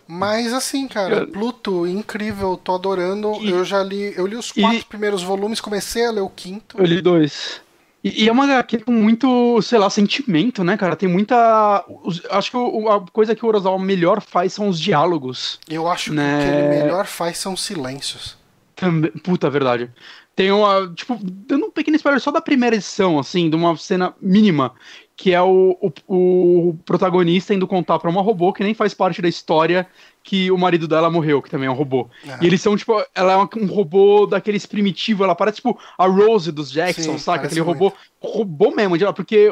Mas, 0.06 0.52
assim, 0.52 0.86
cara, 0.86 1.26
Pluto, 1.26 1.86
incrível, 1.86 2.56
tô 2.56 2.74
adorando. 2.74 3.38
E... 3.40 3.50
Eu 3.50 3.64
já 3.64 3.82
li, 3.82 4.12
eu 4.16 4.26
li 4.26 4.36
os 4.36 4.52
quatro 4.52 4.78
e... 4.78 4.84
primeiros 4.84 5.22
volumes, 5.22 5.60
comecei 5.60 6.04
a 6.04 6.10
ler 6.10 6.20
o 6.20 6.28
quinto. 6.28 6.78
Eu 6.78 6.84
li 6.84 7.00
dois. 7.00 7.60
E, 8.06 8.22
e, 8.22 8.28
é 8.28 8.32
uma 8.32 8.44
HQ 8.44 8.84
com 8.84 8.92
muito, 8.92 9.60
sei 9.62 9.80
lá, 9.80 9.90
sentimento, 9.90 10.62
né, 10.62 10.76
cara? 10.76 10.94
Tem 10.94 11.08
muita. 11.08 11.84
Acho 12.30 12.50
que 12.52 12.56
a 12.88 13.00
coisa 13.12 13.34
que 13.34 13.44
o 13.44 13.48
Orozawa 13.48 13.80
melhor 13.80 14.20
faz 14.20 14.52
são 14.52 14.68
os 14.68 14.78
diálogos. 14.78 15.58
Eu 15.68 15.88
acho 15.88 16.14
né? 16.14 16.38
que 16.38 16.44
o 16.44 16.50
que 16.52 16.56
ele 16.56 16.84
melhor 16.84 17.04
faz 17.06 17.38
são 17.38 17.54
os 17.54 17.64
silêncios. 17.64 18.36
Também, 18.76 19.10
puta, 19.10 19.50
verdade. 19.50 19.90
Tem 20.36 20.52
uma. 20.52 20.88
Tipo, 20.94 21.18
dando 21.20 21.66
um 21.66 21.70
pequeno 21.72 21.96
spoiler 21.96 22.20
só 22.20 22.30
da 22.30 22.40
primeira 22.40 22.76
edição, 22.76 23.18
assim, 23.18 23.50
de 23.50 23.56
uma 23.56 23.76
cena 23.76 24.14
mínima, 24.22 24.72
que 25.16 25.32
é 25.32 25.40
o, 25.40 25.76
o, 25.80 26.68
o 26.68 26.78
protagonista 26.84 27.55
indo 27.55 27.66
contar 27.66 27.98
pra 27.98 28.10
uma 28.10 28.20
robô 28.20 28.52
que 28.52 28.62
nem 28.62 28.74
faz 28.74 28.93
parte 28.93 29.22
da 29.22 29.28
história 29.28 29.88
que 30.22 30.51
o 30.51 30.59
marido 30.59 30.86
dela 30.86 31.10
morreu, 31.10 31.40
que 31.40 31.48
também 31.48 31.68
é 31.68 31.70
um 31.70 31.74
robô. 31.74 32.10
Uhum. 32.22 32.36
E 32.43 32.47
eles 32.47 32.60
são, 32.60 32.76
tipo, 32.76 33.02
ela 33.14 33.32
é 33.32 33.36
um 33.36 33.66
robô 33.66 34.26
daqueles 34.26 34.66
primitivos, 34.66 35.24
ela 35.24 35.34
parece, 35.34 35.56
tipo, 35.56 35.78
a 35.97 36.06
Rose 36.06 36.52
dos 36.52 36.70
Jackson, 36.70 37.12
Sim, 37.12 37.18
saca? 37.18 37.47
Aquele 37.47 37.62
muito. 37.62 37.78
robô, 37.78 37.97
robô 38.20 38.70
mesmo, 38.72 39.14
porque 39.14 39.48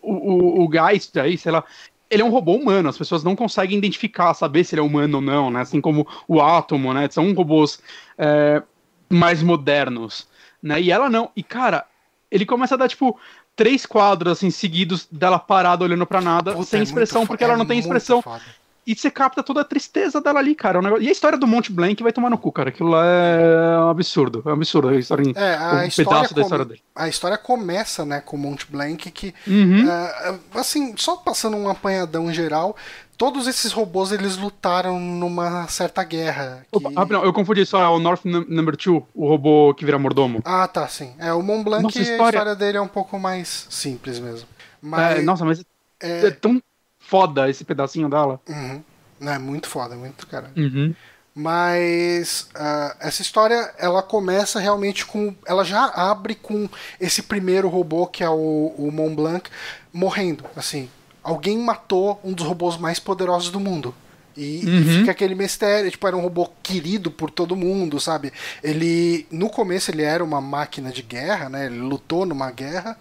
o, 0.00 0.12
o, 0.12 0.64
o 0.64 0.70
Geist 0.70 1.18
aí, 1.18 1.36
sei 1.36 1.50
lá, 1.50 1.64
ele 2.10 2.22
é 2.22 2.24
um 2.24 2.30
robô 2.30 2.54
humano, 2.54 2.88
as 2.88 2.96
pessoas 2.96 3.24
não 3.24 3.34
conseguem 3.34 3.76
identificar, 3.76 4.32
saber 4.34 4.64
se 4.64 4.74
ele 4.74 4.80
é 4.80 4.84
humano 4.84 5.16
ou 5.16 5.22
não, 5.22 5.50
né? 5.50 5.60
Assim 5.62 5.80
como 5.80 6.06
o 6.28 6.40
Átomo, 6.40 6.94
né? 6.94 7.08
São 7.10 7.32
robôs 7.32 7.80
é, 8.16 8.62
mais 9.10 9.42
modernos, 9.42 10.28
né? 10.62 10.80
E 10.80 10.90
ela 10.90 11.10
não. 11.10 11.30
E, 11.34 11.42
cara, 11.42 11.86
ele 12.30 12.46
começa 12.46 12.74
a 12.74 12.78
dar, 12.78 12.88
tipo, 12.88 13.18
três 13.58 13.84
quadros, 13.84 14.34
assim, 14.34 14.50
seguidos 14.50 15.08
dela 15.10 15.36
parada, 15.36 15.82
olhando 15.82 16.06
para 16.06 16.20
nada, 16.20 16.52
Puta, 16.52 16.64
sem 16.64 16.80
é 16.80 16.82
expressão, 16.84 17.26
porque 17.26 17.42
ela 17.42 17.56
não 17.56 17.66
tem 17.66 17.80
expressão. 17.80 18.22
Foda 18.22 18.40
e 18.88 18.94
você 18.94 19.10
capta 19.10 19.42
toda 19.42 19.60
a 19.60 19.64
tristeza 19.64 20.18
dela 20.18 20.38
ali, 20.38 20.54
cara. 20.54 20.78
É 20.78 20.80
um 20.80 20.82
negócio... 20.82 21.04
E 21.04 21.08
a 21.10 21.12
história 21.12 21.36
do 21.36 21.46
Monte 21.46 21.70
Blank 21.70 22.02
vai 22.02 22.10
tomar 22.10 22.30
no 22.30 22.38
cu, 22.38 22.50
cara. 22.50 22.70
Aquilo 22.70 22.88
lá 22.88 23.04
é 23.04 23.78
um 23.80 23.90
absurdo. 23.90 24.42
É 24.46 24.48
um 24.48 24.54
absurdo 24.54 24.88
a 24.88 24.96
história, 24.96 25.30
é, 25.36 25.54
a 25.56 25.74
um 25.74 25.82
história 25.82 26.10
pedaço 26.10 26.34
da 26.34 26.40
história 26.40 26.64
dele. 26.64 26.80
A 26.96 27.06
história 27.06 27.36
começa, 27.36 28.06
né, 28.06 28.22
com 28.22 28.34
o 28.34 28.38
Monte 28.38 28.66
Blank, 28.66 29.10
que, 29.10 29.34
uhum. 29.46 29.84
uh, 29.84 30.40
assim, 30.54 30.94
só 30.96 31.16
passando 31.16 31.58
um 31.58 31.68
apanhadão 31.68 32.32
geral, 32.32 32.74
todos 33.18 33.46
esses 33.46 33.72
robôs 33.72 34.10
eles 34.10 34.38
lutaram 34.38 34.98
numa 34.98 35.68
certa 35.68 36.02
guerra. 36.02 36.64
Que... 36.72 36.78
Opa, 36.78 37.04
não, 37.04 37.22
eu 37.22 37.32
confundi 37.34 37.66
só, 37.66 37.82
é 37.82 37.88
o 37.88 37.98
North 37.98 38.24
Number 38.24 38.74
2, 38.74 39.02
o 39.14 39.28
robô 39.28 39.74
que 39.74 39.84
vira 39.84 39.98
mordomo. 39.98 40.40
Ah, 40.46 40.66
tá, 40.66 40.88
sim. 40.88 41.12
É, 41.18 41.30
o 41.34 41.42
Mont 41.42 41.62
Blanc, 41.62 41.82
nossa, 41.82 41.98
a 41.98 42.02
história... 42.02 42.24
a 42.24 42.28
história 42.28 42.56
dele 42.56 42.78
é 42.78 42.80
um 42.80 42.88
pouco 42.88 43.18
mais 43.18 43.66
simples 43.68 44.18
mesmo. 44.18 44.48
Mas... 44.80 45.18
É, 45.18 45.22
nossa, 45.22 45.44
mas 45.44 45.62
é... 46.00 46.28
é 46.28 46.30
tão 46.30 46.62
foda 47.08 47.48
esse 47.48 47.64
pedacinho 47.64 48.08
dela. 48.08 48.38
Uhum. 48.46 48.82
Não, 49.18 49.32
é 49.32 49.38
muito 49.38 49.66
foda, 49.66 49.94
é 49.94 49.98
muito 49.98 50.26
caralho. 50.26 50.52
Uhum. 50.56 50.94
Mas 51.34 52.48
uh, 52.54 52.96
essa 53.00 53.22
história 53.22 53.72
ela 53.78 54.02
começa 54.02 54.60
realmente 54.60 55.06
com. 55.06 55.34
Ela 55.46 55.64
já 55.64 55.86
abre 55.86 56.34
com 56.34 56.68
esse 57.00 57.22
primeiro 57.22 57.68
robô, 57.68 58.06
que 58.06 58.22
é 58.22 58.28
o, 58.28 58.74
o 58.76 58.90
Mont 58.92 59.14
Blanc, 59.14 59.50
morrendo. 59.92 60.44
Assim, 60.54 60.90
alguém 61.22 61.56
matou 61.56 62.20
um 62.22 62.32
dos 62.32 62.44
robôs 62.44 62.76
mais 62.76 62.98
poderosos 62.98 63.50
do 63.50 63.60
mundo. 63.60 63.94
E, 64.38 64.64
uhum. 64.64 64.98
fica 65.00 65.10
aquele 65.10 65.34
mistério, 65.34 65.90
tipo, 65.90 66.06
era 66.06 66.16
um 66.16 66.20
robô 66.20 66.48
querido 66.62 67.10
por 67.10 67.28
todo 67.28 67.56
mundo, 67.56 67.98
sabe? 67.98 68.32
Ele, 68.62 69.26
no 69.32 69.50
começo 69.50 69.90
ele 69.90 70.02
era 70.02 70.22
uma 70.22 70.40
máquina 70.40 70.92
de 70.92 71.02
guerra, 71.02 71.48
né? 71.48 71.66
Ele 71.66 71.80
lutou 71.80 72.24
numa 72.24 72.48
guerra, 72.52 72.96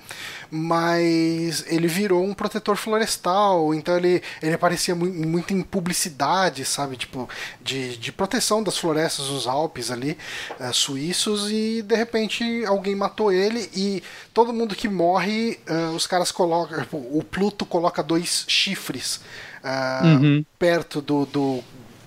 mas 0.49 1.63
ele 1.67 1.87
virou 1.87 2.23
um 2.23 2.33
protetor 2.33 2.75
florestal, 2.75 3.71
então 3.75 3.95
ele, 3.97 4.23
ele 4.41 4.55
aparecia 4.55 4.95
mu 4.95 5.05
muito 5.05 5.53
em 5.53 5.61
publicidade, 5.61 6.65
sabe? 6.65 6.97
Tipo, 6.97 7.29
de, 7.61 7.97
de 7.97 8.11
proteção 8.11 8.63
das 8.63 8.77
florestas 8.77 9.27
dos 9.27 9.45
Alpes 9.45 9.91
ali, 9.91 10.17
uh, 10.59 10.73
suíços, 10.73 11.51
e 11.51 11.83
de 11.83 11.95
repente 11.95 12.65
alguém 12.65 12.95
matou 12.95 13.31
ele 13.31 13.69
e 13.75 14.01
todo 14.33 14.51
mundo 14.51 14.75
que 14.75 14.89
morre, 14.89 15.59
uh, 15.69 15.95
os 15.95 16.07
caras 16.07 16.31
colocam, 16.31 16.83
o 16.91 17.23
Pluto 17.23 17.63
coloca 17.63 18.01
dois 18.01 18.43
chifres 18.47 19.21
uh, 19.67 20.05
uhum. 20.05 20.45
perto 20.57 21.01
do, 21.01 21.25
do, 21.25 21.63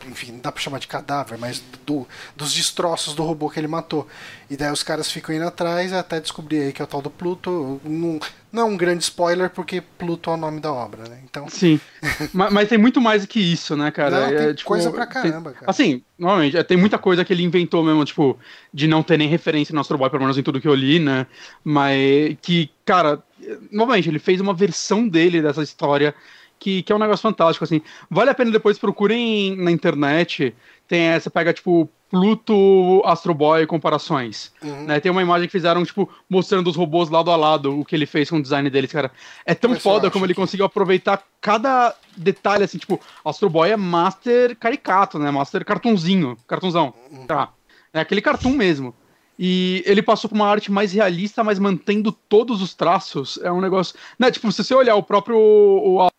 Enfim, 0.08 0.32
não 0.32 0.40
dá 0.40 0.50
pra 0.50 0.62
chamar 0.62 0.78
de 0.78 0.88
cadáver, 0.88 1.38
mas 1.38 1.62
do, 1.86 2.06
dos 2.34 2.52
destroços 2.52 3.14
do 3.14 3.22
robô 3.22 3.50
que 3.50 3.60
ele 3.60 3.68
matou. 3.68 4.08
E 4.48 4.56
daí 4.56 4.72
os 4.72 4.82
caras 4.82 5.10
ficam 5.10 5.34
indo 5.34 5.46
atrás 5.46 5.92
até 5.92 6.18
descobrir 6.18 6.60
aí 6.62 6.72
que 6.72 6.80
é 6.80 6.84
o 6.84 6.88
tal 6.88 7.02
do 7.02 7.10
Pluto. 7.10 7.80
Não, 7.84 8.18
não 8.52 8.62
é 8.62 8.64
um 8.64 8.76
grande 8.76 9.04
spoiler, 9.04 9.50
porque 9.50 9.82
Pluto 9.98 10.30
é 10.30 10.34
o 10.34 10.36
nome 10.36 10.60
da 10.60 10.72
obra, 10.72 11.08
né? 11.08 11.20
Então... 11.24 11.48
Sim. 11.48 11.78
mas, 12.32 12.52
mas, 12.52 12.68
tem 12.68 12.78
muito 12.78 13.00
mais 13.00 13.22
do 13.22 13.28
que 13.28 13.40
isso, 13.40 13.76
né, 13.76 13.90
cara? 13.90 14.20
Não, 14.20 14.38
é, 14.38 14.54
tipo, 14.54 14.68
coisa 14.68 14.90
pra 14.90 15.06
caramba, 15.06 15.50
tem, 15.50 15.60
cara. 15.60 15.70
Assim, 15.70 16.02
normalmente, 16.18 16.56
é, 16.56 16.62
tem 16.62 16.76
muita 16.76 16.98
coisa 16.98 17.24
que 17.24 17.32
ele 17.32 17.44
inventou 17.44 17.84
mesmo, 17.84 18.04
tipo, 18.04 18.38
de 18.72 18.88
não 18.88 19.02
ter 19.02 19.18
nem 19.18 19.28
referência 19.28 19.74
no 19.74 19.80
Astro 19.80 19.98
Boy, 19.98 20.10
pelo 20.10 20.22
menos 20.22 20.38
em 20.38 20.42
tudo 20.42 20.60
que 20.60 20.68
eu 20.68 20.74
li, 20.74 20.98
né? 20.98 21.26
Mas 21.62 22.36
que, 22.42 22.70
cara, 22.84 23.22
novamente, 23.70 24.08
ele 24.08 24.18
fez 24.18 24.40
uma 24.40 24.54
versão 24.54 25.08
dele 25.08 25.42
dessa 25.42 25.62
história 25.62 26.14
que, 26.60 26.82
que 26.82 26.92
é 26.92 26.94
um 26.94 26.98
negócio 26.98 27.22
fantástico, 27.22 27.64
assim. 27.64 27.80
Vale 28.08 28.30
a 28.30 28.34
pena 28.34 28.52
depois 28.52 28.78
procurem 28.78 29.56
na 29.56 29.70
internet. 29.70 30.54
Tem 30.86 31.04
essa, 31.04 31.30
pega, 31.30 31.52
tipo, 31.52 31.88
Pluto 32.10 33.02
Astro 33.04 33.32
Boy 33.32 33.66
comparações. 33.66 34.52
Uhum. 34.62 34.84
Né? 34.84 35.00
Tem 35.00 35.10
uma 35.10 35.22
imagem 35.22 35.48
que 35.48 35.52
fizeram, 35.52 35.84
tipo, 35.84 36.08
mostrando 36.28 36.68
os 36.68 36.76
robôs 36.76 37.08
lado 37.08 37.30
a 37.30 37.36
lado, 37.36 37.80
o 37.80 37.84
que 37.84 37.96
ele 37.96 38.06
fez 38.06 38.28
com 38.28 38.36
o 38.36 38.42
design 38.42 38.68
deles, 38.68 38.92
cara. 38.92 39.10
É 39.46 39.54
tão 39.54 39.74
foda 39.74 40.10
como 40.10 40.26
ele 40.26 40.34
que... 40.34 40.40
conseguiu 40.40 40.66
aproveitar 40.66 41.24
cada 41.40 41.96
detalhe, 42.16 42.64
assim, 42.64 42.78
tipo, 42.78 43.00
Astro 43.24 43.48
Boy 43.48 43.70
é 43.70 43.76
master 43.76 44.54
caricato, 44.56 45.18
né? 45.18 45.30
Master 45.30 45.64
cartunzinho, 45.64 46.36
cartunzão. 46.46 46.92
Uhum. 47.10 47.26
Tá. 47.26 47.48
É 47.94 48.00
aquele 48.00 48.20
cartoon 48.20 48.50
mesmo. 48.50 48.94
E 49.42 49.82
ele 49.86 50.02
passou 50.02 50.28
por 50.28 50.36
uma 50.36 50.46
arte 50.46 50.70
mais 50.70 50.92
realista, 50.92 51.42
mas 51.42 51.58
mantendo 51.58 52.12
todos 52.12 52.60
os 52.60 52.74
traços. 52.74 53.38
É 53.42 53.50
um 53.50 53.62
negócio. 53.62 53.96
Né, 54.18 54.30
tipo, 54.30 54.52
se 54.52 54.62
você 54.62 54.74
olhar 54.74 54.96
o 54.96 55.02
próprio 55.02 55.38
o 55.38 56.09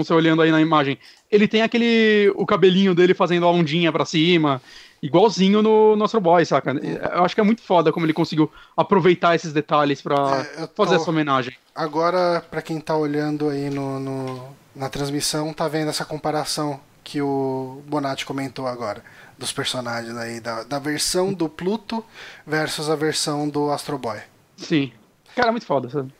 você 0.00 0.14
olhando 0.14 0.42
aí 0.42 0.52
na 0.52 0.60
imagem, 0.60 0.96
ele 1.28 1.48
tem 1.48 1.62
aquele. 1.62 2.32
o 2.36 2.46
cabelinho 2.46 2.94
dele 2.94 3.14
fazendo 3.14 3.46
a 3.46 3.50
ondinha 3.50 3.90
pra 3.90 4.04
cima. 4.04 4.62
Igualzinho 5.02 5.60
no, 5.60 5.96
no 5.96 6.04
Astro 6.04 6.20
Boy, 6.20 6.44
saca? 6.44 6.72
Eu 6.72 7.24
acho 7.24 7.34
que 7.34 7.40
é 7.40 7.44
muito 7.44 7.62
foda 7.62 7.92
como 7.92 8.06
ele 8.06 8.12
conseguiu 8.12 8.50
aproveitar 8.76 9.34
esses 9.34 9.52
detalhes 9.52 10.00
para 10.00 10.46
é, 10.56 10.66
tô... 10.66 10.84
fazer 10.84 10.96
essa 10.96 11.10
homenagem. 11.10 11.56
Agora, 11.74 12.44
para 12.48 12.62
quem 12.62 12.80
tá 12.80 12.96
olhando 12.96 13.48
aí 13.48 13.70
no, 13.70 13.98
no, 13.98 14.48
na 14.74 14.88
transmissão, 14.88 15.52
tá 15.52 15.66
vendo 15.66 15.88
essa 15.88 16.04
comparação 16.04 16.80
que 17.02 17.20
o 17.20 17.82
Bonatti 17.86 18.26
comentou 18.26 18.66
agora 18.66 19.02
dos 19.36 19.52
personagens 19.52 20.16
aí, 20.16 20.40
da, 20.40 20.64
da 20.64 20.78
versão 20.78 21.32
do 21.32 21.48
Pluto 21.48 22.04
versus 22.46 22.90
a 22.90 22.96
versão 22.96 23.48
do 23.48 23.70
Astro 23.70 23.98
Boy. 23.98 24.18
Sim. 24.56 24.92
Cara, 25.34 25.52
muito 25.52 25.66
foda, 25.66 25.88
sabe? 25.88 26.12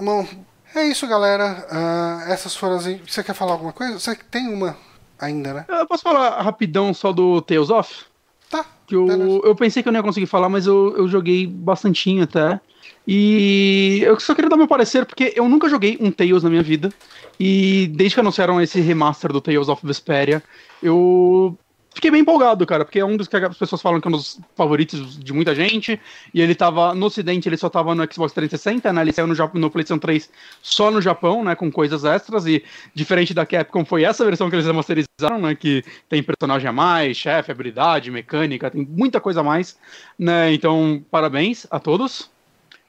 Bom, 0.00 0.26
é 0.74 0.88
isso, 0.88 1.06
galera. 1.06 1.66
Uh, 1.70 2.30
essas 2.30 2.56
foram 2.56 2.76
as. 2.76 2.84
Você 2.84 3.22
quer 3.22 3.34
falar 3.34 3.52
alguma 3.52 3.72
coisa? 3.72 3.98
Você 3.98 4.14
tem 4.30 4.48
uma 4.48 4.76
ainda, 5.18 5.54
né? 5.54 5.64
Eu 5.68 5.86
posso 5.86 6.02
falar 6.02 6.40
rapidão 6.42 6.92
só 6.92 7.12
do 7.12 7.40
Tales 7.42 7.70
of? 7.70 8.04
Tá. 8.50 8.66
Que 8.86 8.94
eu, 8.94 9.42
eu 9.44 9.54
pensei 9.54 9.82
que 9.82 9.88
eu 9.88 9.92
não 9.92 10.00
ia 10.00 10.04
conseguir 10.04 10.26
falar, 10.26 10.48
mas 10.48 10.66
eu, 10.66 10.96
eu 10.96 11.08
joguei 11.08 11.46
bastantinho 11.46 12.24
até. 12.24 12.60
E 13.06 14.00
eu 14.02 14.18
só 14.20 14.34
queria 14.34 14.50
dar 14.50 14.56
meu 14.56 14.68
parecer, 14.68 15.06
porque 15.06 15.32
eu 15.36 15.48
nunca 15.48 15.68
joguei 15.68 15.96
um 16.00 16.10
Tales 16.10 16.42
na 16.42 16.50
minha 16.50 16.62
vida. 16.62 16.92
E 17.38 17.90
desde 17.94 18.14
que 18.14 18.20
anunciaram 18.20 18.60
esse 18.60 18.80
remaster 18.80 19.32
do 19.32 19.40
Tales 19.40 19.68
of 19.68 19.84
Vesperia, 19.86 20.42
eu 20.82 21.56
fiquei 21.94 22.10
bem 22.10 22.20
empolgado, 22.20 22.66
cara, 22.66 22.84
porque 22.84 22.98
é 22.98 23.04
um 23.04 23.16
dos 23.16 23.28
que 23.28 23.36
as 23.36 23.56
pessoas 23.56 23.80
falam 23.80 24.00
que 24.00 24.08
é 24.08 24.10
um 24.10 24.12
dos 24.12 24.40
favoritos 24.56 25.18
de 25.18 25.32
muita 25.32 25.54
gente. 25.54 26.00
E 26.32 26.40
ele 26.40 26.54
tava 26.54 26.94
no 26.94 27.06
Ocidente, 27.06 27.48
ele 27.48 27.56
só 27.56 27.68
tava 27.68 27.94
no 27.94 28.02
Xbox 28.12 28.32
360, 28.32 28.92
né? 28.92 29.02
Ele 29.02 29.12
saiu 29.12 29.26
no, 29.26 29.34
no 29.54 29.70
PlayStation 29.70 29.98
3 29.98 30.30
só 30.62 30.90
no 30.90 31.00
Japão, 31.00 31.44
né? 31.44 31.54
Com 31.54 31.70
coisas 31.70 32.04
extras. 32.04 32.46
E 32.46 32.64
diferente 32.94 33.34
da 33.34 33.46
Capcom, 33.46 33.84
foi 33.84 34.04
essa 34.04 34.24
versão 34.24 34.48
que 34.48 34.56
eles 34.56 34.66
remasterizaram, 34.66 35.40
né? 35.40 35.54
Que 35.54 35.84
tem 36.08 36.22
personagem 36.22 36.68
a 36.68 36.72
mais, 36.72 37.16
chefe, 37.16 37.50
habilidade, 37.50 38.10
mecânica, 38.10 38.70
tem 38.70 38.84
muita 38.84 39.20
coisa 39.20 39.40
a 39.40 39.44
mais, 39.44 39.78
né? 40.18 40.52
Então, 40.52 41.04
parabéns 41.10 41.66
a 41.70 41.78
todos. 41.78 42.30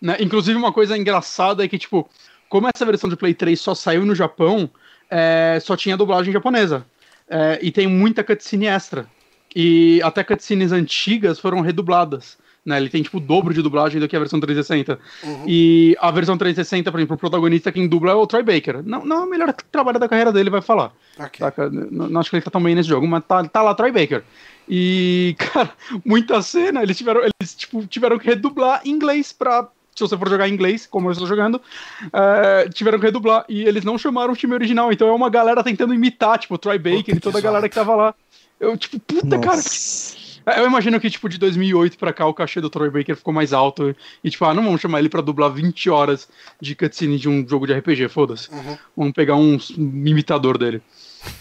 Né? 0.01 0.17
Inclusive, 0.19 0.57
uma 0.57 0.73
coisa 0.73 0.97
engraçada 0.97 1.63
é 1.63 1.67
que, 1.67 1.77
tipo, 1.77 2.09
como 2.49 2.67
essa 2.67 2.85
versão 2.85 3.09
de 3.09 3.15
Play 3.15 3.34
3 3.34 3.59
só 3.59 3.73
saiu 3.73 4.05
no 4.05 4.13
Japão, 4.13 4.69
é, 5.09 5.59
só 5.61 5.77
tinha 5.77 5.95
dublagem 5.95 6.34
japonesa. 6.34 6.85
É, 7.29 7.59
e 7.61 7.71
tem 7.71 7.87
muita 7.87 8.23
cutscene 8.23 8.67
extra. 8.67 9.07
E 9.55 10.01
até 10.03 10.23
cutscenes 10.23 10.71
antigas 10.71 11.39
foram 11.39 11.61
redubladas. 11.61 12.37
Né? 12.65 12.77
Ele 12.77 12.89
tem 12.89 13.03
tipo 13.03 13.17
o 13.17 13.19
dobro 13.19 13.53
de 13.53 13.61
dublagem 13.61 13.99
do 13.99 14.07
que 14.07 14.15
a 14.15 14.19
versão 14.19 14.39
360. 14.39 14.99
Uhum. 15.23 15.43
E 15.47 15.97
a 15.99 16.09
versão 16.11 16.37
360, 16.37 16.91
por 16.91 16.99
exemplo, 16.99 17.15
o 17.15 17.19
protagonista 17.19 17.71
quem 17.71 17.87
dubla 17.87 18.11
é 18.11 18.15
o 18.15 18.25
Troy 18.25 18.41
Baker. 18.41 18.81
Não, 18.83 19.05
não 19.05 19.17
é 19.17 19.25
o 19.25 19.29
melhor 19.29 19.53
trabalho 19.71 19.99
da 19.99 20.07
carreira 20.07 20.31
dele, 20.31 20.49
vai 20.49 20.61
falar. 20.61 20.93
Okay. 21.19 21.69
Não, 21.71 22.07
não, 22.07 22.21
acho 22.21 22.29
que 22.29 22.37
ele 22.37 22.43
tá 22.43 22.51
tão 22.51 22.63
bem 22.63 22.73
nesse 22.73 22.89
jogo, 22.89 23.05
mas 23.07 23.23
tá, 23.25 23.43
tá 23.43 23.61
lá 23.61 23.75
Troy 23.75 23.91
Baker. 23.91 24.23
E, 24.67 25.35
cara, 25.39 25.71
muita 26.05 26.41
cena, 26.41 26.81
eles 26.81 26.97
tiveram, 26.97 27.21
eles, 27.21 27.53
tipo, 27.53 27.85
tiveram 27.85 28.17
que 28.17 28.27
redublar 28.27 28.81
em 28.85 28.91
inglês 28.91 29.33
pra 29.33 29.67
se 29.95 30.01
você 30.01 30.17
for 30.17 30.29
jogar 30.29 30.47
em 30.47 30.53
inglês, 30.53 30.85
como 30.85 31.07
eu 31.07 31.11
estou 31.11 31.27
jogando, 31.27 31.55
uh, 31.55 32.69
tiveram 32.73 32.99
que 32.99 33.05
redublar. 33.05 33.45
E 33.47 33.63
eles 33.63 33.83
não 33.83 33.97
chamaram 33.97 34.33
o 34.33 34.35
time 34.35 34.53
original. 34.53 34.91
Então 34.91 35.07
é 35.07 35.11
uma 35.11 35.29
galera 35.29 35.63
tentando 35.63 35.93
imitar, 35.93 36.39
tipo, 36.39 36.55
o 36.55 36.57
Troy 36.57 36.77
Baker 36.77 37.15
e 37.15 37.19
toda 37.19 37.37
a 37.37 37.41
galera 37.41 37.69
que 37.69 37.75
tava 37.75 37.95
lá. 37.95 38.15
Eu, 38.59 38.77
tipo, 38.77 38.99
puta, 38.99 39.37
Nossa. 39.37 40.15
cara. 40.15 40.23
Eu 40.45 40.67
imagino 40.67 40.99
que, 40.99 41.09
tipo, 41.09 41.29
de 41.29 41.37
2008 41.37 41.97
pra 41.97 42.11
cá, 42.11 42.25
o 42.25 42.33
cachê 42.33 42.59
do 42.59 42.69
Troy 42.69 42.89
Baker 42.89 43.15
ficou 43.15 43.33
mais 43.33 43.53
alto. 43.53 43.95
E, 44.23 44.29
tipo, 44.29 44.43
ah, 44.43 44.53
não 44.53 44.63
vamos 44.63 44.81
chamar 44.81 44.99
ele 44.99 45.09
pra 45.09 45.21
dublar 45.21 45.49
20 45.51 45.89
horas 45.89 46.27
de 46.59 46.75
cutscene 46.75 47.17
de 47.17 47.29
um 47.29 47.47
jogo 47.47 47.65
de 47.65 47.73
RPG, 47.73 48.09
foda-se. 48.09 48.51
Uhum. 48.51 48.77
Vamos 48.95 49.13
pegar 49.13 49.35
um, 49.35 49.57
imitador 49.77 50.57
dele. 50.57 50.81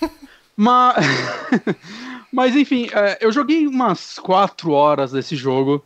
Mas... 0.56 0.96
Mas, 2.32 2.56
enfim, 2.56 2.88
é, 2.94 3.18
eu 3.20 3.30
joguei 3.30 3.66
umas 3.66 4.18
4 4.18 4.70
horas 4.70 5.12
desse 5.12 5.36
jogo. 5.36 5.84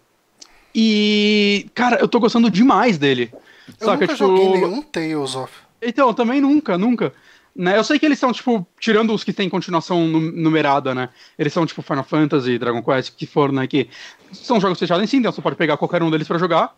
E, 0.79 1.71
cara, 1.73 1.97
eu 1.97 2.07
tô 2.07 2.21
gostando 2.21 2.51
demais 2.51 2.99
dele. 2.99 3.33
Eu 3.81 3.87
Saca, 3.87 3.93
nunca 3.93 4.07
tipo... 4.09 4.17
joguei 4.19 4.61
nenhum 4.61 4.83
Tales 4.83 5.35
of. 5.35 5.51
Então, 5.81 6.13
também 6.13 6.39
nunca, 6.39 6.77
nunca. 6.77 7.15
Né? 7.55 7.79
Eu 7.79 7.83
sei 7.83 7.99
que 7.99 8.05
eles 8.05 8.19
são, 8.19 8.31
tipo, 8.31 8.67
tirando 8.79 9.15
os 9.15 9.25
que 9.25 9.33
tem 9.33 9.49
continuação 9.49 10.07
numerada, 10.07 10.95
né? 10.95 11.09
Eles 11.39 11.55
são, 11.55 11.65
tipo, 11.65 11.81
Final 11.81 12.05
Fantasy, 12.05 12.59
Dragon 12.59 12.83
Quest, 12.83 13.15
que 13.17 13.25
for, 13.25 13.51
né? 13.51 13.67
Que 13.67 13.89
são 14.31 14.61
jogos 14.61 14.79
fechados 14.79 15.03
em 15.03 15.07
si, 15.07 15.17
então 15.17 15.33
você 15.33 15.41
pode 15.41 15.57
pegar 15.57 15.79
qualquer 15.79 16.03
um 16.03 16.11
deles 16.11 16.29
para 16.29 16.37
jogar. 16.37 16.77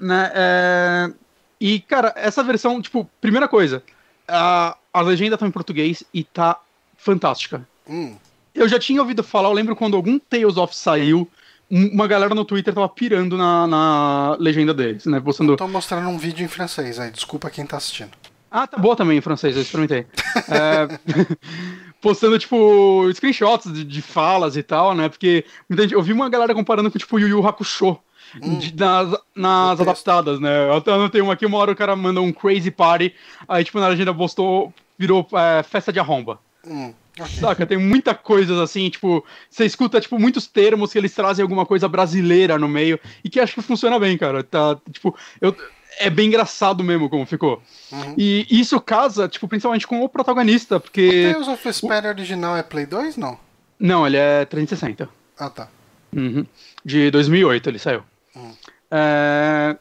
Né? 0.00 0.30
É... 0.32 1.12
E, 1.60 1.80
cara, 1.80 2.14
essa 2.16 2.44
versão, 2.44 2.80
tipo, 2.80 3.10
primeira 3.20 3.48
coisa, 3.48 3.82
a, 4.28 4.76
a 4.94 5.00
legenda 5.00 5.36
tá 5.36 5.44
em 5.48 5.50
português 5.50 6.04
e 6.14 6.22
tá 6.22 6.60
fantástica. 6.96 7.66
Hum. 7.88 8.14
Eu 8.54 8.68
já 8.68 8.78
tinha 8.78 9.00
ouvido 9.00 9.24
falar, 9.24 9.48
eu 9.48 9.52
lembro 9.52 9.74
quando 9.74 9.96
algum 9.96 10.16
Tales 10.16 10.56
of 10.56 10.76
saiu, 10.76 11.28
uma 11.70 12.06
galera 12.06 12.34
no 12.34 12.44
Twitter 12.44 12.74
tava 12.74 12.88
pirando 12.88 13.36
na, 13.36 13.66
na 13.66 14.36
legenda 14.40 14.74
deles, 14.74 15.06
né? 15.06 15.20
Postando... 15.20 15.52
Eu 15.52 15.56
tô 15.56 15.68
mostrando 15.68 16.08
um 16.08 16.18
vídeo 16.18 16.44
em 16.44 16.48
francês 16.48 16.98
aí, 16.98 17.10
desculpa 17.10 17.48
quem 17.48 17.64
tá 17.64 17.76
assistindo. 17.76 18.10
Ah, 18.50 18.66
tá 18.66 18.76
boa 18.76 18.96
também 18.96 19.18
em 19.18 19.20
francês, 19.20 19.54
eu 19.54 19.62
experimentei. 19.62 20.06
é... 20.50 20.98
postando, 22.00 22.38
tipo, 22.38 23.08
screenshots 23.12 23.72
de, 23.72 23.84
de, 23.84 24.02
falas 24.02 24.56
e 24.56 24.62
tal, 24.62 24.94
né? 24.94 25.08
Porque 25.08 25.44
eu 25.90 26.02
vi 26.02 26.12
uma 26.12 26.28
galera 26.28 26.54
comparando 26.54 26.90
com, 26.90 26.98
tipo, 26.98 27.18
Yu 27.18 27.28
Yu 27.28 27.46
Hakusho. 27.46 27.98
Hum. 28.40 28.58
De, 28.58 28.74
nas, 28.76 29.16
nas 29.34 29.80
adaptadas, 29.80 30.38
né? 30.38 30.68
Eu 30.68 30.74
até 30.74 30.92
anotei 30.92 31.20
uma 31.20 31.32
aqui, 31.32 31.44
uma 31.44 31.58
hora 31.58 31.72
o 31.72 31.76
cara 31.76 31.96
manda 31.96 32.20
um 32.20 32.32
crazy 32.32 32.70
party, 32.70 33.12
aí, 33.48 33.64
tipo, 33.64 33.80
na 33.80 33.88
legenda 33.88 34.14
postou, 34.14 34.72
virou 34.96 35.26
é, 35.32 35.64
festa 35.64 35.92
de 35.92 35.98
arromba. 35.98 36.38
Hum. 36.64 36.94
Saca, 37.28 37.66
tem 37.66 37.78
muita 37.78 38.14
coisa 38.14 38.62
assim, 38.62 38.88
tipo, 38.88 39.24
você 39.48 39.64
escuta, 39.64 40.00
tipo, 40.00 40.18
muitos 40.18 40.46
termos 40.46 40.92
que 40.92 40.98
eles 40.98 41.14
trazem 41.14 41.42
alguma 41.42 41.66
coisa 41.66 41.88
brasileira 41.88 42.58
no 42.58 42.68
meio 42.68 42.98
e 43.22 43.28
que 43.28 43.40
acho 43.40 43.54
que 43.54 43.62
funciona 43.62 43.98
bem, 43.98 44.16
cara. 44.16 44.42
Tá, 44.42 44.78
tipo, 44.90 45.14
eu, 45.40 45.54
é 45.98 46.08
bem 46.08 46.28
engraçado 46.28 46.82
mesmo 46.82 47.10
como 47.10 47.26
ficou. 47.26 47.62
Uhum. 47.92 48.14
E 48.16 48.46
isso 48.50 48.80
casa, 48.80 49.28
tipo, 49.28 49.46
principalmente 49.48 49.86
com 49.86 50.02
o 50.02 50.08
protagonista, 50.08 50.80
porque... 50.80 51.26
O 51.28 51.32
Tales 51.32 51.48
of 51.48 51.64
Vesperia 51.64 52.08
o... 52.10 52.12
original 52.12 52.56
é 52.56 52.62
Play 52.62 52.86
2, 52.86 53.16
não? 53.16 53.38
Não, 53.78 54.06
ele 54.06 54.16
é 54.16 54.44
360. 54.44 55.08
Ah, 55.38 55.50
tá. 55.50 55.68
Uhum. 56.14 56.46
De 56.84 57.10
2008 57.10 57.68
ele 57.68 57.78
saiu. 57.78 58.02
Uhum. 58.34 58.52
É... 58.90 59.76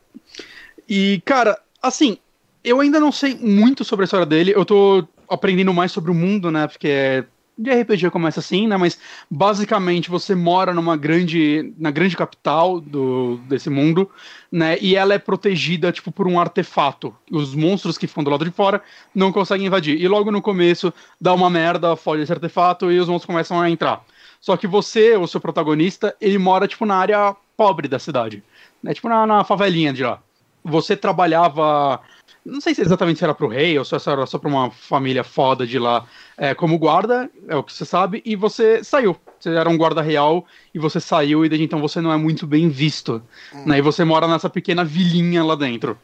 E, 0.87 1.21
cara, 1.23 1.59
assim, 1.81 2.17
eu 2.63 2.79
ainda 2.79 2.99
não 2.99 3.11
sei 3.11 3.35
muito 3.35 3.83
sobre 3.83 4.03
a 4.03 4.05
história 4.05 4.25
dele. 4.25 4.53
Eu 4.55 4.65
tô 4.65 5.07
aprendendo 5.29 5.73
mais 5.73 5.91
sobre 5.91 6.11
o 6.11 6.15
mundo, 6.15 6.51
né? 6.51 6.67
Porque 6.67 6.87
é 6.87 7.25
de 7.59 7.69
RPG 7.69 8.09
começa 8.09 8.39
assim, 8.39 8.67
né? 8.67 8.77
Mas 8.77 8.97
basicamente 9.29 10.09
você 10.09 10.33
mora 10.33 10.73
numa 10.73 10.95
grande, 10.95 11.73
na 11.77 11.91
grande 11.91 12.15
capital 12.15 12.79
do, 12.79 13.35
desse 13.49 13.69
mundo, 13.69 14.09
né? 14.49 14.77
E 14.79 14.95
ela 14.95 15.13
é 15.13 15.19
protegida 15.19 15.91
tipo 15.91 16.09
por 16.09 16.25
um 16.25 16.39
artefato. 16.39 17.13
Os 17.29 17.53
monstros 17.53 17.97
que 17.97 18.07
ficam 18.07 18.23
do 18.23 18.29
lado 18.29 18.45
de 18.45 18.51
fora 18.51 18.81
não 19.13 19.33
conseguem 19.33 19.67
invadir. 19.67 19.99
E 20.01 20.07
logo 20.07 20.31
no 20.31 20.41
começo 20.41 20.93
dá 21.19 21.33
uma 21.33 21.49
merda, 21.49 21.97
foge 21.97 22.23
esse 22.23 22.31
artefato 22.31 22.89
e 22.89 22.97
os 22.97 23.09
monstros 23.09 23.27
começam 23.27 23.59
a 23.59 23.69
entrar. 23.69 24.05
Só 24.39 24.55
que 24.55 24.65
você, 24.65 25.17
o 25.17 25.27
seu 25.27 25.41
protagonista, 25.41 26.15
ele 26.21 26.37
mora 26.37 26.65
tipo 26.65 26.85
na 26.85 26.95
área 26.95 27.35
pobre 27.57 27.89
da 27.89 27.99
cidade, 27.99 28.41
né? 28.81 28.93
Tipo 28.93 29.09
na, 29.09 29.27
na 29.27 29.43
favelinha 29.43 29.91
de 29.91 30.01
lá. 30.01 30.21
Você 30.63 30.95
trabalhava 30.95 31.99
não 32.45 32.61
sei 32.61 32.73
se 32.73 32.81
exatamente 32.81 33.19
se 33.19 33.23
era 33.23 33.33
pro 33.33 33.47
rei 33.47 33.77
ou 33.77 33.85
se 33.85 33.95
era 33.95 34.25
só 34.25 34.37
pra 34.37 34.49
uma 34.49 34.71
família 34.71 35.23
foda 35.23 35.67
de 35.67 35.77
lá 35.77 36.05
é, 36.37 36.53
como 36.53 36.77
guarda, 36.77 37.29
é 37.47 37.55
o 37.55 37.63
que 37.63 37.73
você 37.73 37.85
sabe, 37.85 38.21
e 38.25 38.35
você 38.35 38.83
saiu. 38.83 39.15
Você 39.39 39.49
era 39.49 39.69
um 39.69 39.77
guarda 39.77 40.01
real 40.01 40.45
e 40.73 40.79
você 40.79 40.99
saiu, 40.99 41.45
e 41.45 41.49
desde 41.49 41.65
então 41.65 41.79
você 41.79 42.01
não 42.01 42.11
é 42.11 42.17
muito 42.17 42.47
bem 42.47 42.69
visto. 42.69 43.21
Hum. 43.53 43.63
Né, 43.67 43.77
e 43.77 43.81
você 43.81 44.03
mora 44.03 44.27
nessa 44.27 44.49
pequena 44.49 44.83
vilinha 44.83 45.43
lá 45.43 45.55
dentro. 45.55 45.97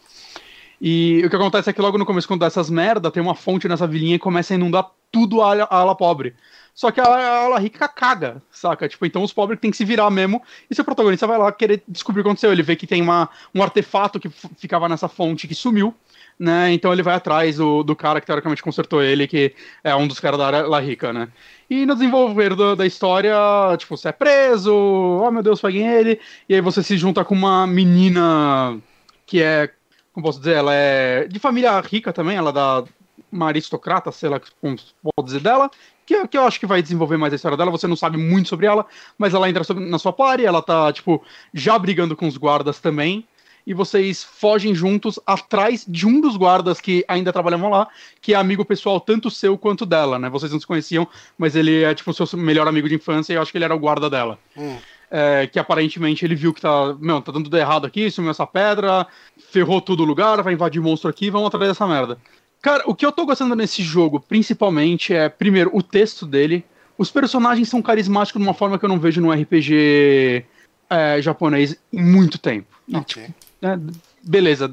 E 0.80 1.24
o 1.26 1.30
que 1.30 1.36
acontece 1.36 1.70
é 1.70 1.74
que 1.74 1.82
logo 1.82 1.98
no 1.98 2.06
começo, 2.06 2.28
quando 2.28 2.41
dá 2.41 2.48
essas 2.48 2.70
merda, 2.70 3.10
tem 3.10 3.24
uma 3.24 3.36
fonte 3.36 3.68
nessa 3.68 3.88
vilinha 3.88 4.16
e 4.16 4.20
começa 4.20 4.53
a 4.53 4.56
inundar 4.56 4.90
tudo 5.12 5.41
a, 5.41 5.53
a 5.64 5.78
ala 5.78 5.95
pobre. 5.95 6.36
Só 6.74 6.91
que 6.91 6.99
a, 6.99 7.06
a 7.06 7.45
ala 7.45 7.57
rica 7.57 7.88
caga, 7.88 8.41
saca? 8.52 8.88
Tipo, 8.88 9.06
então 9.06 9.24
os 9.24 9.32
pobres 9.32 9.60
têm 9.62 9.72
que 9.72 9.78
se 9.78 9.86
virar 9.86 10.10
mesmo. 10.12 10.44
E 10.70 10.76
seu 10.76 10.84
protagonista 10.84 11.26
vai 11.26 11.38
lá 11.38 11.49
querer 11.52 11.82
descobrir 11.88 12.20
o 12.20 12.24
que 12.24 12.30
aconteceu. 12.30 12.52
Ele 12.52 12.62
vê 12.62 12.76
que 12.76 12.86
tem 12.86 13.02
uma, 13.02 13.30
um 13.53 13.64
artefato 13.64 14.20
que 14.20 14.30
ficava 14.30 14.90
nessa 14.90 15.07
fonte 15.07 15.48
que 15.48 15.56
sumiu 15.56 15.95
né? 16.40 16.74
Então 16.74 16.91
ele 16.91 17.03
vai 17.03 17.16
atrás 17.16 17.57
do, 17.57 17.84
do 17.84 17.95
cara 17.95 18.20
que 18.20 18.28
teoricamente 18.28 18.62
consertou 18.62 19.02
ele, 19.02 19.28
que 19.28 19.53
é 19.84 19.95
um 19.95 20.07
dos 20.07 20.20
caras 20.20 20.38
da 20.38 20.68
La 20.68 20.80
Rica, 20.80 21.14
né? 21.14 21.30
E 21.70 21.86
no 21.86 21.95
desenvolver 21.95 22.56
do, 22.56 22.76
da 22.76 22.86
história, 22.86 23.34
tipo, 23.78 23.95
você 23.98 24.10
é 24.10 24.12
preso, 24.12 24.74
oh 24.74 25.32
meu 25.32 25.41
Deus, 25.41 25.62
peguem 25.62 25.88
ele, 25.88 26.20
e 26.48 26.56
aí 26.56 26.62
você 26.62 26.84
se 26.84 26.98
junta 26.98 27.24
com 27.26 27.34
uma 27.34 27.66
menina 27.66 28.78
que 29.26 29.41
é, 29.41 29.72
como 30.14 30.26
posso 30.26 30.40
dizer, 30.40 30.56
ela 30.57 30.74
é 30.74 31.28
de 31.28 31.40
família 31.40 31.80
rica 31.80 32.14
também, 32.14 32.38
ela 32.38 32.49
é 32.49 32.53
da 32.53 32.84
uma 33.32 33.48
aristocrata, 33.48 34.12
sei 34.12 34.30
lá 34.30 34.40
como 34.62 34.78
pode 35.03 35.28
dizer 35.28 35.41
dela, 35.41 35.70
que, 36.06 36.28
que 36.28 36.38
eu 36.38 36.44
acho 36.44 36.60
que 36.60 36.66
vai 36.66 36.82
desenvolver 36.82 37.18
mais 37.18 37.34
a 37.34 37.36
história 37.36 37.57
dela, 37.57 37.72
você 37.72 37.88
não 37.88 37.95
sabe 37.95 38.18
muito 38.18 38.48
sobre 38.48 38.66
ela, 38.66 38.86
mas 39.18 39.34
ela 39.34 39.49
entra 39.49 39.64
na 39.74 39.99
sua 39.99 40.14
party, 40.14 40.45
ela 40.45 40.62
tá, 40.62 40.91
tipo, 40.94 41.22
já 41.53 41.78
brigando 41.78 42.16
com 42.16 42.28
os 42.28 42.38
guardas 42.38 42.80
também, 42.80 43.28
e 43.65 43.73
vocês 43.73 44.23
fogem 44.23 44.75
juntos 44.75 45.19
atrás 45.25 45.85
de 45.87 46.05
um 46.05 46.21
dos 46.21 46.37
guardas 46.37 46.79
que 46.79 47.03
ainda 47.07 47.33
trabalhavam 47.33 47.69
lá, 47.69 47.87
que 48.21 48.33
é 48.33 48.37
amigo 48.37 48.63
pessoal 48.63 48.99
tanto 48.99 49.31
seu 49.31 49.57
quanto 49.57 49.85
dela, 49.85 50.19
né? 50.19 50.29
Vocês 50.29 50.51
não 50.51 50.59
se 50.59 50.67
conheciam, 50.67 51.07
mas 51.37 51.55
ele 51.55 51.83
é 51.83 51.93
tipo 51.93 52.11
o 52.11 52.13
seu 52.13 52.27
melhor 52.37 52.67
amigo 52.67 52.87
de 52.87 52.95
infância 52.95 53.33
e 53.33 53.35
eu 53.35 53.41
acho 53.41 53.51
que 53.51 53.57
ele 53.57 53.65
era 53.65 53.75
o 53.75 53.79
guarda 53.79 54.09
dela. 54.09 54.37
Hum. 54.55 54.77
É, 55.09 55.47
que 55.47 55.59
aparentemente 55.59 56.25
ele 56.25 56.35
viu 56.35 56.53
que 56.53 56.61
tá, 56.61 56.95
meu, 56.99 57.21
tá 57.21 57.31
dando 57.31 57.45
tudo 57.45 57.57
errado 57.57 57.85
aqui, 57.85 58.09
sumiu 58.09 58.31
essa 58.31 58.45
pedra, 58.45 59.07
ferrou 59.51 59.79
todo 59.79 60.01
o 60.01 60.05
lugar, 60.05 60.41
vai 60.41 60.53
invadir 60.53 60.81
monstro 60.81 61.09
aqui, 61.09 61.29
vamos 61.29 61.47
atrás 61.47 61.67
dessa 61.67 61.87
merda. 61.87 62.17
Cara, 62.61 62.83
o 62.87 62.95
que 62.95 63.05
eu 63.05 63.11
tô 63.11 63.25
gostando 63.25 63.55
nesse 63.55 63.83
jogo, 63.83 64.19
principalmente, 64.19 65.13
é, 65.13 65.29
primeiro, 65.29 65.69
o 65.73 65.83
texto 65.83 66.25
dele. 66.25 66.65
Os 66.97 67.11
personagens 67.11 67.69
são 67.69 67.81
carismáticos 67.81 68.41
de 68.41 68.47
uma 68.47 68.53
forma 68.53 68.79
que 68.79 68.85
eu 68.85 68.89
não 68.89 68.99
vejo 68.99 69.21
no 69.21 69.31
RPG 69.31 70.45
é, 70.89 71.21
japonês 71.21 71.77
em 71.91 72.03
muito 72.03 72.37
tempo. 72.37 72.67
Okay. 72.91 73.27
Né, 73.65 73.79
beleza, 74.21 74.71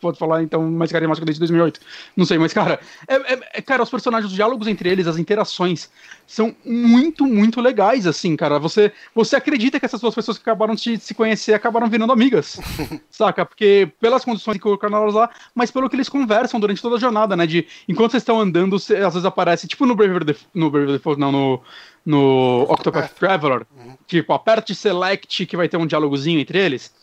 pode 0.00 0.16
falar 0.16 0.40
então 0.40 0.62
mais 0.70 0.92
carismático 0.92 1.26
desde 1.26 1.40
2008. 1.40 1.80
Não 2.16 2.24
sei, 2.24 2.38
mas 2.38 2.52
cara, 2.52 2.78
é, 3.08 3.16
é, 3.16 3.40
é, 3.54 3.60
cara, 3.62 3.82
os 3.82 3.90
personagens, 3.90 4.30
os 4.30 4.36
diálogos 4.36 4.68
entre 4.68 4.88
eles, 4.88 5.08
as 5.08 5.18
interações 5.18 5.90
são 6.28 6.54
muito, 6.64 7.26
muito 7.26 7.60
legais, 7.60 8.06
assim, 8.06 8.36
cara. 8.36 8.60
Você, 8.60 8.92
você 9.12 9.34
acredita 9.34 9.80
que 9.80 9.84
essas 9.84 10.00
duas 10.00 10.14
pessoas 10.14 10.38
que 10.38 10.42
acabaram 10.42 10.76
de 10.76 10.96
se 10.98 11.12
conhecer 11.12 11.54
acabaram 11.54 11.88
virando 11.88 12.12
amigas, 12.12 12.60
saca? 13.10 13.44
Porque 13.44 13.90
pelas 14.00 14.24
condições 14.24 14.54
que 14.54 14.62
colocaram 14.62 14.98
elas 14.98 15.14
lá, 15.14 15.28
mas 15.52 15.72
pelo 15.72 15.90
que 15.90 15.96
eles 15.96 16.08
conversam 16.08 16.60
durante 16.60 16.80
toda 16.80 16.94
a 16.94 17.00
jornada, 17.00 17.36
né? 17.36 17.48
De 17.48 17.66
enquanto 17.88 18.12
vocês 18.12 18.22
estão 18.22 18.40
andando, 18.40 18.76
às 18.76 18.86
vezes 18.86 19.24
aparece, 19.24 19.66
tipo 19.66 19.86
no 19.86 19.96
Brave 19.96 20.24
the, 20.24 20.36
no 20.54 20.70
Brave 20.70 21.00
the 21.00 21.16
não, 21.16 21.32
no, 21.32 21.60
no 22.06 22.62
Octopath 22.68 23.12
Traveler, 23.14 23.66
uhum. 23.76 23.96
tipo, 24.06 24.32
aperte 24.32 24.72
select 24.72 25.46
que 25.46 25.56
vai 25.56 25.68
ter 25.68 25.78
um 25.78 25.86
diálogozinho 25.86 26.38
entre 26.38 26.58
eles. 26.60 26.99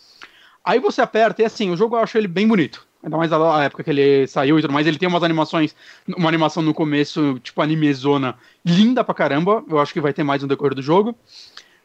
Aí 0.67 0.79
você 0.81 1.01
aperta 1.01 1.41
e 1.41 1.45
assim, 1.45 1.71
o 1.71 1.77
jogo 1.77 1.95
eu 1.95 2.01
acho 2.01 2.17
ele 2.17 2.27
bem 2.27 2.45
bonito. 2.45 2.85
Ainda 3.01 3.15
mais 3.15 3.31
na 3.31 3.63
época 3.63 3.85
que 3.85 3.89
ele 3.89 4.27
saiu 4.27 4.59
e 4.59 4.61
tudo 4.61 4.73
mais. 4.73 4.85
Ele 4.85 4.97
tem 4.97 5.07
umas 5.07 5.23
animações, 5.23 5.73
uma 6.05 6.27
animação 6.27 6.61
no 6.61 6.73
começo, 6.73 7.39
tipo 7.41 7.61
animezona, 7.61 8.35
linda 8.65 9.01
pra 9.01 9.15
caramba. 9.15 9.63
Eu 9.69 9.79
acho 9.79 9.93
que 9.93 10.01
vai 10.01 10.11
ter 10.11 10.23
mais 10.23 10.41
no 10.41 10.47
decorrer 10.47 10.75
do 10.75 10.81
jogo. 10.81 11.15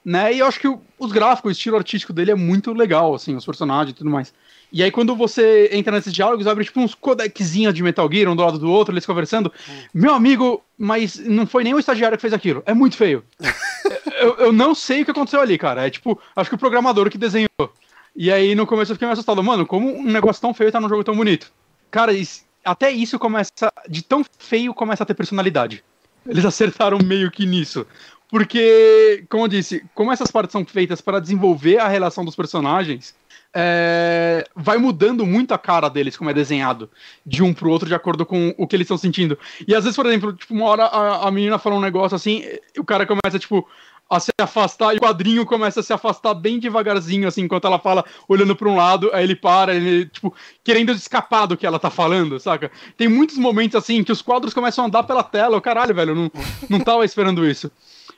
Né? 0.05 0.35
E 0.35 0.41
eu 0.41 0.47
acho 0.47 0.59
que 0.59 0.67
os 0.99 1.13
gráficos, 1.13 1.51
o 1.51 1.53
estilo 1.53 1.77
artístico 1.77 2.13
dele 2.13 2.33
é 2.33 2.35
muito 2.35 2.73
legal, 2.73 3.15
assim, 3.15 3.37
os 3.37 3.47
personagens 3.47 3.93
e 3.93 3.95
tudo 3.95 4.11
mais. 4.11 4.35
E 4.73 4.83
aí, 4.83 4.91
quando 4.91 5.15
você 5.15 5.69
entra 5.71 5.93
nesses 5.93 6.13
diálogos, 6.13 6.49
abre 6.49 6.65
tipo 6.65 6.81
uns 6.81 6.93
codeczinhos 6.93 7.73
de 7.73 7.85
Metal 7.85 8.11
Gear, 8.11 8.29
um 8.29 8.35
do 8.35 8.43
lado 8.43 8.59
do 8.59 8.69
outro, 8.69 8.93
eles 8.93 9.07
conversando. 9.07 9.53
Hum. 9.69 9.83
Meu 9.95 10.13
amigo, 10.13 10.61
mas 10.77 11.19
não 11.19 11.47
foi 11.47 11.63
nem 11.63 11.73
o 11.73 11.79
estagiário 11.79 12.19
que 12.19 12.23
fez 12.23 12.33
aquilo. 12.33 12.65
É 12.67 12.75
muito 12.75 12.97
feio. 12.97 13.23
eu, 14.21 14.37
eu 14.39 14.53
não 14.53 14.75
sei 14.75 15.03
o 15.03 15.05
que 15.05 15.13
aconteceu 15.13 15.41
ali, 15.41 15.57
cara. 15.57 15.87
É 15.87 15.91
tipo, 15.91 16.19
acho 16.35 16.51
que 16.51 16.57
o 16.57 16.59
programador 16.59 17.09
que 17.09 17.19
desenhou. 17.19 17.73
E 18.15 18.31
aí 18.31 18.55
no 18.55 18.67
começo 18.67 18.93
eu 18.93 18.97
fiquei 18.97 19.07
meio 19.07 19.13
assustado. 19.13 19.43
Mano, 19.43 19.67
como 19.67 19.89
um 19.89 20.05
negócio 20.05 20.41
tão 20.41 20.55
feio 20.55 20.73
tá 20.73 20.81
num 20.81 20.89
jogo 20.89 21.05
tão 21.05 21.17
bonito? 21.17 21.53
Cara, 21.91 22.13
isso, 22.13 22.45
até 22.65 22.91
isso 22.91 23.19
começa. 23.19 23.73
De 23.89 24.03
tão 24.03 24.25
feio 24.39 24.75
começa 24.75 25.03
a 25.03 25.07
ter 25.07 25.15
personalidade. 25.15 25.83
Eles 26.27 26.45
acertaram 26.45 26.99
meio 26.99 27.31
que 27.31 27.45
nisso. 27.47 27.87
Porque, 28.29 29.27
como 29.29 29.45
eu 29.45 29.49
disse, 29.49 29.85
como 29.95 30.11
essas 30.11 30.31
partes 30.31 30.53
são 30.53 30.65
feitas 30.65 31.03
para 31.03 31.21
desenvolver 31.21 31.79
a 31.79 31.87
relação 31.87 32.25
dos 32.25 32.35
personagens, 32.35 33.15
é, 33.55 34.49
vai 34.57 34.79
mudando 34.79 35.27
muito 35.27 35.53
a 35.53 35.59
cara 35.59 35.91
deles, 35.91 36.17
como 36.17 36.31
é 36.31 36.35
desenhado, 36.35 36.91
de 37.27 37.43
um 37.43 37.53
pro 37.53 37.71
outro, 37.71 37.87
de 37.87 37.95
acordo 37.95 38.25
com 38.25 38.55
o 38.57 38.67
que 38.67 38.75
eles 38.75 38.87
estão 38.87 38.97
sentindo. 38.97 39.39
E 39.69 39.75
às 39.75 39.85
vezes, 39.85 39.97
por 39.97 40.07
exemplo, 40.07 40.33
tipo, 40.33 40.55
uma 40.55 40.65
hora 40.65 40.85
a, 40.85 41.29
a 41.29 41.31
menina 41.31 41.59
fala 41.59 41.77
um 41.77 41.81
negócio 41.81 42.17
assim, 42.17 42.43
o 42.79 42.85
cara 42.85 43.05
começa, 43.05 43.39
tipo, 43.39 43.69
a 44.15 44.21
se 44.21 44.31
afastar 44.39 44.95
e 44.95 44.99
o 44.99 45.01
quadrinho 45.01 45.47
começa 45.47 45.81
a 45.81 45.83
se 45.83 45.93
afastar 45.93 46.35
bem 46.35 46.59
devagarzinho, 46.59 47.27
assim, 47.27 47.43
enquanto 47.43 47.67
ela 47.67 47.79
fala, 47.79 48.05
olhando 48.29 48.55
para 48.55 48.69
um 48.69 48.77
lado, 48.77 49.11
aí 49.13 49.25
ele 49.25 49.35
para, 49.35 49.75
ele, 49.75 50.07
tipo, 50.07 50.35
querendo 50.63 50.93
escapar 50.93 51.47
do 51.47 51.57
que 51.57 51.67
ela 51.67 51.79
tá 51.79 51.89
falando, 51.89 52.39
saca? 52.39 52.71
Tem 52.97 53.09
muitos 53.09 53.39
momentos, 53.39 53.75
assim, 53.75 54.05
que 54.05 54.13
os 54.13 54.21
quadros 54.21 54.53
começam 54.53 54.85
a 54.85 54.87
andar 54.87 55.05
pela 55.05 55.23
tela, 55.23 55.57
o 55.57 55.63
caralho, 55.63 55.95
velho, 55.95 56.15
não, 56.15 56.31
não 56.69 56.81
tava 56.81 57.05
esperando 57.07 57.47
isso. 57.47 57.71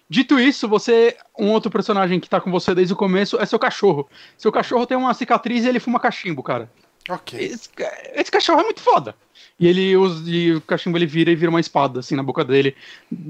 Dito 0.08 0.38
isso, 0.38 0.68
você. 0.68 1.16
Um 1.38 1.50
outro 1.50 1.70
personagem 1.70 2.20
que 2.20 2.28
tá 2.28 2.40
com 2.40 2.50
você 2.50 2.74
desde 2.74 2.92
o 2.92 2.96
começo 2.96 3.40
é 3.40 3.46
seu 3.46 3.58
cachorro. 3.58 4.08
Seu 4.36 4.52
cachorro 4.52 4.86
tem 4.86 4.96
uma 4.96 5.14
cicatriz 5.14 5.64
e 5.64 5.68
ele 5.68 5.80
fuma 5.80 5.98
cachimbo, 5.98 6.42
cara. 6.42 6.70
Ok. 7.08 7.38
Esse, 7.40 7.70
esse 8.14 8.30
cachorro 8.30 8.60
é 8.60 8.64
muito 8.64 8.80
foda. 8.80 9.14
E 9.58 9.68
ele 9.68 9.96
usa, 9.96 10.28
e 10.28 10.52
o 10.52 10.60
cachimbo 10.60 10.98
ele 10.98 11.06
vira 11.06 11.30
e 11.30 11.36
vira 11.36 11.50
uma 11.50 11.60
espada, 11.60 12.00
assim, 12.00 12.16
na 12.16 12.22
boca 12.22 12.44
dele. 12.44 12.74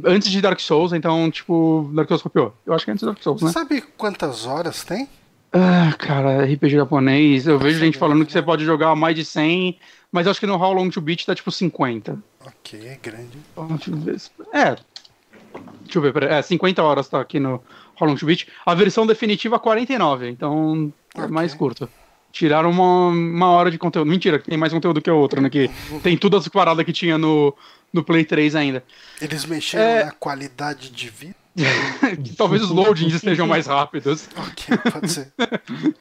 Antes 0.05 0.31
de 0.31 0.41
Dark 0.41 0.59
Souls, 0.59 0.93
então, 0.93 1.31
tipo, 1.31 1.91
Dark 1.95 2.09
Souls 2.09 2.23
copiou. 2.23 2.55
Eu 2.65 2.73
acho 2.73 2.85
que 2.85 2.91
é 2.91 2.93
antes 2.93 3.03
de 3.03 3.07
Dark 3.07 3.23
Souls, 3.23 3.43
né? 3.43 3.53
Sabe 3.53 3.83
quantas 3.97 4.47
horas 4.47 4.85
tem? 4.85 5.09
Ah, 5.53 5.95
cara, 5.99 6.45
RPG 6.45 6.71
japonês. 6.71 7.47
Eu 7.47 7.59
vejo 7.59 7.79
gente 7.79 7.99
falando 7.99 8.25
que 8.25 8.33
você 8.33 8.43
pode 8.43 8.65
jogar 8.65 8.97
mais 8.97 9.15
de 9.15 9.25
100, 9.25 9.79
mas 10.11 10.27
acho 10.27 10.41
que 10.41 10.47
no 10.47 10.57
How 10.57 10.73
Long 10.73 10.89
to 10.89 11.01
Beat 11.01 11.27
tá 11.27 11.35
tipo 11.35 11.53
50. 11.53 12.19
Ok, 12.45 12.81
é 12.87 12.99
grande. 13.01 13.39
É. 14.53 14.77
Deixa 15.83 15.99
eu 15.99 16.03
ver, 16.03 16.13
pera, 16.13 16.35
é, 16.35 16.43
50 16.43 16.83
horas 16.83 17.09
tá 17.09 17.21
aqui 17.21 17.39
no 17.39 17.63
Hollow 17.97 18.17
Beach. 18.25 18.49
A 18.67 18.75
versão 18.75 19.07
definitiva 19.07 19.59
49, 19.59 20.29
então 20.29 20.93
é 21.15 21.27
mais 21.27 21.55
curto. 21.55 21.89
Tiraram 22.35 22.69
uma, 22.69 23.11
uma 23.11 23.51
hora 23.51 23.71
de 23.71 23.79
conteúdo. 23.79 24.11
Mentira, 24.11 24.41
tem 24.41 24.59
mais 24.59 24.73
conteúdo 24.73 25.01
que 25.01 25.09
a 25.09 25.15
outra, 25.15 25.41
né? 25.41 25.49
Que 25.49 25.71
tem 26.03 26.19
tudo 26.19 26.37
as 26.37 26.49
paradas 26.49 26.85
que 26.85 26.93
tinha 26.93 27.17
no, 27.17 27.55
no 27.93 28.03
Play 28.03 28.25
3 28.25 28.57
ainda. 28.57 28.83
Eles 29.23 29.47
mexeram 29.47 29.85
é... 29.85 30.05
na 30.07 30.11
qualidade 30.11 30.91
de 30.91 31.09
vida? 31.11 31.37
Talvez 32.37 32.61
os 32.61 32.71
loadings 32.71 33.15
estejam 33.15 33.47
mais 33.47 33.69
rápidos. 33.69 34.29
Ok, 34.37 34.77
pode 34.93 35.13
ser. 35.13 35.33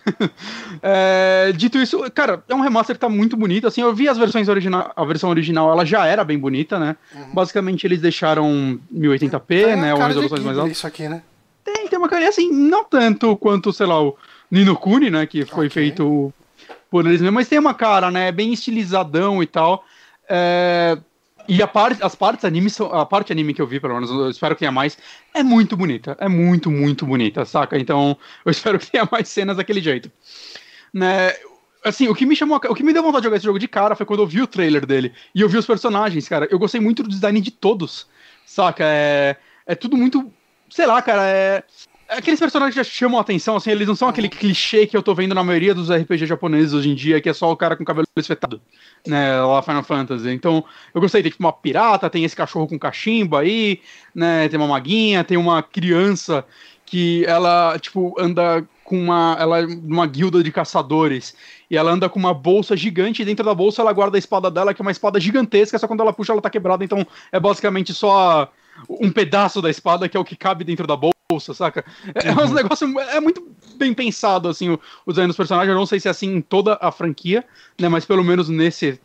é, 0.82 1.52
dito 1.56 1.78
isso, 1.78 2.00
cara, 2.10 2.44
é 2.50 2.56
um 2.56 2.62
remaster 2.62 2.96
que 2.96 3.00
tá 3.00 3.10
muito 3.10 3.38
bonito. 3.38 3.68
Assim, 3.68 3.82
eu 3.82 3.94
vi 3.94 4.10
as 4.10 4.18
versões 4.18 4.50
original, 4.50 4.92
a 4.96 5.06
versão 5.06 5.30
original, 5.30 5.72
ela 5.72 5.86
já 5.86 6.08
era 6.08 6.24
bem 6.24 6.40
bonita, 6.40 6.80
né? 6.80 6.96
Uhum. 7.14 7.36
Basicamente 7.36 7.86
eles 7.86 8.02
deixaram 8.02 8.80
1080p, 8.92 9.56
é, 9.56 9.76
né? 9.76 9.94
Ou 9.94 10.02
resoluções 10.02 10.42
mais 10.42 10.58
altas. 10.58 10.78
Isso 10.78 10.88
aqui, 10.88 11.08
né? 11.08 11.22
Tem, 11.64 11.88
tem 11.88 12.00
uma 12.00 12.10
carinha 12.10 12.30
assim, 12.30 12.52
não 12.52 12.84
tanto 12.84 13.38
quanto, 13.38 13.72
sei 13.72 13.86
lá, 13.86 14.02
o 14.02 14.18
Nino 14.54 14.78
Kuni, 14.78 15.10
né? 15.10 15.26
Que 15.26 15.46
foi 15.46 15.66
okay. 15.66 15.86
feito 15.86 16.32
por 16.88 17.08
eles 17.08 17.20
mesmos, 17.20 17.34
mas 17.34 17.50
tem 17.50 17.58
uma 17.58 17.74
cara, 17.74 18.12
né? 18.12 18.32
Bem 18.32 18.54
estilizadão 18.54 19.42
e 19.42 19.48
tal. 19.48 19.84
É, 20.30 20.96
e 21.48 21.60
a 21.60 21.68
parte, 21.68 22.04
as 22.04 22.14
partes 22.14 22.46
anime, 22.46 22.70
a 22.92 23.04
parte 23.04 23.32
anime 23.32 23.56
que 23.56 23.62
eu 23.64 23.66
vi, 23.66 23.80
pelo 23.80 23.96
menos, 23.96 24.12
eu 24.12 24.30
espero 24.30 24.54
que 24.54 24.60
tenha 24.60 24.72
mais, 24.72 24.96
é 25.34 25.42
muito 25.42 25.76
bonita. 25.76 26.16
É 26.20 26.30
muito, 26.30 26.70
muito 26.70 27.04
bonita, 27.04 27.44
saca? 27.46 27.80
Então, 27.80 28.16
eu 28.46 28.52
espero 28.54 28.78
que 28.78 28.92
tenha 28.92 29.10
mais 29.12 29.28
cenas 29.28 29.58
daquele 29.58 29.82
jeito. 29.82 30.12
Né? 30.94 31.34
Assim, 31.84 32.08
o 32.08 32.14
que 32.14 32.24
me 32.24 32.36
chamou, 32.36 32.62
o 32.70 32.76
que 32.76 32.84
me 32.84 32.94
deu 32.94 33.02
vontade 33.02 33.22
de 33.22 33.26
jogar 33.26 33.38
esse 33.38 33.46
jogo 33.46 33.58
de 33.58 33.68
cara 33.68 33.96
foi 33.96 34.06
quando 34.06 34.20
eu 34.20 34.28
vi 34.28 34.40
o 34.40 34.48
trailer 34.48 34.86
dele 34.86 35.14
e 35.34 35.42
eu 35.42 35.50
vi 35.50 35.58
os 35.58 35.66
personagens, 35.66 36.30
cara. 36.30 36.48
Eu 36.52 36.60
gostei 36.60 36.80
muito 36.80 37.02
do 37.02 37.10
design 37.10 37.42
de 37.42 37.50
todos, 37.50 38.06
saca? 38.46 38.84
É, 38.86 39.36
é 39.66 39.74
tudo 39.74 39.98
muito, 39.98 40.32
sei 40.70 40.86
lá, 40.86 41.02
cara, 41.02 41.28
é 41.28 41.64
aqueles 42.18 42.40
personagens 42.40 42.76
já 42.76 42.84
chamam 42.84 43.18
a 43.18 43.22
atenção, 43.22 43.56
assim, 43.56 43.72
eles 43.72 43.88
não 43.88 43.96
são 43.96 44.08
aquele 44.08 44.30
clichê 44.30 44.86
que 44.88 44.96
eu 44.96 45.04
tô 45.04 45.14
vendo 45.14 45.36
na 45.36 45.44
maioria 45.44 45.74
dos 45.74 45.92
RPG 45.92 46.26
japoneses 46.26 46.74
hoje 46.74 46.90
em 46.90 46.96
dia, 46.96 47.20
que 47.20 47.30
é 47.30 47.34
só 47.34 47.52
o 47.52 47.58
cara 47.58 47.76
com 47.76 47.84
cabelo 47.84 48.08
esfetado, 48.16 48.62
né, 49.06 49.40
lá 49.42 49.62
Final 49.62 49.84
Fantasy. 49.84 50.30
Então, 50.30 50.64
eu 50.94 51.02
gostei, 51.02 51.22
tem 51.22 51.32
tipo 51.32 51.44
uma 51.44 51.54
pirata, 51.54 52.10
tem 52.10 52.24
esse 52.24 52.36
cachorro 52.36 52.68
com 52.68 52.80
cachimbo 52.80 53.38
aí, 53.38 53.82
né, 54.14 54.48
tem 54.50 54.60
uma 54.60 54.68
maguinha, 54.68 55.24
tem 55.24 55.38
uma 55.38 55.62
criança 55.62 56.46
que 56.86 57.26
ela, 57.26 57.78
tipo, 57.80 58.14
anda 58.20 58.68
com 58.84 59.00
uma, 59.00 59.36
ela 59.40 59.62
é 59.62 59.66
uma 59.66 60.06
guilda 60.06 60.44
de 60.44 60.52
caçadores, 60.52 61.36
e 61.70 61.78
ela 61.78 61.92
anda 61.92 62.10
com 62.10 62.20
uma 62.20 62.34
bolsa 62.34 62.76
gigante, 62.76 63.22
e 63.22 63.26
dentro 63.26 63.46
da 63.46 63.56
bolsa 63.56 63.82
ela 63.82 63.94
guarda 63.94 64.18
a 64.18 64.20
espada 64.20 64.52
dela, 64.52 64.74
que 64.74 64.82
é 64.82 64.84
uma 64.84 64.92
espada 64.92 65.20
gigantesca, 65.20 65.80
só 65.80 65.88
quando 65.88 66.02
ela 66.02 66.14
puxa 66.14 66.34
ela 66.34 66.42
tá 66.42 66.50
quebrada, 66.50 66.84
então 66.84 67.06
é 67.32 67.40
basicamente 67.40 67.94
só 67.94 68.52
um 68.90 69.12
pedaço 69.12 69.62
da 69.62 69.70
espada 69.70 70.10
que 70.10 70.18
é 70.18 70.20
o 70.20 70.26
que 70.26 70.36
cabe 70.36 70.64
dentro 70.64 70.86
da 70.86 70.96
bolsa 70.96 71.13
bolsa, 71.34 71.54
saca? 71.54 71.84
É, 72.14 72.30
é 72.30 72.32
um 72.34 72.48
uhum. 72.48 72.54
negócio. 72.54 73.00
É 73.00 73.20
muito 73.20 73.48
bem 73.76 73.94
pensado, 73.94 74.48
assim, 74.48 74.70
o, 74.70 74.80
o 75.06 75.12
design 75.12 75.28
dos 75.28 75.38
personagens. 75.38 75.70
Eu 75.70 75.78
não 75.78 75.86
sei 75.86 76.00
se 76.00 76.08
é 76.08 76.12
assim 76.12 76.36
em 76.36 76.42
toda 76.42 76.78
a 76.80 76.92
franquia, 76.92 77.44
né? 77.80 77.90
Mas 77.90 78.06
pelo 78.06 78.24
menos 78.24 78.50
nesse. 78.50 79.00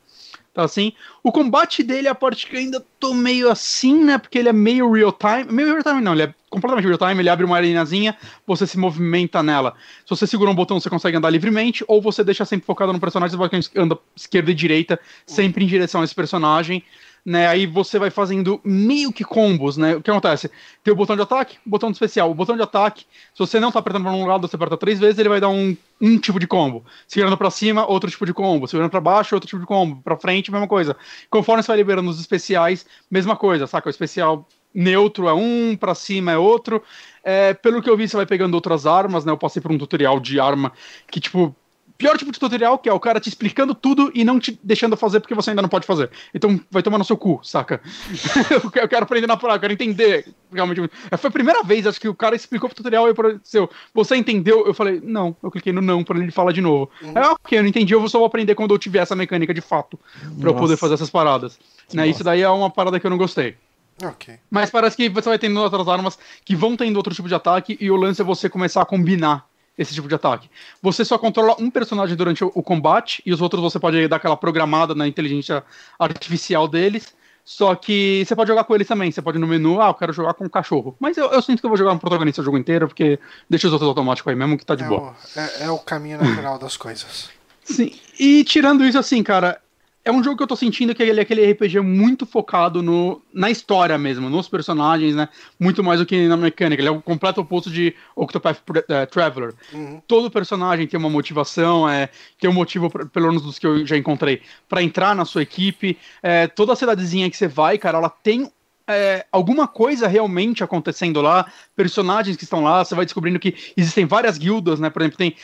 Tá 0.53 0.65
assim. 0.65 0.93
O 1.23 1.31
combate 1.31 1.83
dele 1.83 2.09
é 2.09 2.11
a 2.11 2.15
parte 2.15 2.47
que 2.47 2.57
eu 2.57 2.61
ainda 2.61 2.85
tô 2.99 3.15
meio 3.15 3.51
assim, 3.51 4.05
né? 4.05 4.19
Porque 4.19 4.39
ele 4.39 4.49
é 4.49 4.53
meio 4.53 4.91
real 4.91 5.13
time. 5.13 5.53
Meio 5.53 5.69
real 5.69 5.83
time, 5.83 6.01
não, 6.01 6.13
ele 6.13 6.23
é 6.23 6.35
completamente 6.51 6.87
real 6.87 6.99
time. 6.99 7.21
Ele 7.21 7.29
abre 7.29 7.45
uma 7.45 7.57
arenazinha, 7.57 8.17
você 8.47 8.67
se 8.67 8.77
movimenta 8.77 9.43
nela. 9.43 9.75
Se 10.05 10.11
você 10.11 10.27
segura 10.27 10.51
um 10.51 10.55
botão, 10.55 10.81
você 10.81 10.91
consegue 10.91 11.17
andar 11.17 11.31
livremente, 11.31 11.85
ou 11.87 12.03
você 12.03 12.25
deixa 12.25 12.45
sempre 12.45 12.67
focado 12.67 12.93
no 12.93 13.01
personagem, 13.01 13.37
você 13.37 13.71
anda 13.77 13.97
esquerda 14.17 14.51
e 14.51 14.55
direita, 14.55 14.99
sempre 15.27 15.65
em 15.65 15.69
direção 15.69 16.01
a 16.01 16.05
esse 16.05 16.15
personagem 16.15 16.83
né? 17.29 17.47
Aí 17.47 17.67
você 17.67 17.99
vai 17.99 18.09
fazendo 18.09 18.59
meio 18.65 19.13
que 19.13 19.23
combos, 19.23 19.77
né? 19.77 19.97
O 19.97 20.03
que 20.03 20.11
acontece? 20.11 20.51
Tem 20.83 20.95
o 20.95 20.97
botão 20.97 21.15
de 21.15 21.21
ataque, 21.21 21.59
o 21.67 21.69
botão 21.69 21.91
de 21.91 21.97
especial. 21.97 22.31
O 22.31 22.35
botão 22.35 22.57
de 22.57 22.63
ataque, 22.63 23.05
se 23.35 23.39
você 23.39 23.61
não 23.61 23.71
tá 23.71 23.81
apertando 23.81 24.05
para 24.05 24.13
um 24.13 24.25
lado, 24.25 24.49
você 24.49 24.57
aperta 24.57 24.79
três 24.79 24.99
vezes, 24.99 25.19
ele 25.19 25.29
vai 25.29 25.39
dar 25.39 25.51
um, 25.51 25.77
um 26.01 26.19
tipo 26.19 26.41
de 26.41 26.47
combo. 26.47 26.83
Segurando 27.07 27.37
para 27.37 27.51
cima, 27.51 27.87
outro 27.87 28.11
tipo 28.11 28.25
de 28.25 28.33
combo. 28.33 28.67
Segurando 28.67 28.91
para 28.91 29.01
baixo, 29.03 29.35
outro 29.35 29.47
tipo 29.47 29.61
de 29.61 29.67
combo. 29.67 30.01
Para 30.03 30.17
frente, 30.17 30.51
mesma 30.51 30.67
coisa. 30.67 30.97
Conforme 31.29 31.63
você 31.63 31.67
vai 31.67 31.77
liberando 31.77 32.09
os 32.09 32.19
especiais, 32.19 32.87
mesma 33.11 33.37
coisa, 33.37 33.67
saca? 33.67 33.89
O 33.89 33.91
especial 33.91 34.49
neutro 34.73 35.29
é 35.29 35.35
um, 35.35 35.77
para 35.77 35.95
cima 35.95 36.33
é 36.33 36.39
outro. 36.39 36.83
É, 37.23 37.53
pelo 37.53 37.83
que 37.83 37.91
eu 37.91 37.97
vi, 37.97 38.09
você 38.09 38.17
vai 38.17 38.25
pegando 38.25 38.55
outras 38.55 38.87
armas, 38.87 39.27
né? 39.27 39.33
Eu 39.33 39.37
passei 39.37 39.61
por 39.61 39.71
um 39.71 39.77
tutorial 39.77 40.19
de 40.19 40.41
arma 40.41 40.73
que, 41.11 41.21
tipo, 41.21 41.55
pior 41.99 42.16
tipo 42.16 42.31
de 42.31 42.39
tutorial, 42.39 42.79
que 42.79 42.89
é 42.89 42.93
o 42.93 43.01
cara 43.01 43.19
te 43.19 43.29
explicando 43.29 43.75
tudo 43.75 44.12
e 44.15 44.25
não 44.25 44.39
te 44.39 44.59
deixando 44.62 44.97
fazer 44.97 45.19
porque 45.19 45.35
você 45.35 45.51
ainda 45.51 45.61
não 45.61 45.69
pode 45.69 45.85
fazer. 45.85 46.09
Então 46.33 46.59
vai 46.70 46.81
tomar 46.81 46.97
no 46.97 47.05
seu 47.05 47.16
cu, 47.16 47.41
saca? 47.43 47.83
eu 48.81 48.89
quero 48.89 49.03
aprender 49.03 49.27
na 49.27 49.37
prática, 49.37 49.57
eu 49.57 49.61
quero 49.61 49.73
entender. 49.73 50.29
Realmente. 50.53 50.89
Foi 51.19 51.29
a 51.29 51.33
primeira 51.33 51.62
vez, 51.65 51.87
acho 51.87 52.01
que 52.01 52.09
o 52.09 52.15
cara 52.15 52.37
explicou 52.37 52.69
pro 52.69 52.77
tutorial 52.77 53.09
e 53.09 53.11
apareceu. 53.11 53.69
Você 53.93 54.16
entendeu? 54.16 54.65
Eu 54.65 54.73
falei, 54.73 55.01
não. 55.03 55.37
Eu 55.43 55.51
cliquei 55.51 55.73
no 55.73 55.83
não 55.83 56.05
pra 56.05 56.16
ele 56.16 56.31
falar 56.31 56.53
de 56.53 56.61
novo. 56.61 56.89
Uhum. 57.03 57.12
Aí, 57.15 57.25
ok, 57.25 57.59
eu 57.59 57.62
não 57.62 57.69
entendi, 57.69 57.93
eu 57.93 58.09
só 58.09 58.19
vou 58.19 58.27
aprender 58.27 58.55
quando 58.55 58.73
eu 58.73 58.79
tiver 58.79 59.01
essa 59.01 59.16
mecânica 59.16 59.53
de 59.53 59.61
fato. 59.61 59.99
Pra 60.41 60.51
eu 60.51 60.55
poder 60.55 60.77
fazer 60.77 60.95
essas 60.95 61.11
paradas. 61.11 61.59
Né? 61.93 62.07
Isso 62.07 62.23
daí 62.23 62.43
é 62.43 62.49
uma 62.49 62.70
parada 62.70 63.01
que 63.01 63.07
eu 63.07 63.11
não 63.11 63.19
gostei. 63.19 63.57
Ok. 64.05 64.39
Mas 64.49 64.70
parece 64.70 64.97
que 64.97 65.09
você 65.09 65.29
vai 65.29 65.39
tendo 65.39 65.61
outras 65.61 65.89
armas 65.89 66.16
que 66.45 66.55
vão 66.55 66.77
tendo 66.77 66.97
outro 66.97 67.12
tipo 67.12 67.27
de 67.27 67.35
ataque 67.35 67.77
e 67.81 67.91
o 67.91 67.97
lance 67.97 68.23
é 68.23 68.25
você 68.25 68.49
começar 68.49 68.83
a 68.83 68.87
combinar 68.87 69.45
esse 69.79 69.95
tipo 69.95 70.09
de 70.09 70.15
ataque. 70.15 70.51
Você 70.83 71.05
só 71.05 71.17
controla 71.17 71.57
um 71.59 71.71
personagem 71.71 72.17
durante 72.17 72.45
o, 72.45 72.51
o 72.55 72.63
combate 72.63 73.23
e 73.25 73.33
os 73.33 73.41
outros 73.41 73.63
você 73.63 73.79
pode 73.79 74.09
dar 74.09 74.17
aquela 74.17 74.37
programada 74.37 74.95
na 74.95 75.07
inteligência 75.07 75.63
artificial 75.99 76.67
deles. 76.67 77.17
Só 77.45 77.75
que 77.75 78.25
você 78.27 78.37
pode 78.37 78.49
jogar 78.49 78.65
com 78.65 78.75
eles 78.75 78.87
também. 78.87 79.11
Você 79.11 79.23
pode 79.23 79.39
ir 79.39 79.41
no 79.41 79.47
menu, 79.47 79.81
ah, 79.81 79.87
eu 79.87 79.95
quero 79.95 80.13
jogar 80.13 80.35
com 80.35 80.45
um 80.45 80.49
cachorro. 80.51 80.95
Mas 81.01 81.17
eu, 81.17 81.31
eu 81.31 81.41
sinto 81.41 81.61
que 81.61 81.67
eu 81.67 81.71
vou 81.71 81.79
jogar 81.79 81.93
um 81.93 81.99
protagonista 81.99 82.43
o 82.43 82.45
jogo 82.45 82.59
inteiro, 82.59 82.89
porque 82.89 83.19
deixa 83.49 83.69
os 83.69 83.73
outros 83.73 83.89
automáticos 83.89 84.29
aí 84.29 84.37
mesmo, 84.37 84.59
que 84.59 84.67
tá 84.67 84.75
de 84.75 84.85
é 84.85 84.87
boa. 84.87 85.15
O, 85.35 85.41
é, 85.41 85.63
é 85.63 85.71
o 85.71 85.79
caminho 85.79 86.23
natural 86.23 86.59
das 86.59 86.77
coisas. 86.77 87.31
Sim. 87.65 87.93
E 88.19 88.45
tirando 88.45 88.85
isso, 88.85 88.99
assim, 88.99 89.23
cara, 89.23 89.61
é 90.09 90.13
um 90.13 90.25
jogo 90.25 90.39
que 90.39 90.43
eu 90.43 90.47
tô 90.47 90.57
sentindo 90.57 90.95
que 90.95 91.03
ele 91.03 91.21
é 91.21 91.23
aquele 91.23 91.53
RPG 91.53 91.81
muito 91.81 92.25
focado 92.25 92.83
no, 92.83 93.21
na 93.31 93.51
história 93.51 93.99
mesmo, 93.99 94.31
nos 94.31 94.49
personagens, 94.49 95.15
né? 95.15 95.29
Muito 95.61 95.85
mais 95.85 96.01
do 96.01 96.07
que 96.07 96.27
na 96.27 96.35
mecânica. 96.35 96.81
Ele 96.81 96.89
é 96.89 96.91
o 96.91 97.03
completo 97.03 97.43
oposto 97.43 97.71
de 97.71 97.95
Octopath 98.17 98.57
uh, 98.71 99.07
Traveler. 99.11 99.53
Uhum. 99.71 100.01
Todo 100.07 100.31
personagem 100.31 100.87
tem 100.87 100.99
uma 100.99 101.11
motivação, 101.11 101.87
é, 101.87 102.09
tem 102.41 102.49
um 102.49 102.55
motivo, 102.55 102.89
pelo 103.11 103.27
menos 103.27 103.43
dos 103.43 103.59
que 103.59 103.67
eu 103.67 103.87
já 103.87 103.99
encontrei, 103.99 104.41
para 104.67 104.83
entrar 104.83 105.15
na 105.15 105.27
sua 105.27 105.43
equipe. 105.43 105.99
É, 106.23 106.47
toda 106.47 106.73
a 106.73 106.77
cidadezinha 106.77 107.29
que 107.29 107.37
você 107.37 107.47
vai, 107.47 107.77
cara, 107.77 107.99
ela 107.99 108.09
tem 108.09 108.51
é, 108.87 109.27
alguma 109.31 109.69
coisa 109.69 110.09
realmente 110.09 110.65
acontecendo 110.65 111.21
lá, 111.21 111.53
personagens 111.77 112.35
que 112.35 112.45
estão 112.45 112.65
lá, 112.65 112.83
você 112.83 112.95
vai 112.95 113.05
descobrindo 113.05 113.39
que 113.39 113.55
existem 113.77 114.07
várias 114.07 114.39
guildas, 114.39 114.81
né? 114.81 114.89
Por 114.89 115.03
exemplo, 115.03 115.19
tem 115.19 115.37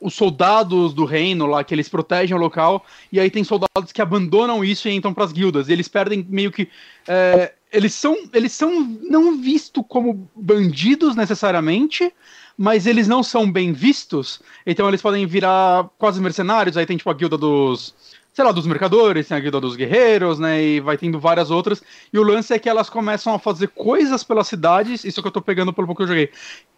os 0.00 0.14
soldados 0.14 0.94
do 0.94 1.04
reino 1.04 1.46
lá, 1.46 1.64
que 1.64 1.74
eles 1.74 1.88
protegem 1.88 2.36
o 2.36 2.40
local, 2.40 2.84
e 3.10 3.18
aí 3.18 3.30
tem 3.30 3.42
soldados 3.42 3.92
que 3.92 4.00
abandonam 4.00 4.64
isso 4.64 4.88
e 4.88 4.92
entram 4.92 5.12
para 5.12 5.24
as 5.24 5.32
guildas. 5.32 5.68
Eles 5.68 5.88
perdem 5.88 6.24
meio 6.28 6.52
que. 6.52 6.68
É, 7.06 7.52
eles 7.72 7.92
são, 7.94 8.16
eles 8.32 8.52
são 8.52 8.80
não 9.02 9.36
vistos 9.36 9.82
como 9.88 10.28
bandidos 10.34 11.16
necessariamente, 11.16 12.12
mas 12.56 12.86
eles 12.86 13.08
não 13.08 13.22
são 13.22 13.50
bem 13.50 13.72
vistos, 13.72 14.40
então 14.64 14.88
eles 14.88 15.02
podem 15.02 15.26
virar 15.26 15.90
quase 15.98 16.20
mercenários. 16.20 16.76
Aí 16.76 16.86
tem 16.86 16.96
tipo 16.96 17.10
a 17.10 17.14
guilda 17.14 17.36
dos. 17.36 17.94
Sei 18.32 18.44
lá, 18.44 18.52
dos 18.52 18.66
mercadores, 18.66 19.28
tem 19.28 19.36
a 19.36 19.40
guilda 19.40 19.58
dos 19.58 19.76
guerreiros, 19.76 20.38
né? 20.38 20.62
E 20.62 20.80
vai 20.80 20.98
tendo 20.98 21.18
várias 21.18 21.50
outras. 21.50 21.82
E 22.12 22.18
o 22.18 22.22
lance 22.22 22.52
é 22.52 22.58
que 22.58 22.68
elas 22.68 22.90
começam 22.90 23.34
a 23.34 23.38
fazer 23.38 23.68
coisas 23.68 24.22
pelas 24.22 24.46
cidades, 24.46 25.04
isso 25.04 25.22
que 25.22 25.28
eu 25.28 25.32
tô 25.32 25.40
pegando 25.40 25.72
pelo 25.72 25.86
pouco 25.86 26.00
que 26.00 26.04
eu 26.04 26.08
joguei. 26.08 26.30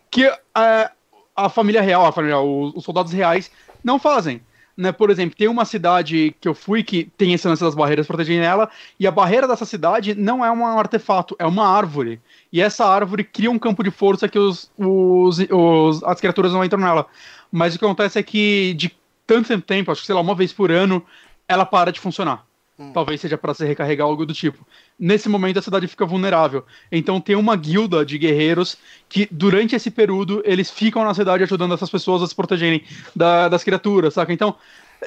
Que 0.09 0.25
é, 0.57 0.91
a 1.39 1.49
família 1.49 1.81
real, 1.81 2.05
a 2.05 2.13
família, 2.13 2.39
os, 2.41 2.75
os 2.75 2.85
soldados 2.85 3.13
reais, 3.13 3.51
não 3.83 3.99
fazem. 3.99 4.41
Né, 4.77 4.93
por 4.93 5.11
exemplo, 5.11 5.37
tem 5.37 5.49
uma 5.49 5.65
cidade 5.65 6.37
que 6.41 6.47
eu 6.47 6.55
fui 6.55 6.85
que 6.85 7.11
tem 7.17 7.33
esse 7.33 7.49
lance 7.49 7.65
das 7.65 7.75
barreiras 7.75 8.07
protegendo 8.07 8.45
ela, 8.45 8.71
e 8.99 9.09
a 9.09 9.11
barreira 9.11 9.49
dessa 9.49 9.65
cidade 9.65 10.15
não 10.15 10.45
é 10.45 10.53
um 10.53 10.65
artefato, 10.65 11.35
é 11.37 11.45
uma 11.45 11.67
árvore. 11.67 12.21
E 12.53 12.61
essa 12.61 12.87
árvore 12.87 13.25
cria 13.25 13.51
um 13.51 13.59
campo 13.59 13.83
de 13.83 13.91
força 13.91 14.29
que 14.29 14.39
os, 14.39 14.71
os, 14.79 15.39
os, 15.51 16.05
as 16.05 16.21
criaturas 16.21 16.53
não 16.53 16.65
entram 16.65 16.81
nela. 16.81 17.07
Mas 17.51 17.75
o 17.75 17.79
que 17.79 17.85
acontece 17.85 18.21
é 18.21 18.23
que 18.23 18.73
de 18.75 18.97
tanto 19.27 19.61
tempo, 19.61 19.91
acho 19.91 20.01
que 20.01 20.07
sei 20.07 20.15
lá, 20.15 20.21
uma 20.21 20.35
vez 20.35 20.53
por 20.53 20.71
ano, 20.71 21.05
ela 21.49 21.67
para 21.67 21.91
de 21.91 21.99
funcionar. 21.99 22.47
Hum. 22.79 22.93
Talvez 22.93 23.21
seja 23.21 23.37
para 23.37 23.55
se 23.55 23.65
recarregar 23.65 24.07
algo 24.07 24.25
do 24.25 24.33
tipo. 24.33 24.65
Nesse 24.99 25.29
momento 25.29 25.59
a 25.59 25.63
cidade 25.63 25.87
fica 25.87 26.05
vulnerável. 26.05 26.65
Então 26.91 27.21
tem 27.21 27.37
uma 27.37 27.55
guilda 27.55 28.05
de 28.05 28.19
guerreiros 28.19 28.77
que 29.09 29.29
durante 29.31 29.77
esse 29.77 29.91
período 29.91 30.43
eles 30.45 30.71
ficam 30.71 31.05
na 31.05 31.15
cidade 31.15 31.45
ajudando 31.45 31.75
essas 31.75 31.91
pessoas 31.91 32.23
a 32.23 32.27
se 32.27 32.35
protegerem 32.35 32.83
da, 33.15 33.49
das 33.49 33.63
criaturas, 33.63 34.15
saca? 34.15 34.33
Então 34.33 34.57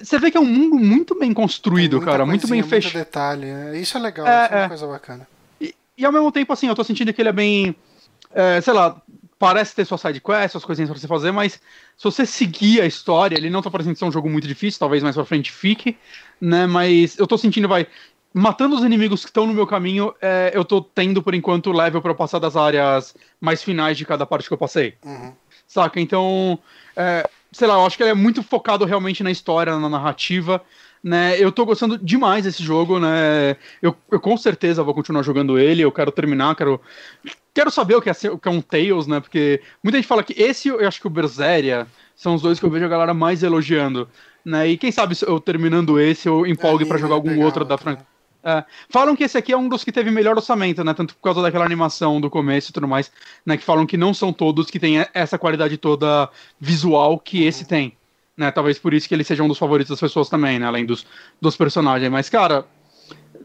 você 0.01 0.17
vê 0.17 0.31
que 0.31 0.37
é 0.37 0.39
um 0.39 0.45
mundo 0.45 0.75
muito 0.75 1.17
bem 1.19 1.33
construído, 1.33 1.99
cara, 1.99 2.25
muito 2.25 2.47
bem 2.47 2.63
fechado. 2.63 2.93
Muito 2.93 3.05
detalhe, 3.05 3.45
né? 3.47 3.77
Isso 3.77 3.97
é 3.97 3.99
legal, 3.99 4.25
é, 4.25 4.45
isso 4.45 4.53
é 4.53 4.55
uma 4.55 4.63
é. 4.63 4.67
coisa 4.69 4.87
bacana. 4.87 5.27
E, 5.59 5.75
e, 5.97 6.05
ao 6.05 6.11
mesmo 6.11 6.31
tempo, 6.31 6.53
assim, 6.53 6.67
eu 6.67 6.75
tô 6.75 6.83
sentindo 6.83 7.13
que 7.13 7.21
ele 7.21 7.29
é 7.29 7.33
bem. 7.33 7.75
É, 8.33 8.61
sei 8.61 8.71
lá, 8.71 9.01
parece 9.37 9.75
ter 9.75 9.85
sua 9.85 9.97
side 9.97 10.21
quest, 10.21 10.51
suas 10.51 10.63
coisinhas 10.63 10.89
pra 10.89 10.99
você 10.99 11.07
fazer, 11.07 11.31
mas 11.31 11.53
se 11.53 12.03
você 12.03 12.25
seguir 12.25 12.79
a 12.79 12.85
história, 12.85 13.35
ele 13.35 13.49
não 13.49 13.61
tá 13.61 13.69
parecendo 13.69 13.97
ser 13.97 14.05
um 14.05 14.11
jogo 14.11 14.29
muito 14.29 14.47
difícil, 14.47 14.79
talvez 14.79 15.03
mais 15.03 15.15
pra 15.15 15.25
frente 15.25 15.51
fique, 15.51 15.97
né? 16.39 16.67
Mas 16.67 17.17
eu 17.17 17.27
tô 17.27 17.37
sentindo, 17.37 17.67
vai, 17.67 17.87
matando 18.33 18.75
os 18.75 18.83
inimigos 18.83 19.21
que 19.21 19.29
estão 19.29 19.45
no 19.45 19.53
meu 19.53 19.67
caminho, 19.67 20.13
é, 20.21 20.51
eu 20.53 20.63
tô 20.63 20.81
tendo, 20.81 21.21
por 21.21 21.33
enquanto, 21.33 21.71
level 21.71 22.01
para 22.01 22.13
passar 22.13 22.39
das 22.39 22.55
áreas 22.55 23.15
mais 23.39 23.63
finais 23.63 23.97
de 23.97 24.05
cada 24.05 24.25
parte 24.25 24.47
que 24.47 24.53
eu 24.53 24.57
passei. 24.57 24.95
Uhum. 25.03 25.33
Saca? 25.67 25.99
Então, 25.99 26.59
é, 26.95 27.29
sei 27.51 27.67
lá, 27.67 27.75
eu 27.75 27.85
acho 27.85 27.97
que 27.97 28.03
ele 28.03 28.11
é 28.11 28.15
muito 28.15 28.41
focado 28.43 28.85
realmente 28.85 29.23
na 29.23 29.31
história, 29.31 29.77
na 29.77 29.89
narrativa. 29.89 30.61
Né, 31.03 31.35
eu 31.39 31.51
tô 31.51 31.65
gostando 31.65 31.97
demais 31.97 32.43
desse 32.43 32.61
jogo, 32.61 32.99
né? 32.99 33.57
Eu, 33.81 33.97
eu 34.11 34.19
com 34.19 34.37
certeza 34.37 34.83
vou 34.83 34.93
continuar 34.93 35.23
jogando 35.23 35.57
ele, 35.57 35.81
eu 35.81 35.91
quero 35.91 36.11
terminar, 36.11 36.55
quero 36.55 36.79
quero 37.55 37.71
saber 37.71 37.95
o 37.95 38.01
que 38.03 38.11
é, 38.11 38.13
o 38.31 38.37
que 38.37 38.47
é 38.47 38.51
um 38.51 38.61
Tails, 38.61 39.07
né? 39.07 39.19
Porque 39.19 39.61
muita 39.83 39.97
gente 39.97 40.07
fala 40.07 40.21
que 40.21 40.39
esse, 40.39 40.67
eu 40.67 40.87
acho 40.87 41.01
que 41.01 41.07
o 41.07 41.09
Berseria 41.09 41.87
são 42.15 42.35
os 42.35 42.43
dois 42.43 42.59
que 42.59 42.65
eu 42.67 42.69
vejo 42.69 42.85
a 42.85 42.87
galera 42.87 43.15
mais 43.15 43.41
elogiando, 43.41 44.07
né? 44.45 44.67
E 44.67 44.77
quem 44.77 44.91
sabe 44.91 45.17
eu 45.25 45.39
terminando 45.39 45.99
esse 45.99 46.29
eu 46.29 46.45
empolgue 46.45 46.83
é, 46.83 46.87
para 46.87 46.99
jogar 46.99 47.15
algum 47.15 47.29
pegar, 47.29 47.45
outro 47.45 47.65
da 47.65 47.79
franquia. 47.79 48.05
É. 48.43 48.63
Falam 48.89 49.15
que 49.15 49.23
esse 49.23 49.37
aqui 49.37 49.51
é 49.51 49.57
um 49.57 49.69
dos 49.69 49.83
que 49.83 49.91
teve 49.91 50.09
melhor 50.09 50.35
orçamento, 50.35 50.83
né? 50.83 50.93
Tanto 50.93 51.15
por 51.15 51.21
causa 51.21 51.41
daquela 51.41 51.65
animação 51.65 52.19
do 52.19 52.29
começo 52.29 52.71
e 52.71 52.73
tudo 52.73 52.87
mais, 52.87 53.11
né? 53.45 53.55
Que 53.55 53.63
falam 53.63 53.85
que 53.85 53.97
não 53.97 54.13
são 54.13 54.33
todos 54.33 54.69
que 54.69 54.79
têm 54.79 55.05
essa 55.13 55.37
qualidade 55.37 55.77
toda 55.77 56.29
visual 56.59 57.19
que 57.19 57.43
esse 57.43 57.65
tem. 57.65 57.93
Né? 58.35 58.49
Talvez 58.51 58.79
por 58.79 58.93
isso 58.93 59.07
que 59.07 59.13
ele 59.13 59.23
seja 59.23 59.43
um 59.43 59.47
dos 59.47 59.57
favoritos 59.57 59.91
das 59.91 59.99
pessoas 59.99 60.29
também, 60.29 60.57
né? 60.57 60.65
Além 60.65 60.85
dos, 60.85 61.05
dos 61.39 61.55
personagens. 61.55 62.11
Mas, 62.11 62.29
cara, 62.29 62.65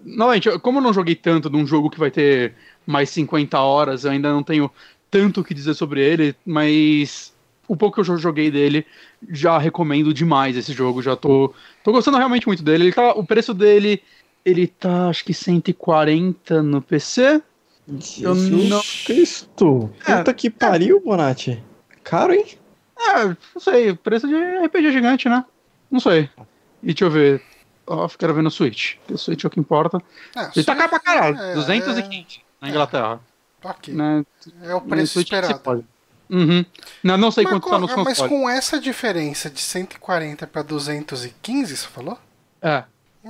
novamente, 0.04 0.58
como 0.60 0.78
eu 0.78 0.82
não 0.82 0.92
joguei 0.92 1.14
tanto 1.14 1.50
de 1.50 1.56
um 1.56 1.66
jogo 1.66 1.90
que 1.90 1.98
vai 1.98 2.10
ter 2.10 2.54
mais 2.86 3.10
50 3.10 3.58
horas, 3.60 4.04
eu 4.04 4.12
ainda 4.12 4.32
não 4.32 4.42
tenho 4.42 4.70
tanto 5.10 5.40
o 5.40 5.44
que 5.44 5.52
dizer 5.52 5.74
sobre 5.74 6.00
ele, 6.00 6.34
mas 6.44 7.34
o 7.68 7.76
pouco 7.76 8.02
que 8.02 8.10
eu 8.10 8.18
joguei 8.18 8.50
dele, 8.50 8.86
já 9.28 9.58
recomendo 9.58 10.14
demais 10.14 10.56
esse 10.56 10.72
jogo, 10.72 11.02
já 11.02 11.16
tô, 11.16 11.52
tô 11.82 11.92
gostando 11.92 12.16
realmente 12.16 12.46
muito 12.46 12.62
dele. 12.62 12.84
Ele 12.84 12.92
tá, 12.92 13.12
o 13.12 13.24
preço 13.24 13.52
dele 13.52 14.02
ele 14.46 14.68
tá, 14.68 15.08
acho 15.08 15.24
que 15.24 15.34
140 15.34 16.62
no 16.62 16.80
PC. 16.80 17.42
Jesus 17.88 18.48
eu 18.48 18.68
não... 18.68 18.80
Cristo! 19.04 19.90
É, 20.06 20.18
Puta 20.18 20.32
que 20.32 20.48
pariu, 20.48 20.98
é. 20.98 21.00
Bonatti. 21.00 21.64
Caro, 22.04 22.32
hein? 22.32 22.46
É, 22.96 23.24
não 23.24 23.60
sei. 23.60 23.92
Preço 23.94 24.28
de 24.28 24.34
RPG 24.34 24.92
gigante, 24.92 25.28
né? 25.28 25.44
Não 25.90 25.98
sei. 25.98 26.30
E 26.80 26.86
deixa 26.86 27.04
eu 27.04 27.10
ver. 27.10 27.42
Ó, 27.88 28.04
oh, 28.04 28.08
quero 28.08 28.34
ver 28.34 28.42
no 28.42 28.50
Switch. 28.50 28.94
O 29.10 29.18
Switch 29.18 29.42
é 29.42 29.46
o 29.48 29.50
que 29.50 29.58
importa. 29.58 30.00
É, 30.36 30.50
ele 30.54 30.64
tá 30.64 30.76
caro 30.76 30.90
pra 30.90 31.00
caralho. 31.00 31.36
É, 31.36 31.54
220 31.54 32.38
é... 32.38 32.64
na 32.64 32.70
Inglaterra. 32.70 33.20
É, 33.64 33.68
ok. 33.68 33.94
Né? 33.94 34.24
É 34.62 34.74
o 34.76 34.80
preço 34.80 35.18
esperado. 35.18 35.84
Uhum. 36.30 36.64
Não, 37.02 37.16
não 37.16 37.30
sei 37.32 37.44
mas 37.44 37.52
quanto 37.52 37.64
com, 37.64 37.70
tá 37.70 37.78
nos 37.80 37.92
consoles. 37.92 38.18
Mas 38.20 38.28
com 38.28 38.48
essa 38.48 38.80
diferença 38.80 39.50
de 39.50 39.60
140 39.60 40.46
pra 40.46 40.62
215, 40.62 41.76
você 41.76 41.86
falou? 41.88 42.18
É. 42.62 42.84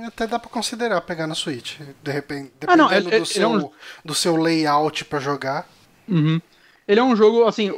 Até 0.05 0.27
dá 0.27 0.37
pra 0.37 0.49
considerar 0.49 1.01
pegar 1.01 1.25
na 1.25 1.35
Switch. 1.35 1.79
De 2.03 2.11
repente, 2.11 2.51
dependendo 2.59 2.83
ah, 2.83 2.89
não, 2.89 2.91
ele, 2.91 3.09
do, 3.09 3.15
ele 3.15 3.25
seu, 3.25 3.43
é 3.43 3.47
um... 3.47 3.71
do 4.05 4.13
seu 4.13 4.35
layout 4.35 5.05
pra 5.05 5.19
jogar. 5.19 5.67
Uhum. 6.07 6.39
Ele 6.87 6.99
é 6.99 7.03
um 7.03 7.15
jogo, 7.15 7.45
assim, 7.45 7.73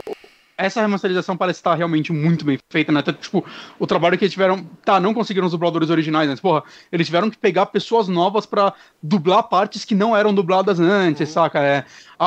essa 0.60 0.82
remasterização 0.82 1.38
parece 1.38 1.60
estar 1.60 1.74
realmente 1.74 2.12
muito 2.12 2.44
bem 2.44 2.60
feita, 2.70 2.92
né? 2.92 3.02
Tipo, 3.02 3.46
o 3.80 3.88
trabalho 3.88 4.18
que 4.18 4.26
eles 4.26 4.34
tiveram. 4.34 4.64
Tá, 4.84 5.00
não 5.00 5.14
conseguiram 5.14 5.46
os 5.46 5.54
dubladores 5.54 5.90
originais, 5.90 6.30
mas, 6.30 6.40
porra, 6.42 6.64
eles 6.92 7.08
tiveram 7.08 7.30
que 7.30 7.38
pegar 7.38 7.68
pessoas 7.68 8.10
novas 8.10 8.46
para 8.46 8.74
dublar 9.02 9.44
partes 9.44 9.86
que 9.86 9.96
não 9.96 10.16
eram 10.16 10.34
dubladas 10.34 10.80
antes, 10.80 11.30
uhum. 11.30 11.34
saca? 11.34 11.60
É, 11.60 11.86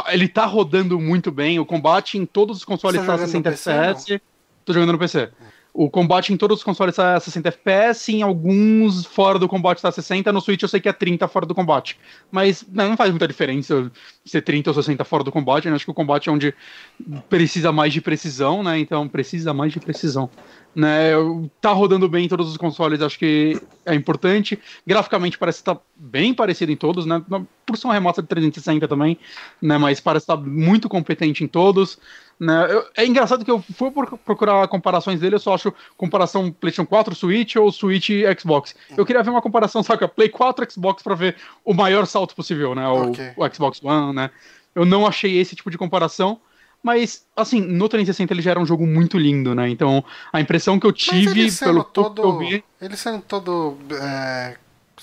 ele 0.09 0.27
tá 0.27 0.47
rodando 0.47 0.99
muito 0.99 1.31
bem, 1.31 1.61
o 1.61 1.67
combate 1.67 2.17
em 2.17 2.25
todos 2.25 2.57
os 2.57 2.65
consoles 2.65 3.05
tá 3.05 3.19
60 3.19 3.51
FPS. 3.51 4.21
Tô 4.65 4.73
jogando 4.73 4.93
no 4.93 4.99
PC. 4.99 5.25
Uhum. 5.25 5.47
O 5.75 5.89
combate 5.89 6.35
em 6.35 6.37
todos 6.37 6.59
os 6.59 6.65
consoles 6.65 6.97
tá 6.97 7.19
60 7.19 7.49
FPS, 7.49 8.13
em 8.13 8.21
alguns 8.21 9.07
fora 9.07 9.39
do 9.39 9.49
combate 9.49 9.81
tá 9.81 9.91
60, 9.91 10.31
no 10.31 10.41
Switch 10.41 10.61
eu 10.61 10.69
sei 10.69 10.81
que 10.81 10.89
é 10.89 10.93
30 10.93 11.27
fora 11.29 11.47
do 11.47 11.55
combate. 11.55 11.99
Mas 12.31 12.63
né, 12.71 12.87
não 12.87 12.97
faz 12.97 13.11
muita 13.11 13.27
diferença 13.27 13.91
ser 14.23 14.43
30 14.43 14.69
ou 14.69 14.75
60 14.75 15.03
fora 15.05 15.25
do 15.25 15.33
combate, 15.33 15.69
né? 15.69 15.75
Acho 15.75 15.87
que 15.87 15.91
o 15.91 15.95
combate 15.95 16.29
é 16.29 16.33
onde 16.33 16.55
precisa 17.29 17.73
mais 17.73 17.91
de 17.93 18.03
precisão, 18.03 18.63
né? 18.63 18.79
Então 18.79 19.09
precisa 19.09 19.55
mais 19.55 19.73
de 19.73 19.81
precisão. 19.81 20.29
Né, 20.75 21.11
tá 21.61 21.71
rodando 21.71 22.09
bem 22.09 22.25
em 22.25 22.29
todos 22.29 22.49
os 22.49 22.57
consoles, 22.57 23.03
acho 23.03 23.19
que 23.19 23.61
é 23.85 23.95
importante. 23.95 24.59
Graficamente 24.87 25.37
parece 25.37 25.59
estar 25.59 25.75
tá 25.75 25.81
bem 25.95 26.33
parecido 26.33 26.73
em 26.73 26.77
todos, 26.77 27.05
né? 27.05 27.23
Por 27.67 27.77
ser 27.77 27.89
uma 27.89 27.95
remaster 27.95 28.23
de 28.23 28.29
360 28.29 28.89
também, 28.89 29.19
né? 29.61 29.77
Mas 29.77 30.01
parece 30.01 30.25
estar 30.25 30.37
tá 30.37 30.43
muito 30.43 30.89
competente 30.89 31.45
em 31.45 31.47
todos. 31.47 31.99
Né? 32.43 32.67
Eu, 32.71 32.85
é 32.97 33.07
engraçado 33.07 33.45
que 33.45 33.51
eu 33.51 33.63
fui 33.77 33.91
procurar 34.25 34.67
comparações 34.67 35.21
dele, 35.21 35.37
eu 35.37 35.39
só 35.39 35.55
acho 35.55 35.73
comparação 35.97 36.51
PlayStation 36.51 36.85
4, 36.89 37.15
Switch 37.15 37.55
ou 37.55 37.71
Switch 37.71 38.09
Xbox. 38.41 38.75
Eu 38.97 39.07
queria 39.07 39.23
ver 39.23 39.31
uma 39.31 39.41
comparação, 39.41 39.83
saca? 39.83 40.09
Play 40.09 40.29
4, 40.29 40.73
Xbox 40.73 41.03
para 41.03 41.15
ver 41.15 41.37
o 41.65 41.73
maior 41.73 42.07
salto 42.07 42.35
possível, 42.35 42.75
né? 42.75 42.89
O, 42.89 43.11
okay. 43.11 43.31
o 43.37 43.55
Xbox 43.55 43.81
One, 43.85 44.13
né? 44.15 44.31
Eu 44.75 44.85
não 44.85 45.07
achei 45.07 45.39
esse 45.39 45.55
tipo 45.55 45.71
de 45.71 45.79
comparação. 45.79 46.41
Mas, 46.83 47.25
assim, 47.37 47.61
no 47.61 47.89
360 47.89 48.33
ele 48.33 48.43
já 48.43 48.51
era 48.51 48.61
um 48.61 48.67
jogo 48.67 48.87
muito 48.87 49.17
lindo, 49.17 49.55
né? 49.55 49.69
Então, 49.69 50.05
a 50.33 50.41
impressão 50.41 50.81
que 50.81 50.87
eu 50.87 50.93
tive 50.93 51.51
pelo 51.53 51.85
todo, 51.85 52.21
que 52.21 52.27
eu 52.27 52.39
vi. 52.39 52.65
Ele 52.81 52.97
sendo 52.97 53.23
todo. 53.23 53.79
É, 54.01 54.57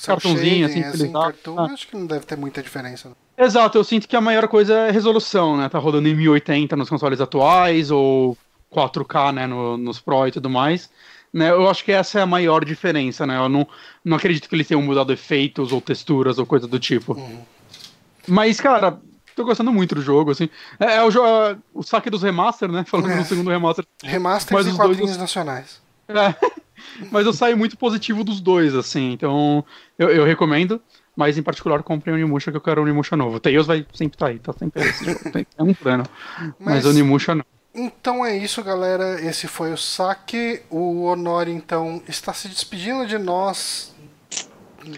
cartãozinho, 0.06 0.66
assim, 0.66 0.84
assim 0.84 1.12
cartoon, 1.12 1.60
ah. 1.60 1.66
acho 1.72 1.88
que 1.88 1.96
não 1.96 2.06
deve 2.06 2.26
ter 2.26 2.38
muita 2.38 2.62
diferença. 2.62 3.12
Exato, 3.38 3.78
eu 3.78 3.84
sinto 3.84 4.08
que 4.08 4.16
a 4.16 4.22
maior 4.22 4.48
coisa 4.48 4.74
é 4.74 4.92
resolução, 4.92 5.56
né? 5.56 5.70
Tá 5.70 5.80
rodando 5.80 6.10
em 6.10 6.16
1080 6.16 6.76
nos 6.76 6.90
consoles 6.90 7.22
atuais, 7.22 7.90
ou 7.90 8.38
4K, 8.72 9.34
né, 9.34 9.48
no, 9.48 9.78
nos 9.78 10.00
Pro 10.00 10.28
e 10.28 10.32
tudo 10.32 10.50
mais. 10.50 10.90
Né, 11.32 11.50
eu 11.52 11.70
acho 11.70 11.86
que 11.86 11.92
essa 11.92 12.20
é 12.20 12.22
a 12.24 12.26
maior 12.26 12.66
diferença, 12.66 13.26
né? 13.26 13.38
Eu 13.38 13.48
não, 13.48 13.68
não 14.04 14.18
acredito 14.18 14.50
que 14.50 14.56
eles 14.56 14.68
tenham 14.68 14.82
mudado 14.82 15.14
efeitos 15.14 15.72
ou 15.72 15.80
texturas 15.80 16.40
ou 16.40 16.46
coisa 16.46 16.68
do 16.68 16.80
tipo. 16.80 17.14
Uhum. 17.14 17.42
Mas, 18.28 18.60
cara, 18.60 19.00
tô 19.40 19.46
gostando 19.46 19.72
muito 19.72 19.96
do 19.96 20.02
jogo, 20.02 20.32
assim. 20.32 20.50
É, 20.78 20.98
é 20.98 21.04
o, 21.04 21.10
é, 21.10 21.58
o 21.74 21.82
saque 21.82 22.10
dos 22.10 22.24
remaster, 22.24 22.70
né? 22.70 22.84
Falando 22.86 23.12
é. 23.12 23.16
no 23.16 23.26
segundo 23.26 23.50
remaster. 23.50 23.86
Remaster 24.04 24.60
e 24.68 24.76
quadrinhos 24.76 25.12
dois... 25.12 25.18
nacionais. 25.18 25.82
É. 26.10 26.36
Mas 27.12 27.26
eu 27.26 27.32
saio 27.32 27.58
muito 27.58 27.78
positivo 27.78 28.24
dos 28.24 28.42
dois, 28.42 28.76
assim. 28.76 29.14
Então, 29.14 29.64
eu, 29.98 30.10
eu 30.10 30.26
recomendo. 30.26 30.82
Mas 31.16 31.38
em 31.38 31.44
particular, 31.44 31.82
comprei 31.84 32.14
o 32.14 32.18
Onimusha 32.18 32.52
que 32.52 32.58
eu 32.58 32.62
quero 32.62 32.82
o 32.82 32.84
Onimusha 32.84 33.16
novo. 33.16 33.40
Tails 33.40 33.68
vai 33.68 33.86
sempre 33.94 34.16
estar 34.16 34.26
tá 34.26 34.32
aí, 34.32 34.40
tá 34.40 34.54
sempre 34.54 34.82
esse 34.82 35.06
jogo. 35.06 35.20
É 35.58 35.64
um 35.64 35.74
plano. 35.74 36.04
Mas, 36.60 36.76
mas 36.76 36.86
o 36.86 36.90
Onimusha 36.90 37.36
não. 37.36 37.46
Então 37.74 38.26
é 38.26 38.38
isso, 38.38 38.64
galera. 38.64 39.22
Esse 39.22 39.48
foi 39.48 39.72
o 39.72 39.78
saque. 39.78 40.62
O 40.70 41.04
Honor, 41.04 41.48
então, 41.48 42.02
está 42.08 42.34
se 42.34 42.48
despedindo 42.48 43.06
de 43.06 43.18
nós. 43.18 43.94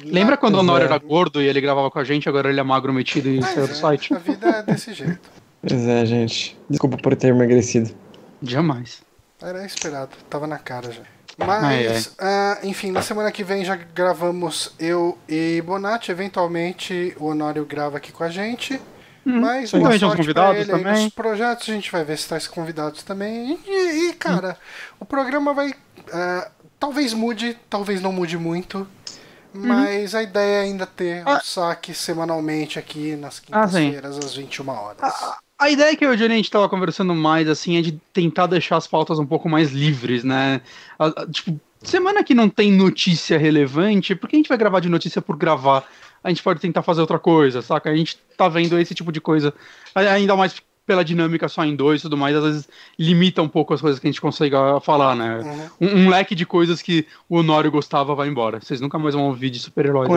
Lembra 0.03 0.37
quando 0.37 0.55
o 0.55 0.59
Honor 0.59 0.81
era 0.81 0.97
gordo 0.97 1.41
e 1.41 1.47
ele 1.47 1.61
gravava 1.61 1.89
com 1.89 1.99
a 1.99 2.03
gente, 2.03 2.27
agora 2.27 2.49
ele 2.49 2.59
é 2.59 2.63
magro 2.63 2.93
metido 2.93 3.29
e 3.29 3.41
saiu 3.41 3.67
do 3.67 3.75
site? 3.75 4.13
A 4.13 4.17
vida 4.17 4.47
é 4.47 4.63
desse 4.63 4.93
jeito. 4.93 5.19
Pois 5.61 5.87
é, 5.87 6.05
gente. 6.05 6.57
Desculpa 6.69 6.97
por 6.97 7.15
ter 7.15 7.27
emagrecido. 7.27 7.91
Jamais. 8.41 9.03
Era 9.41 9.65
esperado, 9.65 10.11
tava 10.29 10.47
na 10.47 10.57
cara 10.57 10.91
já. 10.91 11.01
Mas, 11.37 12.07
uh, 12.07 12.65
enfim, 12.65 12.91
na 12.91 13.01
semana 13.01 13.31
que 13.31 13.43
vem 13.43 13.63
já 13.65 13.75
gravamos 13.75 14.73
eu 14.79 15.17
e 15.27 15.61
Bonatti. 15.65 16.11
Eventualmente 16.11 17.15
o 17.19 17.27
Honório 17.27 17.65
grava 17.65 17.97
aqui 17.97 18.11
com 18.11 18.23
a 18.23 18.29
gente. 18.29 18.79
Hum, 19.25 19.39
mas 19.39 19.71
boa 19.71 19.97
sorte 19.97 20.17
convidados 20.17 20.61
ele 20.61 20.71
também. 20.71 21.05
nos 21.05 21.13
projetos. 21.13 21.69
A 21.69 21.73
gente 21.73 21.91
vai 21.91 22.03
ver 22.03 22.17
se 22.17 22.27
traz 22.27 22.47
convidados 22.47 23.03
também. 23.03 23.59
E, 23.65 24.09
e 24.09 24.13
cara, 24.13 24.57
hum. 24.93 24.95
o 25.01 25.05
programa 25.05 25.53
vai. 25.53 25.71
Uh, 25.71 26.51
talvez 26.79 27.13
mude, 27.13 27.57
talvez 27.69 28.01
não 28.01 28.11
mude 28.11 28.37
muito. 28.37 28.87
Uhum. 29.53 29.67
Mas 29.67 30.15
a 30.15 30.23
ideia 30.23 30.59
é 30.59 30.61
ainda 30.61 30.85
ter 30.85 31.23
ah. 31.25 31.35
um 31.35 31.39
saque 31.41 31.93
semanalmente 31.93 32.79
aqui 32.79 33.15
nas 33.15 33.39
ah, 33.39 33.41
quintas-feiras, 33.67 34.15
ah, 34.17 34.25
às 34.25 34.35
21 34.35 34.69
horas. 34.69 34.97
Ah, 35.01 35.37
a 35.59 35.69
ideia 35.69 35.95
que 35.95 36.05
eu 36.05 36.11
e 36.11 36.15
o 36.15 36.17
Johnny 36.17 36.33
a 36.33 36.37
gente 36.37 36.49
tava 36.49 36.69
conversando 36.69 37.13
mais, 37.13 37.47
assim, 37.47 37.77
é 37.77 37.81
de 37.81 37.91
tentar 38.13 38.47
deixar 38.47 38.77
as 38.77 38.87
pautas 38.87 39.19
um 39.19 39.25
pouco 39.25 39.49
mais 39.49 39.71
livres, 39.71 40.23
né? 40.23 40.61
A, 40.97 41.07
a, 41.07 41.27
tipo, 41.27 41.59
semana 41.83 42.23
que 42.23 42.33
não 42.33 42.49
tem 42.49 42.71
notícia 42.71 43.37
relevante, 43.37 44.15
por 44.15 44.29
que 44.29 44.35
a 44.35 44.39
gente 44.39 44.49
vai 44.49 44.57
gravar 44.57 44.79
de 44.79 44.89
notícia 44.89 45.21
por 45.21 45.35
gravar? 45.35 45.85
A 46.23 46.29
gente 46.29 46.41
pode 46.41 46.59
tentar 46.59 46.81
fazer 46.81 47.01
outra 47.01 47.19
coisa, 47.19 47.61
saca? 47.61 47.89
A 47.89 47.95
gente 47.95 48.17
tá 48.37 48.47
vendo 48.47 48.79
esse 48.79 48.95
tipo 48.95 49.11
de 49.11 49.19
coisa, 49.19 49.53
ainda 49.93 50.35
mais 50.35 50.55
pela 50.91 51.05
dinâmica 51.05 51.47
só 51.47 51.63
em 51.63 51.73
dois 51.73 52.01
e 52.01 52.03
tudo 52.03 52.17
mais, 52.17 52.35
às 52.35 52.43
vezes 52.43 52.69
limita 52.99 53.41
um 53.41 53.47
pouco 53.47 53.73
as 53.73 53.79
coisas 53.79 53.97
que 53.97 54.07
a 54.07 54.11
gente 54.11 54.19
consegue 54.19 54.53
falar, 54.83 55.15
né? 55.15 55.37
Uhum. 55.79 55.87
Um, 55.87 55.99
um, 56.01 56.09
leque 56.09 56.35
de 56.35 56.45
coisas 56.45 56.81
que 56.81 57.07
o 57.29 57.37
Honório 57.37 57.71
gostava 57.71 58.13
vai 58.13 58.27
embora. 58.27 58.59
Vocês 58.59 58.81
nunca 58.81 58.99
mais 58.99 59.15
vão 59.15 59.27
ouvir 59.27 59.49
de 59.49 59.59
super-heróis. 59.59 60.09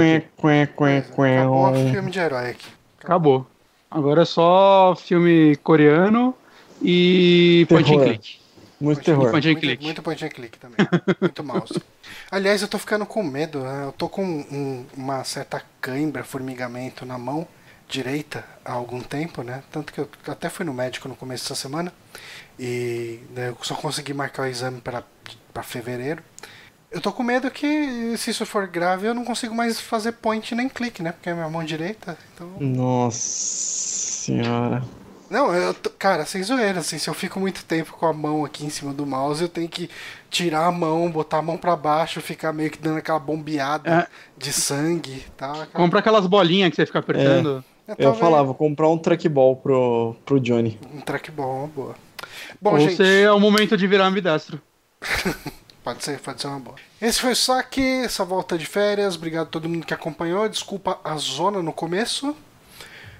Acabou 1.70 1.86
o 1.86 1.92
filme 1.92 2.10
de 2.10 2.18
herói 2.18 2.50
aqui. 2.50 2.66
Acabou. 3.00 3.46
Agora 3.88 4.22
é 4.22 4.24
só 4.24 4.96
filme 4.96 5.54
coreano 5.62 6.34
e 6.82 7.64
terror. 7.68 7.84
point 7.84 7.94
and 7.94 8.04
click. 8.04 8.36
Muito 8.80 8.96
point, 8.96 9.04
terror. 9.04 9.30
Point 9.30 9.48
and 9.48 9.54
click. 9.54 9.66
Muito, 9.66 9.84
muito 9.84 10.02
point 10.02 10.24
and 10.24 10.28
click 10.30 10.58
também. 10.58 10.76
muito 11.20 11.44
mouse. 11.44 11.80
Aliás, 12.32 12.62
eu 12.62 12.66
tô 12.66 12.80
ficando 12.80 13.06
com 13.06 13.22
medo. 13.22 13.60
Né? 13.60 13.84
Eu 13.86 13.92
tô 13.92 14.08
com 14.08 14.24
um, 14.24 14.84
uma 14.96 15.22
certa 15.22 15.62
cãibra, 15.80 16.24
formigamento 16.24 17.06
na 17.06 17.16
mão 17.16 17.46
direita 17.88 18.44
há 18.64 18.72
algum 18.72 19.00
tempo, 19.00 19.42
né? 19.42 19.62
Tanto 19.70 19.92
que 19.92 20.00
eu 20.00 20.08
até 20.26 20.48
fui 20.48 20.64
no 20.64 20.74
médico 20.74 21.08
no 21.08 21.16
começo 21.16 21.44
dessa 21.44 21.54
semana 21.54 21.92
e 22.58 23.20
né, 23.30 23.48
eu 23.48 23.58
só 23.62 23.74
consegui 23.74 24.14
marcar 24.14 24.42
o 24.42 24.46
exame 24.46 24.80
para 24.80 25.62
fevereiro. 25.62 26.22
Eu 26.90 27.00
tô 27.00 27.12
com 27.12 27.24
medo 27.24 27.50
que, 27.50 28.16
se 28.16 28.30
isso 28.30 28.46
for 28.46 28.68
grave, 28.68 29.06
eu 29.06 29.14
não 29.14 29.24
consigo 29.24 29.52
mais 29.52 29.80
fazer 29.80 30.12
point 30.12 30.54
nem 30.54 30.68
clique, 30.68 31.02
né? 31.02 31.10
Porque 31.10 31.28
é 31.28 31.34
minha 31.34 31.48
mão 31.48 31.64
direita. 31.64 32.16
Então... 32.32 32.48
Nossa 32.60 33.18
senhora. 33.18 34.84
Não, 35.28 35.52
eu 35.52 35.74
tô, 35.74 35.90
cara, 35.90 36.24
sem 36.24 36.40
zoeira, 36.42 36.78
assim, 36.78 36.96
se 36.96 37.08
eu 37.08 37.14
fico 37.14 37.40
muito 37.40 37.64
tempo 37.64 37.94
com 37.94 38.06
a 38.06 38.12
mão 38.12 38.44
aqui 38.44 38.64
em 38.64 38.70
cima 38.70 38.92
do 38.92 39.04
mouse, 39.04 39.42
eu 39.42 39.48
tenho 39.48 39.68
que 39.68 39.90
tirar 40.30 40.66
a 40.66 40.70
mão, 40.70 41.10
botar 41.10 41.38
a 41.38 41.42
mão 41.42 41.56
para 41.56 41.74
baixo, 41.74 42.20
ficar 42.20 42.52
meio 42.52 42.70
que 42.70 42.78
dando 42.78 42.98
aquela 42.98 43.18
bombeada 43.18 43.90
é. 43.90 44.06
de 44.38 44.52
sangue, 44.52 45.24
tá? 45.36 45.50
Aquela... 45.50 45.66
Compra 45.66 45.98
aquelas 45.98 46.26
bolinhas 46.26 46.70
que 46.70 46.76
você 46.76 46.86
fica 46.86 47.00
apertando. 47.00 47.64
É. 47.68 47.73
Eu, 47.86 47.96
eu 47.98 48.14
falava, 48.14 48.44
vou 48.44 48.54
comprar 48.54 48.88
um 48.88 48.96
trackball 48.96 49.56
pro, 49.56 50.16
pro 50.24 50.40
Johnny. 50.40 50.78
Um 50.94 51.00
trackball, 51.00 51.58
uma 51.58 51.66
boa. 51.66 51.94
Bom, 52.60 52.72
Ou 52.72 52.80
gente... 52.80 52.96
Você 52.96 53.22
é 53.22 53.32
o 53.32 53.38
momento 53.38 53.76
de 53.76 53.86
virar 53.86 54.06
ambidestro. 54.06 54.60
pode 55.84 56.02
ser, 56.02 56.18
pode 56.20 56.40
ser 56.40 56.46
uma 56.46 56.60
boa. 56.60 56.76
Esse 57.00 57.20
foi 57.20 57.32
o 57.32 57.36
saque, 57.36 57.82
essa 57.82 58.24
volta 58.24 58.56
de 58.56 58.64
férias. 58.64 59.16
Obrigado 59.16 59.48
a 59.48 59.50
todo 59.50 59.68
mundo 59.68 59.86
que 59.86 59.92
acompanhou. 59.92 60.48
Desculpa 60.48 60.98
a 61.04 61.16
zona 61.16 61.62
no 61.62 61.72
começo. 61.72 62.34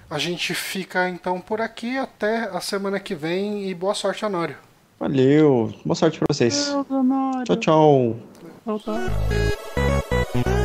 A 0.09 0.17
gente 0.19 0.53
fica 0.53 1.09
então 1.09 1.39
por 1.39 1.61
aqui 1.61 1.97
até 1.97 2.49
a 2.49 2.59
semana 2.59 2.99
que 2.99 3.15
vem 3.15 3.69
e 3.69 3.73
boa 3.73 3.93
sorte, 3.93 4.25
Honório. 4.25 4.55
Valeu, 4.99 5.73
boa 5.83 5.95
sorte 5.95 6.19
pra 6.19 6.27
vocês. 6.29 6.71
Tchau, 7.45 7.55
tchau. 7.55 8.15
tchau. 8.65 8.79
tchau. 8.79 10.64